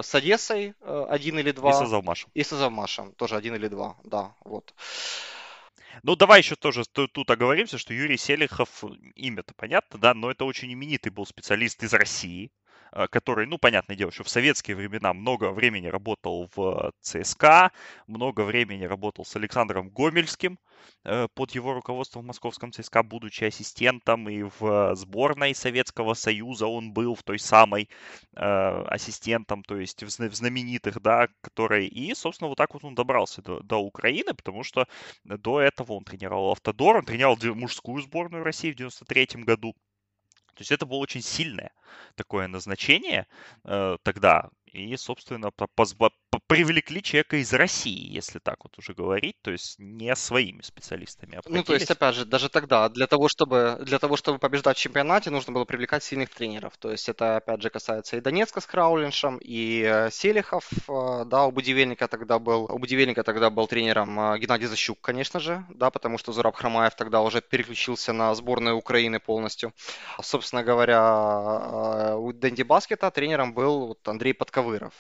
с 0.03 0.15
Одессой 0.15 0.75
один 0.81 1.39
или 1.39 1.53
два. 1.53 1.71
И 1.71 1.75
с 2.01 2.03
Азовмашем. 2.03 2.31
И 2.35 2.43
с 2.43 2.53
Азовмашем, 2.53 3.13
тоже 3.13 3.37
один 3.37 3.55
или 3.55 3.69
два, 3.69 3.97
да, 4.05 4.35
вот. 4.45 4.75
Ну, 6.03 6.17
давай 6.17 6.41
еще 6.41 6.57
тоже 6.57 6.85
тут 6.87 7.31
оговоримся, 7.31 7.79
что 7.79 7.93
Юрий 7.93 8.17
Селихов, 8.17 8.85
имя-то 9.15 9.55
понятно, 9.55 9.99
да, 9.99 10.15
но 10.15 10.31
это 10.31 10.45
очень 10.45 10.73
именитый 10.73 11.13
был 11.13 11.27
специалист 11.27 11.83
из 11.83 11.93
России, 11.93 12.51
который, 13.11 13.47
ну, 13.47 13.59
понятное 13.59 13.97
дело, 13.97 14.11
что 14.11 14.25
в 14.25 14.29
советские 14.29 14.77
времена 14.77 15.13
много 15.13 15.51
времени 15.51 15.87
работал 15.87 16.51
в 16.55 16.93
ЦСКА, 17.01 17.73
много 18.07 18.43
времени 18.43 18.85
работал 18.85 19.25
с 19.25 19.37
Александром 19.37 19.91
Гомельским 19.91 20.59
э, 21.05 21.29
под 21.35 21.53
его 21.53 21.73
руководством 21.75 22.23
в 22.23 22.27
московском 22.27 22.73
ЦСКА, 22.73 23.03
будучи 23.03 23.45
ассистентом, 23.45 24.29
и 24.29 24.43
в 24.43 24.95
сборной 24.97 25.55
Советского 25.55 26.15
Союза 26.15 26.67
он 26.67 26.93
был 26.93 27.15
в 27.15 27.23
той 27.23 27.39
самой 27.39 27.89
э, 28.37 28.41
ассистентом, 28.41 29.63
то 29.63 29.77
есть 29.77 30.03
в 30.03 30.11
знаменитых, 30.11 31.01
да, 31.01 31.29
которые... 31.41 31.89
И, 31.89 32.15
собственно, 32.15 32.49
вот 32.49 32.59
так 32.59 32.75
вот 32.75 32.85
он 32.85 32.95
добрался 32.95 33.43
до, 33.43 33.61
до 33.61 33.77
Украины, 33.77 34.35
потому 34.35 34.63
что 34.63 34.87
до 35.25 35.61
этого 35.61 35.93
он 35.93 36.05
тренировал 36.05 36.53
Автодор, 36.53 36.97
он 36.97 37.05
тренировал 37.05 37.39
мужскую 37.55 38.03
сборную 38.03 38.45
России 38.45 38.73
в 38.73 38.77
93 38.77 39.45
году. 39.45 39.75
То 40.55 40.61
есть 40.61 40.73
это 40.73 40.87
было 40.87 40.99
очень 40.99 41.23
сильное 41.23 41.73
такое 42.15 42.49
назначение 42.49 43.27
э, 43.65 43.97
тогда. 44.03 44.51
И, 44.73 44.97
собственно, 44.97 45.51
привлекли 46.47 47.03
человека 47.03 47.37
из 47.37 47.53
России, 47.53 48.13
если 48.13 48.39
так 48.39 48.57
вот 48.63 48.79
уже 48.79 48.93
говорить, 48.93 49.37
то 49.43 49.51
есть 49.51 49.79
не 49.79 50.15
своими 50.17 50.63
специалистами 50.63 51.37
обходились. 51.37 51.61
Ну, 51.61 51.65
то 51.65 51.75
есть, 51.75 51.91
опять 51.91 52.15
же, 52.15 52.25
даже 52.25 52.49
тогда, 52.49 52.89
для 52.89 53.07
того, 53.07 53.29
чтобы, 53.29 53.79
для 53.83 53.99
того, 53.99 54.17
чтобы 54.17 54.39
побеждать 54.39 54.77
в 54.77 54.81
чемпионате, 54.81 55.31
нужно 55.31 55.53
было 55.53 55.65
привлекать 55.65 56.05
сильных 56.05 56.31
тренеров. 56.31 56.77
То 56.79 56.91
есть 56.91 57.09
это, 57.09 57.37
опять 57.37 57.63
же, 57.63 57.71
касается 57.71 58.17
и 58.17 58.21
Донецка 58.21 58.61
с 58.61 58.67
Краулиншем, 58.67 59.39
и 59.39 59.83
э, 59.83 60.11
Селихов, 60.11 60.69
э, 60.89 61.25
да, 61.27 61.47
у 61.47 61.53
Будивельника 61.53 62.09
тогда 62.09 62.39
был, 62.39 62.65
у 62.65 62.79
Будивельника 62.79 63.23
тогда 63.23 63.51
был 63.51 63.67
тренером 63.67 64.19
э, 64.19 64.39
Геннадий 64.39 64.67
Защук, 64.67 65.01
конечно 65.01 65.41
же, 65.41 65.65
да, 65.69 65.91
потому 65.91 66.19
что 66.19 66.33
Зураб 66.33 66.57
Хромаев 66.57 66.95
тогда 66.95 67.23
уже 67.23 67.41
переключился 67.41 68.13
на 68.13 68.35
сборную 68.35 68.77
Украины 68.77 69.21
полностью. 69.21 69.73
Собственно 70.23 70.63
говоря, 70.63 72.17
у 72.17 72.33
Дэнди 72.33 72.63
Баскета 72.63 73.11
тренером 73.11 73.53
был 73.55 73.89
вот 73.89 74.09
Андрей 74.09 74.33
Подковыров. 74.61 74.95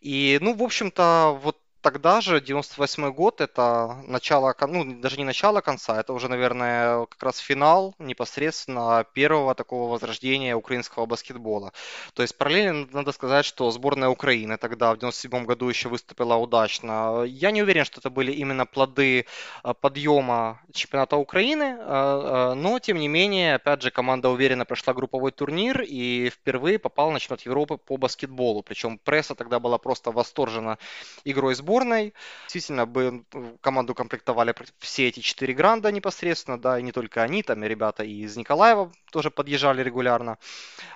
И, 0.00 0.38
ну, 0.40 0.54
в 0.54 0.62
общем-то, 0.62 1.38
вот 1.42 1.58
тогда 1.82 2.20
же, 2.20 2.40
98 2.40 3.12
год, 3.12 3.40
это 3.40 4.02
начало, 4.06 4.54
ну, 4.68 5.00
даже 5.00 5.16
не 5.16 5.24
начало 5.24 5.60
конца, 5.60 5.98
это 5.98 6.12
уже, 6.12 6.28
наверное, 6.28 7.06
как 7.06 7.22
раз 7.22 7.38
финал 7.38 7.94
непосредственно 7.98 9.06
первого 9.14 9.54
такого 9.54 9.90
возрождения 9.90 10.54
украинского 10.54 11.06
баскетбола. 11.06 11.72
То 12.14 12.22
есть 12.22 12.36
параллельно 12.36 12.86
надо 12.92 13.12
сказать, 13.12 13.44
что 13.44 13.70
сборная 13.70 14.08
Украины 14.08 14.56
тогда 14.58 14.92
в 14.92 14.98
97 14.98 15.44
году 15.44 15.68
еще 15.68 15.88
выступила 15.88 16.34
удачно. 16.34 17.24
Я 17.24 17.50
не 17.50 17.62
уверен, 17.62 17.84
что 17.84 18.00
это 18.00 18.10
были 18.10 18.32
именно 18.32 18.66
плоды 18.66 19.26
а, 19.62 19.74
подъема 19.74 20.60
чемпионата 20.72 21.16
Украины, 21.16 21.76
а, 21.80 22.52
а, 22.52 22.54
но, 22.54 22.78
тем 22.78 22.98
не 22.98 23.08
менее, 23.08 23.54
опять 23.54 23.82
же, 23.82 23.90
команда 23.90 24.28
уверенно 24.28 24.64
прошла 24.64 24.92
групповой 24.94 25.32
турнир 25.32 25.82
и 25.82 26.30
впервые 26.30 26.78
попала 26.78 27.10
на 27.10 27.20
чемпионат 27.20 27.46
Европы 27.46 27.76
по 27.78 27.96
баскетболу. 27.96 28.62
Причем 28.62 28.98
пресса 28.98 29.34
тогда 29.34 29.58
была 29.58 29.78
просто 29.78 30.10
восторжена 30.10 30.78
игрой 31.24 31.54
сборной 31.54 31.69
сборной. 31.70 32.14
Действительно, 32.48 32.86
бы 32.86 33.24
команду 33.60 33.94
комплектовали 33.94 34.54
все 34.78 35.08
эти 35.08 35.20
четыре 35.20 35.54
гранда 35.54 35.92
непосредственно, 35.92 36.60
да, 36.60 36.78
и 36.78 36.82
не 36.82 36.92
только 36.92 37.22
они, 37.22 37.42
там 37.42 37.62
и 37.62 37.68
ребята 37.68 38.02
из 38.02 38.36
Николаева 38.36 38.92
тоже 39.10 39.30
подъезжали 39.30 39.82
регулярно. 39.82 40.38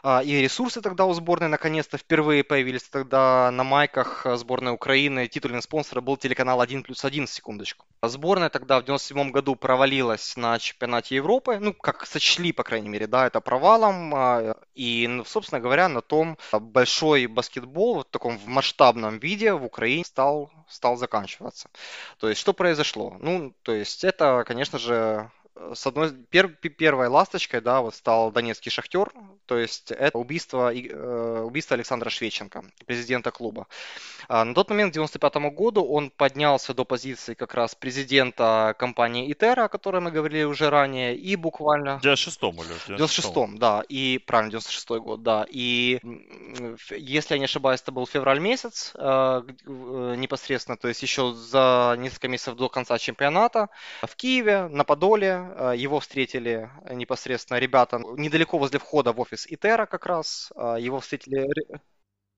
А, 0.02 0.22
и 0.22 0.40
ресурсы 0.40 0.80
тогда 0.80 1.04
у 1.04 1.12
сборной 1.12 1.48
наконец-то 1.48 1.98
впервые 1.98 2.44
появились. 2.44 2.84
Тогда 2.84 3.50
на 3.50 3.64
майках 3.64 4.26
сборной 4.34 4.72
Украины 4.72 5.28
титульным 5.28 5.62
спонсором 5.62 6.04
был 6.04 6.16
телеканал 6.16 6.60
1 6.60 6.82
плюс 6.82 7.04
1, 7.04 7.26
секундочку. 7.26 7.86
Сборная 8.02 8.50
тогда 8.50 8.80
в 8.80 8.84
97 8.84 9.30
году 9.30 9.56
провалилась 9.56 10.36
на 10.36 10.58
чемпионате 10.58 11.16
Европы, 11.16 11.58
ну, 11.58 11.72
как 11.72 12.06
сочли, 12.06 12.52
по 12.52 12.62
крайней 12.62 12.88
мере, 12.88 13.06
да, 13.06 13.26
это 13.26 13.40
провалом. 13.40 14.14
А, 14.14 14.56
и, 14.74 15.06
ну, 15.06 15.24
собственно 15.24 15.60
говоря, 15.60 15.88
на 15.88 16.00
том 16.00 16.38
большой 16.52 17.26
баскетбол 17.26 18.00
в 18.00 18.04
таком 18.04 18.38
в 18.38 18.46
масштабном 18.46 19.18
виде 19.18 19.52
в 19.52 19.64
Украине 19.64 20.04
стал, 20.04 20.50
стал 20.68 20.96
заканчиваться. 20.96 21.68
То 22.18 22.28
есть, 22.28 22.40
что 22.40 22.52
произошло? 22.52 23.16
Ну, 23.20 23.54
то 23.62 23.72
есть, 23.72 24.04
это, 24.04 24.44
конечно 24.46 24.78
же, 24.78 25.30
с 25.74 25.86
одной, 25.86 26.12
пер, 26.12 26.48
первой 26.48 27.08
ласточкой, 27.08 27.60
да, 27.60 27.80
вот 27.80 27.94
стал 27.94 28.32
Донецкий 28.32 28.70
Шахтер, 28.70 29.12
то 29.46 29.58
есть 29.58 29.92
это 29.92 30.18
убийство, 30.18 30.74
э, 30.74 31.40
убийство 31.42 31.74
Александра 31.74 32.10
Швеченко, 32.10 32.64
президента 32.86 33.30
клуба. 33.30 33.66
А, 34.28 34.44
на 34.44 34.54
тот 34.54 34.70
момент, 34.70 34.92
к 34.92 34.96
1995 34.96 35.54
году, 35.54 35.84
он 35.84 36.10
поднялся 36.10 36.74
до 36.74 36.84
позиции 36.84 37.34
как 37.34 37.54
раз 37.54 37.74
президента 37.74 38.74
компании 38.78 39.30
Итера, 39.32 39.64
о 39.64 39.68
которой 39.68 40.00
мы 40.00 40.10
говорили 40.10 40.44
уже 40.44 40.70
ранее, 40.70 41.16
и 41.16 41.36
буквально... 41.36 41.98
В 41.98 42.04
96-м 42.04 42.54
или 42.56 42.72
в 42.72 42.88
96-м, 42.88 43.58
да, 43.58 43.82
и 43.88 44.18
правильно, 44.18 44.52
96 44.52 44.88
год, 45.02 45.22
да, 45.22 45.46
и 45.48 46.00
если 46.90 47.34
я 47.34 47.38
не 47.38 47.44
ошибаюсь, 47.44 47.80
это 47.80 47.92
был 47.92 48.06
февраль 48.06 48.40
месяц 48.40 48.92
э, 48.94 49.42
э, 49.66 50.14
непосредственно, 50.16 50.76
то 50.76 50.88
есть 50.88 51.02
еще 51.02 51.32
за 51.32 51.94
несколько 51.98 52.28
месяцев 52.28 52.56
до 52.56 52.68
конца 52.68 52.98
чемпионата 52.98 53.68
в 54.02 54.16
Киеве, 54.16 54.68
на 54.68 54.84
Подоле, 54.84 55.43
э, 55.56 55.74
его 55.76 56.00
встретили 56.00 56.70
непосредственно 56.90 57.58
ребята 57.58 57.98
недалеко 57.98 58.58
возле 58.58 58.78
входа 58.78 59.12
в 59.12 59.20
офис 59.20 59.46
Итера 59.48 59.86
как 59.86 60.06
раз, 60.06 60.52
его 60.56 61.00
встретили 61.00 61.46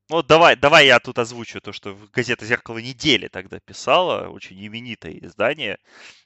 ну, 0.08 0.22
давай, 0.22 0.54
давай 0.54 0.86
я 0.86 1.00
тут 1.00 1.18
озвучу 1.18 1.60
то, 1.60 1.72
что 1.72 1.98
газета 2.12 2.44
«Зеркало 2.44 2.78
недели» 2.78 3.26
тогда 3.26 3.58
писала, 3.58 4.28
очень 4.28 4.64
именитое 4.64 5.18
издание. 5.20 5.78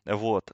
Вот. 0.05 0.53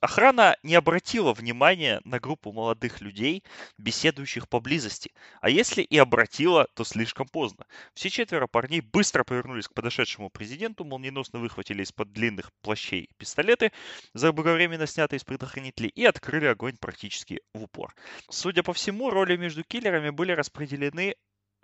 Охрана 0.00 0.56
не 0.62 0.74
обратила 0.74 1.32
внимания 1.32 2.00
на 2.04 2.18
группу 2.18 2.52
молодых 2.52 3.00
людей, 3.00 3.44
беседующих 3.78 4.48
поблизости. 4.48 5.12
А 5.40 5.50
если 5.50 5.82
и 5.82 5.96
обратила, 5.96 6.66
то 6.74 6.84
слишком 6.84 7.28
поздно. 7.28 7.66
Все 7.94 8.10
четверо 8.10 8.46
парней 8.46 8.80
быстро 8.80 9.24
повернулись 9.24 9.68
к 9.68 9.74
подошедшему 9.74 10.30
президенту, 10.30 10.84
молниеносно 10.84 11.38
выхватили 11.38 11.82
из-под 11.82 12.12
длинных 12.12 12.52
плащей 12.60 13.08
пистолеты, 13.18 13.72
заблаговременно 14.14 14.86
снятые 14.86 15.18
из 15.18 15.24
предохранителей, 15.24 15.90
и 15.90 16.04
открыли 16.04 16.46
огонь 16.46 16.76
практически 16.76 17.40
в 17.54 17.62
упор. 17.62 17.94
Судя 18.30 18.62
по 18.62 18.72
всему, 18.72 19.10
роли 19.10 19.36
между 19.36 19.62
киллерами 19.62 20.10
были 20.10 20.32
распределены 20.32 21.14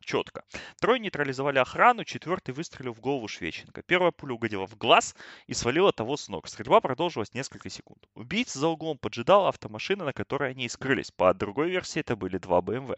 четко. 0.04 0.44
Трое 0.80 1.00
нейтрализовали 1.00 1.58
охрану, 1.58 2.04
четвертый 2.04 2.52
выстрелил 2.52 2.92
в 2.92 3.00
голову 3.00 3.28
Швеченко. 3.28 3.82
Первая 3.82 4.10
пуля 4.10 4.34
угодила 4.34 4.66
в 4.66 4.76
глаз 4.76 5.14
и 5.46 5.54
свалила 5.54 5.92
того 5.92 6.16
с 6.16 6.28
ног. 6.28 6.48
Стрельба 6.48 6.80
продолжилась 6.80 7.34
несколько 7.34 7.70
секунд. 7.70 8.06
Убийца 8.14 8.58
за 8.58 8.68
углом 8.68 8.98
поджидал 8.98 9.46
автомашина, 9.46 10.04
на 10.04 10.12
которой 10.12 10.50
они 10.50 10.66
и 10.66 10.68
скрылись. 10.68 11.10
По 11.10 11.32
другой 11.34 11.70
версии 11.70 12.00
это 12.00 12.16
были 12.16 12.38
два 12.38 12.60
БМВ. 12.60 12.94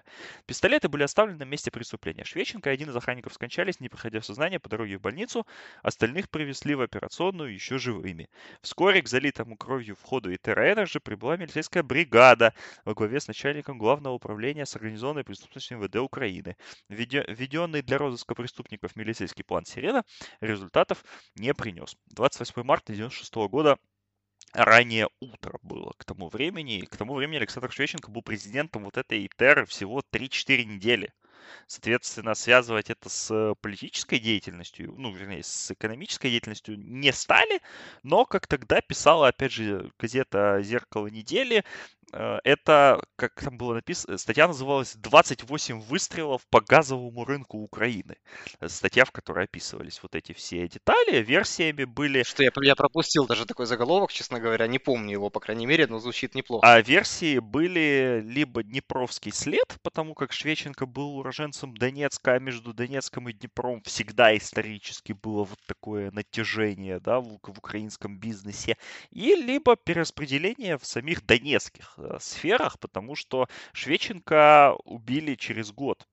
Пистолеты 0.46 0.88
были 0.88 1.04
оставлены 1.04 1.38
на 1.38 1.44
месте 1.44 1.70
преступления. 1.70 2.24
Шведченко 2.24 2.70
и 2.70 2.72
один 2.72 2.90
из 2.90 2.96
охранников 2.96 3.34
скончались, 3.34 3.80
не 3.80 3.88
приходя 3.88 4.20
в 4.20 4.26
сознание 4.26 4.58
по 4.58 4.68
дороге 4.68 4.98
в 4.98 5.00
больницу. 5.00 5.46
Остальных 5.82 6.30
привезли 6.30 6.74
в 6.74 6.80
операционную 6.80 7.52
еще 7.52 7.78
живыми. 7.78 8.28
Вскоре 8.60 9.02
к 9.02 9.08
залитому 9.08 9.56
кровью 9.56 9.96
входу 9.96 10.34
Itera 10.34 10.58
Energy 10.58 11.00
прибыла 11.00 11.36
милицейская 11.36 11.82
бригада 11.82 12.52
во 12.84 12.94
главе 12.94 13.20
с 13.20 13.28
начальником 13.28 13.78
главного 13.78 14.14
управления 14.14 14.66
с 14.66 14.74
организованной 14.76 15.24
преступностью 15.24 15.78
МВД 15.78 15.96
Украины 15.96 16.56
введенный 16.96 17.82
для 17.82 17.98
розыска 17.98 18.34
преступников 18.34 18.96
милицейский 18.96 19.44
план 19.44 19.64
«Сирена» 19.64 20.04
результатов 20.40 21.04
не 21.34 21.54
принес. 21.54 21.96
28 22.06 22.62
марта 22.62 22.92
1996 22.92 23.34
года 23.50 23.78
раннее 24.52 25.08
утро 25.20 25.58
было 25.62 25.92
к 25.96 26.04
тому 26.04 26.28
времени. 26.28 26.78
И 26.78 26.86
к 26.86 26.96
тому 26.96 27.14
времени 27.14 27.36
Александр 27.36 27.70
Шведченко 27.70 28.10
был 28.10 28.22
президентом 28.22 28.84
вот 28.84 28.96
этой 28.96 29.26
Itera 29.26 29.66
всего 29.66 30.02
3-4 30.12 30.64
недели. 30.64 31.12
Соответственно, 31.68 32.34
связывать 32.34 32.90
это 32.90 33.08
с 33.08 33.54
политической 33.60 34.18
деятельностью, 34.18 34.94
ну, 34.96 35.12
вернее, 35.12 35.44
с 35.44 35.70
экономической 35.70 36.30
деятельностью 36.30 36.76
не 36.76 37.12
стали, 37.12 37.60
но, 38.02 38.24
как 38.24 38.48
тогда 38.48 38.80
писала, 38.80 39.28
опять 39.28 39.52
же, 39.52 39.92
газета 39.98 40.60
«Зеркало 40.62 41.06
недели», 41.06 41.64
это, 42.44 43.00
как 43.16 43.40
там 43.40 43.58
было 43.58 43.74
написано, 43.74 44.18
статья 44.18 44.46
называлась 44.46 44.96
«28 44.96 45.80
выстрелов 45.80 46.46
по 46.48 46.60
газовому 46.60 47.24
рынку 47.24 47.58
Украины». 47.58 48.16
Статья, 48.66 49.04
в 49.04 49.12
которой 49.12 49.44
описывались 49.44 50.02
вот 50.02 50.14
эти 50.14 50.32
все 50.32 50.68
детали, 50.68 51.22
версиями 51.22 51.84
были... 51.84 52.22
Что 52.22 52.42
я, 52.42 52.50
я 52.62 52.74
пропустил 52.74 53.26
даже 53.26 53.46
такой 53.46 53.66
заголовок, 53.66 54.12
честно 54.12 54.40
говоря, 54.40 54.66
не 54.66 54.78
помню 54.78 55.12
его, 55.12 55.30
по 55.30 55.40
крайней 55.40 55.66
мере, 55.66 55.86
но 55.86 55.98
звучит 55.98 56.34
неплохо. 56.34 56.66
А 56.66 56.80
версии 56.80 57.38
были 57.38 58.22
либо 58.24 58.62
Днепровский 58.62 59.32
след, 59.32 59.76
потому 59.82 60.14
как 60.14 60.32
Швеченко 60.32 60.86
был 60.86 61.18
уроженцем 61.18 61.76
Донецка, 61.76 62.34
а 62.34 62.38
между 62.38 62.72
Донецком 62.72 63.28
и 63.28 63.32
Днепром 63.32 63.82
всегда 63.82 64.36
исторически 64.36 65.12
было 65.12 65.44
вот 65.44 65.58
такое 65.66 65.75
натяжение 65.86 67.00
да, 67.00 67.20
в, 67.20 67.38
в 67.42 67.58
украинском 67.58 68.18
бизнесе, 68.18 68.76
и 69.10 69.34
либо 69.34 69.76
перераспределение 69.76 70.78
в 70.78 70.86
самих 70.86 71.24
донецких 71.24 71.96
Э, 71.98 72.18
сферах, 72.20 72.78
потому 72.78 73.14
что 73.14 73.48
Швеченко 73.72 74.76
убили 74.84 75.34
через 75.34 75.72
год 75.72 76.06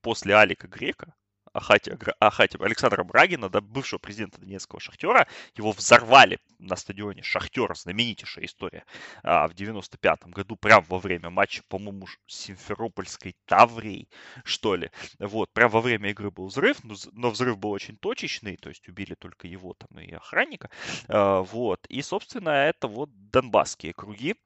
после 0.00 0.36
Алика 0.36 0.68
Грека, 0.68 1.14
Ахати, 1.52 1.96
Ахати, 2.20 2.56
Александра 2.60 3.04
Брагина, 3.04 3.48
да, 3.48 3.60
бывшего 3.60 3.98
президента 3.98 4.40
Донецкого 4.40 4.80
Шахтера, 4.80 5.26
его 5.56 5.72
взорвали 5.72 6.38
на 6.58 6.76
стадионе 6.76 7.22
Шахтера, 7.22 7.74
знаменитейшая 7.74 8.46
история, 8.46 8.84
а, 9.22 9.48
в 9.48 9.52
95-м 9.52 10.30
году, 10.30 10.56
прямо 10.56 10.84
во 10.88 10.98
время 10.98 11.30
матча, 11.30 11.62
по-моему, 11.68 12.06
Симферопольской 12.26 13.36
Таврии, 13.46 14.08
что 14.44 14.76
ли. 14.76 14.90
Вот, 15.18 15.52
прямо 15.52 15.72
во 15.72 15.80
время 15.80 16.10
игры 16.10 16.30
был 16.30 16.46
взрыв, 16.46 16.82
но, 16.84 16.94
но 17.12 17.30
взрыв 17.30 17.58
был 17.58 17.70
очень 17.70 17.96
точечный, 17.96 18.56
то 18.56 18.68
есть 18.68 18.88
убили 18.88 19.14
только 19.14 19.46
его 19.46 19.74
там 19.74 19.98
и 20.00 20.12
охранника. 20.12 20.70
А, 21.08 21.42
вот, 21.42 21.86
и, 21.88 22.02
собственно, 22.02 22.50
это 22.50 22.88
вот 22.88 23.10
донбасские 23.30 23.92
круги, 23.92 24.36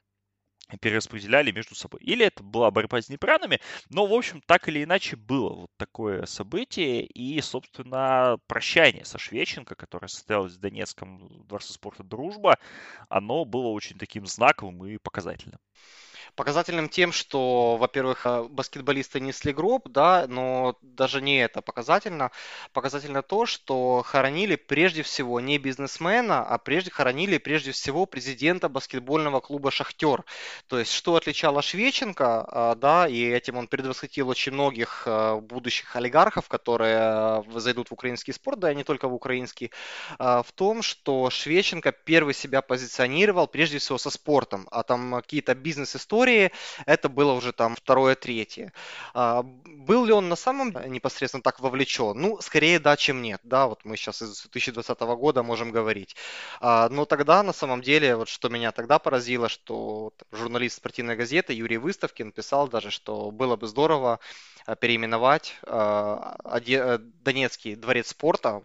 перераспределяли 0.80 1.50
между 1.52 1.74
собой. 1.74 2.00
Или 2.02 2.26
это 2.26 2.42
была 2.42 2.70
борьба 2.70 3.00
с 3.00 3.08
непрянами, 3.08 3.60
но, 3.90 4.06
в 4.06 4.12
общем, 4.12 4.42
так 4.46 4.68
или 4.68 4.82
иначе 4.84 5.16
было 5.16 5.54
вот 5.54 5.70
такое 5.76 6.26
событие 6.26 7.04
и, 7.04 7.40
собственно, 7.40 8.38
прощание 8.46 9.04
со 9.04 9.18
Швеченко, 9.18 9.74
которое 9.74 10.08
состоялось 10.08 10.54
в 10.54 10.60
Донецком 10.60 11.46
дворце 11.46 11.72
спорта 11.72 12.02
«Дружба», 12.02 12.58
оно 13.08 13.44
было 13.44 13.68
очень 13.68 13.98
таким 13.98 14.26
знаковым 14.26 14.84
и 14.86 14.98
показательным. 14.98 15.60
Показательным 16.36 16.90
тем, 16.90 17.12
что, 17.12 17.78
во-первых, 17.78 18.26
э, 18.26 18.42
баскетболисты 18.50 19.20
несли 19.20 19.54
гроб, 19.54 19.88
да, 19.88 20.26
но 20.28 20.76
даже 20.82 21.22
не 21.22 21.38
это 21.38 21.62
показательно. 21.62 22.30
Показательно 22.74 23.22
то, 23.22 23.46
что 23.46 24.02
хоронили 24.04 24.56
прежде 24.56 25.02
всего 25.02 25.40
не 25.40 25.56
бизнесмена, 25.56 26.44
а 26.44 26.58
прежде 26.58 26.90
хоронили 26.90 27.38
прежде 27.38 27.72
всего 27.72 28.04
президента 28.04 28.68
баскетбольного 28.68 29.40
клуба 29.40 29.70
«Шахтер». 29.70 30.24
То 30.66 30.78
есть, 30.78 30.92
что 30.92 31.16
отличало 31.16 31.62
Швеченко, 31.62 32.46
э, 32.46 32.74
да, 32.76 33.08
и 33.08 33.18
этим 33.24 33.56
он 33.56 33.66
предвосхитил 33.66 34.28
очень 34.28 34.52
многих 34.52 35.04
э, 35.06 35.36
будущих 35.40 35.96
олигархов, 35.96 36.48
которые 36.48 37.44
зайдут 37.54 37.88
в 37.88 37.92
украинский 37.94 38.34
спорт, 38.34 38.58
да 38.58 38.72
и 38.72 38.74
не 38.74 38.84
только 38.84 39.08
в 39.08 39.14
украинский, 39.14 39.70
в 40.18 40.46
том, 40.54 40.82
что 40.82 41.30
Швеченко 41.30 41.92
первый 41.92 42.34
себя 42.34 42.60
позиционировал 42.60 43.46
прежде 43.46 43.78
всего 43.78 43.96
со 43.96 44.10
спортом, 44.10 44.68
а 44.70 44.82
там 44.82 45.14
какие-то 45.14 45.54
бизнес-истории, 45.54 46.25
истории, 46.26 46.52
это 46.86 47.08
было 47.08 47.32
уже 47.32 47.52
там 47.52 47.76
второе-третье. 47.76 48.72
А, 49.14 49.42
был 49.42 50.04
ли 50.04 50.12
он 50.12 50.28
на 50.28 50.36
самом 50.36 50.72
непосредственно 50.90 51.42
так 51.42 51.60
вовлечен? 51.60 52.14
Ну, 52.16 52.40
скорее 52.40 52.78
да, 52.78 52.96
чем 52.96 53.22
нет. 53.22 53.40
Да, 53.44 53.66
вот 53.66 53.84
мы 53.84 53.96
сейчас 53.96 54.22
из 54.22 54.42
2020 54.42 55.00
года 55.00 55.42
можем 55.42 55.70
говорить. 55.70 56.16
А, 56.60 56.88
но 56.88 57.04
тогда, 57.04 57.42
на 57.42 57.52
самом 57.52 57.82
деле, 57.82 58.16
вот 58.16 58.28
что 58.28 58.48
меня 58.48 58.72
тогда 58.72 58.98
поразило, 58.98 59.48
что 59.48 60.12
журналист 60.32 60.76
спортивной 60.76 61.16
газеты 61.16 61.52
Юрий 61.52 61.78
Выставкин 61.78 62.32
писал 62.32 62.68
даже, 62.68 62.90
что 62.90 63.30
было 63.30 63.56
бы 63.56 63.66
здорово 63.66 64.18
а, 64.66 64.74
переименовать 64.76 65.54
э, 65.62 66.98
Донецкий 67.24 67.76
дворец 67.76 68.08
спорта, 68.08 68.62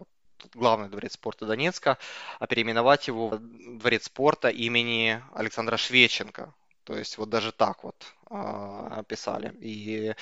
главный 0.54 0.88
дворец 0.88 1.12
спорта 1.12 1.46
Донецка, 1.46 1.98
а 2.38 2.46
переименовать 2.46 3.08
его 3.08 3.28
в 3.28 3.38
дворец 3.78 4.04
спорта 4.04 4.48
имени 4.48 5.22
Александра 5.34 5.76
Швеченко. 5.76 6.52
То 6.84 6.96
есть 6.96 7.18
вот 7.18 7.28
даже 7.28 7.52
так 7.52 7.84
вот 7.84 7.94
а, 8.30 8.88
описали. 8.98 9.54
И 9.60 10.14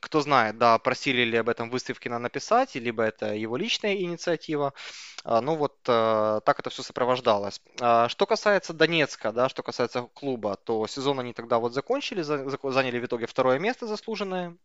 кто 0.00 0.20
знает, 0.20 0.58
да, 0.58 0.78
просили 0.78 1.22
ли 1.22 1.36
об 1.36 1.48
этом 1.48 1.70
Выставкина 1.70 2.18
написать, 2.18 2.74
либо 2.74 3.02
это 3.02 3.34
его 3.34 3.56
личная 3.56 3.94
инициатива. 3.96 4.72
А, 5.24 5.40
ну 5.40 5.56
вот 5.56 5.76
а, 5.88 6.40
так 6.40 6.60
это 6.60 6.70
все 6.70 6.82
сопровождалось. 6.82 7.60
А, 7.80 8.08
что 8.08 8.26
касается 8.26 8.72
Донецка, 8.72 9.32
да, 9.32 9.48
что 9.48 9.62
касается 9.62 10.02
клуба, 10.14 10.56
то 10.56 10.86
сезон 10.86 11.20
они 11.20 11.32
тогда 11.32 11.58
вот 11.58 11.72
закончили, 11.74 12.22
за, 12.22 12.48
заняли 12.70 12.98
в 12.98 13.06
итоге 13.06 13.26
второе 13.26 13.58
место 13.58 13.86
заслуженное, 13.86 14.56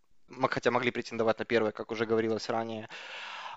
хотя 0.49 0.71
могли 0.71 0.91
претендовать 0.91 1.39
на 1.39 1.45
первое, 1.45 1.71
как 1.71 1.91
уже 1.91 2.05
говорилось 2.05 2.49
ранее. 2.49 2.89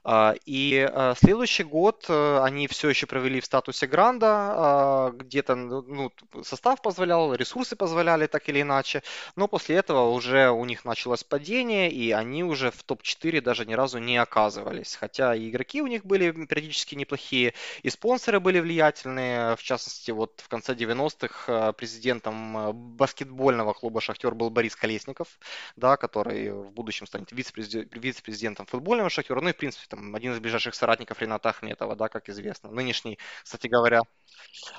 И 0.04 0.88
а, 0.92 1.14
следующий 1.14 1.62
год 1.62 2.06
э, 2.08 2.40
они 2.42 2.66
все 2.66 2.88
еще 2.88 3.06
провели 3.06 3.40
в 3.40 3.44
статусе 3.44 3.86
гранда, 3.86 4.26
а, 4.28 5.10
где-то 5.10 5.54
ну, 5.54 5.82
ну 5.82 6.12
состав 6.42 6.82
позволял, 6.82 7.34
ресурсы 7.34 7.76
позволяли 7.76 8.26
так 8.26 8.48
или 8.48 8.62
иначе, 8.62 9.04
но 9.36 9.46
после 9.46 9.76
этого 9.76 10.10
уже 10.10 10.50
у 10.50 10.64
них 10.64 10.84
началось 10.84 11.22
падение, 11.22 11.88
и 11.88 12.10
они 12.10 12.42
уже 12.42 12.72
в 12.72 12.82
топ-4 12.82 13.40
даже 13.42 13.64
ни 13.64 13.74
разу 13.74 13.98
не 13.98 14.16
оказывались. 14.16 14.96
Хотя 14.96 15.36
игроки 15.36 15.80
у 15.80 15.86
них 15.86 16.04
были 16.04 16.32
периодически 16.46 16.96
неплохие, 16.96 17.54
и 17.84 17.88
спонсоры 17.88 18.40
были 18.40 18.58
влиятельные, 18.58 19.54
в 19.54 19.62
частности, 19.62 20.10
вот 20.10 20.40
в 20.44 20.48
конце 20.48 20.74
90-х 20.74 21.74
президентом 21.74 22.72
баскетбольного 22.96 23.72
клуба 23.72 24.00
«Шахтер» 24.00 24.34
был 24.34 24.50
Борис 24.50 24.74
Колесников, 24.74 25.38
да, 25.76 25.96
который 25.96 26.50
в 26.50 26.72
будущем 26.72 27.06
станет 27.06 27.30
вице-президентом 27.30 28.66
футбольного 28.66 29.08
«Шахтера», 29.08 29.40
ну 29.40 29.50
и, 29.50 29.52
в 29.52 29.56
принципе, 29.56 29.91
там, 29.92 30.14
один 30.14 30.32
из 30.32 30.40
ближайших 30.40 30.74
соратников 30.74 31.20
Рената 31.20 31.50
Ахметова, 31.50 31.94
да, 31.96 32.08
как 32.08 32.28
известно. 32.28 32.70
Нынешний, 32.70 33.18
кстати 33.44 33.66
говоря, 33.66 34.02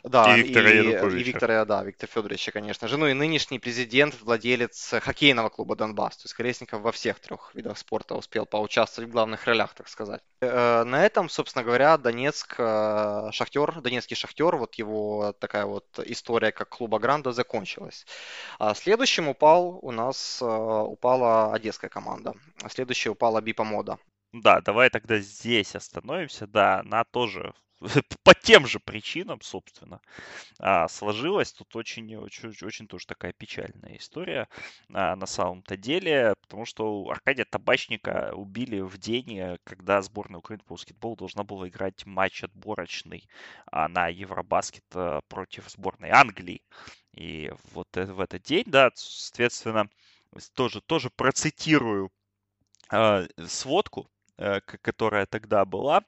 да, 0.04 0.36
и 0.36 0.42
Виктора 0.42 0.70
и, 0.70 0.78
Януковича. 0.78 1.18
и 1.18 1.24
Виктора, 1.24 1.66
да, 1.66 1.84
Виктора 1.84 2.12
Федоровича, 2.12 2.52
конечно 2.52 2.88
же. 2.88 2.98
Ну 2.98 3.08
и 3.08 3.14
нынешний 3.14 3.60
президент, 3.60 4.20
владелец 4.22 4.94
хоккейного 5.02 5.50
клуба 5.50 5.76
Донбасс. 5.76 6.18
То 6.18 6.26
есть 6.26 6.34
Колесников 6.34 6.82
во 6.82 6.92
всех 6.92 7.20
трех 7.20 7.54
видах 7.54 7.78
спорта 7.78 8.16
успел 8.16 8.46
поучаствовать 8.46 9.10
в 9.10 9.14
главных 9.14 9.46
ролях, 9.46 9.74
так 9.74 9.88
сказать. 9.88 10.22
Э, 10.42 10.84
на 10.84 11.06
этом, 11.06 11.30
собственно 11.30 11.64
говоря, 11.64 11.98
Донецк, 11.98 12.56
э, 12.58 13.30
Шахтер, 13.32 13.82
Донецкий 13.82 14.16
Шахтер, 14.16 14.56
вот 14.58 14.76
его 14.76 15.34
такая 15.40 15.66
вот 15.66 15.86
история 16.06 16.52
как 16.52 16.70
клуба 16.70 17.00
Гранда 17.00 17.32
закончилась. 17.32 18.06
А 18.60 18.74
следующим 18.74 19.30
упал 19.30 19.80
у 19.82 19.92
нас, 19.92 20.42
э, 20.42 20.46
упала 20.46 21.54
одесская 21.54 21.90
команда. 21.90 22.34
Следующая 22.70 23.12
упала 23.12 23.42
Бипа 23.42 23.64
Мода. 23.64 23.98
Да, 24.34 24.62
давай 24.62 24.90
тогда 24.90 25.20
здесь 25.20 25.76
остановимся. 25.76 26.48
Да, 26.48 26.80
она 26.80 27.04
тоже 27.04 27.54
по 28.24 28.34
тем 28.34 28.66
же 28.66 28.80
причинам, 28.80 29.42
собственно, 29.42 30.02
а, 30.60 30.88
сложилась. 30.88 31.54
Тут 31.54 31.76
очень, 31.76 32.16
очень, 32.16 32.50
очень 32.66 32.88
тоже 32.88 33.06
такая 33.08 33.34
печальная 33.34 33.98
история 33.98 34.48
а, 34.92 35.16
на 35.16 35.28
самом-то 35.28 35.78
деле, 35.78 36.36
потому 36.42 36.66
что 36.66 37.08
Аркадия 37.12 37.46
Табачника 37.46 38.34
убили 38.36 38.80
в 38.82 38.98
день, 38.98 39.38
э, 39.38 39.58
когда 39.66 40.02
сборная 40.02 40.40
Украины 40.40 40.64
по 40.66 40.76
баскетболу 40.76 41.16
должна 41.16 41.44
была 41.44 41.70
играть 41.70 42.06
матч 42.08 42.44
отборочный 42.44 43.28
а, 43.72 43.88
на 43.88 44.08
Евробаскет 44.08 44.86
э, 44.96 45.22
против 45.28 45.70
сборной 45.70 46.10
Англии. 46.10 46.64
И 47.14 47.52
вот 47.74 47.90
в 47.96 48.20
этот 48.20 48.42
день, 48.44 48.64
да, 48.68 48.90
соответственно, 48.96 49.90
тоже, 50.56 50.82
тоже 50.82 51.12
процитирую 51.12 52.10
сводку 53.48 54.08
Э, 54.08 54.13
которая 54.82 55.26
тогда 55.26 55.66
была. 55.66 56.04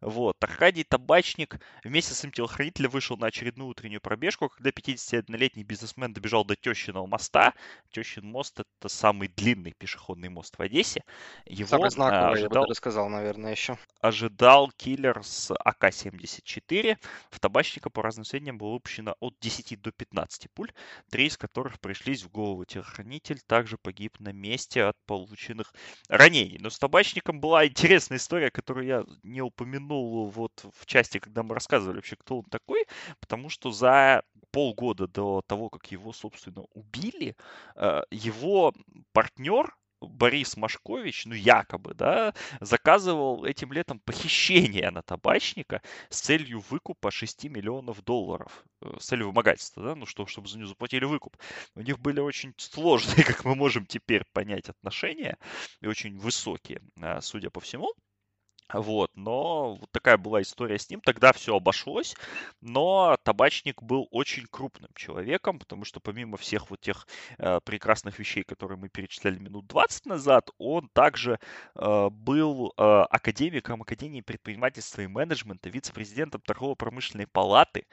Вот. 0.00 0.36
Аркадий 0.40 0.84
Табачник 0.84 1.58
вместе 1.84 2.14
с 2.14 2.18
своим 2.18 2.32
телохранителем 2.32 2.90
вышел 2.90 3.16
на 3.16 3.26
очередную 3.28 3.68
утреннюю 3.70 4.00
пробежку, 4.00 4.48
когда 4.48 4.70
51-летний 4.70 5.64
бизнесмен 5.64 6.12
добежал 6.12 6.44
до 6.44 6.56
Тещиного 6.56 7.06
моста. 7.06 7.54
Тещин 7.90 8.26
мост– 8.26 8.60
это 8.80 8.88
самый 8.88 9.28
длинный 9.28 9.72
пешеходный 9.72 10.28
мост 10.28 10.56
в 10.58 10.62
Одессе. 10.62 11.02
Его 11.46 11.68
самый 11.68 11.90
знаковый, 11.90 12.32
ожидал, 12.32 12.42
я 12.42 12.48
бы 12.48 12.66
даже 12.66 12.74
сказал, 12.74 13.08
наверное, 13.08 13.50
еще. 13.52 13.78
Ожидал 14.00 14.70
киллер 14.76 15.22
с 15.22 15.52
АК-74. 15.52 16.98
В 17.30 17.40
Табачника, 17.40 17.90
по 17.90 18.02
разным 18.02 18.24
сведениям, 18.24 18.58
было 18.58 18.72
выпущено 18.72 19.16
от 19.20 19.34
10 19.40 19.80
до 19.80 19.92
15 19.92 20.50
пуль, 20.52 20.72
три 21.10 21.26
из 21.26 21.36
которых 21.36 21.80
пришлись 21.80 22.22
в 22.22 22.30
голову. 22.30 22.64
Телохранитель 22.64 23.40
также 23.46 23.78
погиб 23.78 24.18
на 24.20 24.32
месте 24.32 24.84
от 24.84 24.96
полученных 25.06 25.72
ранений. 26.08 26.58
Но 26.60 26.70
с 26.70 26.78
Табачником 26.78 27.40
была 27.40 27.66
интересная 27.66 28.18
история, 28.18 28.50
которую 28.50 28.86
я 28.86 29.04
не 29.22 29.42
упомянул 29.42 29.86
упомянул 29.96 30.26
вот 30.28 30.64
в 30.74 30.86
части, 30.86 31.18
когда 31.18 31.42
мы 31.42 31.54
рассказывали 31.54 31.96
вообще, 31.96 32.16
кто 32.16 32.38
он 32.38 32.44
такой, 32.44 32.86
потому 33.20 33.48
что 33.48 33.70
за 33.70 34.22
полгода 34.50 35.06
до 35.06 35.42
того, 35.46 35.68
как 35.68 35.90
его, 35.92 36.12
собственно, 36.12 36.64
убили, 36.74 37.36
э, 37.76 38.02
его 38.10 38.72
партнер, 39.12 39.74
Борис 40.02 40.58
Машкович, 40.58 41.24
ну 41.24 41.34
якобы, 41.34 41.94
да, 41.94 42.34
заказывал 42.60 43.46
этим 43.46 43.72
летом 43.72 43.98
похищение 44.00 44.90
на 44.90 45.02
табачника 45.02 45.80
с 46.10 46.20
целью 46.20 46.62
выкупа 46.70 47.10
6 47.10 47.44
миллионов 47.44 48.04
долларов. 48.04 48.64
Э, 48.82 48.96
с 49.00 49.06
целью 49.06 49.28
вымогательства, 49.28 49.82
да, 49.82 49.94
ну 49.94 50.06
что, 50.06 50.26
чтобы 50.26 50.48
за 50.48 50.58
него 50.58 50.68
заплатили 50.68 51.04
выкуп. 51.04 51.36
У 51.74 51.80
них 51.80 51.98
были 51.98 52.20
очень 52.20 52.52
сложные, 52.58 53.24
как 53.24 53.44
мы 53.44 53.54
можем 53.54 53.86
теперь 53.86 54.24
понять, 54.32 54.68
отношения 54.68 55.38
и 55.80 55.86
очень 55.86 56.18
высокие, 56.18 56.80
э, 57.00 57.20
судя 57.20 57.50
по 57.50 57.60
всему. 57.60 57.92
Вот, 58.72 59.10
но 59.14 59.76
вот 59.76 59.90
такая 59.92 60.16
была 60.16 60.42
история 60.42 60.78
с 60.78 60.90
ним. 60.90 61.00
Тогда 61.00 61.32
все 61.32 61.56
обошлось, 61.56 62.16
но 62.60 63.16
табачник 63.22 63.82
был 63.82 64.08
очень 64.10 64.46
крупным 64.50 64.90
человеком, 64.96 65.58
потому 65.60 65.84
что 65.84 66.00
помимо 66.00 66.36
всех 66.36 66.70
вот 66.70 66.80
тех 66.80 67.06
э, 67.38 67.60
прекрасных 67.64 68.18
вещей, 68.18 68.42
которые 68.42 68.76
мы 68.78 68.88
перечисляли 68.88 69.38
минут 69.38 69.66
20 69.68 70.06
назад, 70.06 70.50
он 70.58 70.88
также 70.92 71.38
э, 71.76 72.08
был 72.10 72.72
э, 72.76 72.82
академиком 72.82 73.82
Академии 73.82 74.20
предпринимательства 74.20 75.02
и 75.02 75.06
менеджмента, 75.06 75.68
вице-президентом 75.68 76.40
торгово-промышленной 76.40 77.28
палаты 77.28 77.86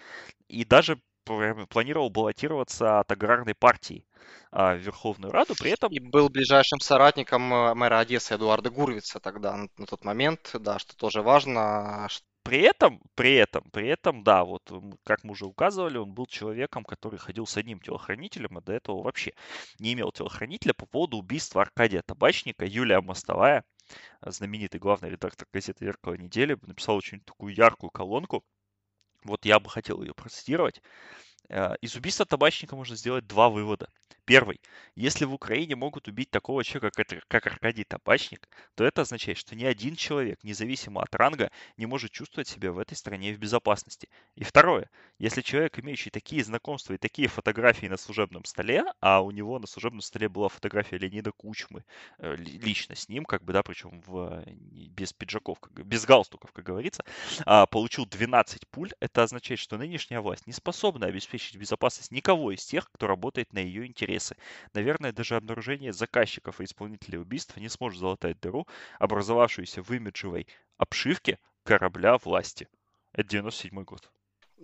и 0.48 0.66
даже 0.66 1.00
планировал 1.24 2.10
баллотироваться 2.10 3.00
от 3.00 3.12
аграрной 3.12 3.56
партии 3.56 4.06
а, 4.52 4.76
в 4.76 4.80
Верховную 4.80 5.32
Раду, 5.32 5.56
при 5.58 5.72
этом... 5.72 5.91
И 5.91 6.00
был 6.00 6.30
ближайшим 6.30 6.80
соратником 6.80 7.54
э, 7.54 7.74
мэра 7.74 8.00
Одессы 8.00 8.36
Эдуарда 8.36 8.70
Гурвица 8.70 9.20
тогда, 9.20 9.56
на, 9.56 9.86
тот 9.86 10.04
момент, 10.04 10.52
да, 10.60 10.80
что 10.80 10.95
тоже 10.95 11.22
важно. 11.22 12.08
При 12.44 12.60
этом, 12.60 13.02
при 13.16 13.36
этом, 13.36 13.64
при 13.72 13.88
этом, 13.88 14.24
да, 14.24 14.44
вот 14.44 14.70
как 15.06 15.24
мы 15.24 15.32
уже 15.32 15.45
указывали, 15.45 15.98
он 15.98 16.14
был 16.14 16.26
человеком, 16.26 16.84
который 16.84 17.18
ходил 17.18 17.48
с 17.48 17.56
одним 17.56 17.80
телохранителем, 17.80 18.58
а 18.58 18.62
до 18.62 18.74
этого 18.74 19.02
вообще 19.02 19.32
не 19.80 19.94
имел 19.94 20.12
телохранителя 20.12 20.74
по 20.74 20.86
поводу 20.86 21.18
убийства 21.18 21.62
Аркадия 21.62 22.02
Табачника, 22.06 22.66
Юлия 22.66 23.00
Мостовая, 23.00 23.64
знаменитый 24.22 24.80
главный 24.80 25.10
редактор 25.10 25.48
газеты 25.54 25.86
«Зеркало 25.86 26.16
недели», 26.16 26.58
написал 26.62 26.98
очень 26.98 27.22
такую 27.22 27.56
яркую 27.56 27.91
колонку, 27.91 28.44
вот 29.24 29.45
я 29.45 29.60
бы 29.60 29.70
хотел 29.70 30.02
ее 30.02 30.14
процитировать. 30.14 30.82
Э, 31.50 31.76
из 31.82 31.95
убийства 31.95 32.26
табачника 32.26 32.76
можно 32.76 32.95
сделать 32.95 33.28
два 33.28 33.50
вывода. 33.50 33.88
Первый. 34.26 34.62
Если 34.95 35.26
в 35.26 35.34
Украине 35.34 35.76
могут 35.76 36.08
убить 36.08 36.30
такого 36.30 36.64
человека, 36.64 37.04
как 37.28 37.48
Аркадий 37.48 37.84
Табачник, 37.84 38.48
то 38.76 38.86
это 38.86 39.02
означает, 39.02 39.38
что 39.38 39.54
ни 39.56 39.66
один 39.66 39.98
человек, 39.98 40.41
независимо 40.44 41.02
от 41.02 41.14
ранга, 41.14 41.52
не 41.76 41.88
может 41.88 42.12
чувствовать 42.12 42.48
себя 42.48 42.72
в 42.72 42.80
этой 42.80 42.95
стране 42.95 43.34
в 43.34 43.38
безопасности. 43.38 44.08
И 44.36 44.45
второе. 44.45 44.90
Если 45.20 45.41
человек, 45.41 45.78
имеющий 45.80 46.10
такие 46.10 46.41
знакомства 46.44 46.94
и 46.94 46.98
такие 46.98 47.28
фотографии 47.28 47.88
на 47.88 47.98
служебном 47.98 48.45
столе, 48.45 48.86
а 49.02 49.22
у 49.22 49.32
него 49.32 49.60
на 49.60 49.68
служебном 49.68 50.02
столе 50.02 50.30
была 50.30 50.48
фотография 50.48 50.98
Леонида 50.98 51.34
Кучмы 51.34 51.84
э, 52.20 52.36
лично 52.38 52.95
с 52.95 53.10
ним, 53.10 53.26
как 53.26 53.44
бы, 53.44 53.52
да, 53.52 53.62
причем 53.62 54.02
в, 54.06 54.41
без 54.48 55.12
пиджаков, 55.12 55.58
без 55.72 56.06
галстуков, 56.06 56.54
как 56.54 56.64
говорится, 56.64 57.04
а, 57.45 57.66
получил 57.66 58.06
12 58.06 58.68
пуль, 58.70 58.91
это 59.02 59.24
означает, 59.24 59.60
что 59.60 59.78
нынешняя 59.78 60.22
власть 60.22 60.48
не 60.48 60.54
способна 60.54 61.08
обеспечить 61.08 61.58
безопасность 61.58 62.12
никого 62.12 62.52
из 62.52 62.64
тех, 62.64 62.90
кто 62.91 63.08
работает 63.08 63.52
на 63.54 63.60
ее 63.60 63.86
интерес 63.86 64.12
интересы. 64.14 64.38
Наверное, 64.73 65.11
даже 65.11 65.35
обнаружение 65.35 65.91
заказчиков 65.91 66.61
и 66.61 66.65
исполнителей 66.65 67.19
убийства 67.19 67.60
не 67.60 67.69
сможет 67.69 67.99
залатать 67.99 68.40
дыру, 68.40 68.68
образовавшуюся 68.99 69.81
в 69.81 69.91
имиджевой 69.91 70.48
обшивке 70.77 71.40
корабля 71.64 72.18
власти. 72.18 72.68
Это 73.14 73.30
97 73.30 73.84
год. 73.84 74.11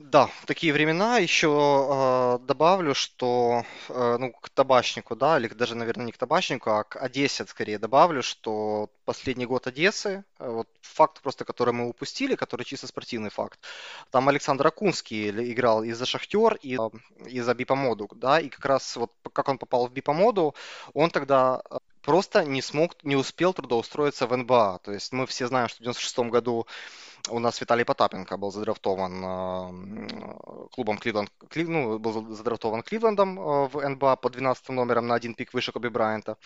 Да, 0.02 0.30
такие 0.46 0.72
времена. 0.72 1.18
Еще 1.18 1.50
э, 1.50 2.46
добавлю, 2.46 2.96
что 2.96 3.66
э, 3.90 4.18
ну, 4.18 4.32
к 4.32 4.50
табачнику, 4.50 5.14
да, 5.14 5.38
или 5.38 5.50
даже, 5.50 5.76
наверное, 5.76 6.06
не 6.06 6.14
к 6.14 6.18
табачнику, 6.18 6.70
а 6.70 6.86
к 6.86 6.96
Одессе 6.96 7.46
скорее 7.46 7.78
добавлю, 7.80 8.24
что 8.24 8.90
последний 9.04 9.46
год 9.46 9.68
Одессы, 9.68 10.24
э, 10.40 10.50
вот 10.50 10.70
факт 10.82 11.22
просто, 11.22 11.44
который 11.44 11.74
мы 11.74 11.90
упустили, 11.90 12.36
который 12.36 12.64
чисто 12.64 12.88
спортивный 12.88 13.30
факт. 13.30 13.60
Там 14.10 14.30
Александр 14.30 14.68
Акунский 14.68 15.32
играл 15.52 15.84
и 15.84 15.92
за 15.92 16.06
Шахтер, 16.06 16.58
и, 16.62 16.78
и 17.26 17.42
за 17.42 17.54
Бипомоду, 17.54 18.08
да, 18.16 18.40
и 18.40 18.48
как 18.48 18.66
раз 18.66 18.96
вот 18.96 19.12
как 19.34 19.50
он 19.50 19.58
попал 19.58 19.88
в 19.88 19.92
Бипомоду, 19.92 20.56
он 20.94 21.10
тогда 21.10 21.62
просто 22.02 22.46
не 22.46 22.62
смог, 22.62 22.96
не 23.04 23.18
успел 23.18 23.54
трудоустроиться 23.54 24.28
в 24.28 24.36
НБА. 24.36 24.80
То 24.84 24.94
есть 24.94 25.12
мы 25.12 25.26
все 25.28 25.48
знаем, 25.48 25.68
что 25.68 25.80
в 25.80 25.84
96 25.84 26.20
году 26.32 26.68
у 27.30 27.40
нас 27.40 27.62
Виталий 27.62 27.86
Потапенко 27.86 28.38
был 28.38 28.52
задрафтован 28.52 29.24
э, 29.24 30.68
клубом 30.72 30.98
Кливленд, 30.98 31.32
ну, 31.56 32.00
был 32.00 32.34
задрафтован 32.36 32.82
Кливлендом 32.82 33.40
э, 33.40 33.68
в 33.68 33.90
НБА 33.90 34.16
по 34.16 34.30
12 34.30 34.70
номером 34.70 35.08
на 35.08 35.16
один 35.16 35.34
пик 35.34 35.54
выше 35.54 35.72
Коби 35.72 35.88
Брайанта. 35.90 36.38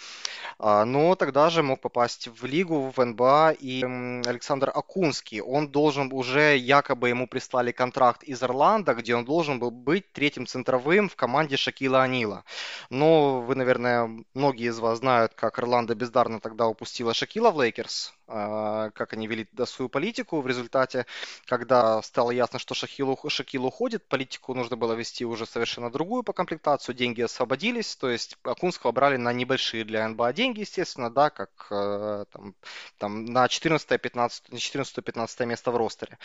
А, 0.60 0.86
но 0.86 1.16
тогда 1.16 1.50
же 1.50 1.64
мог 1.64 1.82
попасть 1.82 2.28
в 2.28 2.46
лигу, 2.46 2.92
в 2.96 3.04
НБА 3.04 3.56
и 3.60 3.84
Александр 4.26 4.72
Акунский. 4.74 5.42
Он 5.42 5.68
должен 5.68 6.12
уже, 6.12 6.58
якобы 6.58 7.10
ему 7.10 7.28
прислали 7.28 7.72
контракт 7.72 8.24
из 8.24 8.44
Орландо, 8.44 8.94
где 8.94 9.16
он 9.16 9.26
должен 9.26 9.60
был 9.60 9.72
быть 9.72 10.12
третьим 10.14 10.46
центровым 10.46 11.10
в 11.10 11.16
команде 11.16 11.58
Шакила 11.58 12.04
Анила. 12.04 12.44
Но 12.90 13.42
вы, 13.42 13.56
наверное, 13.56 14.26
многие 14.34 14.70
из 14.70 14.80
вас 14.80 15.00
знают, 15.00 15.34
как 15.34 15.60
Орландо 15.60 15.96
бездарно 15.96 16.40
тогда 16.40 16.68
упустила 16.68 17.14
Шакила 17.14 17.52
в 17.52 17.62
Лейкерс 17.62 18.14
как 18.28 19.14
они 19.14 19.28
вели 19.28 19.48
свою 19.66 19.90
политику. 19.90 20.42
В 20.42 20.48
результате, 20.48 21.06
когда 21.46 22.02
стало 22.02 22.32
ясно, 22.32 22.60
что 22.60 22.74
Шакил, 22.74 23.18
Шакил 23.28 23.66
уходит, 23.66 24.08
политику 24.08 24.54
нужно 24.54 24.78
было 24.78 24.94
вести 24.94 25.26
уже 25.26 25.46
совершенно 25.46 25.92
другую 25.92 26.24
по 26.24 26.34
комплектации, 26.34 26.96
деньги 26.96 27.22
освободились, 27.22 27.96
то 27.96 28.10
есть 28.10 28.38
Окунского 28.44 28.92
брали 28.92 29.18
на 29.18 29.34
небольшие 29.34 29.84
для 29.84 30.08
НБА 30.08 30.34
деньги, 30.34 30.62
естественно, 30.62 31.10
да, 31.10 31.30
как 31.30 31.68
э, 31.72 32.26
там, 32.32 32.56
там 32.98 33.26
на 33.26 33.46
14-15 33.46 35.46
место 35.46 35.72
в 35.72 35.78
ростере. 35.78 36.18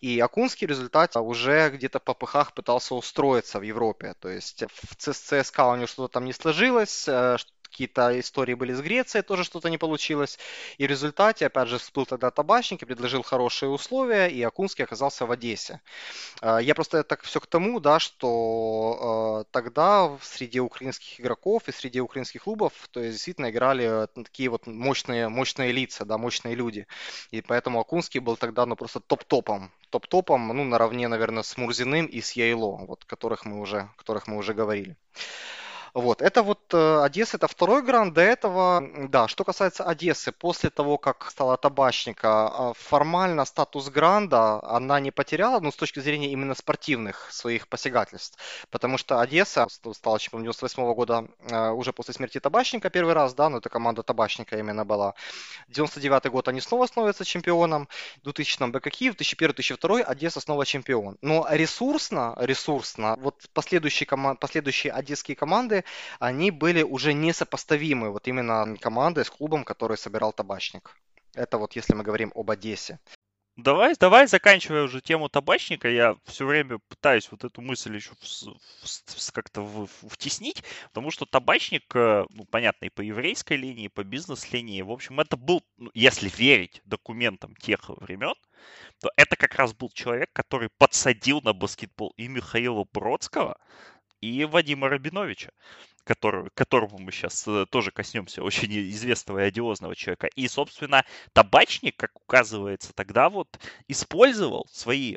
И 0.00 0.20
Окунский 0.20 0.66
в 0.66 0.70
результате 0.70 1.18
уже 1.20 1.70
где-то 1.70 2.00
впопыхах 2.00 2.52
пытался 2.52 2.94
устроиться 2.94 3.58
в 3.58 3.62
Европе, 3.62 4.14
то 4.20 4.28
есть 4.28 4.62
в 4.62 4.96
ЦСКА 4.96 5.68
у 5.68 5.76
него 5.76 5.86
что-то 5.86 6.14
там 6.14 6.24
не 6.24 6.32
сложилось, 6.32 7.08
э, 7.08 7.36
какие-то 7.76 8.18
истории 8.18 8.54
были 8.54 8.72
с 8.72 8.80
Грецией, 8.80 9.22
тоже 9.22 9.44
что-то 9.44 9.68
не 9.68 9.76
получилось. 9.76 10.38
И 10.78 10.86
в 10.86 10.90
результате, 10.90 11.46
опять 11.46 11.68
же, 11.68 11.76
всплыл 11.78 12.06
тогда 12.06 12.30
табачник 12.30 12.82
и 12.82 12.86
предложил 12.86 13.22
хорошие 13.22 13.68
условия, 13.68 14.28
и 14.28 14.42
Акунский 14.42 14.84
оказался 14.84 15.26
в 15.26 15.30
Одессе. 15.30 15.80
А, 16.40 16.58
я 16.58 16.74
просто 16.74 17.04
так 17.04 17.22
все 17.22 17.38
к 17.38 17.46
тому, 17.46 17.80
да, 17.80 17.98
что 17.98 19.44
а, 19.44 19.44
тогда 19.50 20.16
среди 20.22 20.60
украинских 20.60 21.20
игроков 21.20 21.68
и 21.68 21.72
среди 21.72 22.00
украинских 22.00 22.44
клубов, 22.44 22.72
то 22.90 23.00
есть 23.00 23.12
действительно 23.12 23.50
играли 23.50 24.08
такие 24.14 24.48
вот 24.48 24.66
мощные, 24.66 25.28
мощные 25.28 25.72
лица, 25.72 26.06
да, 26.06 26.16
мощные 26.16 26.54
люди. 26.54 26.86
И 27.30 27.42
поэтому 27.42 27.80
Акунский 27.80 28.20
был 28.20 28.36
тогда, 28.36 28.64
ну, 28.64 28.76
просто 28.76 29.00
топ-топом. 29.00 29.70
Топ-топом, 29.90 30.48
ну, 30.48 30.64
наравне, 30.64 31.08
наверное, 31.08 31.42
с 31.42 31.58
Мурзиным 31.58 32.06
и 32.06 32.22
с 32.22 32.32
Яйло, 32.32 32.86
вот, 32.86 33.04
которых 33.04 33.44
мы 33.44 33.60
уже, 33.60 33.90
которых 33.96 34.28
мы 34.28 34.38
уже 34.38 34.54
говорили. 34.54 34.96
Вот, 35.96 36.20
это 36.20 36.42
вот 36.42 36.74
э, 36.74 37.00
Одесса, 37.04 37.38
это 37.38 37.48
второй 37.48 37.80
гранд. 37.80 38.12
До 38.12 38.20
этого, 38.20 38.86
да, 39.08 39.28
что 39.28 39.44
касается 39.44 39.82
Одессы, 39.82 40.30
после 40.30 40.68
того, 40.68 40.98
как 40.98 41.30
стала 41.30 41.56
табачника, 41.56 42.28
а, 42.48 42.72
формально 42.74 43.46
статус 43.46 43.88
гранда 43.88 44.60
она 44.62 45.00
не 45.00 45.10
потеряла, 45.10 45.58
ну, 45.60 45.72
с 45.72 45.76
точки 45.76 46.00
зрения 46.00 46.30
именно 46.30 46.54
спортивных 46.54 47.32
своих 47.32 47.66
посягательств. 47.68 48.38
Потому 48.70 48.98
что 48.98 49.22
Одесса 49.22 49.68
стала 49.94 50.18
чемпионом 50.18 50.44
98 50.44 50.94
года 50.94 51.28
э, 51.48 51.70
уже 51.70 51.94
после 51.94 52.12
смерти 52.12 52.40
табачника 52.40 52.90
первый 52.90 53.14
раз, 53.14 53.32
да, 53.32 53.48
но 53.48 53.56
это 53.56 53.70
команда 53.70 54.02
табачника 54.02 54.58
именно 54.58 54.84
была. 54.84 55.14
99 55.68 56.26
год 56.26 56.48
они 56.48 56.60
снова 56.60 56.84
становятся 56.84 57.24
чемпионом, 57.24 57.88
в 58.20 58.24
2000 58.24 58.70
БК 58.70 58.90
Киев, 58.90 59.14
2001-2002 59.14 60.02
Одесса 60.02 60.40
снова 60.40 60.66
чемпион. 60.66 61.16
Но 61.22 61.46
ресурсно, 61.48 62.34
ресурсно, 62.36 63.16
вот 63.16 63.46
последующие, 63.54 64.06
команд, 64.06 64.40
последующие 64.40 64.92
одесские 64.92 65.36
команды, 65.36 65.84
они 66.18 66.50
были 66.50 66.82
уже 66.82 67.12
несопоставимы 67.12 68.10
вот 68.10 68.28
именно 68.28 68.76
командой 68.78 69.24
с 69.24 69.30
клубом, 69.30 69.64
который 69.64 69.96
собирал 69.96 70.32
табачник. 70.32 70.96
Это 71.34 71.58
вот 71.58 71.76
если 71.76 71.94
мы 71.94 72.02
говорим 72.02 72.32
об 72.34 72.50
Одессе. 72.50 72.98
Давай, 73.56 73.94
давай, 73.98 74.26
заканчивая 74.26 74.82
уже 74.82 75.00
тему 75.00 75.30
табачника, 75.30 75.88
я 75.88 76.14
все 76.26 76.44
время 76.44 76.78
пытаюсь 76.90 77.30
вот 77.30 77.42
эту 77.42 77.62
мысль 77.62 77.94
еще 77.94 78.10
как-то 79.32 79.86
втеснить, 80.10 80.62
потому 80.88 81.10
что 81.10 81.24
табачник, 81.24 81.84
э, 81.96 82.26
ну, 82.28 82.44
понятно, 82.44 82.84
и 82.84 82.90
по 82.90 83.00
еврейской 83.00 83.54
линии, 83.54 83.86
и 83.86 83.88
по 83.88 84.04
бизнес-линии, 84.04 84.82
в 84.82 84.90
общем, 84.90 85.20
это 85.20 85.38
был, 85.38 85.62
ну, 85.78 85.90
если 85.94 86.28
верить 86.28 86.82
документам 86.84 87.56
тех 87.56 87.88
времен, 87.88 88.34
то 89.00 89.10
это 89.16 89.36
как 89.36 89.54
раз 89.54 89.72
был 89.72 89.88
человек, 89.88 90.30
который 90.34 90.68
подсадил 90.76 91.40
на 91.40 91.54
баскетбол 91.54 92.12
и 92.18 92.28
Михаила 92.28 92.84
Бродского, 92.92 93.56
и 94.26 94.44
Вадима 94.44 94.88
Рабиновича, 94.88 95.50
которого, 96.04 96.50
которого 96.54 96.98
мы 96.98 97.12
сейчас 97.12 97.46
э, 97.46 97.66
тоже 97.70 97.90
коснемся, 97.90 98.42
очень 98.42 98.72
известного 98.90 99.40
и 99.40 99.48
одиозного 99.48 99.94
человека. 99.94 100.28
И, 100.34 100.48
собственно, 100.48 101.04
табачник, 101.32 101.96
как 101.96 102.10
указывается 102.14 102.92
тогда, 102.94 103.28
вот 103.28 103.48
использовал 103.88 104.66
свои 104.70 105.16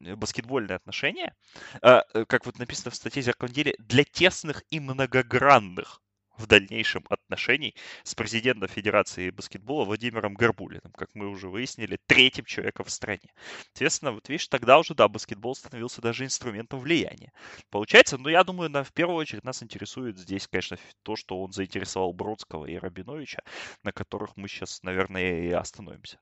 э, 0.00 0.16
баскетбольные 0.16 0.76
отношения, 0.76 1.34
э, 1.82 2.02
как 2.26 2.46
вот 2.46 2.58
написано 2.58 2.90
в 2.90 2.94
статье 2.94 3.22
«Зеркальном 3.22 3.54
деле», 3.54 3.74
для 3.78 4.04
тесных 4.04 4.62
и 4.70 4.80
многогранных 4.80 6.00
в 6.40 6.46
дальнейшем 6.46 7.04
отношений 7.08 7.74
с 8.02 8.14
президентом 8.14 8.68
Федерации 8.68 9.30
баскетбола 9.30 9.84
Владимиром 9.84 10.34
Горбулиным, 10.34 10.92
как 10.96 11.10
мы 11.14 11.28
уже 11.28 11.48
выяснили, 11.48 11.98
третьим 12.06 12.44
человеком 12.44 12.86
в 12.86 12.90
стране. 12.90 13.30
Соответственно, 13.72 14.12
вот 14.12 14.28
видишь, 14.28 14.48
тогда 14.48 14.78
уже, 14.78 14.94
да, 14.94 15.08
баскетбол 15.08 15.54
становился 15.54 16.00
даже 16.00 16.24
инструментом 16.24 16.80
влияния. 16.80 17.32
Получается, 17.70 18.18
ну, 18.18 18.28
я 18.28 18.42
думаю, 18.42 18.70
на, 18.70 18.82
в 18.82 18.92
первую 18.92 19.18
очередь 19.18 19.44
нас 19.44 19.62
интересует 19.62 20.18
здесь, 20.18 20.48
конечно, 20.48 20.78
то, 21.02 21.16
что 21.16 21.40
он 21.40 21.52
заинтересовал 21.52 22.12
Бродского 22.12 22.66
и 22.66 22.76
Рабиновича, 22.76 23.42
на 23.84 23.92
которых 23.92 24.36
мы 24.36 24.48
сейчас, 24.48 24.82
наверное, 24.82 25.42
и 25.42 25.50
остановимся. 25.50 26.18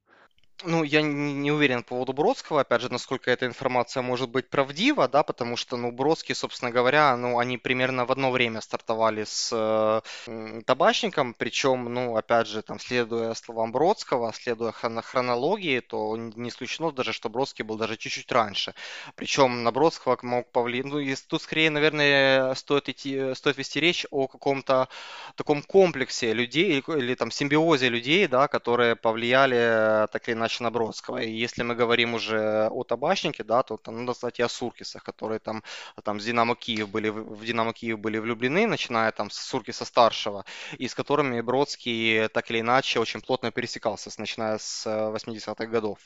Ну, 0.65 0.83
я 0.83 1.03
не 1.03 1.53
уверен 1.53 1.85
по 1.85 1.91
поводу 1.91 2.13
Бродского, 2.13 2.63
опять 2.63 2.81
же, 2.81 2.91
насколько 2.93 3.31
эта 3.31 3.47
информация 3.47 4.03
может 4.03 4.29
быть 4.29 4.51
правдива, 4.51 5.07
да, 5.07 5.23
потому 5.23 5.57
что, 5.57 5.77
ну, 5.77 5.93
Бродский, 5.93 6.35
собственно 6.35 6.73
говоря, 6.73 7.17
ну, 7.17 7.39
они 7.39 7.59
примерно 7.59 8.05
в 8.05 8.11
одно 8.11 8.33
время 8.33 8.61
стартовали 8.61 9.23
с 9.23 9.51
э, 9.53 10.63
табачником, 10.67 11.35
причем, 11.35 11.85
ну, 11.95 12.17
опять 12.17 12.49
же, 12.49 12.63
там, 12.63 12.81
следуя 12.81 13.35
словам 13.35 13.71
Бродского, 13.71 14.33
следуя 14.33 14.73
хронологии, 14.73 15.79
то 15.79 16.17
не 16.17 16.49
исключено 16.49 16.91
даже, 16.91 17.13
что 17.13 17.29
Бродский 17.31 17.65
был 17.65 17.77
даже 17.77 17.97
чуть-чуть 17.97 18.33
раньше. 18.33 18.75
Причем 19.15 19.63
на 19.63 19.71
Бродского 19.71 20.19
мог 20.23 20.51
повлиять, 20.51 20.87
ну, 20.87 20.99
и 20.99 21.15
тут 21.15 21.41
скорее, 21.41 21.71
наверное, 21.71 22.53
стоит 22.57 22.89
идти, 22.89 23.33
стоит 23.37 23.59
вести 23.59 23.79
речь 23.79 24.07
о 24.11 24.27
каком-то 24.27 24.89
таком 25.37 25.63
комплексе 25.63 26.33
людей 26.33 26.81
или, 26.81 26.99
или 26.99 27.15
там 27.15 27.31
симбиозе 27.31 27.89
людей, 27.89 28.27
да, 28.27 28.49
которые 28.49 28.97
повлияли 28.97 30.09
так 30.11 30.29
или 30.29 30.35
иначе 30.35 30.48
матч 30.49 30.61
Набродского. 30.61 31.19
И 31.19 31.31
если 31.31 31.63
мы 31.63 31.75
говорим 31.75 32.15
уже 32.15 32.69
о 32.71 32.85
табачнике, 32.85 33.45
да, 33.45 33.63
то 33.63 33.77
там 33.77 34.05
надо 34.05 34.15
сказать 34.15 34.41
и 34.41 34.43
о 34.43 34.49
Суркисах, 34.49 35.03
которые 35.03 35.39
там, 35.39 35.63
там 36.03 36.21
с 36.21 36.25
Динамо 36.25 36.55
Киев 36.55 36.89
были, 36.89 37.11
в 37.11 37.45
Динамо 37.45 37.73
Киев 37.73 37.99
были 37.99 38.19
влюблены, 38.19 38.67
начиная 38.67 39.13
там 39.13 39.31
с 39.31 39.37
Суркиса 39.37 39.85
старшего, 39.85 40.45
и 40.79 40.89
с 40.89 40.95
которыми 40.95 41.43
Бродский 41.43 42.29
так 42.29 42.51
или 42.51 42.61
иначе 42.61 43.01
очень 43.01 43.21
плотно 43.21 43.51
пересекался, 43.51 44.11
начиная 44.19 44.59
с 44.59 44.87
80-х 44.87 45.65
э, 45.65 45.67
годов. 45.67 45.99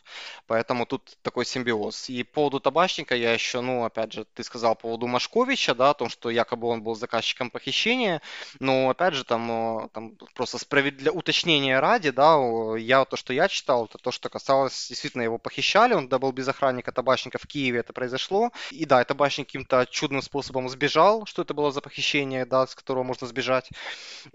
Поэтому 0.47 0.87
тут 0.87 1.17
такой 1.23 1.45
симбиоз. 1.45 2.11
И 2.11 2.25
по 2.25 2.43
поводу 2.43 2.61
табачника 2.61 3.15
я 3.15 3.33
еще, 3.33 3.61
ну, 3.61 3.85
опять 3.85 4.13
же, 4.13 4.25
ты 4.35 4.43
сказал 4.43 4.75
по 4.75 4.83
поводу 4.83 5.07
Машковича, 5.07 5.75
да, 5.75 5.91
о 5.91 5.95
том, 5.95 6.09
что 6.09 6.31
якобы 6.31 6.67
он 6.67 6.83
был 6.83 6.95
заказчиком 6.97 7.51
похищения, 7.51 8.21
но 8.61 8.89
опять 8.91 9.15
же, 9.15 9.25
там, 9.25 9.89
там 9.93 10.17
просто 10.35 10.59
справед... 10.59 10.97
для 10.97 11.13
уточнения 11.13 11.79
ради, 11.81 12.11
да, 12.11 12.37
я 12.77 13.05
то, 13.05 13.17
что 13.17 13.33
я 13.33 13.49
читал, 13.49 13.85
это 13.85 13.99
то, 13.99 14.11
что 14.11 14.32
касалось, 14.33 14.89
действительно, 14.89 15.23
его 15.23 15.39
похищали, 15.39 15.95
он 15.95 16.09
был 16.09 16.33
без 16.33 16.49
охранника 16.49 16.93
табачника 16.93 17.39
в 17.39 17.47
Киеве, 17.47 17.81
это 17.81 17.93
произошло. 17.93 18.51
И 18.71 18.85
да, 18.87 19.05
табачник 19.05 19.47
каким-то 19.47 19.87
чудным 19.91 20.23
способом 20.23 20.69
сбежал, 20.69 21.27
что 21.27 21.43
это 21.43 21.55
было 21.55 21.71
за 21.73 21.81
похищение, 21.81 22.47
да, 22.47 22.67
с 22.67 22.75
которого 22.75 23.03
можно 23.05 23.27
сбежать. 23.27 23.71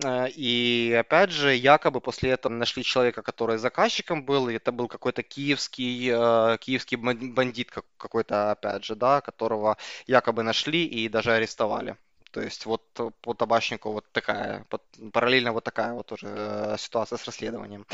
Э, 0.04 0.30
и 0.30 0.96
опять 1.00 1.32
же, 1.32 1.56
якобы 1.56 2.02
после 2.02 2.32
этого 2.32 2.54
нашли 2.54 2.84
человека, 2.84 3.22
который 3.22 3.58
заказчиком 3.58 4.24
был, 4.24 4.50
и 4.50 4.56
это 4.56 4.72
был 4.72 4.88
какой-то 4.88 5.24
киевский, 5.24 6.10
э, 6.14 6.58
киевский 6.60 6.98
бандит 6.98 7.72
какой-то, 7.98 8.52
опять 8.52 8.86
же, 8.86 8.96
да, 8.96 9.22
которого 9.22 9.78
якобы 10.08 10.44
нашли 10.44 10.86
и 10.86 11.10
даже 11.10 11.34
арестовали. 11.34 11.98
То 12.32 12.42
есть 12.42 12.66
вот 12.66 12.84
э, 13.00 13.10
по 13.22 13.34
табачнику 13.34 13.92
вот 13.92 14.06
такая, 14.12 14.66
параллельно 15.14 15.52
вот 15.54 15.64
такая 15.64 15.94
вот 15.94 16.12
уже 16.12 16.28
э, 16.28 16.76
ситуация 16.78 17.18
с 17.18 17.26
расследованием. 17.26 17.86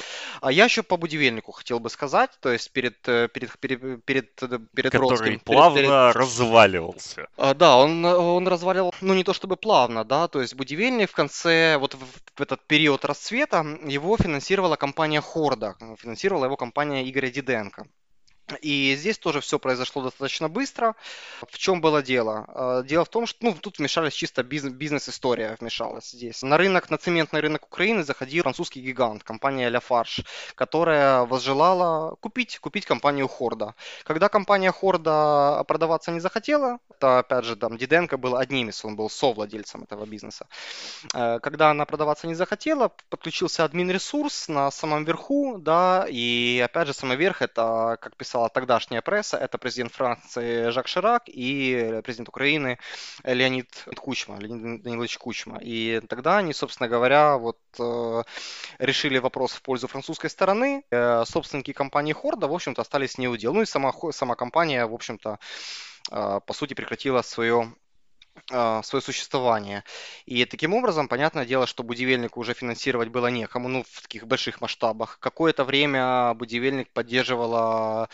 А 0.41 0.51
я 0.51 0.65
еще 0.65 0.83
по 0.83 0.97
будивельнику 0.97 1.51
хотел 1.51 1.79
бы 1.79 1.89
сказать, 1.89 2.31
то 2.39 2.51
есть 2.51 2.71
перед, 2.71 3.07
э, 3.07 3.27
перед, 3.27 3.57
перед, 3.59 4.03
перед, 4.05 4.35
перед 4.35 4.91
Который 4.91 5.07
Бродским, 5.07 5.39
плавно 5.39 5.75
перед, 5.75 5.89
перед... 5.89 6.15
разваливался. 6.15 7.27
А, 7.37 7.53
да, 7.53 7.77
он, 7.77 8.03
он 8.05 8.47
разваливал, 8.47 8.93
ну 9.01 9.13
не 9.13 9.23
то 9.23 9.33
чтобы 9.33 9.55
плавно, 9.55 10.03
да, 10.03 10.27
то 10.27 10.41
есть 10.41 10.55
будивельник 10.55 11.09
в 11.09 11.15
конце, 11.15 11.77
вот 11.77 11.95
в 12.35 12.41
этот 12.41 12.65
период 12.67 13.05
расцвета 13.05 13.65
его 13.85 14.17
финансировала 14.17 14.75
компания 14.75 15.21
Хорда, 15.21 15.75
финансировала 15.97 16.45
его 16.45 16.57
компания 16.57 17.09
Игоря 17.09 17.29
Диденко. 17.29 17.87
И 18.61 18.95
здесь 18.97 19.17
тоже 19.17 19.39
все 19.39 19.57
произошло 19.57 20.03
достаточно 20.03 20.49
быстро. 20.49 20.95
В 21.49 21.57
чем 21.57 21.79
было 21.81 22.01
дело? 22.03 22.45
А, 22.47 22.81
дело 22.83 23.05
в 23.05 23.09
том, 23.09 23.25
что 23.25 23.37
ну, 23.45 23.53
тут 23.53 23.79
вмешались 23.79 24.13
чисто 24.13 24.43
бизнес-история 24.43 25.55
вмешалась 25.59 26.11
здесь. 26.11 26.43
На 26.43 26.57
рынок, 26.57 26.89
на 26.89 26.97
цементный 26.97 27.39
рынок 27.39 27.65
Украины 27.65 28.03
заходил 28.03 28.43
французский 28.43 28.81
гигант, 28.81 29.23
компания 29.23 29.69
Lafarge, 29.69 30.25
которая 30.55 31.25
возжелала 31.25 32.15
купить, 32.15 32.59
купить 32.59 32.85
компанию 32.85 33.27
Хорда. 33.27 33.75
Когда 34.03 34.29
компания 34.29 34.71
Хорда 34.71 35.63
продаваться 35.67 36.11
не 36.11 36.19
захотела, 36.19 36.79
это, 36.89 37.19
опять 37.19 37.45
же, 37.45 37.55
там 37.55 37.77
Диденко 37.77 38.17
был 38.17 38.35
одним 38.35 38.69
из, 38.69 38.83
он 38.83 38.95
был 38.95 39.09
совладельцем 39.09 39.83
этого 39.83 40.05
бизнеса. 40.05 40.47
Э, 41.13 41.39
когда 41.39 41.71
она 41.71 41.85
продаваться 41.85 42.27
не 42.27 42.35
захотела, 42.35 42.91
подключился 43.09 43.63
админ-ресурс 43.63 44.49
на 44.49 44.71
самом 44.71 45.05
верху, 45.05 45.57
да, 45.57 46.05
и 46.09 46.61
опять 46.63 46.87
же, 46.87 46.93
самый 46.93 47.15
верх, 47.17 47.41
это, 47.41 47.97
как 48.01 48.15
писала 48.33 48.49
тогдашняя 48.49 49.03
пресса, 49.03 49.37
это 49.37 49.59
президент 49.59 49.91
Франции 49.91 50.71
Жак 50.71 50.87
Ширак 50.87 51.23
и 51.27 52.01
президент 52.03 52.29
Украины 52.29 52.79
Леонид 53.23 53.85
Кучма, 53.95 54.39
Леонид 54.39 54.81
Данилович 54.81 55.19
Кучма. 55.19 55.59
И 55.61 56.01
тогда 56.09 56.39
они, 56.39 56.51
собственно 56.51 56.89
говоря, 56.89 57.37
вот 57.37 57.59
э, 57.77 58.23
решили 58.79 59.19
вопрос 59.19 59.51
в 59.51 59.61
пользу 59.61 59.87
французской 59.87 60.31
стороны. 60.31 60.83
Э, 60.89 61.25
собственники 61.27 61.73
компании 61.73 62.13
Хорда, 62.13 62.47
в 62.47 62.53
общем-то, 62.53 62.81
остались 62.81 63.19
не 63.19 63.27
у 63.27 63.37
дел. 63.37 63.53
Ну 63.53 63.61
и 63.61 63.65
сама, 63.65 63.93
сама 64.11 64.33
компания, 64.35 64.87
в 64.87 64.95
общем-то, 64.95 65.37
э, 66.11 66.39
по 66.43 66.53
сути, 66.53 66.73
прекратила 66.73 67.21
свое 67.21 67.71
свое 68.47 69.01
существование. 69.01 69.83
И 70.25 70.45
таким 70.45 70.73
образом, 70.73 71.07
понятное 71.07 71.45
дело, 71.45 71.67
что 71.67 71.83
будивельнику 71.83 72.39
уже 72.39 72.53
финансировать 72.53 73.09
было 73.09 73.27
некому, 73.27 73.69
ну, 73.69 73.83
в 73.89 74.01
таких 74.01 74.27
больших 74.27 74.59
масштабах. 74.61 75.17
Какое-то 75.19 75.63
время 75.63 76.33
будивельник 76.33 76.89
поддерживала 76.91 78.09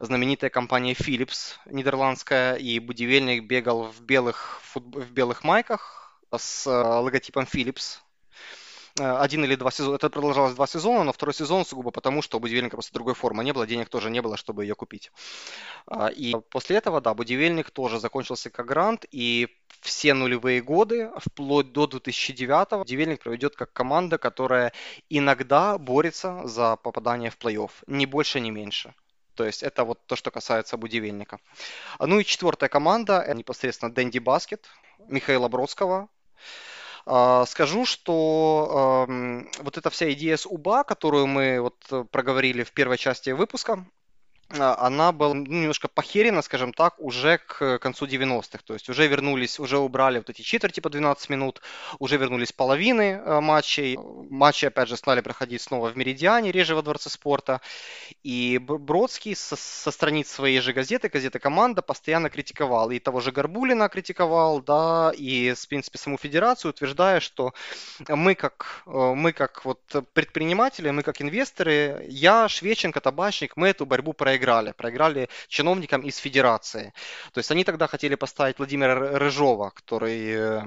знаменитая 0.00 0.50
компания 0.50 0.94
Philips, 0.94 1.56
нидерландская, 1.66 2.54
и 2.54 2.78
будивельник 2.78 3.44
бегал 3.44 3.84
в 3.84 4.00
белых, 4.00 4.60
фут... 4.62 4.84
в 4.94 5.10
белых 5.12 5.44
майках 5.44 6.18
с 6.34 6.66
а, 6.66 7.00
логотипом 7.00 7.44
Philips, 7.44 7.98
Э, 8.04 8.13
один 8.96 9.44
или 9.44 9.56
два 9.56 9.70
сезона. 9.70 9.96
Это 9.96 10.08
продолжалось 10.08 10.54
два 10.54 10.66
сезона, 10.66 11.04
но 11.04 11.12
второй 11.12 11.34
сезон 11.34 11.64
сугубо 11.64 11.90
потому, 11.90 12.22
что 12.22 12.36
у 12.36 12.40
будивельника 12.40 12.76
просто 12.76 12.94
другой 12.94 13.14
формы 13.14 13.44
не 13.44 13.52
было, 13.52 13.66
денег 13.66 13.88
тоже 13.88 14.10
не 14.10 14.22
было, 14.22 14.36
чтобы 14.36 14.64
ее 14.64 14.74
купить. 14.74 15.10
А, 15.86 16.08
и 16.08 16.34
после 16.50 16.76
этого, 16.76 17.00
да, 17.00 17.14
будивельник 17.14 17.70
тоже 17.70 17.98
закончился 17.98 18.50
как 18.50 18.66
грант, 18.66 19.04
и 19.10 19.48
все 19.80 20.14
нулевые 20.14 20.62
годы, 20.62 21.10
вплоть 21.16 21.72
до 21.72 21.86
2009 21.86 22.78
будивельник 22.78 23.22
проведет 23.22 23.56
как 23.56 23.72
команда, 23.72 24.18
которая 24.18 24.72
иногда 25.10 25.76
борется 25.78 26.42
за 26.44 26.76
попадание 26.76 27.30
в 27.30 27.38
плей-офф. 27.38 27.70
Ни 27.88 28.06
больше, 28.06 28.40
ни 28.40 28.50
меньше. 28.50 28.94
То 29.34 29.44
есть 29.44 29.64
это 29.64 29.84
вот 29.84 30.06
то, 30.06 30.14
что 30.14 30.30
касается 30.30 30.76
будивельника. 30.76 31.40
Ну 31.98 32.20
и 32.20 32.24
четвертая 32.24 32.68
команда, 32.68 33.18
это 33.18 33.36
непосредственно 33.36 33.92
Дэнди 33.92 34.18
Баскет, 34.18 34.68
Михаила 35.08 35.48
Бродского, 35.48 36.08
скажу, 37.46 37.84
что 37.84 39.06
вот 39.60 39.78
эта 39.78 39.90
вся 39.90 40.12
идея 40.12 40.36
с 40.36 40.46
УБА, 40.46 40.84
которую 40.84 41.26
мы 41.26 41.60
вот 41.60 41.84
э, 41.90 42.04
проговорили 42.10 42.62
в 42.62 42.72
первой 42.72 42.96
части 42.96 43.30
выпуска, 43.30 43.72
а, 43.74 43.84
она 44.50 45.12
была 45.12 45.34
ну, 45.34 45.44
немножко 45.44 45.88
похерена, 45.88 46.42
скажем 46.42 46.72
так, 46.72 46.94
уже 46.98 47.38
к 47.38 47.78
концу 47.78 48.06
90-х. 48.06 48.62
То 48.64 48.74
есть 48.74 48.88
уже 48.88 49.06
вернулись, 49.06 49.58
уже 49.58 49.78
убрали 49.78 50.18
вот 50.18 50.30
эти 50.30 50.42
четверти 50.42 50.80
по 50.80 50.90
12 50.90 51.28
минут, 51.30 51.60
уже 51.98 52.16
вернулись 52.18 52.52
половины 52.52 53.20
э, 53.24 53.40
матчей. 53.40 53.98
Матчи, 54.30 54.66
опять 54.66 54.88
же, 54.88 54.96
стали 54.96 55.22
проходить 55.22 55.62
снова 55.62 55.88
в 55.88 55.96
Меридиане, 55.96 56.52
реже 56.52 56.74
во 56.74 56.82
Дворце 56.82 57.10
спорта. 57.10 57.60
И 58.22 58.58
Бродский 58.58 59.34
со, 59.34 59.56
со 59.56 59.90
страниц 59.90 60.30
своей 60.30 60.60
же 60.60 60.72
газеты, 60.72 61.08
газеты 61.08 61.38
«Команда», 61.38 61.82
постоянно 61.82 62.30
критиковал. 62.30 62.90
И 62.90 62.98
того 62.98 63.20
же 63.20 63.32
Горбулина 63.32 63.88
критиковал, 63.88 64.60
да, 64.60 65.12
и, 65.16 65.54
в 65.54 65.68
принципе, 65.68 65.98
саму 65.98 66.18
федерацию, 66.18 66.70
утверждая, 66.70 67.20
что 67.20 67.54
мы 68.08 68.34
как, 68.34 68.82
э, 68.86 68.90
мы 68.90 69.32
как 69.32 69.64
вот 69.64 69.80
предприниматели, 70.12 70.90
мы 70.90 71.02
как 71.02 71.20
инвесторы, 71.20 72.06
я, 72.08 72.48
Швеченко, 72.48 73.00
Табачник, 73.00 73.56
мы 73.56 73.68
эту 73.68 73.84
борьбу 73.86 74.12
проиграли 74.12 74.33
проиграли. 74.34 74.72
Проиграли 74.72 75.28
чиновникам 75.48 76.02
из 76.02 76.16
Федерации. 76.16 76.92
То 77.32 77.38
есть 77.38 77.50
они 77.50 77.64
тогда 77.64 77.86
хотели 77.86 78.16
поставить 78.16 78.58
Владимира 78.58 78.94
Рыжова, 79.18 79.70
который 79.70 80.30
э, 80.30 80.62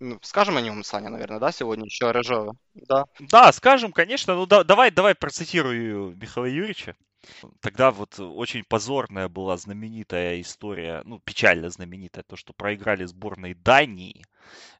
ну, 0.00 0.18
скажем 0.22 0.56
о 0.56 0.60
нем, 0.60 0.84
Саня, 0.84 1.10
наверное, 1.10 1.40
да, 1.40 1.52
сегодня 1.52 1.84
еще 1.84 2.10
Рыжова, 2.10 2.56
да? 2.74 3.04
Да, 3.18 3.52
скажем, 3.52 3.92
конечно. 3.92 4.34
Ну, 4.34 4.46
да, 4.46 4.64
давай, 4.64 4.90
давай 4.90 5.14
процитирую 5.14 6.16
Михаила 6.16 6.46
Юрьевича. 6.46 6.94
Тогда 7.60 7.90
вот 7.90 8.20
очень 8.20 8.64
позорная 8.64 9.28
была 9.28 9.56
знаменитая 9.56 10.40
история, 10.40 11.02
ну, 11.04 11.20
печально 11.20 11.70
знаменитая, 11.70 12.22
то, 12.22 12.36
что 12.36 12.52
проиграли 12.52 13.06
сборной 13.06 13.54
Дании 13.54 14.24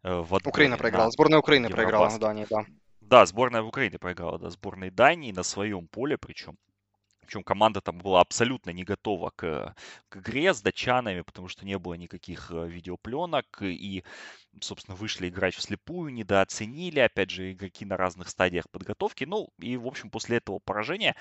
э, 0.03 0.15
в 0.15 0.35
Украина 0.35 0.77
проиграла, 0.77 1.11
сборная 1.11 1.39
Украины 1.39 1.71
проиграла 1.71 2.11
в 2.11 2.19
Дании, 2.19 2.47
да. 2.51 2.65
Да, 3.01 3.27
сборная 3.27 3.63
в 3.63 3.67
Украине 3.69 3.99
проиграла, 3.99 4.39
да, 4.39 4.51
сборной 4.51 4.91
Дании 4.91 5.33
на 5.33 5.43
своем 5.43 5.89
поле 5.89 6.19
причем. 6.19 6.57
Причем 7.25 7.43
команда 7.43 7.81
там 7.81 7.99
была 7.99 8.21
абсолютно 8.21 8.71
не 8.71 8.85
готова 8.85 9.31
к, 9.35 9.75
к 10.09 10.17
игре 10.17 10.53
с 10.55 10.63
датчанами, 10.63 11.23
потому 11.23 11.49
что 11.49 11.65
не 11.65 11.79
было 11.79 11.95
никаких 11.95 12.51
э, 12.51 12.69
видеопленок. 12.69 13.63
И, 13.63 14.05
собственно, 14.61 14.97
вышли 14.97 15.29
играть 15.29 15.55
вслепую, 15.55 16.13
недооценили. 16.13 17.01
Опять 17.01 17.31
же, 17.31 17.53
игроки 17.53 17.85
на 17.85 17.97
разных 17.97 18.29
стадиях 18.29 18.71
подготовки. 18.71 19.25
Ну, 19.25 19.49
и, 19.59 19.77
в 19.77 19.87
общем, 19.87 20.11
после 20.11 20.39
этого 20.39 20.59
поражения, 20.59 21.17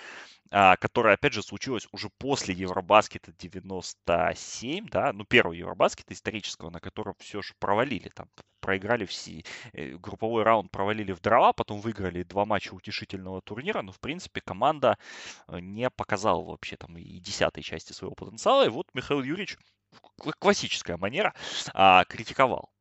а, 0.51 0.77
которое, 0.77 1.15
опять 1.15 1.33
же, 1.33 1.43
случилось 1.43 1.87
уже 1.91 2.09
после 2.17 2.53
Евробаскета 2.53 3.33
97, 3.33 4.87
да, 4.89 5.13
ну, 5.13 5.25
первого 5.25 5.53
Евробаскета 5.53 6.13
исторического, 6.13 6.69
на 6.69 6.79
котором 6.79 7.15
все 7.19 7.41
же 7.41 7.53
провалили. 7.59 8.09
Там 8.09 8.27
проиграли 8.63 9.05
все, 9.05 9.43
э, 9.73 9.97
групповой 9.97 10.43
раунд 10.43 10.71
провалили 10.71 11.11
в 11.11 11.19
дрова, 11.19 11.51
потом 11.51 11.81
выиграли 11.81 12.23
два 12.23 12.45
матча 12.45 12.73
утешительного 12.73 13.41
турнира, 13.41 13.81
но, 13.81 13.91
в 13.91 13.99
принципе, 13.99 14.39
команда 14.39 14.97
э, 15.49 15.59
не 15.59 15.89
показала 15.89 16.41
вообще 16.43 16.77
там 16.77 16.97
и 16.97 17.19
десятой 17.19 17.61
части 17.61 17.91
своего 17.91 18.15
потенциала, 18.15 18.65
и 18.65 18.69
вот 18.69 18.87
Михаил 18.93 19.21
Юрьевич 19.21 19.57
классическая 20.39 20.97
манера, 20.97 21.33
а, 21.73 22.05
критиковал 22.05 22.71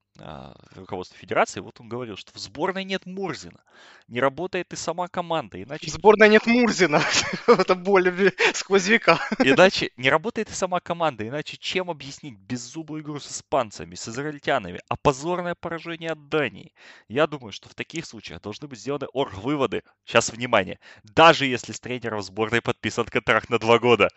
руководство 0.75 1.17
федерации, 1.17 1.61
вот 1.61 1.81
он 1.81 1.89
говорил, 1.89 2.17
что 2.17 2.33
в 2.33 2.39
сборной 2.39 2.85
нет 2.85 3.07
Мурзина, 3.07 3.61
не 4.09 4.21
работает 4.21 4.73
и 4.73 4.77
сама 4.77 5.09
команда, 5.09 5.63
иначе... 5.63 5.87
В 5.87 5.91
сборной 5.91 6.29
нет 6.29 6.47
Мурзина, 6.47 7.03
это 7.47 7.75
боль 7.75 8.33
сквозь 8.53 8.87
века. 8.87 9.19
Иначе 9.39 9.91
не 9.97 10.11
работает 10.11 10.51
и 10.51 10.53
сама 10.53 10.81
команда, 10.81 11.27
иначе 11.27 11.57
чем 11.57 11.91
объяснить 11.91 12.39
беззубую 12.39 13.03
игру 13.03 13.21
с 13.21 13.31
испанцами, 13.31 13.95
с 13.95 14.09
израильтянами, 14.09 14.81
а 14.89 14.97
позорное 14.97 15.55
поражение 15.55 16.11
от 16.11 16.29
Дании? 16.29 16.73
Я 17.09 17.27
думаю, 17.27 17.53
что 17.53 17.69
в 17.69 17.75
таких 17.75 18.05
случаях 18.05 18.43
должны 18.43 18.69
быть 18.69 18.81
сделаны 18.81 19.07
орг-выводы. 19.13 19.83
Сейчас, 20.05 20.31
внимание, 20.31 20.79
даже 21.03 21.47
если 21.47 21.73
с 21.73 21.81
тренером 21.81 22.23
сборной 22.23 22.61
подписан 22.61 23.07
контракт 23.07 23.49
на 23.49 23.59
два 23.59 23.79
года. 23.79 24.09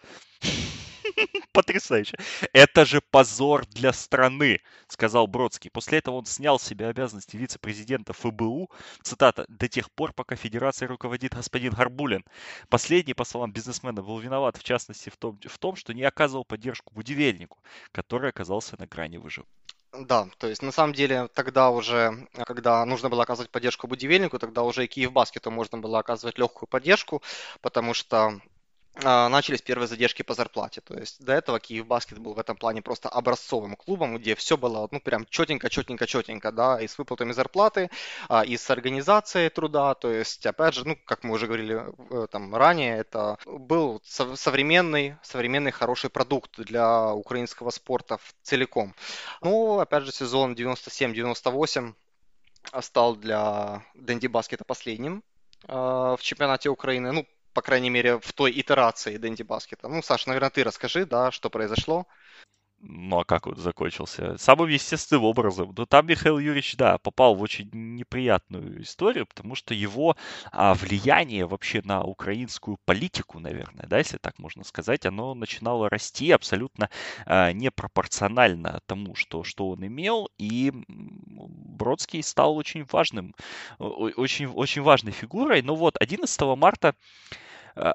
Потрясающе. 1.52 2.18
Это 2.54 2.86
же 2.86 3.02
позор 3.02 3.66
для 3.68 3.94
страны, 3.94 4.62
сказал 4.88 5.28
Бродский. 5.28 5.70
После 5.70 6.00
этого 6.00 6.16
он 6.16 6.26
снял 6.26 6.60
с 6.60 6.64
себя 6.64 6.90
обязанности 6.90 7.38
вице-президента 7.38 8.14
ФБУ, 8.14 8.70
цитата, 9.04 9.46
до 9.48 9.68
тех 9.68 9.92
пор, 9.92 10.14
пока 10.14 10.36
федерацией 10.36 10.90
руководит 10.90 11.34
господин 11.34 11.74
Гарбулин. 11.74 12.24
Последний, 12.70 13.14
по 13.14 13.26
словам 13.26 13.52
бизнесмена, 13.52 14.02
был 14.02 14.20
виноват, 14.20 14.58
в 14.58 14.64
частности, 14.64 15.10
в 15.10 15.18
том, 15.18 15.40
в 15.46 15.58
том 15.58 15.76
что 15.76 15.94
не 15.94 16.04
оказывал 16.04 16.46
поддержку 16.46 16.94
будивельнику, 16.94 17.58
который 17.92 18.30
оказался 18.30 18.76
на 18.80 18.88
грани 18.88 19.18
выживания. 19.18 19.50
Да, 20.00 20.28
то 20.38 20.48
есть 20.48 20.62
на 20.62 20.72
самом 20.72 20.94
деле 20.94 21.30
тогда 21.34 21.70
уже, 21.70 22.28
когда 22.46 22.84
нужно 22.86 23.10
было 23.10 23.24
оказывать 23.24 23.50
поддержку 23.50 23.88
будивельнику, 23.88 24.40
тогда 24.40 24.64
уже 24.64 24.84
и 24.84 24.88
Киев 24.88 25.14
Баскету 25.14 25.52
можно 25.52 25.78
было 25.78 26.00
оказывать 26.00 26.38
легкую 26.38 26.68
поддержку, 26.68 27.22
потому 27.62 27.94
что 27.94 28.42
начались 29.04 29.62
первые 29.62 29.88
задержки 29.88 30.22
по 30.22 30.34
зарплате. 30.34 30.82
То 30.82 30.98
есть 30.98 31.24
до 31.24 31.34
этого 31.34 31.60
Киев 31.60 31.86
Баскет 31.86 32.20
был 32.20 32.34
в 32.34 32.40
этом 32.40 32.56
плане 32.56 32.82
просто 32.82 33.10
образцовым 33.10 33.76
клубом, 33.76 34.18
где 34.18 34.36
все 34.36 34.58
было 34.58 34.88
ну 34.92 35.00
прям 35.00 35.26
четенько, 35.30 35.70
четенько, 35.70 36.08
четенько, 36.08 36.52
да, 36.52 36.82
и 36.82 36.88
с 36.88 36.98
выплатами 36.98 37.34
зарплаты, 37.34 37.90
а, 38.30 38.46
и 38.46 38.58
с 38.58 38.70
организацией 38.70 39.50
труда. 39.50 39.94
То 39.96 40.12
есть, 40.12 40.46
опять 40.46 40.74
же, 40.74 40.88
ну, 40.88 40.98
как 41.06 41.24
мы 41.24 41.34
уже 41.34 41.48
говорили 41.48 41.84
э, 42.10 42.28
там 42.32 42.56
ранее, 42.56 42.98
это 42.98 43.38
был 43.46 44.02
современный, 44.06 45.18
современный 45.24 45.72
хороший 45.72 46.10
продукт 46.10 46.58
для 46.58 47.14
украинского 47.14 47.72
спорта 47.72 48.20
целиком. 48.44 48.96
Ну, 49.42 49.80
опять 49.80 50.04
же, 50.04 50.12
сезон 50.12 50.54
97-98 50.54 51.94
стал 52.82 53.16
для 53.16 53.84
Дэнди 53.96 54.28
Баскета 54.28 54.64
последним 54.64 55.24
а, 55.68 56.16
в 56.16 56.22
чемпионате 56.22 56.70
Украины. 56.70 57.12
Ну, 57.12 57.26
по 57.56 57.62
крайней 57.62 57.90
мере, 57.90 58.20
в 58.20 58.34
той 58.34 58.52
итерации 58.52 59.18
Дэнди 59.18 59.44
Баскета. 59.44 59.88
Ну, 59.88 60.02
Саш, 60.02 60.28
наверное, 60.28 60.50
ты 60.50 60.64
расскажи, 60.64 61.06
да, 61.06 61.32
что 61.32 61.50
произошло. 61.50 62.06
Ну, 62.88 63.20
а 63.20 63.26
как 63.26 63.48
он 63.48 63.56
закончился? 63.56 64.38
Самым 64.38 64.70
естественным 64.70 65.24
образом. 65.24 65.74
Но 65.76 65.86
там 65.86 66.06
Михаил 66.06 66.38
Юрьевич, 66.38 66.76
да, 66.78 67.00
попал 67.00 67.34
в 67.36 67.42
очень 67.42 67.70
неприятную 67.74 68.84
историю, 68.84 69.26
потому 69.26 69.56
что 69.56 69.74
его 69.74 70.16
а, 70.52 70.76
влияние 70.76 71.48
вообще 71.48 71.82
на 71.84 72.04
украинскую 72.04 72.78
политику, 72.86 73.40
наверное, 73.40 73.88
да, 73.88 73.98
если 73.98 74.18
так 74.18 74.38
можно 74.38 74.64
сказать, 74.64 75.06
оно 75.08 75.34
начинало 75.34 75.90
расти 75.90 76.30
абсолютно 76.32 76.90
а, 77.26 77.52
непропорционально 77.54 78.82
тому, 78.86 79.16
что, 79.16 79.44
что 79.44 79.70
он 79.70 79.86
имел, 79.86 80.30
и 80.38 80.72
Бродский 80.88 82.22
стал 82.22 82.56
очень 82.56 82.86
важным, 82.92 83.34
очень, 83.80 84.46
очень 84.46 84.84
важной 84.84 85.12
фигурой. 85.12 85.64
Но 85.64 85.76
вот 85.76 85.96
11 86.00 86.42
марта 86.56 86.94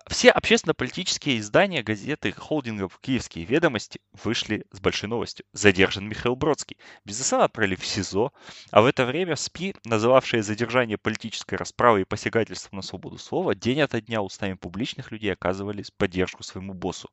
все 0.09 0.31
общественно-политические 0.31 1.39
издания 1.39 1.83
газеты 1.83 2.33
холдингов 2.33 2.99
«Киевские 3.01 3.47
ведомости» 3.47 4.01
вышли 4.25 4.65
с 4.73 4.81
большой 4.81 5.09
новостью. 5.09 5.47
Задержан 5.53 6.07
Михаил 6.07 6.37
Бродский. 6.37 6.77
Бизнесмена 7.05 7.45
отправили 7.45 7.77
в 7.77 7.87
СИЗО, 7.87 8.33
а 8.71 8.83
в 8.83 8.87
это 8.87 9.07
время 9.07 9.37
СПИ, 9.37 9.75
называвшие 9.85 10.43
задержание 10.43 10.99
политической 10.99 11.55
расправы 11.55 12.03
и 12.03 12.05
посягательством 12.05 12.77
на 12.79 12.83
свободу 12.83 13.19
слова, 13.19 13.55
день 13.55 13.81
ото 13.81 14.01
дня 14.01 14.21
устами 14.21 14.55
публичных 14.55 15.13
людей 15.13 15.33
оказывали 15.33 15.85
поддержку 15.97 16.43
своему 16.43 16.75
боссу. 16.75 17.11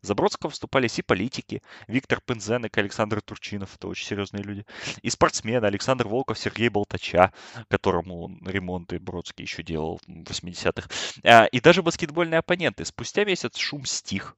За 0.00 0.14
Бродского 0.14 0.50
вступали 0.50 0.88
и 0.94 1.02
политики, 1.02 1.62
Виктор 1.88 2.20
Пензенек, 2.20 2.76
Александр 2.78 3.20
Турчинов, 3.22 3.74
это 3.74 3.88
очень 3.88 4.06
серьезные 4.06 4.44
люди, 4.44 4.66
и 5.02 5.10
спортсмены 5.10 5.66
Александр 5.66 6.06
Волков, 6.06 6.38
Сергей 6.38 6.68
Болтача, 6.68 7.32
которому 7.68 8.38
ремонты 8.44 9.00
Бродский 9.00 9.44
еще 9.44 9.62
делал 9.62 10.00
в 10.06 10.30
80-х, 10.30 10.88
а, 11.24 11.46
и 11.46 11.60
даже 11.60 11.82
баскетбол 11.82 12.03
баскетбольные 12.04 12.38
оппоненты. 12.38 12.84
Спустя 12.84 13.24
месяц 13.24 13.56
шум 13.56 13.86
стих, 13.86 14.36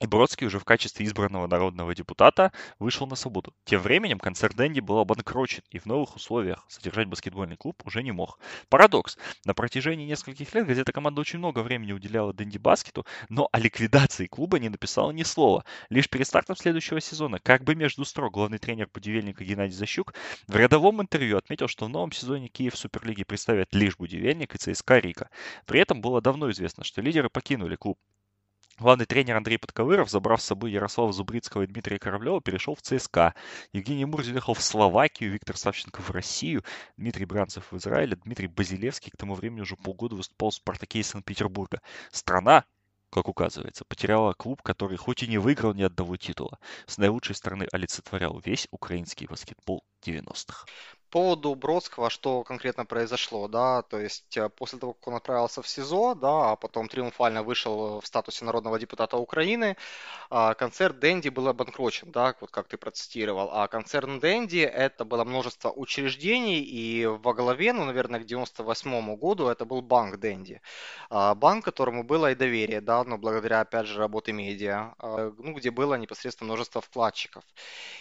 и 0.00 0.06
Бродский 0.06 0.46
уже 0.46 0.58
в 0.58 0.64
качестве 0.64 1.06
избранного 1.06 1.46
народного 1.46 1.94
депутата 1.94 2.52
вышел 2.78 3.06
на 3.06 3.16
свободу. 3.16 3.54
Тем 3.64 3.80
временем 3.80 4.18
концерт 4.18 4.56
Дэнди 4.56 4.80
был 4.80 4.98
обанкрочен 4.98 5.62
и 5.70 5.78
в 5.78 5.86
новых 5.86 6.16
условиях 6.16 6.64
содержать 6.68 7.08
баскетбольный 7.08 7.56
клуб 7.56 7.82
уже 7.84 8.02
не 8.02 8.12
мог. 8.12 8.38
Парадокс. 8.68 9.16
На 9.44 9.54
протяжении 9.54 10.06
нескольких 10.06 10.54
лет 10.54 10.66
газета 10.66 10.92
команда 10.92 11.20
очень 11.20 11.38
много 11.38 11.60
времени 11.60 11.92
уделяла 11.92 12.32
Дэнди 12.32 12.58
баскету, 12.58 13.06
но 13.28 13.48
о 13.52 13.58
ликвидации 13.58 14.26
клуба 14.26 14.58
не 14.58 14.68
написала 14.68 15.10
ни 15.10 15.22
слова. 15.22 15.64
Лишь 15.90 16.08
перед 16.08 16.26
стартом 16.26 16.56
следующего 16.56 17.00
сезона, 17.00 17.38
как 17.40 17.64
бы 17.64 17.74
между 17.74 18.04
строк, 18.04 18.34
главный 18.34 18.58
тренер 18.58 18.88
Будивельника 18.92 19.44
Геннадий 19.44 19.76
Защук 19.76 20.14
в 20.46 20.56
рядовом 20.56 21.02
интервью 21.02 21.36
отметил, 21.36 21.68
что 21.68 21.86
в 21.86 21.88
новом 21.88 22.12
сезоне 22.12 22.48
Киев 22.48 22.74
в 22.74 22.78
Суперлиге 22.78 23.24
представят 23.24 23.74
лишь 23.74 23.96
Будивельник 23.96 24.54
и 24.54 24.58
ЦСКА 24.58 24.98
Рика. 24.98 25.30
При 25.66 25.80
этом 25.80 26.00
было 26.00 26.20
давно 26.20 26.50
известно, 26.50 26.84
что 26.84 27.00
лидеры 27.00 27.30
покинули 27.30 27.76
клуб. 27.76 27.98
Главный 28.78 29.06
тренер 29.06 29.36
Андрей 29.36 29.58
Подковыров, 29.58 30.08
забрав 30.08 30.40
с 30.40 30.44
собой 30.44 30.70
Ярослава 30.70 31.12
Зубрицкого 31.12 31.62
и 31.62 31.66
Дмитрия 31.66 31.98
Кораблева, 31.98 32.40
перешел 32.40 32.76
в 32.76 32.82
ЦСКА. 32.82 33.34
Евгений 33.72 34.04
Мурзин 34.04 34.34
уехал 34.34 34.54
в 34.54 34.62
Словакию, 34.62 35.32
Виктор 35.32 35.56
Савченко 35.56 36.00
в 36.00 36.10
Россию, 36.10 36.62
Дмитрий 36.96 37.24
Бранцев 37.24 37.72
в 37.72 37.76
Израиле, 37.76 38.14
Дмитрий 38.14 38.46
Базилевский 38.46 39.10
к 39.10 39.16
тому 39.16 39.34
времени 39.34 39.62
уже 39.62 39.74
полгода 39.74 40.14
выступал 40.14 40.50
в 40.50 40.54
«Спартаке» 40.54 41.02
Санкт-Петербурга. 41.02 41.80
Страна, 42.12 42.66
как 43.10 43.26
указывается, 43.28 43.84
потеряла 43.84 44.32
клуб, 44.34 44.62
который 44.62 44.96
хоть 44.96 45.24
и 45.24 45.26
не 45.26 45.38
выиграл 45.38 45.74
ни 45.74 45.82
одного 45.82 46.16
титула, 46.16 46.60
с 46.86 46.98
наилучшей 46.98 47.34
стороны 47.34 47.66
олицетворял 47.72 48.38
весь 48.44 48.68
украинский 48.70 49.26
баскетбол 49.26 49.82
90-х 50.04 50.66
поводу 51.10 51.54
Бродского, 51.54 52.10
что 52.10 52.42
конкретно 52.44 52.84
произошло, 52.84 53.48
да, 53.48 53.82
то 53.82 53.98
есть 53.98 54.36
э, 54.36 54.48
после 54.48 54.78
того, 54.78 54.92
как 54.92 55.08
он 55.08 55.14
отправился 55.14 55.62
в 55.62 55.68
СИЗО, 55.68 56.14
да, 56.14 56.52
а 56.52 56.56
потом 56.56 56.88
триумфально 56.88 57.42
вышел 57.42 58.00
в 58.00 58.06
статусе 58.06 58.44
народного 58.44 58.78
депутата 58.78 59.16
Украины, 59.16 59.76
а, 60.30 60.54
концерт 60.54 60.98
Дэнди 60.98 61.30
был 61.30 61.48
обанкрочен, 61.48 62.10
да, 62.10 62.34
вот 62.40 62.50
как 62.50 62.68
ты 62.68 62.76
процитировал, 62.76 63.50
а 63.52 63.68
концерн 63.68 64.20
Дэнди 64.20 64.58
это 64.58 65.04
было 65.04 65.24
множество 65.24 65.70
учреждений, 65.70 66.60
и 66.60 67.06
во 67.06 67.34
главе, 67.34 67.72
ну, 67.72 67.84
наверное, 67.84 68.20
к 68.20 68.26
98 68.26 69.16
году 69.16 69.48
это 69.48 69.64
был 69.64 69.80
банк 69.82 70.18
Дэнди, 70.18 70.60
а, 71.10 71.34
банк, 71.34 71.64
которому 71.64 72.04
было 72.04 72.32
и 72.32 72.34
доверие, 72.34 72.80
да, 72.80 73.04
но 73.04 73.18
благодаря, 73.18 73.60
опять 73.60 73.86
же, 73.86 73.98
работе 73.98 74.32
медиа, 74.32 74.94
а, 74.98 75.32
ну, 75.38 75.54
где 75.54 75.70
было 75.70 75.94
непосредственно 75.94 76.48
множество 76.48 76.80
вкладчиков. 76.80 77.44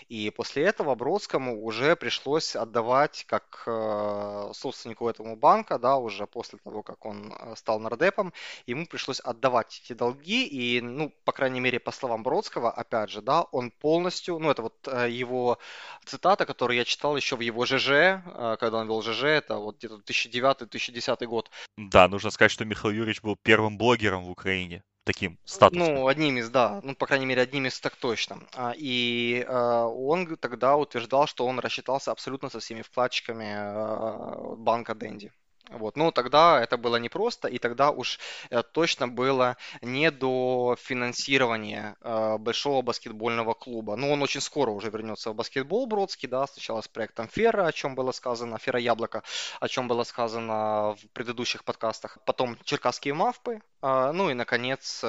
И 0.10 0.30
после 0.32 0.64
этого 0.64 0.96
Бродскому 0.96 1.64
уже 1.64 1.96
пришлось 1.96 2.56
отдавать 2.56 2.97
отдавать 2.98 3.26
как 3.28 3.64
э, 3.68 4.52
собственнику 4.54 5.10
этому 5.10 5.36
банка, 5.36 5.78
да, 5.78 5.98
уже 5.98 6.26
после 6.26 6.60
того, 6.64 6.84
как 6.84 7.06
он 7.06 7.34
э, 7.34 7.56
стал 7.56 7.80
нардепом, 7.80 8.34
ему 8.68 8.86
пришлось 8.86 9.20
отдавать 9.20 9.82
эти 9.84 9.94
долги, 9.94 10.46
и, 10.46 10.82
ну, 10.82 11.14
по 11.26 11.32
крайней 11.32 11.60
мере, 11.60 11.80
по 11.80 11.92
словам 11.92 12.24
Бродского, 12.24 12.72
опять 12.72 13.10
же, 13.10 13.22
да, 13.22 13.44
он 13.52 13.72
полностью, 13.72 14.40
ну, 14.40 14.50
это 14.50 14.62
вот 14.62 14.74
э, 14.88 15.10
его 15.10 15.58
цитата, 16.06 16.46
которую 16.46 16.78
я 16.78 16.86
читал 16.86 17.18
еще 17.18 17.36
в 17.36 17.42
его 17.42 17.66
ЖЖ, 17.66 18.24
когда 18.60 18.78
он 18.78 18.88
вел 18.88 19.02
ЖЖ, 19.02 19.24
это 19.24 19.58
вот 19.58 19.78
где-то 19.78 19.96
2009-2010 19.98 21.26
год. 21.26 21.50
Да, 21.78 22.08
нужно 22.08 22.32
сказать, 22.32 22.52
что 22.52 22.66
Михаил 22.66 22.94
Юрьевич 22.94 23.22
был 23.22 23.36
первым 23.44 23.78
блогером 23.78 24.24
в 24.24 24.32
Украине 24.32 24.84
таким 25.08 25.40
статусом. 25.46 25.96
Ну, 25.96 26.08
одним 26.08 26.38
из, 26.38 26.50
да, 26.50 26.82
ну, 26.84 26.94
по 26.94 27.08
крайней 27.08 27.26
мере, 27.26 27.42
одним 27.42 27.66
из 27.66 27.80
так 27.80 27.96
точно. 27.96 28.40
А, 28.54 28.74
и 28.78 29.46
э, 29.48 29.84
он 30.10 30.38
тогда 30.38 30.76
утверждал, 30.76 31.28
что 31.28 31.48
он 31.48 31.60
рассчитался 31.60 32.12
абсолютно 32.12 32.50
со 32.50 32.60
всеми 32.60 32.82
вкладчиками 32.82 33.48
э, 33.56 34.56
банка 34.58 34.94
Дэнди. 34.94 35.32
Вот. 35.70 35.98
Ну, 35.98 36.12
тогда 36.12 36.62
это 36.62 36.78
было 36.78 36.96
непросто, 36.98 37.48
и 37.48 37.58
тогда 37.58 37.92
уж 37.92 38.20
э, 38.50 38.64
точно 38.64 39.08
было 39.08 39.58
не 39.82 40.12
до 40.12 40.76
финансирования 40.80 41.96
э, 42.02 42.38
большого 42.38 42.82
баскетбольного 42.82 43.54
клуба. 43.54 43.96
Ну, 43.96 44.12
он 44.12 44.22
очень 44.22 44.42
скоро 44.42 44.72
уже 44.72 44.90
вернется 44.90 45.32
в 45.32 45.36
баскетбол 45.36 45.88
Бродский, 45.88 46.30
да, 46.30 46.48
сначала 46.48 46.82
с 46.82 46.88
проектом 46.88 47.28
Фера, 47.28 47.68
о 47.68 47.72
чем 47.72 47.96
было 47.96 48.12
сказано, 48.12 48.58
Фера 48.58 48.80
Яблоко, 48.80 49.24
о 49.60 49.68
чем 49.68 49.88
было 49.88 50.04
сказано 50.04 50.96
в 50.96 51.08
предыдущих 51.14 51.64
подкастах. 51.64 52.18
Потом 52.26 52.58
Черкасские 52.64 53.14
Мавпы, 53.14 53.62
э, 53.82 54.12
ну 54.14 54.30
и, 54.30 54.34
наконец, 54.34 55.04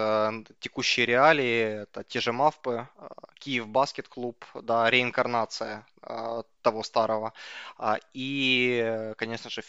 текущие 0.60 1.06
реалии, 1.06 1.82
это 1.82 2.02
те 2.05 2.20
же 2.20 2.32
Мавпы, 2.32 2.89
Киев 3.39 3.68
Баскет 3.68 4.09
Клуб, 4.09 4.44
да, 4.55 4.90
реинкарнация 4.90 5.86
того 6.62 6.82
старого. 6.82 7.32
Э, 7.78 7.94
и, 8.12 9.12
конечно 9.16 9.51
же, 9.51 9.62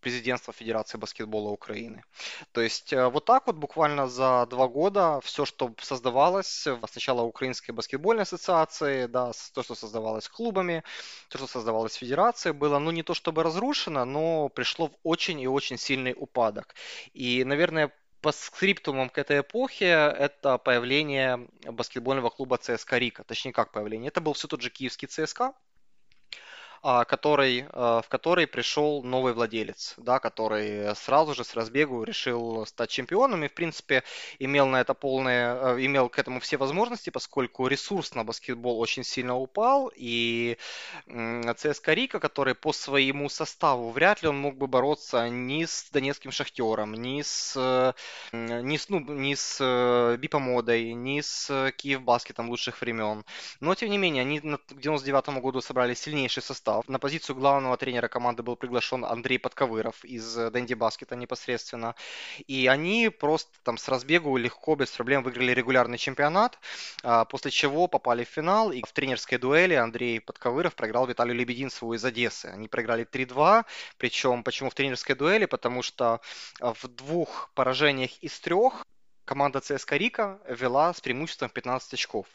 президентства 0.00 0.52
Федерации 0.52 0.98
баскетбола 0.98 1.50
Украины. 1.50 2.04
То 2.52 2.60
есть 2.60 2.92
э, 2.92 3.08
вот 3.08 3.24
так 3.24 3.46
вот 3.46 3.56
буквально 3.56 4.08
за 4.08 4.46
два 4.46 4.68
года 4.68 5.20
все, 5.22 5.44
что 5.44 5.74
создавалось, 5.80 6.66
сначала 6.90 7.22
Украинской 7.22 7.72
баскетбольной 7.72 8.22
ассоциации, 8.22 9.06
да, 9.06 9.32
то, 9.52 9.62
что 9.62 9.74
создавалось 9.74 10.28
клубами, 10.28 10.82
то, 11.28 11.38
что 11.38 11.46
создавалось 11.46 11.94
федерацией, 11.94 12.52
было, 12.52 12.78
ну, 12.78 12.90
не 12.90 13.02
то 13.02 13.14
чтобы 13.14 13.42
разрушено, 13.42 14.04
но 14.04 14.48
пришло 14.48 14.88
в 14.88 14.92
очень 15.02 15.40
и 15.40 15.46
очень 15.46 15.78
сильный 15.78 16.14
упадок. 16.16 16.74
И, 17.12 17.44
наверное, 17.44 17.92
по 18.24 18.32
скриптумам 18.32 19.10
к 19.10 19.18
этой 19.18 19.40
эпохе 19.40 19.86
это 19.86 20.56
появление 20.56 21.46
баскетбольного 21.64 22.30
клуба 22.30 22.56
ЦСКА 22.56 22.96
Рика. 22.96 23.22
Точнее, 23.24 23.52
как 23.52 23.70
появление. 23.70 24.08
Это 24.08 24.22
был 24.22 24.32
все 24.32 24.48
тот 24.48 24.62
же 24.62 24.70
киевский 24.70 25.08
ЦСКА, 25.08 25.52
который, 26.84 27.66
а, 27.72 28.02
в 28.02 28.08
который 28.08 28.46
пришел 28.46 29.02
новый 29.02 29.32
владелец, 29.32 29.94
да, 29.96 30.18
который 30.18 30.94
сразу 30.94 31.34
же 31.34 31.42
с 31.42 31.54
разбегу 31.54 32.04
решил 32.04 32.66
стать 32.66 32.90
чемпионом 32.90 33.42
и, 33.42 33.48
в 33.48 33.54
принципе, 33.54 34.02
имел 34.38 34.66
на 34.66 34.82
это 34.82 34.92
полное, 34.92 35.54
а, 35.54 35.76
имел 35.82 36.10
к 36.10 36.18
этому 36.18 36.40
все 36.40 36.58
возможности, 36.58 37.08
поскольку 37.08 37.68
ресурс 37.68 38.14
на 38.14 38.22
баскетбол 38.22 38.78
очень 38.78 39.02
сильно 39.02 39.34
упал, 39.34 39.90
и 39.96 40.58
ЦСКА 41.06 41.94
Рика, 41.94 42.20
который 42.20 42.54
по 42.54 42.74
своему 42.74 43.30
составу 43.30 43.90
вряд 43.90 44.22
ли 44.22 44.28
он 44.28 44.36
мог 44.36 44.56
бы 44.56 44.66
бороться 44.66 45.28
ни 45.30 45.64
с 45.64 45.88
Донецким 45.90 46.32
Шахтером, 46.32 46.92
ни 46.92 47.22
с, 47.22 47.94
ни 48.32 48.76
с, 48.76 48.88
ну, 48.90 49.00
ни 49.00 49.34
с 49.34 49.58
э, 49.60 50.16
Бипомодой, 50.18 50.92
ни 50.92 51.22
с 51.22 51.72
Киев 51.78 52.02
Баскетом 52.02 52.50
лучших 52.50 52.80
времен. 52.82 53.24
Но, 53.60 53.74
тем 53.74 53.90
не 53.90 53.96
менее, 53.96 54.20
они 54.20 54.40
к 54.40 54.80
99 54.80 55.40
году 55.40 55.62
собрали 55.62 55.94
сильнейший 55.94 56.42
состав, 56.42 56.73
состав. 56.74 56.88
На 56.88 56.98
позицию 56.98 57.36
главного 57.36 57.76
тренера 57.76 58.08
команды 58.08 58.42
был 58.42 58.56
приглашен 58.56 59.04
Андрей 59.04 59.38
Подковыров 59.38 60.04
из 60.04 60.36
э, 60.36 60.50
Дэнди 60.50 60.74
Баскета 60.74 61.16
непосредственно. 61.16 61.94
И 62.46 62.66
они 62.66 63.08
просто 63.08 63.50
там 63.62 63.78
с 63.78 63.88
разбегу 63.88 64.36
легко, 64.36 64.76
без 64.76 64.90
проблем 64.90 65.22
выиграли 65.22 65.52
регулярный 65.52 65.98
чемпионат, 65.98 66.58
а, 67.02 67.24
после 67.24 67.50
чего 67.50 67.86
попали 67.88 68.24
в 68.24 68.28
финал. 68.28 68.72
И 68.72 68.82
в 68.82 68.92
тренерской 68.92 69.38
дуэли 69.38 69.74
Андрей 69.74 70.20
Подковыров 70.20 70.74
проиграл 70.74 71.06
Виталию 71.06 71.36
Лебединцеву 71.36 71.94
из 71.94 72.04
Одессы. 72.04 72.46
Они 72.46 72.68
проиграли 72.68 73.04
3-2. 73.04 73.64
Причем, 73.98 74.42
почему 74.42 74.70
в 74.70 74.74
тренерской 74.74 75.14
дуэли? 75.14 75.46
Потому 75.46 75.82
что 75.82 76.20
в 76.60 76.88
двух 76.88 77.50
поражениях 77.54 78.10
из 78.22 78.38
трех 78.40 78.84
команда 79.24 79.60
ЦСКА 79.60 79.96
Рика 79.96 80.38
вела 80.48 80.92
с 80.92 81.00
преимуществом 81.00 81.50
15 81.50 81.94
очков. 81.94 82.26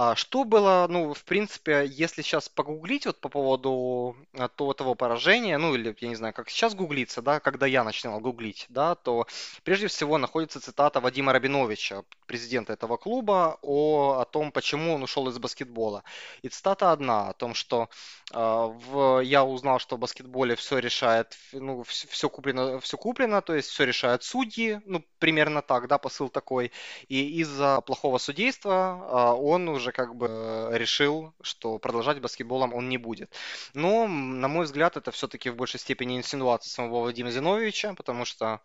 А 0.00 0.14
что 0.14 0.44
было, 0.44 0.86
ну, 0.88 1.12
в 1.12 1.24
принципе, 1.24 1.84
если 1.84 2.22
сейчас 2.22 2.48
погуглить 2.48 3.06
вот 3.06 3.20
по 3.20 3.28
поводу 3.28 4.16
а, 4.38 4.46
того, 4.46 4.72
того 4.72 4.94
поражения, 4.94 5.58
ну, 5.58 5.74
или, 5.74 5.92
я 5.98 6.08
не 6.08 6.14
знаю, 6.14 6.32
как 6.32 6.50
сейчас 6.50 6.76
гуглится, 6.76 7.20
да, 7.20 7.40
когда 7.40 7.66
я 7.66 7.82
начинал 7.82 8.20
гуглить, 8.20 8.66
да, 8.68 8.94
то 8.94 9.26
прежде 9.64 9.88
всего 9.88 10.16
находится 10.16 10.60
цитата 10.60 11.00
Вадима 11.00 11.32
Рабиновича, 11.32 12.04
президента 12.26 12.74
этого 12.74 12.96
клуба, 12.96 13.58
о, 13.60 14.18
о 14.20 14.24
том, 14.24 14.52
почему 14.52 14.94
он 14.94 15.02
ушел 15.02 15.26
из 15.28 15.38
баскетбола. 15.38 16.04
И 16.42 16.48
цитата 16.48 16.92
одна, 16.92 17.30
о 17.30 17.32
том, 17.32 17.54
что 17.54 17.88
э, 18.32 18.36
в, 18.38 19.20
я 19.24 19.44
узнал, 19.44 19.80
что 19.80 19.96
в 19.96 19.98
баскетболе 19.98 20.54
все 20.54 20.78
решает, 20.78 21.36
ну, 21.50 21.82
все, 21.82 22.06
все, 22.06 22.28
куплено, 22.28 22.78
все 22.78 22.96
куплено, 22.96 23.40
то 23.40 23.52
есть 23.52 23.68
все 23.70 23.84
решают 23.84 24.22
судьи, 24.22 24.80
ну, 24.84 25.04
примерно 25.18 25.60
так, 25.60 25.88
да, 25.88 25.98
посыл 26.08 26.30
такой. 26.30 26.72
И 27.08 27.40
из-за 27.42 27.80
плохого 27.82 28.18
судейства 28.18 29.34
э, 29.36 29.42
он 29.42 29.68
уже 29.68 29.92
как 29.92 30.14
бы 30.14 30.26
э, 30.30 30.78
решил, 30.78 31.34
что 31.42 31.78
продолжать 31.78 32.20
баскетболом 32.20 32.74
он 32.74 32.88
не 32.88 32.98
будет. 32.98 33.30
Но, 33.74 34.08
на 34.08 34.48
мой 34.48 34.64
взгляд, 34.64 34.96
это 34.96 35.10
все-таки 35.10 35.50
в 35.50 35.56
большей 35.56 35.80
степени 35.80 36.16
инсинуация 36.16 36.70
самого 36.70 37.04
Вадима 37.04 37.30
Зиновьевича, 37.30 37.94
потому 37.94 38.24
что 38.24 38.60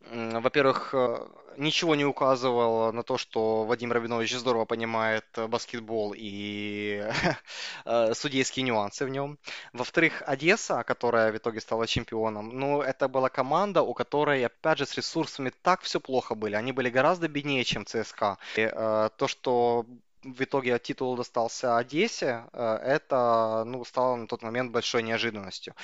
Во-первых, 0.00 0.94
э, 0.94 1.26
ничего 1.58 1.94
не 1.94 2.04
указывало 2.04 2.92
на 2.92 3.02
то, 3.02 3.18
что 3.18 3.64
Вадим 3.64 3.92
Рабинович 3.92 4.36
здорово 4.36 4.64
понимает 4.64 5.26
э, 5.36 5.46
баскетбол 5.46 6.14
и 6.16 7.04
э, 7.84 8.14
судейские 8.14 8.64
нюансы 8.64 9.04
в 9.04 9.08
нем. 9.08 9.38
Во-вторых, 9.72 10.22
Одесса, 10.26 10.82
которая 10.84 11.32
в 11.32 11.36
итоге 11.36 11.60
стала 11.60 11.86
чемпионом, 11.86 12.50
ну, 12.58 12.80
это 12.80 13.08
была 13.08 13.28
команда, 13.28 13.82
у 13.82 13.92
которой, 13.92 14.44
опять 14.46 14.78
же, 14.78 14.86
с 14.86 14.96
ресурсами 14.96 15.52
так 15.62 15.82
все 15.82 16.00
плохо 16.00 16.34
были. 16.34 16.54
Они 16.54 16.72
были 16.72 16.90
гораздо 16.90 17.28
беднее, 17.28 17.64
чем 17.64 17.84
ЦСКА. 17.84 18.38
И, 18.56 18.70
э, 18.72 19.10
то, 19.16 19.28
что 19.28 19.84
в 20.22 20.42
итоге 20.42 20.78
титул 20.78 21.16
достался 21.16 21.76
Одессе, 21.76 22.44
э, 22.52 22.78
это 22.82 23.64
ну, 23.66 23.84
стало 23.84 24.16
на 24.16 24.26
тот 24.26 24.42
момент 24.42 24.72
большой 24.72 25.02
неожиданностью. 25.02 25.74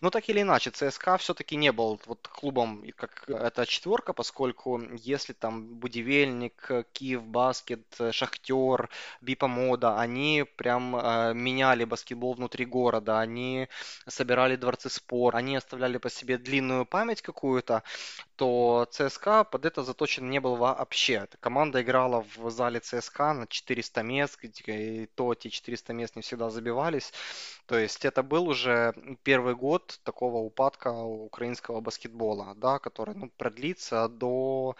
Но 0.00 0.10
так 0.10 0.28
или 0.28 0.40
иначе, 0.42 0.70
ЦСКА 0.70 1.16
все-таки 1.18 1.56
не 1.56 1.72
был 1.72 2.00
вот 2.06 2.28
клубом, 2.28 2.84
как 2.96 3.24
эта 3.28 3.66
четверка, 3.66 4.12
поскольку 4.12 4.80
если 4.96 5.32
там 5.32 5.66
Будивельник, 5.66 6.70
Киев 6.92 7.24
Баскет, 7.24 7.84
Шахтер, 8.10 8.88
Бипа 9.20 9.46
Мода, 9.48 9.98
они 9.98 10.44
прям 10.56 10.96
э, 10.96 11.34
меняли 11.34 11.84
баскетбол 11.84 12.34
внутри 12.34 12.64
города, 12.64 13.20
они 13.20 13.68
собирали 14.06 14.56
дворцы 14.56 14.90
спор, 14.90 15.36
они 15.36 15.56
оставляли 15.56 15.98
по 15.98 16.10
себе 16.10 16.38
длинную 16.38 16.86
память 16.86 17.22
какую-то, 17.22 17.82
то 18.36 18.88
ЦСКА 18.90 19.44
под 19.44 19.64
это 19.64 19.82
заточен 19.84 20.28
не 20.28 20.40
был 20.40 20.56
вообще. 20.56 21.28
Команда 21.40 21.82
играла 21.82 22.24
в 22.36 22.50
зале 22.50 22.80
ЦСКА 22.80 23.32
на 23.32 23.46
400 23.84 24.02
мест, 24.02 24.38
и 24.66 25.06
то 25.14 25.34
те 25.34 25.50
400 25.50 25.92
мест 25.92 26.16
не 26.16 26.22
всегда 26.22 26.50
забивались. 26.50 27.12
То 27.66 27.78
есть 27.78 28.04
это 28.04 28.22
был 28.22 28.48
уже 28.48 28.94
первый 29.22 29.54
год 29.54 30.00
такого 30.04 30.38
упадка 30.38 30.88
украинского 30.92 31.80
баскетбола, 31.80 32.54
да, 32.56 32.78
который 32.78 33.14
ну, 33.14 33.30
продлится 33.36 34.08
до 34.08 34.76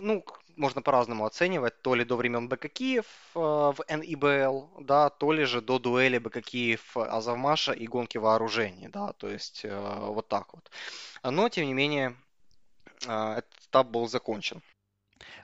ну, 0.00 0.24
можно 0.56 0.82
по-разному 0.82 1.26
оценивать, 1.26 1.82
то 1.82 1.96
ли 1.96 2.04
до 2.04 2.16
времен 2.16 2.48
БК 2.48 2.68
Киев 2.68 3.06
э, 3.34 3.38
в 3.38 3.84
НИБЛ, 3.88 4.68
да, 4.80 5.10
то 5.10 5.32
ли 5.32 5.44
же 5.44 5.60
до 5.60 5.78
дуэли 5.78 6.18
БК 6.18 6.40
Киев 6.42 6.96
Азовмаша 6.96 7.72
и 7.72 7.88
гонки 7.88 8.18
вооружений, 8.18 8.88
да, 8.88 9.12
то 9.12 9.28
есть 9.28 9.64
э, 9.64 9.98
вот 10.12 10.28
так 10.28 10.54
вот. 10.54 10.70
Но, 11.24 11.48
тем 11.48 11.66
не 11.66 11.74
менее, 11.74 12.14
этот 13.00 13.50
этап 13.68 13.88
был 13.88 14.08
закончен. 14.08 14.62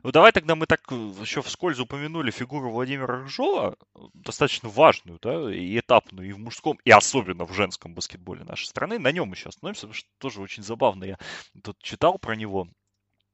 Ну 0.02 0.12
давай 0.12 0.32
тогда 0.32 0.55
мы 0.55 0.66
так 0.66 0.80
э, 0.90 0.94
еще 0.94 1.42
вскользь 1.42 1.78
упомянули 1.78 2.30
фигуру 2.30 2.70
Владимира 2.70 3.18
Рыжова, 3.18 3.76
достаточно 4.14 4.68
важную, 4.68 5.18
да, 5.22 5.52
и 5.55 5.78
этапную 5.78 6.28
и 6.28 6.32
в 6.32 6.38
мужском, 6.38 6.78
и 6.84 6.90
особенно 6.90 7.44
в 7.44 7.52
женском 7.52 7.94
баскетболе 7.94 8.44
нашей 8.44 8.66
страны. 8.66 8.98
На 8.98 9.12
нем 9.12 9.30
еще 9.32 9.48
остановимся, 9.48 9.82
потому 9.82 9.94
что 9.94 10.09
тоже 10.18 10.40
очень 10.40 10.62
забавно. 10.62 11.05
Я 11.05 11.18
тут 11.62 11.78
читал 11.82 12.18
про 12.18 12.34
него 12.34 12.68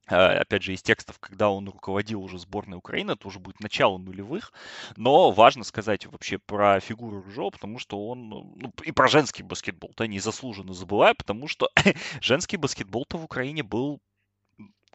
а, 0.09 0.39
опять 0.39 0.63
же, 0.63 0.73
из 0.73 0.81
текстов, 0.81 1.19
когда 1.19 1.49
он 1.49 1.67
руководил 1.67 2.23
уже 2.23 2.39
сборной 2.39 2.77
Украины, 2.77 3.11
это 3.11 3.27
уже 3.27 3.39
будет 3.39 3.59
начало 3.59 3.97
нулевых, 3.97 4.53
но 4.95 5.31
важно 5.31 5.65
сказать 5.65 6.05
вообще 6.05 6.37
про 6.37 6.79
фигуру 6.79 7.21
Рыжова, 7.23 7.49
потому 7.49 7.77
что 7.77 8.07
он, 8.07 8.29
ну, 8.29 8.71
и 8.83 8.91
про 8.93 9.09
женский 9.09 9.43
баскетбол, 9.43 9.91
да, 9.97 10.07
незаслуженно 10.07 10.73
забываю, 10.73 11.13
потому 11.13 11.47
что 11.49 11.69
женский 12.21 12.55
баскетбол-то 12.55 13.17
в 13.17 13.25
Украине 13.25 13.63
был 13.63 13.99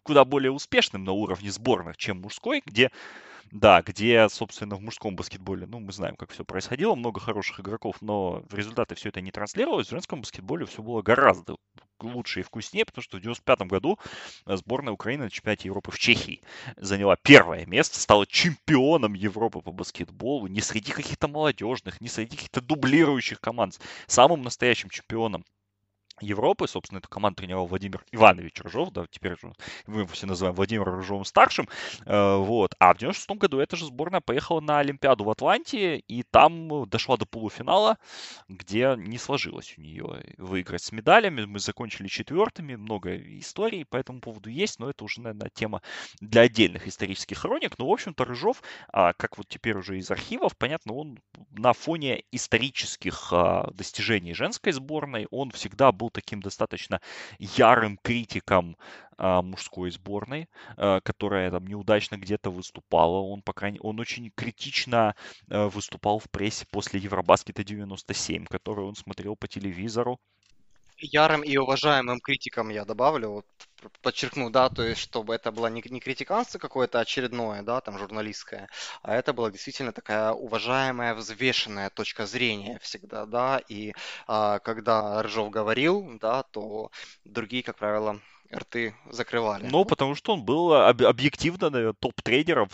куда 0.03 0.25
более 0.25 0.53
успешным 0.53 1.05
на 1.05 1.13
уровне 1.13 1.51
сборных, 1.51 1.97
чем 1.97 2.21
мужской, 2.21 2.63
где, 2.65 2.91
да, 3.51 3.83
где, 3.83 4.29
собственно, 4.29 4.77
в 4.77 4.81
мужском 4.81 5.15
баскетболе, 5.15 5.67
ну, 5.67 5.79
мы 5.81 5.93
знаем, 5.93 6.17
как 6.17 6.31
все 6.31 6.45
происходило, 6.45 6.95
много 6.95 7.21
хороших 7.21 7.61
игроков, 7.61 7.97
но 8.01 8.43
в 8.49 8.55
результате 8.55 8.95
все 8.95 9.11
это 9.11 9.21
не 9.21 9.31
транслировалось. 9.31 9.89
В 9.89 9.91
женском 9.91 10.21
баскетболе 10.21 10.67
все 10.67 10.83
было 10.83 11.03
гораздо 11.03 11.57
лучше 12.01 12.41
и 12.41 12.43
вкуснее, 12.43 12.85
потому 12.85 13.03
что 13.03 13.19
в 13.19 13.21
95 13.21 13.63
году 13.63 13.99
сборная 14.47 14.93
Украины 14.93 15.25
на 15.25 15.31
чемпионате 15.31 15.69
Европы 15.69 15.91
в 15.91 15.99
Чехии 15.99 16.43
заняла 16.77 17.17
первое 17.17 17.67
место, 17.67 18.01
стала 18.01 18.27
чемпионом 18.27 19.15
Европы 19.15 19.61
по 19.61 19.71
баскетболу, 19.71 20.47
не 20.47 20.61
среди 20.61 20.93
каких-то 20.93 21.29
молодежных, 21.29 22.01
не 22.01 22.09
среди 22.09 22.37
каких-то 22.37 22.61
дублирующих 22.61 23.41
команд, 23.41 23.81
самым 24.07 24.43
настоящим 24.43 24.91
чемпионом 24.91 25.45
Европы. 26.23 26.67
Собственно, 26.67 26.99
эту 26.99 27.09
команду 27.09 27.37
тренировал 27.37 27.67
Владимир 27.67 28.05
Иванович 28.13 28.61
Рыжов, 28.61 28.91
да, 28.93 29.07
теперь 29.11 29.39
же 29.39 29.53
мы 29.87 30.01
его 30.01 30.09
все 30.09 30.27
называем 30.27 30.55
Владимиром 30.55 30.97
Рыжовым 30.97 31.25
старшим. 31.25 31.69
Э, 32.07 32.37
вот. 32.37 32.75
А 32.79 32.95
в 32.95 32.99
96 32.99 33.39
году 33.39 33.59
эта 33.59 33.77
же 33.77 33.87
сборная 33.87 34.21
поехала 34.21 34.61
на 34.61 34.79
Олимпиаду 34.79 35.25
в 35.25 35.31
Атланте, 35.31 35.99
и 35.99 36.23
там 36.23 36.89
дошла 36.89 37.17
до 37.17 37.27
полуфинала, 37.27 37.99
где 38.49 38.95
не 38.97 39.19
сложилось 39.19 39.75
у 39.77 39.81
нее 39.81 40.23
выиграть 40.39 40.83
с 40.83 40.93
медалями. 40.93 41.45
Мы 41.45 41.59
закончили 41.59 42.09
четвертыми, 42.09 42.77
много 42.77 43.17
историй 43.39 43.85
по 43.85 43.97
этому 43.97 44.21
поводу 44.21 44.51
есть, 44.51 44.79
но 44.79 44.91
это 44.91 45.05
уже, 45.05 45.21
наверное, 45.21 45.51
тема 45.53 45.83
для 46.21 46.43
отдельных 46.43 46.87
исторических 46.87 47.39
хроник. 47.39 47.79
Но, 47.79 47.87
в 47.87 47.93
общем-то, 47.93 48.25
Рыжов, 48.25 48.63
а, 48.93 49.13
как 49.13 49.39
вот 49.39 49.49
теперь 49.49 49.77
уже 49.77 49.99
из 49.99 50.11
архивов, 50.11 50.57
понятно, 50.57 50.95
он 50.95 51.19
на 51.51 51.73
фоне 51.73 52.25
исторических 52.31 53.33
а, 53.33 53.71
достижений 53.73 54.35
женской 54.35 54.73
сборной, 54.73 55.27
он 55.31 55.51
всегда 55.51 55.93
был 55.93 56.11
таким 56.13 56.41
достаточно 56.41 57.01
ярым 57.39 57.99
критиком 58.03 58.77
а, 59.17 59.43
мужской 59.43 59.91
сборной, 59.91 60.49
а, 60.77 61.01
которая 61.01 61.51
там 61.51 61.67
неудачно 61.67 62.17
где-то 62.17 62.51
выступала. 62.51 63.19
Он, 63.19 63.43
по 63.43 63.53
крайней 63.53 63.81
он 63.81 64.01
очень 64.01 64.31
критично 64.35 65.15
а, 65.49 65.69
выступал 65.69 66.19
в 66.19 66.31
прессе 66.31 66.67
после 66.71 67.01
Евробаскета 67.01 67.65
97, 67.65 68.47
который 68.47 68.85
он 68.85 68.95
смотрел 68.95 69.37
по 69.37 69.49
телевизору 69.49 70.21
ярым 71.03 71.43
и 71.43 71.57
уважаемым 71.57 72.21
критиком 72.21 72.71
я 72.71 72.85
добавлю, 72.85 73.31
вот, 73.31 73.47
подчеркну, 74.03 74.51
да, 74.51 74.69
то 74.69 74.83
есть, 74.83 75.01
чтобы 75.01 75.35
это 75.35 75.53
было 75.53 75.67
не, 75.67 75.83
не 75.91 76.01
критиканство 76.01 76.59
какое-то 76.59 77.01
очередное, 77.01 77.63
да, 77.63 77.81
там, 77.81 77.99
журналистское, 77.99 78.69
а 79.03 79.15
это 79.15 79.33
была 79.33 79.51
действительно 79.51 79.93
такая 79.93 80.33
уважаемая, 80.33 81.15
взвешенная 81.15 81.91
точка 81.91 82.27
зрения 82.27 82.79
всегда, 82.83 83.27
да, 83.27 83.61
и 83.69 83.93
а, 84.27 84.59
когда 84.61 85.23
Рыжов 85.23 85.51
говорил, 85.51 86.19
да, 86.21 86.43
то 86.45 86.91
другие, 87.25 87.63
как 87.63 87.77
правило, 87.79 88.21
рты 88.55 88.95
закрывали. 89.11 89.67
Ну, 89.67 89.85
потому 89.85 90.15
что 90.15 90.35
он 90.35 90.45
был 90.45 90.73
об- 90.75 91.03
объективно, 91.03 91.71
наверное, 91.71 91.95
топ-тренером, 91.95 92.69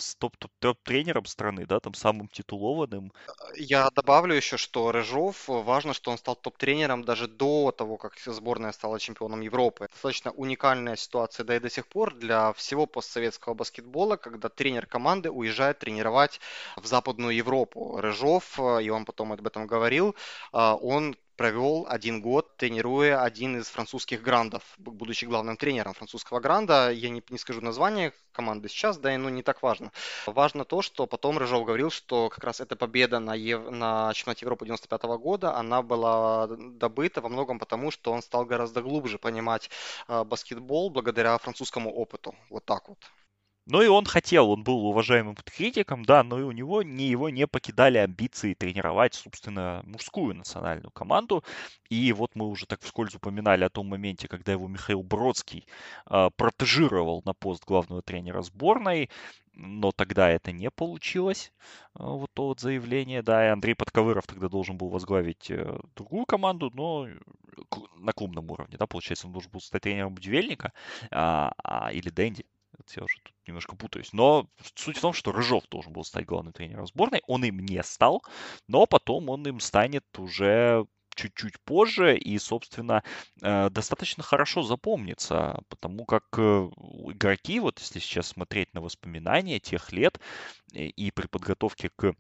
топ-тренером 0.59 1.24
страны, 1.26 1.66
да, 1.66 1.80
там 1.80 1.94
самым 1.94 2.28
титулованным. 2.28 3.12
Я 3.56 3.90
добавлю 3.90 4.34
еще, 4.34 4.56
что 4.56 4.92
Рыжов, 4.92 5.48
важно, 5.48 5.94
что 5.94 6.10
он 6.10 6.18
стал 6.18 6.36
топ-тренером 6.36 7.05
даже 7.05 7.28
до 7.28 7.72
того, 7.72 7.96
как 7.96 8.18
сборная 8.18 8.72
стала 8.72 8.98
чемпионом 8.98 9.40
Европы. 9.40 9.88
Достаточно 9.92 10.30
уникальная 10.32 10.96
ситуация, 10.96 11.44
да 11.44 11.56
и 11.56 11.60
до 11.60 11.70
сих 11.70 11.86
пор 11.86 12.14
для 12.14 12.52
всего 12.52 12.86
постсоветского 12.86 13.55
баскетбола, 13.55 14.16
когда 14.16 14.48
тренер 14.48 14.86
команды 14.86 15.30
уезжает 15.30 15.78
тренировать 15.78 16.40
в 16.76 16.86
Западную 16.86 17.34
Европу. 17.34 17.98
Рыжов, 18.00 18.59
и 18.59 18.90
он 18.90 19.05
потом 19.05 19.32
об 19.32 19.46
этом 19.46 19.66
говорил, 19.66 20.14
а, 20.52 20.74
он 20.76 21.16
провел 21.39 21.86
один 21.89 22.20
год, 22.20 22.56
тренируя 22.56 23.23
один 23.23 23.59
из 23.59 23.69
французских 23.69 24.23
грандов, 24.23 24.62
будучи 24.77 25.24
главным 25.24 25.56
тренером 25.56 25.94
французского 25.94 26.40
гранда. 26.40 26.90
Я 26.90 27.10
не, 27.10 27.23
не 27.31 27.39
скажу 27.39 27.60
название 27.60 28.12
команды 28.32 28.69
сейчас, 28.69 28.98
да 28.98 29.15
и 29.15 29.16
ну 29.16 29.28
не 29.28 29.43
так 29.43 29.62
важно. 29.62 29.93
Важно 30.27 30.65
то, 30.65 30.82
что 30.82 31.06
потом 31.06 31.39
Рыжов 31.39 31.65
говорил, 31.65 31.90
что 31.90 32.28
как 32.28 32.43
раз 32.43 32.60
эта 32.60 32.74
победа 32.74 33.20
на, 33.20 33.35
Ев... 33.35 33.70
на 33.70 34.12
чемпионате 34.15 34.47
Европы 34.47 34.66
95 34.66 35.02
года, 35.20 35.55
она 35.55 35.81
была 35.81 36.48
добыта 36.48 37.20
во 37.20 37.28
многом 37.28 37.60
потому, 37.60 37.93
что 37.93 38.12
он 38.12 38.20
стал 38.20 38.44
гораздо 38.44 38.82
глубже 38.82 39.19
понимать 39.19 39.70
э, 40.09 40.24
баскетбол 40.24 40.90
благодаря 40.90 41.39
французскому 41.39 41.90
опыту. 41.94 42.35
Вот 42.51 42.65
так 42.65 42.89
вот. 42.89 42.98
Ну 43.70 43.82
и 43.82 43.86
он 43.86 44.06
хотел, 44.06 44.50
он 44.50 44.64
был 44.64 44.86
уважаемым 44.86 45.36
критиком, 45.36 46.02
да, 46.02 46.24
но 46.24 46.40
и 46.40 46.42
у 46.42 46.52
него 46.52 46.82
не, 46.82 47.06
его 47.08 47.28
не 47.28 47.46
покидали 47.46 47.98
амбиции 47.98 48.54
тренировать, 48.54 49.12
собственно, 49.14 49.82
мужскую 49.84 50.34
национальную 50.34 50.90
команду. 50.90 51.44
И 51.90 52.10
вот 52.14 52.34
мы 52.34 52.48
уже 52.48 52.64
так 52.64 52.80
вскользь 52.80 53.14
упоминали 53.14 53.64
о 53.64 53.68
том 53.68 53.86
моменте, 53.88 54.26
когда 54.26 54.52
его 54.52 54.68
Михаил 54.68 55.02
Бродский 55.02 55.66
э, 56.08 56.30
протежировал 56.36 57.20
на 57.26 57.34
пост 57.34 57.62
главного 57.66 58.00
тренера 58.00 58.40
сборной, 58.40 59.10
но 59.52 59.92
тогда 59.92 60.30
это 60.30 60.50
не 60.50 60.70
получилось, 60.70 61.52
э, 61.94 62.02
вот 62.02 62.30
то 62.32 62.46
вот 62.46 62.60
заявление, 62.60 63.22
да, 63.22 63.48
и 63.48 63.50
Андрей 63.50 63.74
Подковыров 63.74 64.26
тогда 64.26 64.48
должен 64.48 64.78
был 64.78 64.88
возглавить 64.88 65.50
э, 65.50 65.78
другую 65.94 66.24
команду, 66.24 66.70
но 66.72 67.06
на 67.96 68.12
клубном 68.14 68.50
уровне, 68.50 68.78
да, 68.78 68.86
получается, 68.86 69.26
он 69.26 69.34
должен 69.34 69.50
был 69.50 69.60
стать 69.60 69.82
тренером 69.82 70.14
Будивельника 70.14 70.72
а, 71.10 71.52
а, 71.62 71.92
или 71.92 72.08
Дэнди, 72.08 72.46
я 72.96 73.05
уже 73.05 73.16
тут 73.22 73.34
немножко 73.46 73.76
путаюсь. 73.76 74.12
Но 74.12 74.48
суть 74.74 74.98
в 74.98 75.00
том, 75.00 75.12
что 75.12 75.32
Рыжов 75.32 75.64
должен 75.68 75.92
был 75.92 76.05
стать 76.05 76.26
главным 76.26 76.52
тренером 76.52 76.86
сборной. 76.86 77.22
Он 77.26 77.44
им 77.44 77.59
не 77.60 77.82
стал, 77.82 78.22
но 78.66 78.86
потом 78.86 79.28
он 79.28 79.46
им 79.46 79.60
станет 79.60 80.05
уже 80.18 80.86
чуть-чуть 81.18 81.60
позже 81.60 82.16
и, 82.16 82.38
собственно, 82.38 83.02
э, 83.42 83.70
достаточно 83.70 84.22
хорошо 84.22 84.62
запомнится, 84.62 85.60
потому 85.68 86.05
как 86.05 86.24
э, 86.36 86.40
игроки, 86.40 87.59
вот 87.59 87.80
если 87.80 87.98
сейчас 87.98 88.28
смотреть 88.28 88.72
на 88.72 88.80
воспоминания 88.80 89.59
тех 89.59 89.92
лет 89.92 90.20
э, 90.72 90.84
и 90.84 91.10
при 91.10 91.26
подготовке 91.26 91.90
к 91.96 92.14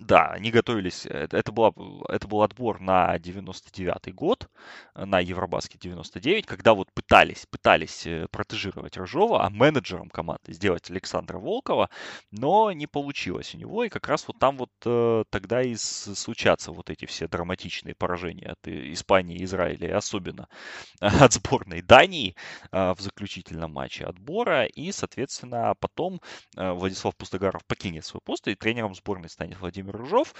Да, 0.00 0.26
они 0.30 0.50
готовились, 0.50 1.06
э, 1.06 1.28
это, 1.30 1.52
была, 1.52 1.72
это 2.08 2.26
был 2.26 2.42
отбор 2.42 2.80
на 2.80 3.16
99 3.20 4.12
год, 4.12 4.48
на 4.96 5.20
Евробаскет 5.20 5.80
99, 5.80 6.46
когда 6.46 6.74
вот 6.74 6.92
пытались, 6.92 7.46
пытались 7.46 8.04
э, 8.04 8.26
протежировать 8.30 8.96
Рыжова, 8.96 9.44
а 9.44 9.50
менеджером 9.50 10.10
команды 10.10 10.52
сделать 10.52 10.90
Александра 10.90 11.38
Волкова, 11.38 11.90
но 12.32 12.72
не 12.72 12.88
получилось 12.88 13.54
у 13.54 13.58
него, 13.58 13.84
и 13.84 13.88
как 13.88 14.08
раз 14.08 14.26
вот 14.26 14.36
там 14.40 14.56
вот 14.56 14.70
э, 14.84 15.24
тогда 15.30 15.62
и 15.62 15.76
случатся 15.76 16.72
вот 16.72 16.90
эти 16.90 17.06
все 17.06 17.28
драматичные 17.28 17.94
поражения 17.94 18.48
от 18.48 18.66
Испании 18.66 19.44
Израиля, 19.44 19.88
и 19.88 19.92
особенно 19.92 20.48
от 21.00 21.32
сборной 21.32 21.82
Дании 21.82 22.34
в 22.72 22.96
заключительном 22.98 23.72
матче 23.72 24.04
отбора, 24.04 24.64
и, 24.64 24.90
соответственно, 24.90 25.74
потом 25.78 26.20
Владислав 26.56 27.16
Пустогаров 27.16 27.64
покинет 27.66 28.04
свой 28.04 28.20
пост, 28.24 28.48
и 28.48 28.54
тренером 28.54 28.94
сборной 28.94 29.28
станет 29.28 29.60
Владимир 29.60 29.83
Владимир 29.84 29.96
Рыжов, 29.96 30.34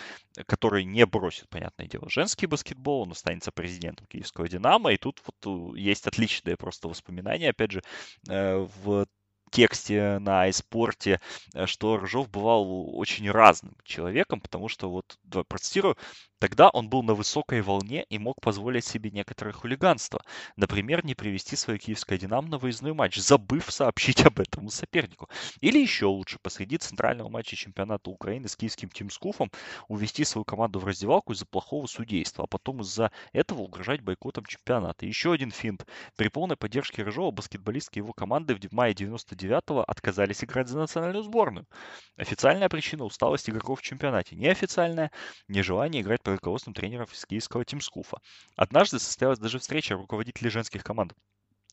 который 0.46 0.84
не 0.84 1.06
бросит, 1.06 1.48
понятное 1.48 1.86
дело, 1.86 2.08
женский 2.08 2.46
баскетбол, 2.46 3.02
он 3.02 3.12
останется 3.12 3.52
президентом 3.52 4.06
Киевского 4.06 4.48
Динамо, 4.48 4.92
и 4.92 4.96
тут 4.96 5.20
вот 5.26 5.74
э, 5.76 5.78
есть 5.78 6.06
отличное 6.06 6.56
просто 6.56 6.88
воспоминание, 6.88 7.50
опять 7.50 7.72
же, 7.72 7.82
э, 8.28 8.66
в 8.84 9.06
тексте 9.50 10.18
на 10.18 10.48
iSport, 10.48 11.20
э, 11.54 11.66
что 11.66 11.96
Рыжов 11.96 12.30
бывал 12.30 12.96
очень 12.96 13.30
разным 13.30 13.76
человеком, 13.84 14.40
потому 14.40 14.68
что 14.68 14.90
вот, 14.90 15.18
процитирую, 15.48 15.96
Тогда 16.44 16.68
он 16.68 16.90
был 16.90 17.02
на 17.02 17.14
высокой 17.14 17.62
волне 17.62 18.04
и 18.10 18.18
мог 18.18 18.38
позволить 18.38 18.84
себе 18.84 19.10
некоторое 19.10 19.52
хулиганство. 19.52 20.20
Например, 20.56 21.02
не 21.02 21.14
привести 21.14 21.56
свое 21.56 21.78
киевское 21.78 22.18
«Динамо» 22.18 22.46
на 22.46 22.58
выездной 22.58 22.92
матч, 22.92 23.16
забыв 23.16 23.70
сообщить 23.70 24.26
об 24.26 24.38
этом 24.38 24.68
сопернику. 24.68 25.30
Или 25.62 25.78
еще 25.78 26.04
лучше, 26.04 26.38
посреди 26.42 26.76
центрального 26.76 27.30
матча 27.30 27.56
чемпионата 27.56 28.10
Украины 28.10 28.46
с 28.46 28.56
киевским 28.56 28.90
Тимскуфом 28.90 29.50
увести 29.88 30.22
свою 30.24 30.44
команду 30.44 30.80
в 30.80 30.84
раздевалку 30.84 31.32
из-за 31.32 31.46
плохого 31.46 31.86
судейства, 31.86 32.44
а 32.44 32.46
потом 32.46 32.82
из-за 32.82 33.10
этого 33.32 33.62
угрожать 33.62 34.02
бойкотом 34.02 34.44
чемпионата. 34.44 35.06
Еще 35.06 35.32
один 35.32 35.50
финт. 35.50 35.86
При 36.14 36.28
полной 36.28 36.58
поддержке 36.58 37.04
Рыжова 37.04 37.30
баскетболистки 37.30 38.00
его 38.00 38.12
команды 38.12 38.54
в 38.54 38.72
мае 38.72 38.92
99-го 38.92 39.80
отказались 39.80 40.44
играть 40.44 40.68
за 40.68 40.76
национальную 40.76 41.24
сборную. 41.24 41.66
Официальная 42.18 42.68
причина– 42.68 43.04
усталость 43.06 43.48
игроков 43.48 43.80
в 43.80 43.82
чемпионате. 43.82 44.36
Неофициальная– 44.36 45.10
нежелание 45.48 46.02
играть 46.02 46.22
по 46.22 46.33
руководством 46.34 46.74
тренеров 46.74 47.12
из 47.12 47.24
киевского 47.24 47.64
Тимскуфа. 47.64 48.18
Однажды 48.56 48.98
состоялась 48.98 49.38
даже 49.38 49.58
встреча 49.58 49.94
руководителей 49.94 50.50
женских 50.50 50.84
команд. 50.84 51.14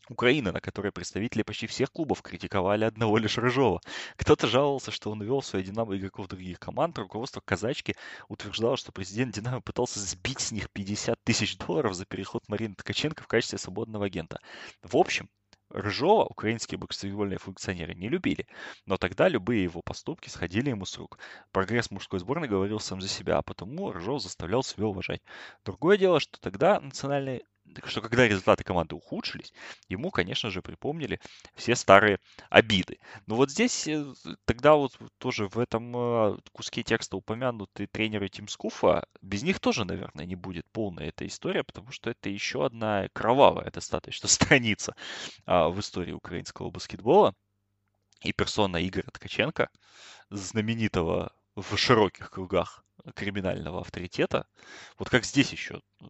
Украины, 0.10 0.52
на 0.52 0.60
которой 0.60 0.92
представители 0.92 1.44
почти 1.44 1.68
всех 1.68 1.92
клубов 1.92 2.22
критиковали 2.22 2.84
одного 2.84 3.18
лишь 3.18 3.38
Рыжова. 3.38 3.82
Кто-то 4.18 4.48
жаловался, 4.48 4.92
что 4.92 5.12
он 5.12 5.22
увел 5.22 5.42
в 5.42 5.46
свои 5.46 5.64
«Динамо» 5.64 5.96
игроков 5.96 6.28
других 6.28 6.60
команд. 6.60 6.98
Руководство 6.98 7.40
казачки 7.40 7.96
утверждало, 8.28 8.78
что 8.78 8.92
президент 8.92 9.36
«Динамо» 9.36 9.62
пытался 9.62 10.00
сбить 10.00 10.42
с 10.42 10.52
них 10.52 10.70
50 10.72 11.24
тысяч 11.24 11.58
долларов 11.58 11.94
за 11.94 12.06
переход 12.06 12.44
Марины 12.50 12.76
Ткаченко 12.76 13.24
в 13.24 13.28
качестве 13.28 13.58
свободного 13.58 14.06
агента. 14.06 14.40
В 14.82 14.98
общем, 14.98 15.30
Рыжова 15.74 16.26
украинские 16.26 16.78
баскетбольные 16.78 17.38
функционеры 17.40 17.94
не 17.96 18.10
любили, 18.10 18.48
но 18.86 18.98
тогда 18.98 19.28
любые 19.30 19.64
его 19.64 19.82
поступки 19.82 20.30
сходили 20.30 20.70
ему 20.70 20.86
с 20.86 20.98
рук. 20.98 21.18
Прогресс 21.52 21.92
мужской 21.92 22.20
сборной 22.20 22.48
говорил 22.48 22.80
сам 22.80 23.02
за 23.02 23.08
себя, 23.08 23.38
а 23.38 23.42
потому 23.42 23.92
Рыжов 23.92 24.22
заставлял 24.22 24.64
себя 24.64 24.86
уважать. 24.88 25.22
Другое 25.66 25.98
дело, 25.98 26.20
что 26.20 26.40
тогда 26.40 26.80
национальные 26.80 27.44
что 27.86 28.02
когда 28.02 28.28
результаты 28.28 28.64
команды 28.64 28.96
ухудшились, 28.96 29.54
ему, 29.88 30.12
конечно 30.12 30.50
же, 30.50 30.62
припомнили 30.62 31.20
все 31.56 31.76
старые 31.76 32.20
обиды. 32.50 33.00
Но 33.28 33.36
вот 33.36 33.50
здесь 33.52 33.88
э, 33.88 34.06
тогда 34.46 34.76
вот 34.76 34.98
тоже 35.18 35.48
в 35.48 35.58
этом 35.58 35.96
э, 35.96 36.38
куске 36.52 36.84
текста 36.84 37.18
упомянуты 37.18 37.88
тренеры 37.88 38.30
Тимскуфа, 38.30 39.06
без 39.22 39.44
них 39.44 39.60
тоже, 39.60 39.86
наверное, 39.86 40.26
не 40.26 40.36
будет 40.36 40.66
полная 40.72 41.08
эта 41.10 41.26
история, 41.26 41.64
потому 41.64 41.92
что 41.92 42.10
это 42.10 42.30
еще 42.30 42.66
одна 42.66 43.08
кровавая 43.14 43.72
достаточно 43.72 44.28
страница 44.30 44.96
а, 45.46 45.70
в 45.70 45.80
истории 45.80 46.14
украинского 46.14 46.70
баскетбола. 46.70 47.36
И 48.22 48.34
персона 48.34 48.88
Игоря 48.88 49.10
Ткаченко, 49.12 49.70
знаменитого 50.30 51.34
в 51.56 51.76
широких 51.76 52.30
кругах 52.30 52.84
криминального 53.16 53.82
авторитета, 53.82 54.46
вот 54.98 55.10
как 55.10 55.26
здесь 55.26 55.52
еще 55.52 55.82
э, 56.02 56.06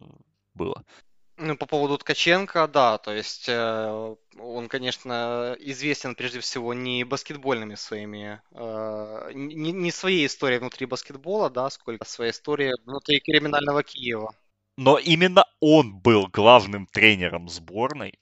было. 0.54 0.84
Ну, 1.44 1.56
по 1.56 1.66
поводу 1.66 1.98
Ткаченко, 1.98 2.68
да, 2.68 2.98
то 2.98 3.12
есть 3.12 3.48
э, 3.48 4.14
он, 4.38 4.68
конечно, 4.68 5.56
известен 5.58 6.14
прежде 6.14 6.38
всего 6.38 6.72
не 6.72 7.02
баскетбольными 7.02 7.74
своими, 7.74 8.40
э, 8.52 9.30
не, 9.34 9.72
не 9.72 9.90
своей 9.90 10.26
историей 10.26 10.60
внутри 10.60 10.86
баскетбола, 10.86 11.50
да, 11.50 11.68
сколько 11.70 12.04
своей 12.04 12.30
историей 12.30 12.74
внутри 12.86 13.18
криминального 13.18 13.82
Киева. 13.82 14.32
Но 14.76 14.98
именно 14.98 15.44
он 15.58 15.98
был 15.98 16.28
главным 16.28 16.86
тренером 16.86 17.48
сборной 17.48 18.14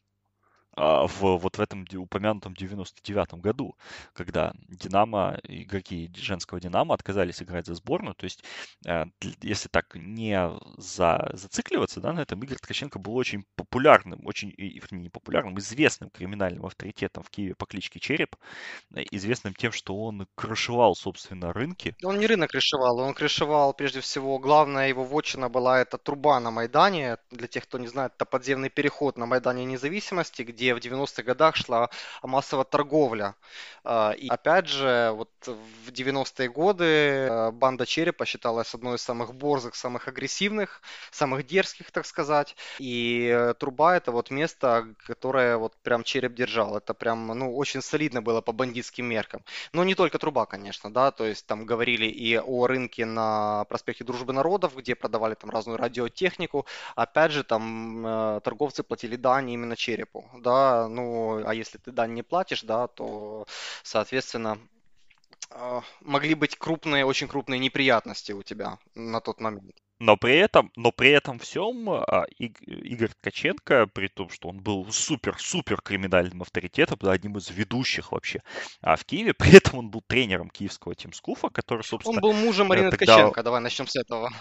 в 0.80 1.38
вот 1.38 1.58
в 1.58 1.60
этом 1.60 1.84
упомянутом 1.96 2.54
99-м 2.54 3.40
году, 3.40 3.76
когда 4.12 4.52
Динамо, 4.68 5.38
игроки 5.44 6.10
женского 6.14 6.60
Динамо 6.60 6.94
отказались 6.94 7.42
играть 7.42 7.66
за 7.66 7.74
сборную. 7.74 8.14
То 8.14 8.24
есть, 8.24 8.44
э, 8.86 9.04
если 9.42 9.68
так 9.68 9.94
не 9.94 10.38
за, 10.76 11.30
зацикливаться 11.34 12.00
да, 12.00 12.12
на 12.12 12.20
этом, 12.20 12.42
Игорь 12.42 12.58
Ткаченко 12.58 12.98
был 12.98 13.16
очень 13.16 13.44
популярным, 13.56 14.20
очень, 14.26 14.54
не 14.90 15.08
популярным, 15.08 15.58
известным 15.58 16.10
криминальным 16.10 16.66
авторитетом 16.66 17.22
в 17.22 17.30
Киеве 17.30 17.54
по 17.54 17.66
кличке 17.66 18.00
Череп, 18.00 18.36
э, 18.94 19.02
известным 19.10 19.54
тем, 19.54 19.72
что 19.72 19.96
он 19.96 20.26
крышевал, 20.34 20.94
собственно, 20.94 21.52
рынки. 21.52 21.94
Он 22.02 22.18
не 22.18 22.26
рынок 22.26 22.50
крышевал, 22.50 22.98
он 22.98 23.14
крышевал, 23.14 23.74
прежде 23.74 24.00
всего, 24.00 24.38
главная 24.38 24.88
его 24.88 25.04
вотчина 25.04 25.48
была 25.48 25.80
это 25.80 25.98
труба 25.98 26.40
на 26.40 26.50
Майдане. 26.50 27.18
Для 27.30 27.46
тех, 27.46 27.64
кто 27.64 27.78
не 27.78 27.88
знает, 27.88 28.12
это 28.16 28.24
подземный 28.24 28.70
переход 28.70 29.18
на 29.18 29.26
Майдане 29.26 29.64
Независимости, 29.64 30.42
где 30.42 30.69
в 30.74 30.78
90-х 30.78 31.22
годах 31.22 31.56
шла 31.56 31.90
массовая 32.22 32.64
торговля. 32.64 33.34
А, 33.82 34.12
и 34.12 34.28
опять 34.28 34.68
же, 34.68 35.12
вот 35.14 35.30
в 35.46 35.90
90-е 35.90 36.48
годы 36.48 36.84
э, 36.84 37.50
банда 37.50 37.86
Черепа 37.86 38.26
считалась 38.26 38.74
одной 38.74 38.96
из 38.96 39.02
самых 39.02 39.34
борзых, 39.34 39.74
самых 39.74 40.08
агрессивных, 40.08 40.82
самых 41.10 41.46
дерзких, 41.46 41.90
так 41.90 42.06
сказать. 42.06 42.56
И 42.78 43.30
э, 43.32 43.54
труба 43.54 43.96
это 43.96 44.12
вот 44.12 44.30
место, 44.30 44.94
которое 45.06 45.56
вот 45.56 45.76
прям 45.82 46.04
Череп 46.04 46.34
держал. 46.34 46.76
Это 46.76 46.92
прям, 46.94 47.26
ну, 47.26 47.56
очень 47.56 47.80
солидно 47.82 48.20
было 48.20 48.40
по 48.42 48.52
бандитским 48.52 49.06
меркам. 49.06 49.42
Но 49.72 49.84
не 49.84 49.94
только 49.94 50.18
труба, 50.18 50.46
конечно, 50.46 50.92
да, 50.92 51.10
то 51.10 51.24
есть 51.24 51.46
там 51.46 51.64
говорили 51.64 52.06
и 52.06 52.38
о 52.38 52.66
рынке 52.66 53.06
на 53.06 53.64
проспекте 53.64 54.04
Дружбы 54.04 54.32
Народов, 54.32 54.76
где 54.76 54.94
продавали 54.94 55.34
там 55.34 55.50
разную 55.50 55.78
радиотехнику. 55.78 56.66
Опять 56.96 57.32
же, 57.32 57.44
там 57.44 58.06
э, 58.06 58.40
торговцы 58.44 58.82
платили 58.82 59.16
дань 59.16 59.50
именно 59.50 59.76
Черепу, 59.76 60.28
да, 60.38 60.49
да, 60.50 60.88
ну, 60.88 61.42
а 61.46 61.54
если 61.54 61.78
ты 61.78 61.92
дань 61.92 62.14
не 62.14 62.22
платишь, 62.22 62.62
да, 62.62 62.88
то, 62.88 63.46
соответственно, 63.82 64.58
а, 65.50 65.82
могли 66.00 66.34
быть 66.34 66.56
крупные, 66.56 67.04
очень 67.04 67.28
крупные 67.28 67.60
неприятности 67.60 68.32
у 68.32 68.42
тебя 68.42 68.78
на 68.94 69.20
тот 69.20 69.40
момент. 69.40 69.76
Но 70.00 70.16
при 70.16 70.38
этом, 70.38 70.72
но 70.76 70.92
при 70.92 71.10
этом 71.10 71.38
всем 71.38 71.90
а, 71.90 72.24
Игорь 72.38 73.12
Ткаченко, 73.20 73.86
при 73.86 74.08
том, 74.08 74.30
что 74.30 74.48
он 74.48 74.60
был 74.60 74.90
супер-супер 74.90 75.82
криминальным 75.82 76.42
авторитетом, 76.42 76.98
одним 77.02 77.36
из 77.36 77.50
ведущих 77.50 78.12
вообще 78.12 78.42
а 78.80 78.96
в 78.96 79.04
Киеве, 79.04 79.34
при 79.38 79.56
этом 79.56 79.78
он 79.78 79.90
был 79.90 80.02
тренером 80.06 80.50
киевского 80.50 80.94
Тимскуфа, 80.94 81.48
который, 81.50 81.82
собственно... 81.82 82.16
Он 82.16 82.22
был 82.22 82.32
мужем 82.32 82.68
Марины 82.68 82.88
э, 82.88 82.90
тогда... 82.90 83.14
Ткаченко, 83.14 83.42
давай 83.42 83.60
начнем 83.60 83.86
с 83.86 83.94
этого. 83.94 84.32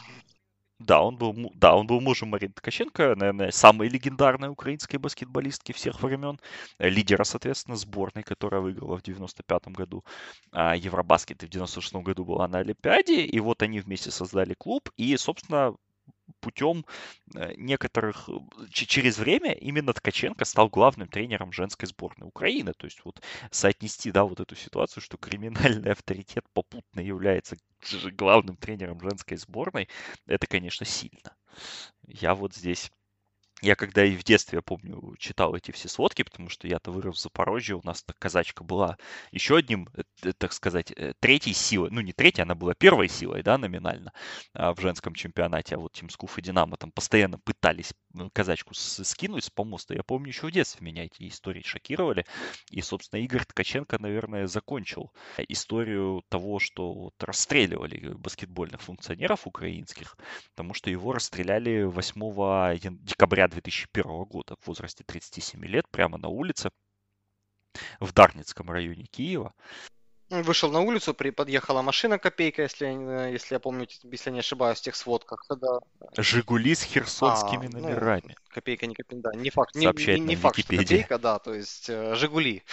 Да, 0.79 1.01
он 1.01 1.17
был, 1.17 1.33
да, 1.55 1.75
он 1.75 1.87
был 1.87 1.99
мужем 1.99 2.29
Марины 2.29 2.53
Ткаченко, 2.53 3.15
наверное, 3.17 3.51
самой 3.51 3.89
легендарной 3.89 4.47
украинской 4.47 4.95
баскетболистки 4.95 5.73
всех 5.73 6.01
времен, 6.01 6.39
лидера, 6.79 7.25
соответственно, 7.25 7.75
сборной, 7.75 8.23
которая 8.23 8.61
выиграла 8.61 8.97
в 8.97 9.01
95 9.03 9.67
году 9.67 10.05
а, 10.53 10.75
Евробаскет. 10.77 11.43
И 11.43 11.47
в 11.47 11.49
96 11.49 11.95
году 11.95 12.23
была 12.23 12.47
на 12.47 12.59
Олимпиаде, 12.59 13.25
и 13.25 13.39
вот 13.41 13.61
они 13.61 13.81
вместе 13.81 14.09
создали 14.11 14.53
клуб, 14.53 14.89
и, 14.95 15.17
собственно, 15.17 15.75
путем 16.39 16.85
э, 17.35 17.53
некоторых... 17.57 18.29
Через 18.71 19.17
время 19.17 19.53
именно 19.53 19.93
Ткаченко 19.93 20.45
стал 20.45 20.69
главным 20.69 21.07
тренером 21.07 21.51
женской 21.51 21.87
сборной 21.87 22.27
Украины. 22.27 22.73
То 22.73 22.85
есть 22.85 23.01
вот 23.03 23.21
соотнести, 23.51 24.11
да, 24.11 24.23
вот 24.23 24.39
эту 24.39 24.55
ситуацию, 24.55 25.03
что 25.03 25.17
криминальный 25.17 25.91
авторитет 25.91 26.45
попутно 26.53 26.99
является 26.99 27.57
главным 28.11 28.57
тренером 28.57 28.99
женской 29.01 29.37
сборной, 29.37 29.87
это, 30.25 30.47
конечно, 30.47 30.85
сильно. 30.85 31.35
Я 32.07 32.35
вот 32.35 32.53
здесь 32.55 32.91
я 33.61 33.75
когда 33.75 34.05
и 34.05 34.15
в 34.15 34.23
детстве, 34.23 34.57
я 34.57 34.61
помню, 34.61 35.15
читал 35.17 35.55
эти 35.55 35.71
все 35.71 35.89
сводки, 35.89 36.23
потому 36.23 36.49
что 36.49 36.67
я-то 36.67 36.91
вырос 36.91 37.17
в 37.17 37.21
Запорожье, 37.21 37.75
у 37.75 37.81
нас 37.83 38.03
казачка 38.19 38.63
была 38.63 38.97
еще 39.31 39.57
одним, 39.57 39.89
э, 40.23 40.33
так 40.37 40.53
сказать, 40.53 40.91
э, 40.91 41.13
третьей 41.19 41.53
силой, 41.53 41.89
ну 41.91 42.01
не 42.01 42.13
третьей, 42.13 42.43
она 42.43 42.55
была 42.55 42.73
первой 42.73 43.09
силой, 43.09 43.43
да, 43.43 43.57
номинально 43.57 44.13
а, 44.53 44.73
в 44.73 44.79
женском 44.79 45.13
чемпионате, 45.13 45.75
а 45.75 45.79
вот 45.79 45.93
Тимскуф 45.93 46.37
и 46.37 46.41
Динамо 46.41 46.77
там 46.77 46.91
постоянно 46.91 47.39
пытались 47.39 47.93
казачку 48.33 48.73
скинуть 48.73 49.45
с 49.45 49.49
помоста. 49.49 49.93
Я 49.93 50.03
помню, 50.03 50.29
еще 50.29 50.47
в 50.47 50.51
детстве 50.51 50.85
меня 50.85 51.05
эти 51.05 51.27
истории 51.27 51.61
шокировали. 51.61 52.25
И, 52.69 52.81
собственно, 52.81 53.21
Игорь 53.21 53.45
Ткаченко, 53.45 53.99
наверное, 53.99 54.47
закончил 54.47 55.11
историю 55.47 56.23
того, 56.29 56.59
что 56.59 56.93
вот 56.93 57.23
расстреливали 57.23 58.13
баскетбольных 58.13 58.81
функционеров 58.81 59.47
украинских, 59.47 60.17
потому 60.51 60.73
что 60.73 60.89
его 60.89 61.13
расстреляли 61.13 61.83
8 61.83 62.97
декабря 63.03 63.47
2001 63.47 64.23
года 64.23 64.55
в 64.61 64.67
возрасте 64.67 65.03
37 65.03 65.63
лет 65.65 65.87
прямо 65.89 66.17
на 66.17 66.27
улице 66.27 66.69
в 67.99 68.13
Дарницком 68.13 68.69
районе 68.69 69.05
Киева. 69.05 69.53
Вышел 70.29 70.71
на 70.71 70.81
улицу, 70.81 71.15
при, 71.15 71.31
подъехала 71.31 71.81
машина 71.81 72.19
копейка, 72.19 72.61
если, 72.61 72.85
если 73.33 73.55
я 73.55 73.59
помню, 73.59 73.87
если 74.03 74.29
не 74.29 74.39
ошибаюсь, 74.39 74.77
в 74.77 74.81
тех 74.83 74.95
сводках. 74.95 75.43
Да. 75.49 75.79
Жигули 76.17 76.75
с 76.75 76.83
херсонскими 76.83 77.65
а, 77.65 77.69
номерами. 77.69 78.35
Ну, 78.37 78.53
копейка, 78.53 78.85
не 78.85 78.93
копейка, 78.93 79.31
да, 79.31 79.37
не 79.39 79.49
факт, 79.49 79.73
не, 79.73 79.85
не, 79.85 80.19
не 80.19 80.35
факт, 80.35 80.59
что 80.59 80.77
копейка, 80.77 81.17
да, 81.17 81.39
то 81.39 81.55
есть 81.55 81.89
э, 81.89 82.13
Жигули. 82.13 82.63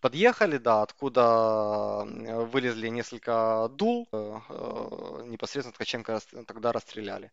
Подъехали, 0.00 0.56
да, 0.56 0.80
откуда 0.80 2.04
вылезли 2.06 2.88
несколько 2.88 3.68
дул, 3.70 4.08
э, 4.10 4.40
э, 4.48 5.24
непосредственно 5.26 5.74
Ткаченко 5.74 6.20
тогда 6.46 6.72
расстреляли. 6.72 7.30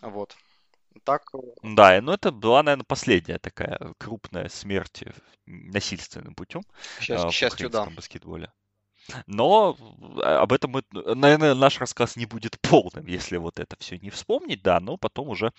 Вот. 0.00 0.36
Так... 1.02 1.22
Да, 1.62 2.00
ну 2.00 2.12
это 2.12 2.30
была, 2.30 2.62
наверное, 2.62 2.84
последняя 2.84 3.38
такая 3.38 3.94
крупная 3.98 4.48
смерть 4.48 5.02
насильственным 5.46 6.36
путем 6.36 6.62
Сейчас, 7.00 7.24
к 7.24 7.32
счастью, 7.32 7.68
да. 7.68 7.86
баскетболе. 7.86 8.52
Но 9.26 9.76
а, 10.22 10.42
об 10.42 10.52
этом, 10.52 10.72
мы, 10.72 10.82
наверное, 10.92 11.54
наш 11.54 11.78
рассказ 11.78 12.16
не 12.16 12.26
будет 12.26 12.60
полным, 12.60 13.06
если 13.06 13.36
вот 13.36 13.58
это 13.58 13.76
все 13.78 13.98
не 13.98 14.10
вспомнить, 14.10 14.62
да, 14.62 14.80
но 14.80 14.96
потом 14.96 15.28
уже... 15.28 15.52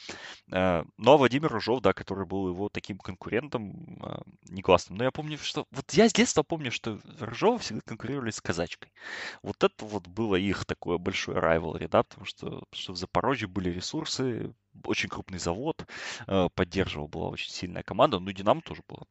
Э, 0.51 0.83
ну, 0.97 1.11
а 1.11 1.17
Владимир 1.17 1.51
Ружов, 1.51 1.81
да, 1.81 1.93
который 1.93 2.25
был 2.25 2.49
его 2.49 2.69
таким 2.69 2.97
конкурентом 2.97 3.99
э, 4.01 4.21
негласным. 4.49 4.97
Но 4.97 5.03
я 5.03 5.11
помню, 5.11 5.37
что... 5.37 5.65
Вот 5.71 5.91
я 5.93 6.09
с 6.09 6.13
детства 6.13 6.43
помню, 6.43 6.71
что 6.71 6.99
Рыжова 7.19 7.59
всегда 7.59 7.81
конкурировали 7.81 8.31
с 8.31 8.41
Казачкой. 8.41 8.91
Вот 9.41 9.63
это 9.63 9.85
вот 9.85 10.07
было 10.07 10.35
их 10.35 10.65
такое 10.65 10.97
большое 10.97 11.37
rivalry, 11.39 11.87
да, 11.87 12.03
потому 12.03 12.25
что, 12.25 12.45
потому 12.45 12.67
что 12.73 12.93
в 12.93 12.97
Запорожье 12.97 13.47
были 13.47 13.69
ресурсы, 13.69 14.53
очень 14.85 15.09
крупный 15.09 15.39
завод, 15.39 15.85
э, 16.27 16.49
поддерживал, 16.55 17.07
была 17.07 17.29
очень 17.29 17.51
сильная 17.51 17.83
команда, 17.83 18.19
ну, 18.19 18.31
Динамо 18.31 18.61
тоже 18.61 18.81
было 18.87 19.05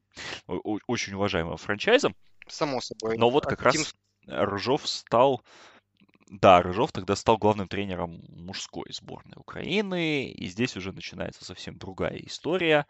очень 0.86 1.14
уважаемым 1.14 1.56
франчайзом. 1.56 2.14
Само 2.48 2.80
собой. 2.80 3.16
Но 3.18 3.30
вот 3.30 3.46
как 3.46 3.62
раз 3.62 3.94
Рыжов 4.26 4.86
стал 4.86 5.42
да, 6.32 6.62
Рыжов 6.62 6.92
тогда 6.92 7.14
стал 7.14 7.36
главным 7.36 7.68
тренером 7.68 8.22
мужской 8.28 8.86
сборной 8.90 9.36
Украины, 9.36 10.30
и 10.30 10.46
здесь 10.46 10.76
уже 10.78 10.90
начинается 10.92 11.44
совсем 11.44 11.76
другая 11.76 12.16
история 12.16 12.86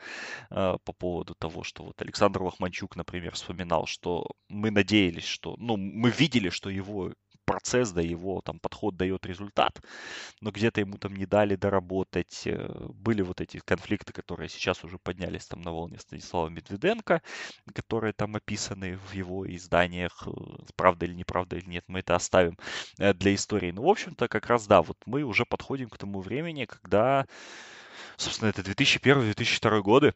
э, 0.50 0.76
по 0.84 0.92
поводу 0.92 1.34
того, 1.34 1.64
что 1.64 1.82
вот 1.82 2.00
Александр 2.00 2.40
Лохманчук, 2.42 2.94
например, 2.94 3.34
вспоминал, 3.34 3.86
что 3.86 4.28
мы 4.48 4.70
надеялись, 4.70 5.24
что, 5.24 5.56
ну, 5.58 5.76
мы 5.76 6.10
видели, 6.10 6.50
что 6.50 6.70
его 6.70 7.12
процесс, 7.44 7.90
да, 7.92 8.00
его 8.00 8.40
там 8.40 8.58
подход 8.58 8.96
дает 8.96 9.26
результат, 9.26 9.80
но 10.40 10.50
где-то 10.50 10.80
ему 10.80 10.98
там 10.98 11.14
не 11.16 11.26
дали 11.26 11.56
доработать. 11.56 12.46
Э, 12.46 12.88
были 12.94 13.22
вот 13.22 13.40
эти 13.40 13.58
конфликты, 13.58 14.12
которые 14.12 14.48
сейчас 14.48 14.84
уже 14.84 14.98
поднялись 14.98 15.46
там 15.46 15.62
на 15.62 15.72
волне 15.72 15.98
Станислава 15.98 16.48
Медведенко, 16.48 17.22
которые 17.74 18.12
там 18.12 18.36
описаны 18.36 18.96
в 18.96 19.12
его 19.12 19.46
изданиях, 19.54 20.26
э, 20.26 20.30
правда 20.76 21.06
или 21.06 21.14
неправда 21.14 21.56
или 21.56 21.68
нет, 21.68 21.84
мы 21.88 22.00
это 22.00 22.14
оставим 22.14 22.58
э, 22.98 23.14
для 23.14 23.34
истории. 23.34 23.72
Ну, 23.72 23.82
в 23.82 23.88
общем-то, 23.88 24.28
как 24.28 24.46
раз, 24.46 24.66
да, 24.66 24.82
вот 24.82 24.98
мы 25.06 25.22
уже 25.22 25.44
подходим 25.44 25.88
к 25.90 25.98
тому 25.98 26.20
времени, 26.20 26.66
когда, 26.66 27.26
собственно, 28.16 28.50
это 28.50 28.62
2001-2002 28.62 29.82
годы, 29.82 30.14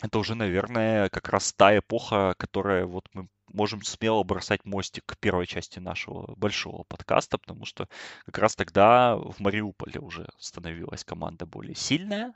это 0.00 0.18
уже, 0.18 0.34
наверное, 0.34 1.08
как 1.08 1.28
раз 1.28 1.52
та 1.52 1.76
эпоха, 1.76 2.34
которая 2.38 2.86
вот 2.86 3.08
мы 3.14 3.28
можем 3.48 3.82
смело 3.82 4.22
бросать 4.22 4.64
мостик 4.64 5.04
к 5.06 5.18
первой 5.18 5.46
части 5.46 5.78
нашего 5.78 6.34
большого 6.36 6.84
подкаста, 6.84 7.38
потому 7.38 7.64
что 7.64 7.88
как 8.26 8.38
раз 8.38 8.56
тогда 8.56 9.16
в 9.16 9.38
Мариуполе 9.40 10.00
уже 10.00 10.28
становилась 10.38 11.04
команда 11.04 11.46
более 11.46 11.74
сильная, 11.74 12.34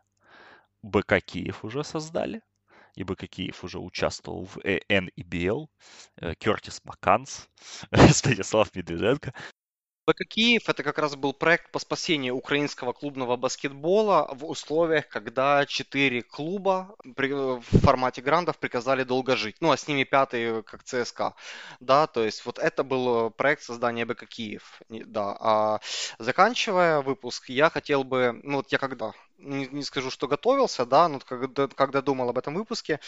БК 0.83 1.21
Киев 1.21 1.65
уже 1.65 1.85
создали, 1.85 2.43
и 2.95 3.05
БК 3.05 3.27
Киев 3.27 3.65
уже 3.65 3.79
участвовал 3.79 4.45
в 4.45 4.59
NEBL, 4.59 5.69
э, 6.17 6.35
Кертис 6.35 6.81
Маканс, 6.85 7.49
Станислав 8.11 8.75
Медведенко. 8.75 9.33
БК 10.05 10.25
Киев 10.25 10.69
это 10.69 10.83
как 10.83 10.99
раз 10.99 11.15
был 11.15 11.33
проект 11.33 11.71
по 11.71 11.79
спасению 11.79 12.35
украинского 12.35 12.93
клубного 12.93 13.37
баскетбола 13.37 14.29
в 14.33 14.45
условиях, 14.47 15.07
когда 15.07 15.65
четыре 15.65 16.23
клуба 16.23 16.97
в 17.05 17.63
формате 17.85 18.21
грандов 18.21 18.59
приказали 18.59 19.05
долго 19.05 19.37
жить. 19.37 19.57
Ну, 19.61 19.71
а 19.71 19.77
с 19.77 19.87
ними 19.87 20.03
пятый, 20.03 20.65
как 20.65 20.83
ЦСКА. 20.83 21.35
Да, 21.79 22.09
то 22.09 22.25
есть 22.25 22.45
вот 22.45 22.59
это 22.59 22.83
был 22.83 23.31
проект 23.31 23.63
создания 23.63 24.05
БК 24.05 24.27
Киев. 24.27 24.81
Да. 24.89 25.37
А 25.39 25.81
заканчивая 26.19 27.01
выпуск, 27.01 27.49
я 27.49 27.71
хотел 27.71 28.03
бы, 28.03 28.41
ну 28.43 28.57
вот 28.57 28.73
я 28.73 28.79
когда 28.79 29.13
не, 29.39 29.67
не 29.69 29.83
скажу, 29.85 30.11
что 30.11 30.27
готовился, 30.29 30.85
да, 30.85 31.09
но 31.09 31.21
когда, 31.21 31.69
когда 31.69 32.01
думал 32.03 32.29
об 32.29 32.39
этом 32.39 32.55
выпуске, 32.55 32.99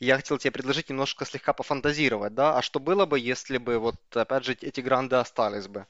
я 0.00 0.16
хотел 0.16 0.38
тебе 0.38 0.50
предложить 0.52 0.90
немножко 0.90 1.24
слегка 1.24 1.52
пофантазировать, 1.52 2.34
да, 2.34 2.56
а 2.58 2.62
что 2.62 2.80
было 2.80 3.06
бы, 3.06 3.18
если 3.18 3.58
бы 3.58 3.78
вот, 3.78 3.96
опять 4.14 4.44
же, 4.44 4.56
эти 4.60 4.80
гранды 4.80 5.16
остались 5.16 5.68
бы. 5.68 5.86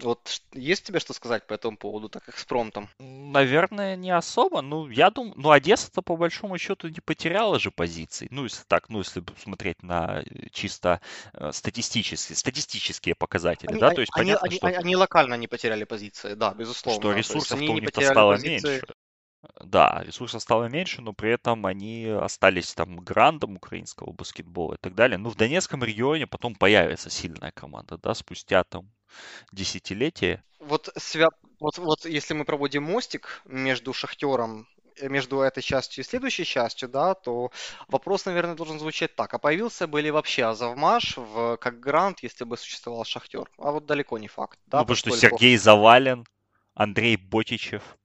Вот 0.00 0.42
есть 0.52 0.84
тебе 0.84 1.00
что 1.00 1.12
сказать 1.12 1.46
по 1.46 1.54
этому 1.54 1.76
поводу, 1.76 2.08
так 2.08 2.28
экспромтом? 2.28 2.88
Наверное, 2.98 3.96
не 3.96 4.10
особо. 4.10 4.60
Ну, 4.60 4.88
я 4.88 5.10
думаю, 5.10 5.34
ну, 5.36 5.50
Одесса-то 5.50 6.02
по 6.02 6.16
большому 6.16 6.58
счету 6.58 6.88
не 6.88 7.00
потеряла 7.00 7.58
же 7.58 7.70
позиций. 7.70 8.28
Ну, 8.30 8.44
если 8.44 8.64
так, 8.66 8.88
ну, 8.88 8.98
если 8.98 9.22
смотреть 9.42 9.82
на 9.82 10.22
э, 10.22 10.48
чисто 10.50 11.00
э, 11.32 11.52
статистические, 11.52 12.36
статистические 12.36 13.14
показатели, 13.14 13.70
они, 13.70 13.80
да, 13.80 13.90
то 13.90 14.00
есть 14.00 14.12
они, 14.14 14.32
понятно, 14.32 14.48
они, 14.48 14.56
что... 14.56 14.66
они 14.66 14.96
локально 14.96 15.34
не 15.34 15.48
потеряли 15.48 15.84
позиции, 15.84 16.34
да, 16.34 16.54
безусловно. 16.54 17.00
Что 17.00 17.12
ресурсов-то 17.12 17.72
у 17.72 17.78
них 17.78 17.90
стало 17.90 18.32
позиции... 18.32 18.68
меньше. 18.68 18.94
Да, 19.60 20.02
ресурсов 20.04 20.42
стало 20.42 20.64
меньше, 20.64 21.00
но 21.00 21.12
при 21.12 21.30
этом 21.30 21.64
они 21.66 22.06
остались 22.06 22.74
там 22.74 22.96
грандом 22.96 23.56
украинского 23.56 24.12
баскетбола 24.12 24.74
и 24.74 24.78
так 24.78 24.94
далее. 24.94 25.16
Ну, 25.16 25.30
в 25.30 25.36
Донецком 25.36 25.84
регионе 25.84 26.26
потом 26.26 26.56
появится 26.56 27.08
сильная 27.08 27.52
команда, 27.52 27.96
да, 27.98 28.14
спустя 28.14 28.64
там 28.64 28.90
десятилетие. 29.52 30.42
Вот, 30.58 30.90
свя... 30.96 31.28
вот, 31.60 31.78
вот 31.78 32.04
если 32.04 32.34
мы 32.34 32.44
проводим 32.44 32.82
мостик 32.82 33.42
между 33.44 33.92
Шахтером 33.92 34.66
э, 34.98 35.08
между 35.08 35.40
этой 35.40 35.62
частью 35.62 36.02
и 36.02 36.06
следующей 36.06 36.44
частью, 36.44 36.88
да, 36.88 37.14
то 37.14 37.52
вопрос, 37.86 38.24
наверное, 38.26 38.56
должен 38.56 38.80
звучать 38.80 39.14
так. 39.14 39.34
А 39.34 39.38
появился 39.38 39.86
бы 39.86 40.00
ли 40.00 40.10
вообще 40.10 40.46
Азовмаш 40.46 41.16
в, 41.16 41.58
как 41.58 41.78
грант, 41.78 42.24
если 42.24 42.42
бы 42.42 42.56
существовал 42.56 43.04
Шахтер? 43.04 43.48
А 43.58 43.70
вот 43.70 43.86
далеко 43.86 44.18
не 44.18 44.28
факт. 44.28 44.58
Да, 44.66 44.78
ну, 44.78 44.84
потому 44.84 44.96
что 44.96 45.10
Сергей 45.16 45.56
Завален, 45.56 46.26
Андрей 46.74 47.16
Ботичев, 47.16 47.96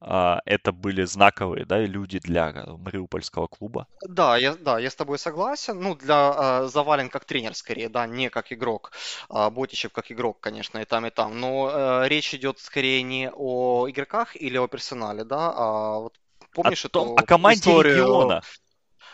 это 0.00 0.72
были 0.72 1.02
знаковые 1.04 1.64
да, 1.64 1.80
люди 1.80 2.18
для 2.20 2.50
э, 2.50 2.70
Мариупольского 2.76 3.48
клуба. 3.48 3.88
Да, 4.06 4.36
я, 4.36 4.54
да, 4.54 4.78
я 4.78 4.90
с 4.90 4.94
тобой 4.94 5.18
согласен. 5.18 5.80
Ну, 5.80 5.96
для 5.96 6.62
э, 6.62 6.68
Завален 6.68 7.08
как 7.08 7.24
тренер 7.24 7.54
скорее, 7.54 7.88
да, 7.88 8.06
не 8.06 8.30
как 8.30 8.52
игрок. 8.52 8.92
А 9.28 9.50
Ботичев 9.50 9.92
как 9.92 10.12
игрок, 10.12 10.38
конечно, 10.40 10.78
и 10.78 10.84
там, 10.84 11.06
и 11.06 11.10
там. 11.10 11.40
Но 11.40 11.70
э, 11.72 12.08
речь 12.08 12.32
идет 12.34 12.60
скорее 12.60 13.02
не 13.02 13.30
о 13.34 13.88
игроках 13.88 14.36
или 14.36 14.56
о 14.56 14.68
персонале, 14.68 15.24
да, 15.24 15.52
а 15.54 15.98
вот 15.98 16.14
помнишь 16.52 16.84
о, 16.84 16.88
том, 16.88 17.14
эту 17.14 17.24
о 17.24 17.26
команде 17.26 17.58
историю... 17.58 17.96
региона. 17.96 18.42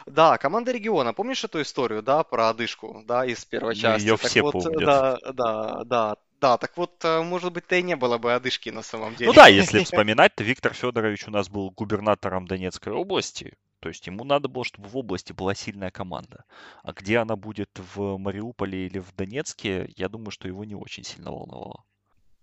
Да, 0.06 0.36
команда 0.36 0.72
региона. 0.72 1.14
Помнишь 1.14 1.44
эту 1.44 1.62
историю, 1.62 2.02
да, 2.02 2.24
про 2.24 2.50
одышку, 2.50 3.02
да, 3.06 3.24
из 3.24 3.42
первой 3.44 3.74
части? 3.74 4.06
Ее 4.06 4.18
так 4.18 4.30
все 4.30 4.42
вот, 4.42 4.52
помнят. 4.52 4.84
Да, 4.84 5.18
да, 5.32 5.84
да. 5.84 6.16
Да, 6.40 6.58
так 6.58 6.76
вот, 6.76 7.04
э, 7.04 7.22
может 7.22 7.52
быть, 7.52 7.66
то 7.66 7.76
и 7.76 7.82
не 7.82 7.96
было 7.96 8.18
бы 8.18 8.34
одышки 8.34 8.70
на 8.70 8.82
самом 8.82 9.14
деле. 9.14 9.30
Ну 9.30 9.34
да, 9.34 9.48
если 9.48 9.82
вспоминать, 9.82 10.34
то 10.34 10.44
Виктор 10.44 10.74
Федорович 10.74 11.26
у 11.28 11.30
нас 11.30 11.48
был 11.48 11.70
губернатором 11.70 12.46
Донецкой 12.46 12.92
области. 12.92 13.56
То 13.80 13.88
есть 13.88 14.06
ему 14.06 14.24
надо 14.24 14.48
было, 14.48 14.64
чтобы 14.64 14.88
в 14.88 14.96
области 14.96 15.32
была 15.32 15.54
сильная 15.54 15.90
команда. 15.90 16.44
А 16.82 16.92
где 16.92 17.18
она 17.18 17.36
будет 17.36 17.70
в 17.94 18.16
Мариуполе 18.18 18.86
или 18.86 18.98
в 18.98 19.14
Донецке, 19.14 19.92
я 19.96 20.08
думаю, 20.08 20.30
что 20.30 20.48
его 20.48 20.64
не 20.64 20.74
очень 20.74 21.04
сильно 21.04 21.30
волновало. 21.30 21.84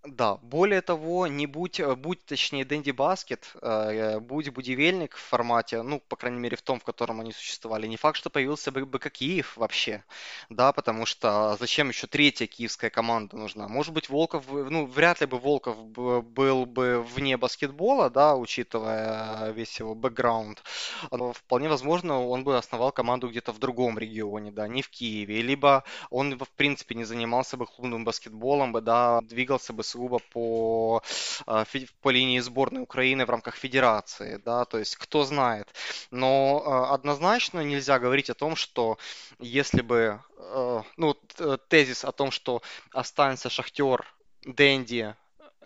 Да, 0.03 0.38
более 0.41 0.82
того, 0.82 1.28
не 1.28 1.45
будь, 1.45 1.80
э, 1.80 1.95
будь 1.95 2.26
точнее 2.26 2.65
Дэнди 2.65 2.90
Баскет, 2.90 3.52
э, 3.61 4.19
будь 4.19 4.49
Будивельник 4.49 5.15
в 5.15 5.19
формате, 5.22 5.84
ну, 5.84 5.99
по 5.99 6.15
крайней 6.15 6.40
мере, 6.40 6.57
в 6.57 6.64
том, 6.64 6.80
в 6.80 6.84
котором 6.84 7.19
они 7.22 7.32
существовали, 7.32 7.86
не 7.86 7.98
факт, 7.98 8.18
что 8.18 8.32
появился 8.32 8.72
бы 8.72 8.84
БК 8.88 9.11
Киев 9.11 9.56
вообще, 9.57 10.03
да, 10.49 10.73
потому 10.73 11.06
что 11.06 11.56
зачем 11.60 11.90
еще 11.90 12.07
третья 12.07 12.48
киевская 12.48 12.90
команда 12.90 13.38
нужна? 13.38 13.68
Может 13.68 13.94
быть, 13.94 14.10
Волков, 14.10 14.45
ну, 14.49 14.88
вряд 14.88 15.22
ли 15.22 15.28
бы 15.28 15.38
Волков 15.38 15.78
был 15.86 16.65
бы 16.65 17.03
вне 17.03 17.38
баскетбола, 17.38 18.10
да, 18.10 18.36
учитывая 18.36 19.52
весь 19.52 19.78
его 19.80 19.94
бэкграунд, 19.94 20.64
но 21.11 21.32
вполне 21.34 21.69
возможно, 21.69 22.26
он 22.26 22.44
бы 22.44 22.57
основал 22.57 22.91
команду 22.91 23.30
где-то 23.30 23.52
в 23.52 23.60
другом 23.60 23.99
регионе, 23.99 24.52
да, 24.52 24.68
не 24.68 24.82
в 24.82 24.90
Киеве, 24.90 25.44
либо 25.44 25.84
он, 26.10 26.38
в 26.40 26.49
принципе, 26.56 26.95
не 26.95 27.03
занимался 27.03 27.56
бы 27.57 27.68
клубным 27.68 28.03
баскетболом, 28.03 28.72
бы, 28.72 28.82
да, 28.82 29.22
двигался 29.22 29.73
бы 29.73 29.84
сугубо 29.91 30.19
по, 30.19 31.03
а, 31.45 31.65
по 32.01 32.09
линии 32.09 32.39
сборной 32.39 32.81
Украины 32.81 33.26
в 33.26 33.30
рамках 33.30 33.55
федерации, 33.55 34.41
да, 34.43 34.65
то 34.65 34.77
есть 34.77 34.95
кто 34.95 35.23
знает. 35.23 35.68
Но 36.11 36.63
а, 36.65 36.93
однозначно 36.93 37.61
нельзя 37.61 37.99
говорить 37.99 38.30
о 38.30 38.35
том, 38.35 38.55
что 38.55 38.97
если 39.39 39.81
бы, 39.81 40.22
ну, 40.97 41.15
тезис 41.68 42.03
о 42.03 42.11
том, 42.11 42.31
что 42.31 42.61
останется 42.93 43.49
Шахтер, 43.49 44.05
Дэнди, 44.45 45.15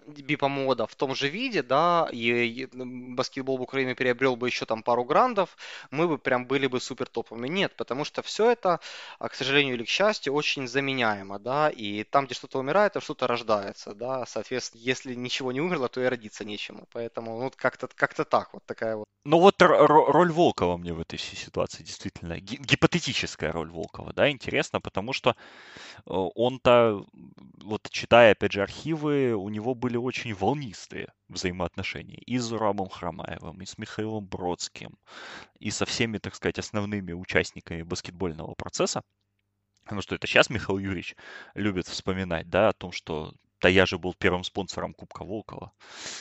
бипа-мода 0.07 0.87
в 0.87 0.95
том 0.95 1.15
же 1.15 1.27
виде, 1.29 1.61
да, 1.63 2.07
и, 2.11 2.67
баскетбол 2.73 3.57
в 3.57 3.61
Украине 3.61 3.95
приобрел 3.95 4.35
бы 4.35 4.47
еще 4.47 4.65
там 4.65 4.83
пару 4.83 5.03
грандов, 5.03 5.57
мы 5.91 6.07
бы 6.07 6.17
прям 6.17 6.45
были 6.47 6.67
бы 6.67 6.79
супер 6.79 7.07
топовыми. 7.07 7.47
Нет, 7.47 7.75
потому 7.75 8.05
что 8.05 8.21
все 8.21 8.51
это, 8.51 8.79
а, 9.19 9.29
к 9.29 9.35
сожалению 9.35 9.75
или 9.75 9.83
к 9.83 9.89
счастью, 9.89 10.33
очень 10.33 10.67
заменяемо, 10.67 11.39
да, 11.39 11.69
и 11.69 12.03
там, 12.03 12.25
где 12.25 12.35
что-то 12.35 12.59
умирает, 12.59 12.93
там 12.93 13.01
что-то 13.01 13.27
рождается, 13.27 13.93
да, 13.93 14.25
соответственно, 14.25 14.81
если 14.81 15.15
ничего 15.15 15.51
не 15.51 15.61
умерло, 15.61 15.87
то 15.87 16.01
и 16.01 16.05
родиться 16.05 16.45
нечему. 16.45 16.87
Поэтому, 16.91 17.39
ну, 17.39 17.51
как-то 17.55 17.87
как 17.87 18.13
так, 18.13 18.53
вот 18.53 18.65
такая 18.65 18.95
вот. 18.95 19.05
Ну, 19.25 19.39
вот 19.39 19.55
роль 19.59 20.31
Волкова 20.31 20.77
мне 20.77 20.93
в 20.93 20.99
этой 20.99 21.17
ситуации 21.17 21.83
действительно, 21.83 22.39
гипотетическая 22.39 23.51
роль 23.51 23.71
Волкова, 23.71 24.13
да, 24.13 24.29
интересно, 24.29 24.79
потому 24.79 25.13
что 25.13 25.31
э, 25.31 25.33
он-то, 26.05 27.03
вот 27.63 27.89
читая, 27.89 28.33
опять 28.33 28.51
же, 28.51 28.61
архивы, 28.61 29.33
у 29.33 29.49
него 29.49 29.73
были 29.73 29.94
были 29.95 30.03
очень 30.03 30.33
волнистые 30.33 31.07
взаимоотношения 31.29 32.19
и 32.25 32.37
с 32.37 32.43
Зурабом 32.43 32.89
Хромаевым, 32.89 33.61
и 33.61 33.65
с 33.65 33.77
Михаилом 33.77 34.25
Бродским, 34.25 34.97
и 35.59 35.71
со 35.71 35.85
всеми, 35.85 36.17
так 36.17 36.35
сказать, 36.35 36.59
основными 36.59 37.13
участниками 37.13 37.83
баскетбольного 37.83 38.55
процесса. 38.55 39.01
Потому 39.83 40.01
что 40.01 40.15
это 40.15 40.27
сейчас 40.27 40.49
Михаил 40.49 40.79
Юрьевич 40.79 41.15
любит 41.55 41.87
вспоминать, 41.87 42.49
да, 42.49 42.69
о 42.69 42.73
том, 42.73 42.91
что 42.91 43.33
да 43.61 43.69
я 43.69 43.85
же 43.85 43.97
был 43.97 44.13
первым 44.13 44.43
спонсором 44.43 44.93
Кубка 44.93 45.23
Волкова, 45.23 45.71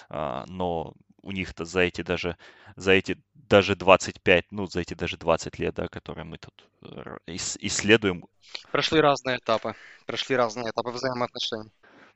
а, 0.08 0.44
но 0.46 0.94
у 1.22 1.32
них-то 1.32 1.64
за 1.64 1.80
эти 1.80 2.02
даже, 2.02 2.36
за 2.76 2.92
эти 2.92 3.16
даже 3.34 3.74
25, 3.74 4.44
ну, 4.50 4.66
за 4.66 4.80
эти 4.80 4.94
даже 4.94 5.16
20 5.16 5.58
лет, 5.58 5.74
да, 5.74 5.88
которые 5.88 6.24
мы 6.24 6.38
тут 6.38 6.68
э, 6.82 7.16
исследуем. 7.26 8.24
Прошли 8.70 9.00
разные 9.00 9.38
этапы, 9.38 9.74
прошли 10.06 10.36
разные 10.36 10.70
этапы 10.70 10.90
взаимоотношений 10.90 11.70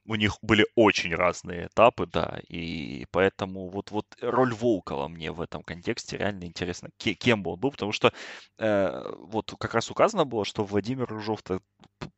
у 0.09 0.14
них 0.14 0.39
были 0.43 0.66
очень 0.74 1.14
разные 1.14 1.66
этапы, 1.66 2.06
да, 2.06 2.40
и 2.48 3.06
поэтому 3.10 3.68
вот, 3.68 3.90
вот 3.90 4.06
роль 4.22 4.55
Волкова 4.55 5.06
мне 5.09 5.30
в 5.32 5.40
этом 5.40 5.62
контексте 5.62 6.16
реально 6.16 6.44
интересно, 6.44 6.89
кем 6.97 7.43
бы 7.43 7.52
он 7.52 7.60
был, 7.60 7.70
потому 7.70 7.93
что 7.93 8.12
э, 8.59 9.02
вот 9.18 9.55
как 9.60 9.74
раз 9.74 9.90
указано 9.90 10.24
было, 10.24 10.44
что 10.47 10.64
Владимир 10.64 11.06
Ружов-то 11.06 11.60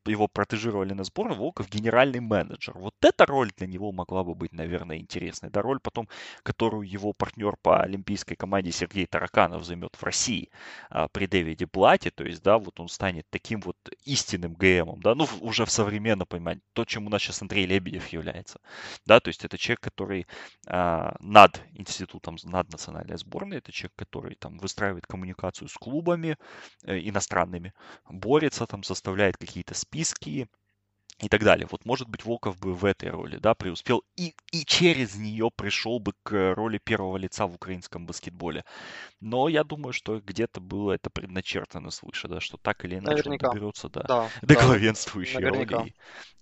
его 0.05 0.27
протежировали 0.27 0.93
на 0.93 1.03
сборную, 1.03 1.39
Волков 1.39 1.69
генеральный 1.69 2.19
менеджер. 2.19 2.77
Вот 2.77 2.95
эта 3.01 3.25
роль 3.25 3.51
для 3.57 3.67
него 3.67 3.91
могла 3.91 4.23
бы 4.23 4.35
быть, 4.35 4.51
наверное, 4.51 4.97
интересной. 4.97 5.49
Да, 5.49 5.61
роль 5.61 5.79
потом, 5.79 6.07
которую 6.43 6.89
его 6.89 7.13
партнер 7.13 7.55
по 7.61 7.81
олимпийской 7.81 8.35
команде 8.35 8.71
Сергей 8.71 9.05
Тараканов 9.05 9.63
займет 9.65 9.95
в 9.95 10.03
России 10.03 10.49
а, 10.89 11.07
при 11.07 11.27
Дэвиде 11.27 11.67
Блате, 11.71 12.11
то 12.11 12.23
есть, 12.23 12.41
да, 12.43 12.57
вот 12.57 12.79
он 12.79 12.87
станет 12.87 13.25
таким 13.29 13.61
вот 13.61 13.77
истинным 14.05 14.53
ГМом, 14.53 15.01
да, 15.01 15.15
ну, 15.15 15.27
уже 15.41 15.65
в 15.65 15.71
современном 15.71 16.27
понимании, 16.27 16.61
то, 16.73 16.85
чем 16.85 17.07
у 17.07 17.09
нас 17.09 17.21
сейчас 17.21 17.41
Андрей 17.41 17.65
Лебедев 17.65 18.07
является, 18.09 18.59
да, 19.05 19.19
то 19.19 19.29
есть 19.29 19.45
это 19.45 19.57
человек, 19.57 19.81
который 19.81 20.27
а, 20.67 21.15
над 21.19 21.61
институтом, 21.73 22.37
над 22.43 22.71
национальной 22.71 23.17
сборной, 23.17 23.57
это 23.57 23.71
человек, 23.71 23.93
который 23.95 24.35
там 24.35 24.57
выстраивает 24.57 25.05
коммуникацию 25.07 25.67
с 25.67 25.73
клубами 25.73 26.37
э, 26.83 26.99
иностранными, 26.99 27.73
борется 28.09 28.65
там, 28.67 28.83
составляет 28.83 29.37
какие-то 29.37 29.70
списки 29.73 30.47
и 31.21 31.29
так 31.29 31.43
далее. 31.43 31.67
Вот, 31.69 31.85
может 31.85 32.09
быть, 32.09 32.25
Волков 32.25 32.57
бы 32.59 32.73
в 32.73 32.83
этой 32.83 33.09
роли, 33.09 33.37
да, 33.37 33.53
преуспел 33.53 34.03
и, 34.15 34.33
и 34.51 34.65
через 34.65 35.15
нее 35.15 35.51
пришел 35.55 35.99
бы 35.99 36.13
к 36.23 36.53
роли 36.55 36.79
первого 36.83 37.17
лица 37.17 37.45
в 37.45 37.53
украинском 37.53 38.05
баскетболе. 38.05 38.65
Но 39.19 39.47
я 39.47 39.63
думаю, 39.63 39.93
что 39.93 40.19
где-то 40.19 40.59
было 40.61 40.93
это 40.93 41.09
предначертано 41.09 41.91
свыше, 41.91 42.27
да, 42.27 42.39
что 42.39 42.57
так 42.57 42.83
или 42.85 42.95
иначе 42.95 43.29
Наверняка. 43.29 43.49
он 43.49 43.55
доберется 43.55 43.89
до, 43.89 44.03
да, 44.03 44.29
до 44.41 44.55
да, 44.55 44.65
главенствующей 44.65 45.45
роли. 45.45 45.93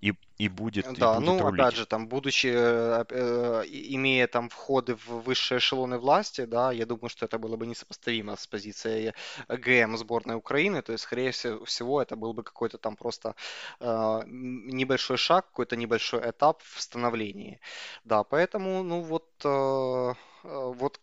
И, 0.01 0.13
и 0.39 0.47
будет, 0.47 0.85
да, 0.97 1.15
и 1.15 1.15
будет 1.17 1.25
ну, 1.25 1.39
рулить. 1.39 1.59
опять 1.59 1.75
же, 1.75 1.85
там, 1.85 2.07
будучи, 2.07 2.47
э, 2.47 3.03
э, 3.09 3.63
имея 3.67 4.27
там 4.27 4.49
входы 4.49 4.95
в 4.95 5.21
высшие 5.25 5.57
эшелоны 5.57 5.97
власти, 5.97 6.45
да, 6.45 6.71
я 6.71 6.85
думаю, 6.85 7.09
что 7.09 7.25
это 7.25 7.37
было 7.37 7.57
бы 7.57 7.67
несопоставимо 7.67 8.37
с 8.37 8.47
позицией 8.47 9.13
ГМ 9.49 9.97
сборной 9.97 10.35
Украины, 10.35 10.81
то 10.81 10.93
есть, 10.93 11.03
скорее 11.03 11.31
всего, 11.31 12.01
это 12.01 12.15
был 12.15 12.33
бы 12.33 12.43
какой-то 12.43 12.77
там 12.77 12.95
просто 12.95 13.35
э, 13.81 14.21
небольшой 14.27 15.17
шаг, 15.17 15.47
какой-то 15.47 15.75
небольшой 15.75 16.21
этап 16.29 16.61
в 16.63 16.81
становлении, 16.81 17.59
да, 18.05 18.23
поэтому, 18.23 18.83
ну, 18.83 19.01
вот, 19.01 19.27
э, 19.43 20.13
э 20.43 20.73
вот 20.79 20.99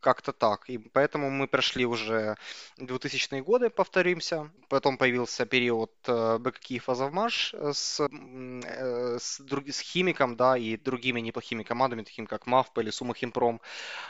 как-то 0.00 0.32
так. 0.32 0.68
И 0.70 0.78
поэтому 0.78 1.30
мы 1.30 1.46
прошли 1.46 1.86
уже 1.86 2.36
2000-е 2.78 3.42
годы, 3.42 3.70
повторимся. 3.70 4.50
Потом 4.68 4.98
появился 4.98 5.46
период 5.46 5.92
э, 6.06 6.38
БК 6.38 6.58
Киев 6.60 6.88
Азовмаш 6.88 7.54
с, 7.54 8.00
э, 8.00 9.18
с, 9.18 9.40
с 9.40 9.80
Химиком, 9.80 10.36
да, 10.36 10.56
и 10.56 10.76
другими 10.76 11.20
неплохими 11.20 11.62
командами, 11.62 12.02
таким 12.02 12.26
как 12.26 12.46
МАФП 12.46 12.78
или 12.78 12.90
Сумахимпром. 12.90 13.60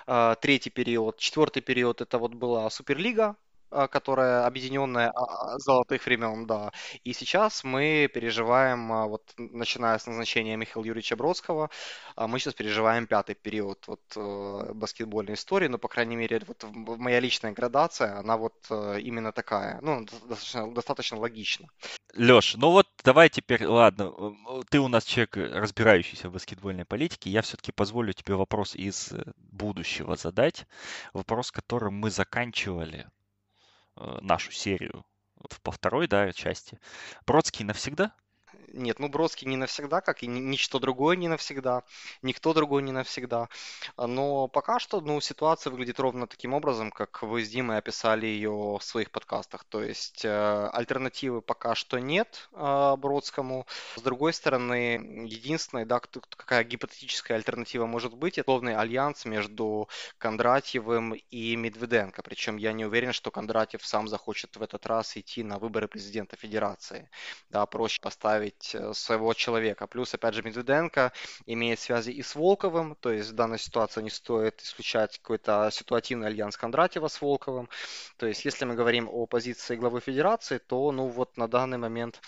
Э, 0.07 0.35
третий 0.41 0.71
период. 0.71 1.19
Четвертый 1.19 1.63
период 1.63 2.01
это 2.01 2.19
вот 2.19 2.35
была 2.35 2.69
Суперлига, 2.71 3.37
которая 3.71 4.47
объединенная 4.47 5.11
а, 5.11 5.55
а, 5.55 5.59
золотых 5.59 6.05
времен, 6.07 6.47
да. 6.47 6.73
И 7.05 7.13
сейчас 7.13 7.65
мы 7.65 8.11
переживаем, 8.13 8.89
вот 9.09 9.23
начиная 9.37 9.99
с 9.99 10.07
назначения 10.07 10.57
Михаила 10.57 10.87
Юрьевича 10.87 11.17
Бродского, 11.17 11.71
мы 12.17 12.39
сейчас 12.39 12.55
переживаем 12.55 13.07
пятый 13.07 13.35
период 13.35 13.87
вот 13.87 14.01
э, 14.17 14.73
баскетбольной 14.75 15.35
истории, 15.35 15.69
но, 15.69 15.79
по 15.79 15.89
крайней 15.89 16.17
мере, 16.17 16.41
вот 16.47 16.65
моя 16.73 17.21
личная 17.21 17.53
градация, 17.53 18.19
она 18.19 18.37
вот 18.37 18.55
э, 18.71 19.01
именно 19.01 19.33
такая, 19.33 19.79
ну, 19.83 20.05
достаточно, 20.05 20.73
достаточно 20.73 21.19
логична. 21.19 21.69
Леш, 22.15 22.57
ну 22.57 22.71
вот 22.71 22.89
давай 23.05 23.29
теперь, 23.29 23.65
ладно, 23.67 24.13
ты 24.71 24.81
у 24.81 24.89
нас 24.89 25.05
человек, 25.05 25.37
разбирающийся 25.37 26.29
в 26.29 26.33
баскетбольной 26.33 26.85
политике, 26.85 27.31
я 27.31 27.43
все-таки 27.43 27.71
позволю 27.73 28.13
тебе 28.13 28.35
вопрос 28.35 28.75
из 28.75 29.13
э, 29.13 29.33
будущего 29.37 30.17
задать, 30.17 30.67
вопрос, 31.13 31.51
которым 31.51 31.95
мы 31.95 32.11
заканчивали. 32.11 33.07
Э, 33.07 33.18
нашу 34.21 34.53
серию 34.53 35.05
по 35.63 35.71
второй 35.71 36.07
да, 36.09 36.33
части. 36.33 36.79
Бродский 37.27 37.65
навсегда? 37.65 38.15
Нет, 38.73 38.99
ну 38.99 39.09
Бродский 39.09 39.47
не 39.47 39.57
навсегда, 39.57 40.01
как 40.01 40.23
и 40.23 40.27
ничто 40.27 40.79
другое 40.79 41.17
не 41.17 41.29
навсегда, 41.29 41.83
никто 42.23 42.53
другой 42.55 42.83
не 42.83 42.93
навсегда. 42.93 43.49
Но 43.97 44.49
пока 44.49 44.79
что, 44.79 45.01
ну, 45.01 45.21
ситуация 45.21 45.71
выглядит 45.71 45.99
ровно 45.99 46.27
таким 46.27 46.55
образом, 46.55 46.91
как 46.91 47.23
вы 47.23 47.45
с 47.45 47.49
Димой 47.49 47.79
описали 47.79 48.27
ее 48.27 48.51
в 48.79 48.83
своих 48.83 49.11
подкастах. 49.11 49.65
То 49.65 49.83
есть 49.83 50.25
э, 50.25 50.71
альтернативы 50.73 51.41
пока 51.41 51.75
что 51.75 51.99
нет 51.99 52.49
э, 52.53 52.97
Бродскому. 52.99 53.67
С 53.97 54.03
другой 54.03 54.33
стороны, 54.33 55.25
единственная, 55.27 55.87
да, 55.87 56.01
какая 56.01 56.65
гипотетическая 56.65 57.37
альтернатива 57.37 57.87
может 57.87 58.15
быть, 58.15 58.39
это 58.39 58.59
словный 58.59 58.75
альянс 58.75 59.25
между 59.25 59.89
Кондратьевым 60.19 61.15
и 61.15 61.57
Медведенко. 61.57 62.23
Причем 62.23 62.57
я 62.57 62.73
не 62.73 62.85
уверен, 62.85 63.13
что 63.13 63.31
Кондратьев 63.31 63.87
сам 63.87 64.09
захочет 64.09 64.57
в 64.57 64.63
этот 64.63 64.85
раз 64.87 65.17
идти 65.17 65.45
на 65.45 65.59
выборы 65.59 65.87
президента 65.87 66.37
Федерации. 66.37 67.09
Да, 67.51 67.65
проще 67.67 68.01
поставить 68.01 68.58
поставить 68.59 68.75
э, 68.75 68.93
своего 68.95 69.35
человека. 69.35 69.87
Плюс, 69.87 70.15
опять 70.15 70.35
же, 70.35 70.43
Медведенко 70.43 71.13
имеет 71.47 71.79
связи 71.81 72.11
и 72.11 72.23
с 72.23 72.35
Волковым, 72.35 72.97
то 73.01 73.11
есть 73.11 73.31
в 73.31 73.35
данной 73.35 73.59
ситуации 73.59 74.03
не 74.03 74.11
стоит 74.11 74.61
исключать 74.63 75.19
какой-то 75.19 75.71
ситуативный 75.73 76.29
альянс 76.29 76.57
Кондратьева 76.57 77.09
с 77.09 77.21
Волковым. 77.21 77.69
То 78.17 78.27
есть, 78.27 78.45
если 78.45 78.67
мы 78.67 78.75
говорим 78.75 79.09
о 79.09 79.27
позиции 79.27 79.77
главы 79.77 80.01
федерации, 80.01 80.59
то, 80.59 80.93
ну, 80.93 81.09
вот 81.09 81.37
на 81.37 81.49
данный 81.49 81.79
момент 81.79 82.21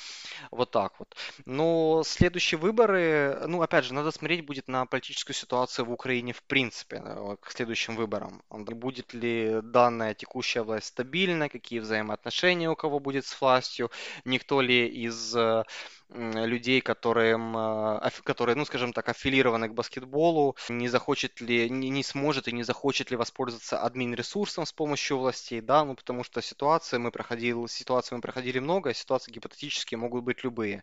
вот 0.50 0.70
так 0.70 0.92
вот. 0.98 1.16
Но 1.46 2.02
следующие 2.04 2.58
выборы, 2.58 3.42
ну, 3.46 3.62
опять 3.62 3.84
же, 3.84 3.94
надо 3.94 4.10
смотреть 4.10 4.46
будет 4.46 4.68
на 4.68 4.86
политическую 4.86 5.34
ситуацию 5.34 5.86
в 5.86 5.92
Украине 5.92 6.32
в 6.32 6.42
принципе 6.42 7.02
э, 7.04 7.36
к 7.40 7.50
следующим 7.50 7.96
выборам. 7.96 8.42
Будет 8.50 9.14
ли 9.14 9.60
данная 9.62 10.14
текущая 10.14 10.62
власть 10.62 10.86
стабильна, 10.86 11.48
какие 11.48 11.80
взаимоотношения 11.80 12.70
у 12.70 12.76
кого 12.76 13.00
будет 13.00 13.26
с 13.26 13.40
властью, 13.40 13.90
никто 14.24 14.60
ли 14.60 14.86
из 14.88 15.34
э, 15.36 15.64
людей, 16.14 16.80
которые, 16.80 17.36
а, 17.38 18.10
которые, 18.24 18.56
ну, 18.56 18.64
скажем 18.64 18.92
так, 18.92 19.08
аффилированы 19.08 19.68
к 19.68 19.74
баскетболу, 19.74 20.56
не 20.68 20.88
захочет 20.88 21.40
ли, 21.40 21.70
не, 21.70 21.88
не 21.90 22.02
сможет 22.02 22.48
и 22.48 22.52
не 22.52 22.62
захочет 22.62 23.10
ли 23.10 23.16
воспользоваться 23.16 23.80
админ-ресурсом 23.80 24.66
с 24.66 24.72
помощью 24.72 25.18
властей, 25.18 25.60
да, 25.60 25.84
ну, 25.84 25.94
потому 25.94 26.24
что 26.24 26.42
ситуации 26.42 26.98
мы 26.98 27.10
проходили, 27.10 27.66
ситуации 27.68 28.14
мы 28.14 28.20
проходили 28.20 28.58
много, 28.58 28.94
ситуации 28.94 29.32
гипотетические 29.32 29.98
могут 29.98 30.24
быть 30.24 30.44
любые. 30.44 30.82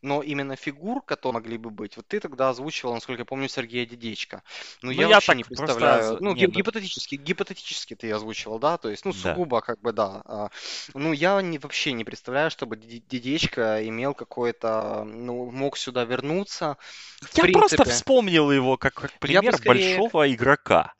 Но 0.00 0.22
именно 0.22 0.56
фигур, 0.56 1.02
которые 1.02 1.34
могли 1.34 1.58
бы 1.58 1.70
быть, 1.70 1.96
вот 1.96 2.06
ты 2.06 2.20
тогда 2.20 2.48
озвучивал, 2.50 2.94
насколько 2.94 3.22
я 3.22 3.26
помню, 3.26 3.48
Сергея 3.48 3.86
Дедечка. 3.86 4.42
Ну, 4.82 4.90
ну 4.90 4.90
я, 4.90 5.02
я 5.02 5.14
вообще 5.14 5.34
не 5.34 5.44
представляю, 5.44 6.02
просто... 6.02 6.24
ну, 6.24 6.34
Нет, 6.34 6.48
ну 6.48 6.54
гипотетически, 6.54 7.16
ну... 7.16 7.22
гипотетически 7.22 7.94
ты 7.94 8.10
озвучивал, 8.10 8.58
да, 8.58 8.78
то 8.78 8.88
есть, 8.88 9.04
ну, 9.04 9.12
сугубо, 9.12 9.58
да. 9.58 9.66
как 9.66 9.80
бы, 9.80 9.92
да. 9.92 10.22
А, 10.24 10.48
ну, 10.94 11.12
я 11.12 11.40
не, 11.42 11.58
вообще 11.58 11.92
не 11.92 12.04
представляю, 12.04 12.50
чтобы 12.50 12.76
Дедечка 12.76 13.86
имел 13.86 14.14
какое-то 14.14 14.61
это, 14.62 15.04
ну, 15.04 15.50
мог 15.50 15.76
сюда 15.76 16.04
вернуться. 16.04 16.76
В 17.20 17.36
Я 17.36 17.42
принципе, 17.44 17.76
просто 17.76 17.84
вспомнил 17.84 18.50
его 18.50 18.76
как, 18.76 18.94
как 18.94 19.12
пример 19.18 19.56
скорее... 19.56 19.98
большого 19.98 20.32
игрока 20.32 20.94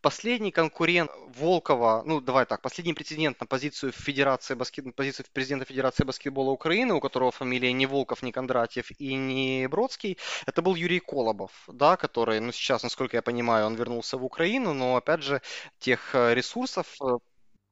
последний 0.00 0.52
конкурент 0.52 1.10
Волкова, 1.36 2.04
ну 2.06 2.20
давай 2.20 2.46
так, 2.46 2.62
последний 2.62 2.94
претендент 2.94 3.40
на 3.40 3.46
позицию 3.46 3.90
Федерации 3.90 4.54
баскет, 4.54 4.94
позицию 4.94 5.26
президента 5.32 5.66
Федерации 5.66 6.04
баскетбола 6.04 6.52
Украины, 6.52 6.94
у 6.94 7.00
которого 7.00 7.32
фамилия 7.32 7.72
не 7.72 7.84
Волков, 7.86 8.22
не 8.22 8.30
Кондратьев 8.30 8.92
и 9.00 9.14
не 9.16 9.66
Бродский, 9.66 10.16
это 10.46 10.62
был 10.62 10.76
Юрий 10.76 11.00
Колобов, 11.00 11.50
да, 11.66 11.96
который, 11.96 12.38
ну 12.38 12.52
сейчас, 12.52 12.84
насколько 12.84 13.16
я 13.16 13.22
понимаю, 13.22 13.66
он 13.66 13.74
вернулся 13.74 14.16
в 14.16 14.24
Украину, 14.24 14.72
но 14.72 14.94
опять 14.94 15.24
же 15.24 15.42
тех 15.80 16.14
э, 16.14 16.32
ресурсов 16.32 16.86
э, 17.02 17.18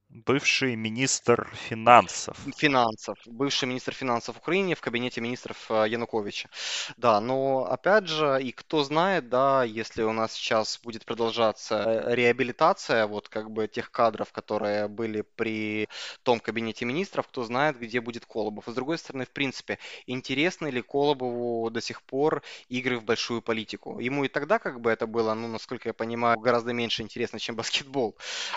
Бывший 0.09 0.77
министр 0.77 1.51
финансов. 1.69 2.39
Финансов. 2.57 3.19
Бывший 3.27 3.67
министр 3.67 3.93
финансов 3.93 4.39
Украины 4.39 4.75
в 4.75 4.81
кабинете 4.81 5.21
министров 5.21 5.67
э, 5.69 5.87
Януковича. 5.89 6.49
Да, 6.97 7.21
но 7.21 7.67
опять 7.69 8.07
же, 8.07 8.41
и 8.41 8.53
кто 8.53 8.85
знает, 8.85 9.29
да, 9.29 9.65
если 9.65 10.03
у 10.03 10.13
нас 10.13 10.33
сейчас 10.33 10.79
будет 10.83 11.05
продолжаться 11.05 11.83
э, 11.85 12.15
реабилитация 12.15 13.09
вот 13.09 13.29
как 13.29 13.51
бы 13.51 13.67
тех 13.67 13.91
кадров, 13.91 14.33
которые 14.33 14.87
были 14.87 15.23
при 15.23 15.89
том 16.23 16.39
кабинете 16.39 16.85
министров, 16.85 17.27
кто 17.27 17.43
знает, 17.43 17.79
где 17.79 18.01
будет 18.01 18.27
Колобов. 18.27 18.65
С 18.69 18.75
другой 18.75 18.99
стороны, 18.99 19.25
в 19.25 19.31
принципе, 19.31 19.79
интересны 20.07 20.69
ли 20.69 20.83
Колобову 20.83 21.69
до 21.71 21.81
сих 21.81 22.01
пор 22.03 22.43
игры 22.69 22.99
в 22.99 23.05
большую 23.05 23.43
политику? 23.43 23.99
Ему 23.99 24.25
и 24.25 24.29
тогда 24.29 24.61
как 24.61 24.81
бы 24.81 24.89
это 24.89 25.09
было, 25.09 25.35
ну, 25.35 25.49
насколько 25.49 25.89
я 25.89 25.93
понимаю, 25.93 26.39
гораздо 26.39 26.73
меньше 26.73 27.03
интересно, 27.03 27.41
чем 27.41 27.57
баскетбол. 27.57 28.17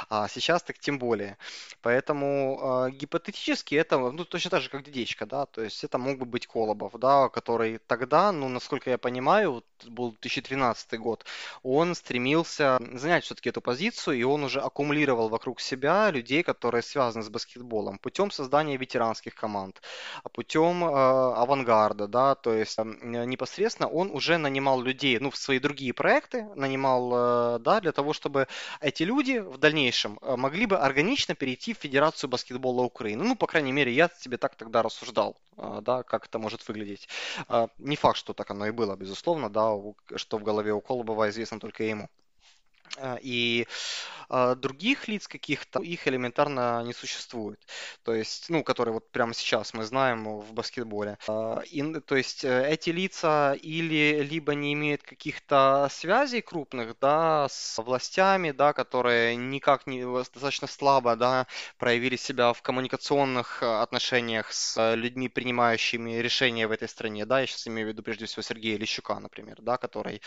А 0.09 0.27
сейчас 0.27 0.61
так 0.61 0.77
тем 0.77 0.99
более. 0.99 1.39
Поэтому 1.82 2.88
э, 2.88 2.91
гипотетически 2.91 3.76
это, 3.76 3.98
ну, 3.98 4.26
точно 4.26 4.52
так 4.52 4.61
же, 4.61 4.70
как 4.70 4.84
Дедечка, 4.84 5.26
да, 5.26 5.45
то 5.45 5.61
есть 5.61 5.84
это 5.84 5.98
мог 5.98 6.18
бы 6.18 6.26
быть 6.26 6.48
Колобов, 6.48 6.94
да, 6.99 7.30
который 7.30 7.80
тогда, 7.88 8.32
ну, 8.32 8.49
насколько 8.49 8.90
я 8.90 8.98
понимаю, 8.98 9.64
был 9.88 10.11
2013 10.11 10.99
год, 10.99 11.26
он 11.64 11.95
стремился 11.95 12.80
занять 12.94 13.24
все-таки 13.24 13.49
эту 13.49 13.61
позицию, 13.61 14.18
и 14.18 14.24
он 14.24 14.44
уже 14.44 14.60
аккумулировал 14.60 15.30
вокруг 15.30 15.61
себя 15.61 16.11
людей, 16.11 16.44
которые 16.44 16.82
связаны 16.82 17.24
с 17.24 17.30
баскетболом, 17.30 17.98
путем 17.98 18.32
создания 18.32 18.78
ветеранских 18.78 19.36
команд, 19.36 19.82
путем 20.34 20.84
э, 20.84 20.88
авангарда, 20.88 22.07
да, 22.07 22.36
то 22.36 22.53
есть 22.53 22.78
э, 22.78 22.84
непосредственно 22.84 23.88
он 23.88 24.11
уже 24.11 24.38
нанимал 24.38 24.82
людей, 24.82 25.20
ну, 25.20 25.30
в 25.30 25.38
свои 25.38 25.60
другие 25.60 25.94
проекты, 25.94 26.48
нанимал, 26.56 27.56
э, 27.56 27.60
да, 27.60 27.80
для 27.80 27.91
того, 27.91 28.14
чтобы 28.14 28.48
эти 28.82 29.03
люди 29.03 29.40
в 29.40 29.57
дальнейшем 29.57 30.20
э, 30.22 30.36
могли 30.36 30.66
бы 30.66 30.78
органично 30.78 31.28
перейти 31.35 31.73
в 31.73 31.77
Федерацию 31.77 32.30
баскетбола 32.30 32.84
Украины. 32.84 33.23
Ну, 33.23 33.35
по 33.35 33.47
крайней 33.47 33.72
мере, 33.72 33.91
я 33.91 34.07
тебе 34.07 34.38
так 34.38 34.56
тогда 34.56 34.81
рассуждал, 34.81 35.38
а, 35.57 35.81
да, 35.81 36.03
как 36.03 36.26
это 36.26 36.39
может 36.39 36.68
выглядеть. 36.68 37.07
А, 37.47 37.69
не 37.77 37.95
факт, 37.95 38.18
что 38.18 38.34
так 38.34 38.51
оно 38.51 38.68
и 38.68 38.72
было, 38.72 38.95
безусловно, 38.95 39.49
да, 39.49 39.73
что 40.15 40.38
в 40.38 40.43
голове 40.43 40.73
у 40.73 40.81
Колобова 40.81 41.30
известно 41.30 41.60
только 41.60 41.84
ему. 41.84 42.10
А, 42.98 43.18
и 43.22 43.68
а, 44.30 44.56
других 44.56 45.07
лиц 45.07 45.28
каких-то, 45.28 45.80
их 45.82 46.07
элементарно 46.07 46.84
не 46.84 46.94
существует. 46.94 47.60
То 48.03 48.14
есть, 48.14 48.49
ну, 48.49 48.64
которые 48.64 48.94
вот 48.94 49.11
прямо 49.11 49.34
сейчас 49.34 49.74
мы 49.74 49.84
знаем 49.84 50.40
в 50.40 50.53
баскетболе. 50.53 51.18
А, 51.28 51.61
и, 51.61 51.82
то 52.02 52.16
есть 52.16 52.44
э, 52.44 52.70
эти 52.70 52.91
лица 52.91 53.53
или 53.53 54.22
либо 54.22 54.53
не 54.53 54.74
имеют 54.74 55.02
каких-то 55.03 55.88
связей 55.91 56.41
крупных, 56.41 56.98
да, 56.99 57.48
с 57.49 57.82
властями, 57.82 58.52
да, 58.52 58.74
которые 58.74 59.36
никак 59.36 59.88
не 59.88 60.03
достаточно 60.06 60.68
слабо, 60.68 61.16
да, 61.16 61.48
проявили 61.78 62.16
себя 62.16 62.53
в 62.53 62.61
коммуникационных 62.61 63.64
э, 63.64 63.82
отношениях 63.82 64.53
с 64.53 64.95
людьми, 64.95 65.28
принимающими 65.28 66.20
решения 66.20 66.68
в 66.68 66.72
этой 66.72 66.88
стране, 66.88 67.26
да, 67.26 67.41
я 67.41 67.48
сейчас 67.48 67.68
имею 67.68 67.88
в 67.88 67.91
виду 67.91 68.03
прежде 68.03 68.26
всего 68.26 68.44
Сергея 68.44 68.78
Лещука, 68.78 69.20
например, 69.20 69.57
да, 69.61 69.78
который 69.78 70.22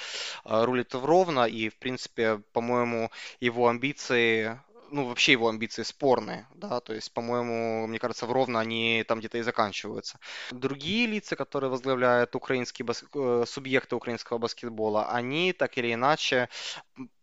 э, 0.45 0.65
рулит 0.65 0.95
в 0.95 1.05
ровно 1.05 1.45
и, 1.45 1.69
в 1.69 1.79
принципе, 1.79 2.41
по-моему, 2.53 3.11
его 3.41 3.69
амбиции 3.69 4.59
ну, 4.93 5.07
вообще 5.07 5.33
его 5.33 5.49
амбиции 5.49 5.83
спорные, 5.83 6.47
да, 6.55 6.81
то 6.81 6.93
есть, 6.93 7.13
по-моему, 7.13 7.87
мне 7.87 7.99
кажется, 7.99 8.27
ровно 8.27 8.61
они 8.61 9.05
там 9.09 9.19
где-то 9.21 9.39
и 9.39 9.43
заканчиваются. 9.43 10.19
Другие 10.51 11.07
лица, 11.07 11.35
которые 11.35 11.71
возглавляют 11.71 12.37
украинские 12.37 12.85
бас... 12.87 13.05
Э, 13.15 13.45
субъекты 13.47 13.97
украинского 13.97 14.39
баскетбола, 14.39 15.11
они 15.11 15.53
так 15.55 15.79
или 15.79 15.95
иначе, 15.95 16.49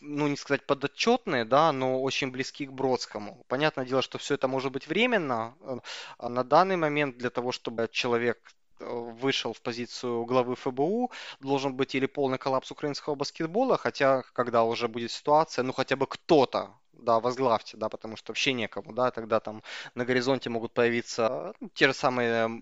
ну, 0.02 0.28
не 0.28 0.36
сказать 0.36 0.66
подотчетные, 0.66 1.46
да, 1.46 1.72
но 1.72 2.02
очень 2.02 2.32
близки 2.32 2.66
к 2.66 2.72
Бродскому. 2.72 3.46
Понятное 3.48 3.86
дело, 3.86 4.02
что 4.02 4.18
все 4.18 4.34
это 4.34 4.48
может 4.48 4.72
быть 4.72 4.88
временно. 4.88 5.56
Э, 5.62 5.78
а 6.18 6.30
на 6.30 6.44
данный 6.44 6.76
момент 6.76 7.18
для 7.18 7.30
того, 7.30 7.52
чтобы 7.52 7.88
человек 7.92 8.40
вышел 8.80 9.54
в 9.54 9.62
позицию 9.62 10.26
главы 10.26 10.56
ФБУ, 10.56 11.12
должен 11.40 11.76
быть 11.76 11.96
или 11.96 12.06
полный 12.06 12.38
коллапс 12.38 12.72
украинского 12.72 13.16
баскетбола, 13.16 13.78
хотя 13.78 14.24
когда 14.34 14.64
уже 14.64 14.88
будет 14.88 15.12
ситуация, 15.12 15.64
ну 15.64 15.74
хотя 15.74 15.96
бы 15.96 16.08
кто-то 16.08 16.74
да, 16.94 17.20
возглавьте, 17.20 17.78
да, 17.78 17.90
потому 17.90 18.18
что 18.18 18.32
вообще 18.32 18.54
некому, 18.54 18.94
да, 18.94 19.12
тогда 19.12 19.40
там 19.40 19.64
на 19.96 20.06
горизонте 20.06 20.50
могут 20.50 20.74
появиться 20.74 21.54
ну, 21.60 21.70
те 21.74 21.88
же 21.88 21.94
самые 21.94 22.62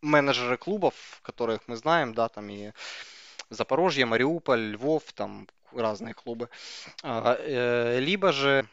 менеджеры 0.00 0.56
клубов, 0.56 0.94
которых 1.22 1.60
мы 1.66 1.76
знаем, 1.76 2.14
да, 2.14 2.28
там 2.28 2.48
и 2.48 2.72
Запорожье, 3.50 4.06
Мариуполь, 4.06 4.72
Львов, 4.72 5.12
там 5.12 5.46
разные 5.72 6.14
клубы. 6.14 6.48
А, 7.02 7.36
э, 7.38 7.98
либо 8.00 8.32
же, 8.32 8.66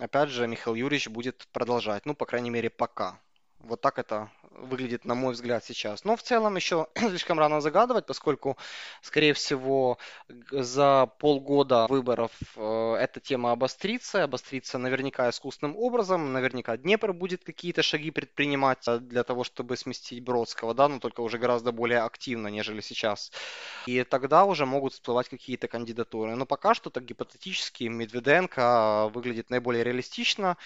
опять 0.00 0.28
же, 0.30 0.46
Михаил 0.46 0.74
Юрьевич 0.74 1.08
будет 1.08 1.46
продолжать, 1.52 2.06
ну, 2.06 2.14
по 2.14 2.26
крайней 2.26 2.50
мере, 2.50 2.70
пока. 2.70 3.20
Вот 3.58 3.80
так 3.80 3.98
это 3.98 4.30
выглядит, 4.50 5.04
на 5.04 5.14
мой 5.14 5.32
взгляд, 5.32 5.64
сейчас. 5.64 6.04
Но 6.04 6.16
в 6.16 6.22
целом 6.22 6.56
еще 6.56 6.88
слишком 6.96 7.38
рано 7.38 7.60
загадывать, 7.60 8.06
поскольку, 8.06 8.56
скорее 9.02 9.32
всего, 9.34 9.98
за 10.50 11.06
полгода 11.18 11.86
выборов 11.88 12.32
э, 12.56 12.94
эта 13.00 13.20
тема 13.20 13.52
обострится, 13.52 14.24
обострится 14.24 14.78
наверняка 14.78 15.28
искусственным 15.30 15.76
образом, 15.76 16.32
наверняка 16.32 16.76
Днепр 16.76 17.12
будет 17.12 17.44
какие-то 17.44 17.82
шаги 17.82 18.10
предпринимать 18.10 18.86
э, 18.88 18.98
для 18.98 19.24
того, 19.24 19.44
чтобы 19.44 19.76
сместить 19.76 20.22
Бродского, 20.22 20.74
да, 20.74 20.88
но 20.88 20.98
только 20.98 21.20
уже 21.20 21.38
гораздо 21.38 21.72
более 21.72 22.00
активно, 22.00 22.48
нежели 22.48 22.80
сейчас. 22.80 23.32
И 23.86 24.02
тогда 24.04 24.44
уже 24.44 24.66
могут 24.66 24.92
всплывать 24.94 25.28
какие-то 25.28 25.68
кандидатуры. 25.68 26.34
Но 26.34 26.46
пока 26.46 26.74
что 26.74 26.90
так 26.90 27.04
гипотетически 27.04 27.84
Медведенко 27.84 29.10
выглядит 29.12 29.50
наиболее 29.50 29.84
реалистично, 29.84 30.56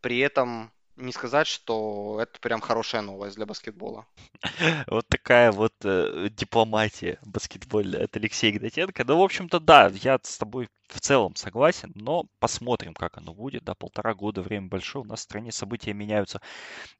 при 0.00 0.18
этом 0.18 0.72
не 0.98 1.12
сказать, 1.12 1.46
что 1.46 2.18
это 2.20 2.38
прям 2.40 2.60
хорошая 2.60 3.02
новость 3.02 3.36
для 3.36 3.46
баскетбола. 3.46 4.06
Вот 4.86 5.06
такая 5.08 5.52
вот 5.52 5.74
э, 5.84 6.28
дипломатия 6.30 7.18
баскетбольная 7.24 8.04
от 8.04 8.16
Алексея 8.16 8.52
Игнатенко. 8.52 9.04
Ну, 9.04 9.18
в 9.18 9.22
общем-то, 9.22 9.60
да, 9.60 9.90
я 9.94 10.18
с 10.22 10.38
тобой 10.38 10.68
в 10.88 11.00
целом 11.00 11.36
согласен, 11.36 11.92
но 11.94 12.24
посмотрим, 12.38 12.94
как 12.94 13.18
оно 13.18 13.34
будет. 13.34 13.64
Да, 13.64 13.74
полтора 13.74 14.14
года, 14.14 14.42
время 14.42 14.68
большое. 14.68 15.04
У 15.04 15.08
нас 15.08 15.20
в 15.20 15.22
стране 15.22 15.52
события 15.52 15.92
меняются 15.92 16.40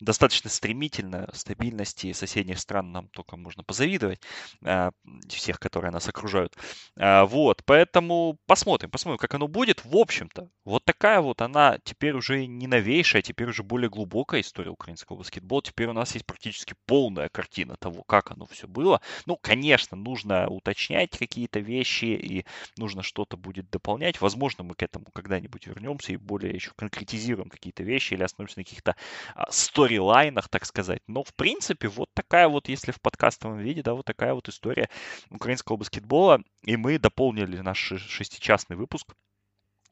достаточно 0.01 0.51
стремительно. 0.51 1.28
Стабильности 1.32 2.12
соседних 2.12 2.59
стран 2.59 2.93
нам 2.93 3.09
только 3.09 3.36
можно 3.36 3.62
позавидовать. 3.65 4.20
А, 4.65 4.90
всех, 5.28 5.59
которые 5.60 5.90
нас 5.90 6.09
окружают. 6.09 6.56
А, 6.97 7.24
вот, 7.27 7.62
поэтому 7.65 8.39
посмотрим, 8.47 8.90
посмотрим, 8.90 9.19
как 9.19 9.35
оно 9.35 9.48
будет. 9.48 9.85
В 9.85 9.97
общем-то, 9.97 10.51
вот 10.65 10.85
такая 10.85 11.20
вот 11.20 11.40
она 11.40 11.78
теперь 11.85 12.12
уже 12.12 12.47
не 12.47 12.66
новейшая, 12.66 13.23
теперь 13.23 13.48
уже 13.48 13.62
более 13.62 13.89
глубокая 13.89 14.40
история 14.40 14.70
украинского 14.70 15.16
баскетбола. 15.16 15.62
Теперь 15.62 15.89
у 15.89 15.93
нас 15.93 16.15
есть 16.15 16.27
практически 16.27 16.74
полная 16.86 17.28
картина 17.28 17.77
того, 17.77 18.02
как 18.02 18.31
оно 18.31 18.47
все 18.47 18.69
было. 18.69 19.01
Ну, 19.27 19.36
конечно, 19.36 19.97
нужно 19.97 20.48
уточнять 20.48 21.16
какие-то 21.16 21.60
вещи 21.60 22.05
и 22.06 22.44
нужно 22.77 23.02
что-то 23.02 23.36
будет 23.36 23.70
дополнять. 23.79 24.21
Возможно, 24.21 24.65
мы 24.65 24.75
к 24.75 24.83
этому 24.83 25.07
когда-нибудь 25.13 25.67
вернемся 25.67 26.13
и 26.13 26.17
более 26.17 26.53
еще 26.53 26.73
конкретизируем 26.77 27.49
какие-то 27.49 27.83
вещи 27.83 28.15
или 28.15 28.23
остановимся 28.23 28.59
на 28.59 28.65
каких-то 28.65 28.97
а, 29.35 29.51
сторилайнах, 29.51 30.49
так 30.49 30.65
сказать. 30.67 31.01
Но, 31.07 31.23
в 31.23 31.35
принципе, 31.35 31.89
вот 31.89 32.11
такая 32.15 32.49
вот, 32.49 32.69
если 32.69 32.93
в 32.93 33.01
подкастовом 33.01 33.59
виде, 33.59 33.83
да, 33.83 33.95
вот 33.95 34.05
такая 34.05 34.35
вот 34.35 34.49
история 34.49 34.89
украинского 35.31 35.77
баскетбола. 35.77 36.43
И 36.65 36.77
мы 36.77 36.99
дополнили 36.99 37.59
наш 37.59 37.79
шестичастный 37.79 38.77
выпуск 38.77 39.15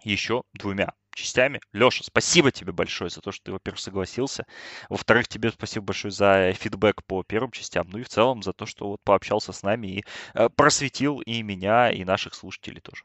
еще 0.05 0.43
двумя 0.53 0.93
частями. 1.15 1.61
Леша, 1.73 2.05
спасибо 2.05 2.53
тебе 2.53 2.73
большое 2.73 3.11
за 3.11 3.21
то, 3.21 3.33
что 3.33 3.47
ты, 3.47 3.53
во-первых, 3.53 3.81
согласился. 3.81 4.45
Во-вторых, 4.89 5.29
тебе 5.29 5.51
спасибо 5.51 5.87
большое 5.87 6.13
за 6.13 6.53
фидбэк 6.53 7.05
по 7.05 7.23
первым 7.23 7.51
частям. 7.51 7.89
Ну 7.91 7.99
и 7.99 8.03
в 8.03 8.09
целом 8.09 8.43
за 8.43 8.53
то, 8.53 8.67
что 8.67 8.89
вот 8.89 9.01
пообщался 9.03 9.53
с 9.53 9.63
нами 9.63 9.87
и 9.87 10.05
э, 10.35 10.49
просветил 10.51 11.21
и 11.21 11.43
меня, 11.43 11.91
и 11.91 12.05
наших 12.05 12.35
слушателей 12.35 12.81
тоже. 12.81 13.03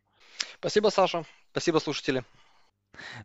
Спасибо, 0.60 0.90
Саша. 0.90 1.26
Спасибо, 1.52 1.80
слушатели. 1.80 2.24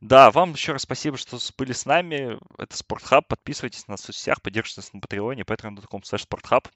Да, 0.00 0.30
вам 0.30 0.52
еще 0.52 0.72
раз 0.72 0.82
спасибо, 0.82 1.16
что 1.16 1.38
были 1.58 1.72
с 1.72 1.86
нами. 1.86 2.38
Это 2.58 2.76
Спортхаб. 2.76 3.26
Подписывайтесь 3.26 3.88
на 3.88 3.96
соцсетях, 3.96 4.40
поддерживайте 4.42 4.80
нас 4.80 4.92
на 4.92 5.00
Патреоне, 5.00 5.42
patreon.com 5.42 6.02
спортхаб. 6.04 6.68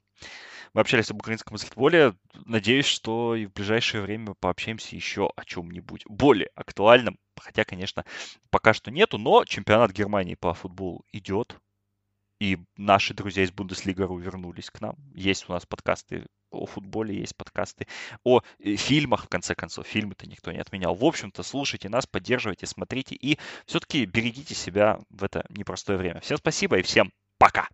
Мы 0.73 0.81
общались 0.81 1.11
об 1.11 1.17
украинском 1.17 1.53
баскетболе. 1.53 2.13
Надеюсь, 2.45 2.85
что 2.85 3.35
и 3.35 3.45
в 3.45 3.53
ближайшее 3.53 4.01
время 4.01 4.33
пообщаемся 4.39 4.95
еще 4.95 5.31
о 5.35 5.45
чем-нибудь 5.45 6.03
более 6.07 6.49
актуальном. 6.55 7.17
Хотя, 7.37 7.63
конечно, 7.65 8.05
пока 8.49 8.73
что 8.73 8.91
нету, 8.91 9.17
но 9.17 9.43
чемпионат 9.45 9.91
Германии 9.91 10.35
по 10.35 10.53
футболу 10.53 11.05
идет. 11.11 11.57
И 12.41 12.57
наши 12.75 13.13
друзья 13.13 13.43
из 13.43 13.51
Бундеслига.ру 13.51 14.17
вернулись 14.17 14.71
к 14.71 14.81
нам. 14.81 14.95
Есть 15.13 15.47
у 15.47 15.53
нас 15.53 15.67
подкасты 15.67 16.25
о 16.49 16.65
футболе, 16.65 17.15
есть 17.15 17.37
подкасты 17.37 17.85
о 18.23 18.41
э, 18.57 18.75
фильмах, 18.77 19.25
в 19.25 19.29
конце 19.29 19.53
концов. 19.53 19.85
Фильмы-то 19.85 20.27
никто 20.27 20.51
не 20.51 20.57
отменял. 20.57 20.95
В 20.95 21.05
общем-то, 21.05 21.43
слушайте 21.43 21.87
нас, 21.87 22.07
поддерживайте, 22.07 22.65
смотрите 22.65 23.13
и 23.13 23.37
все-таки 23.67 24.05
берегите 24.05 24.55
себя 24.55 24.99
в 25.11 25.23
это 25.23 25.45
непростое 25.49 25.99
время. 25.99 26.19
Всем 26.21 26.37
спасибо 26.37 26.79
и 26.79 26.81
всем 26.81 27.11
пока! 27.37 27.69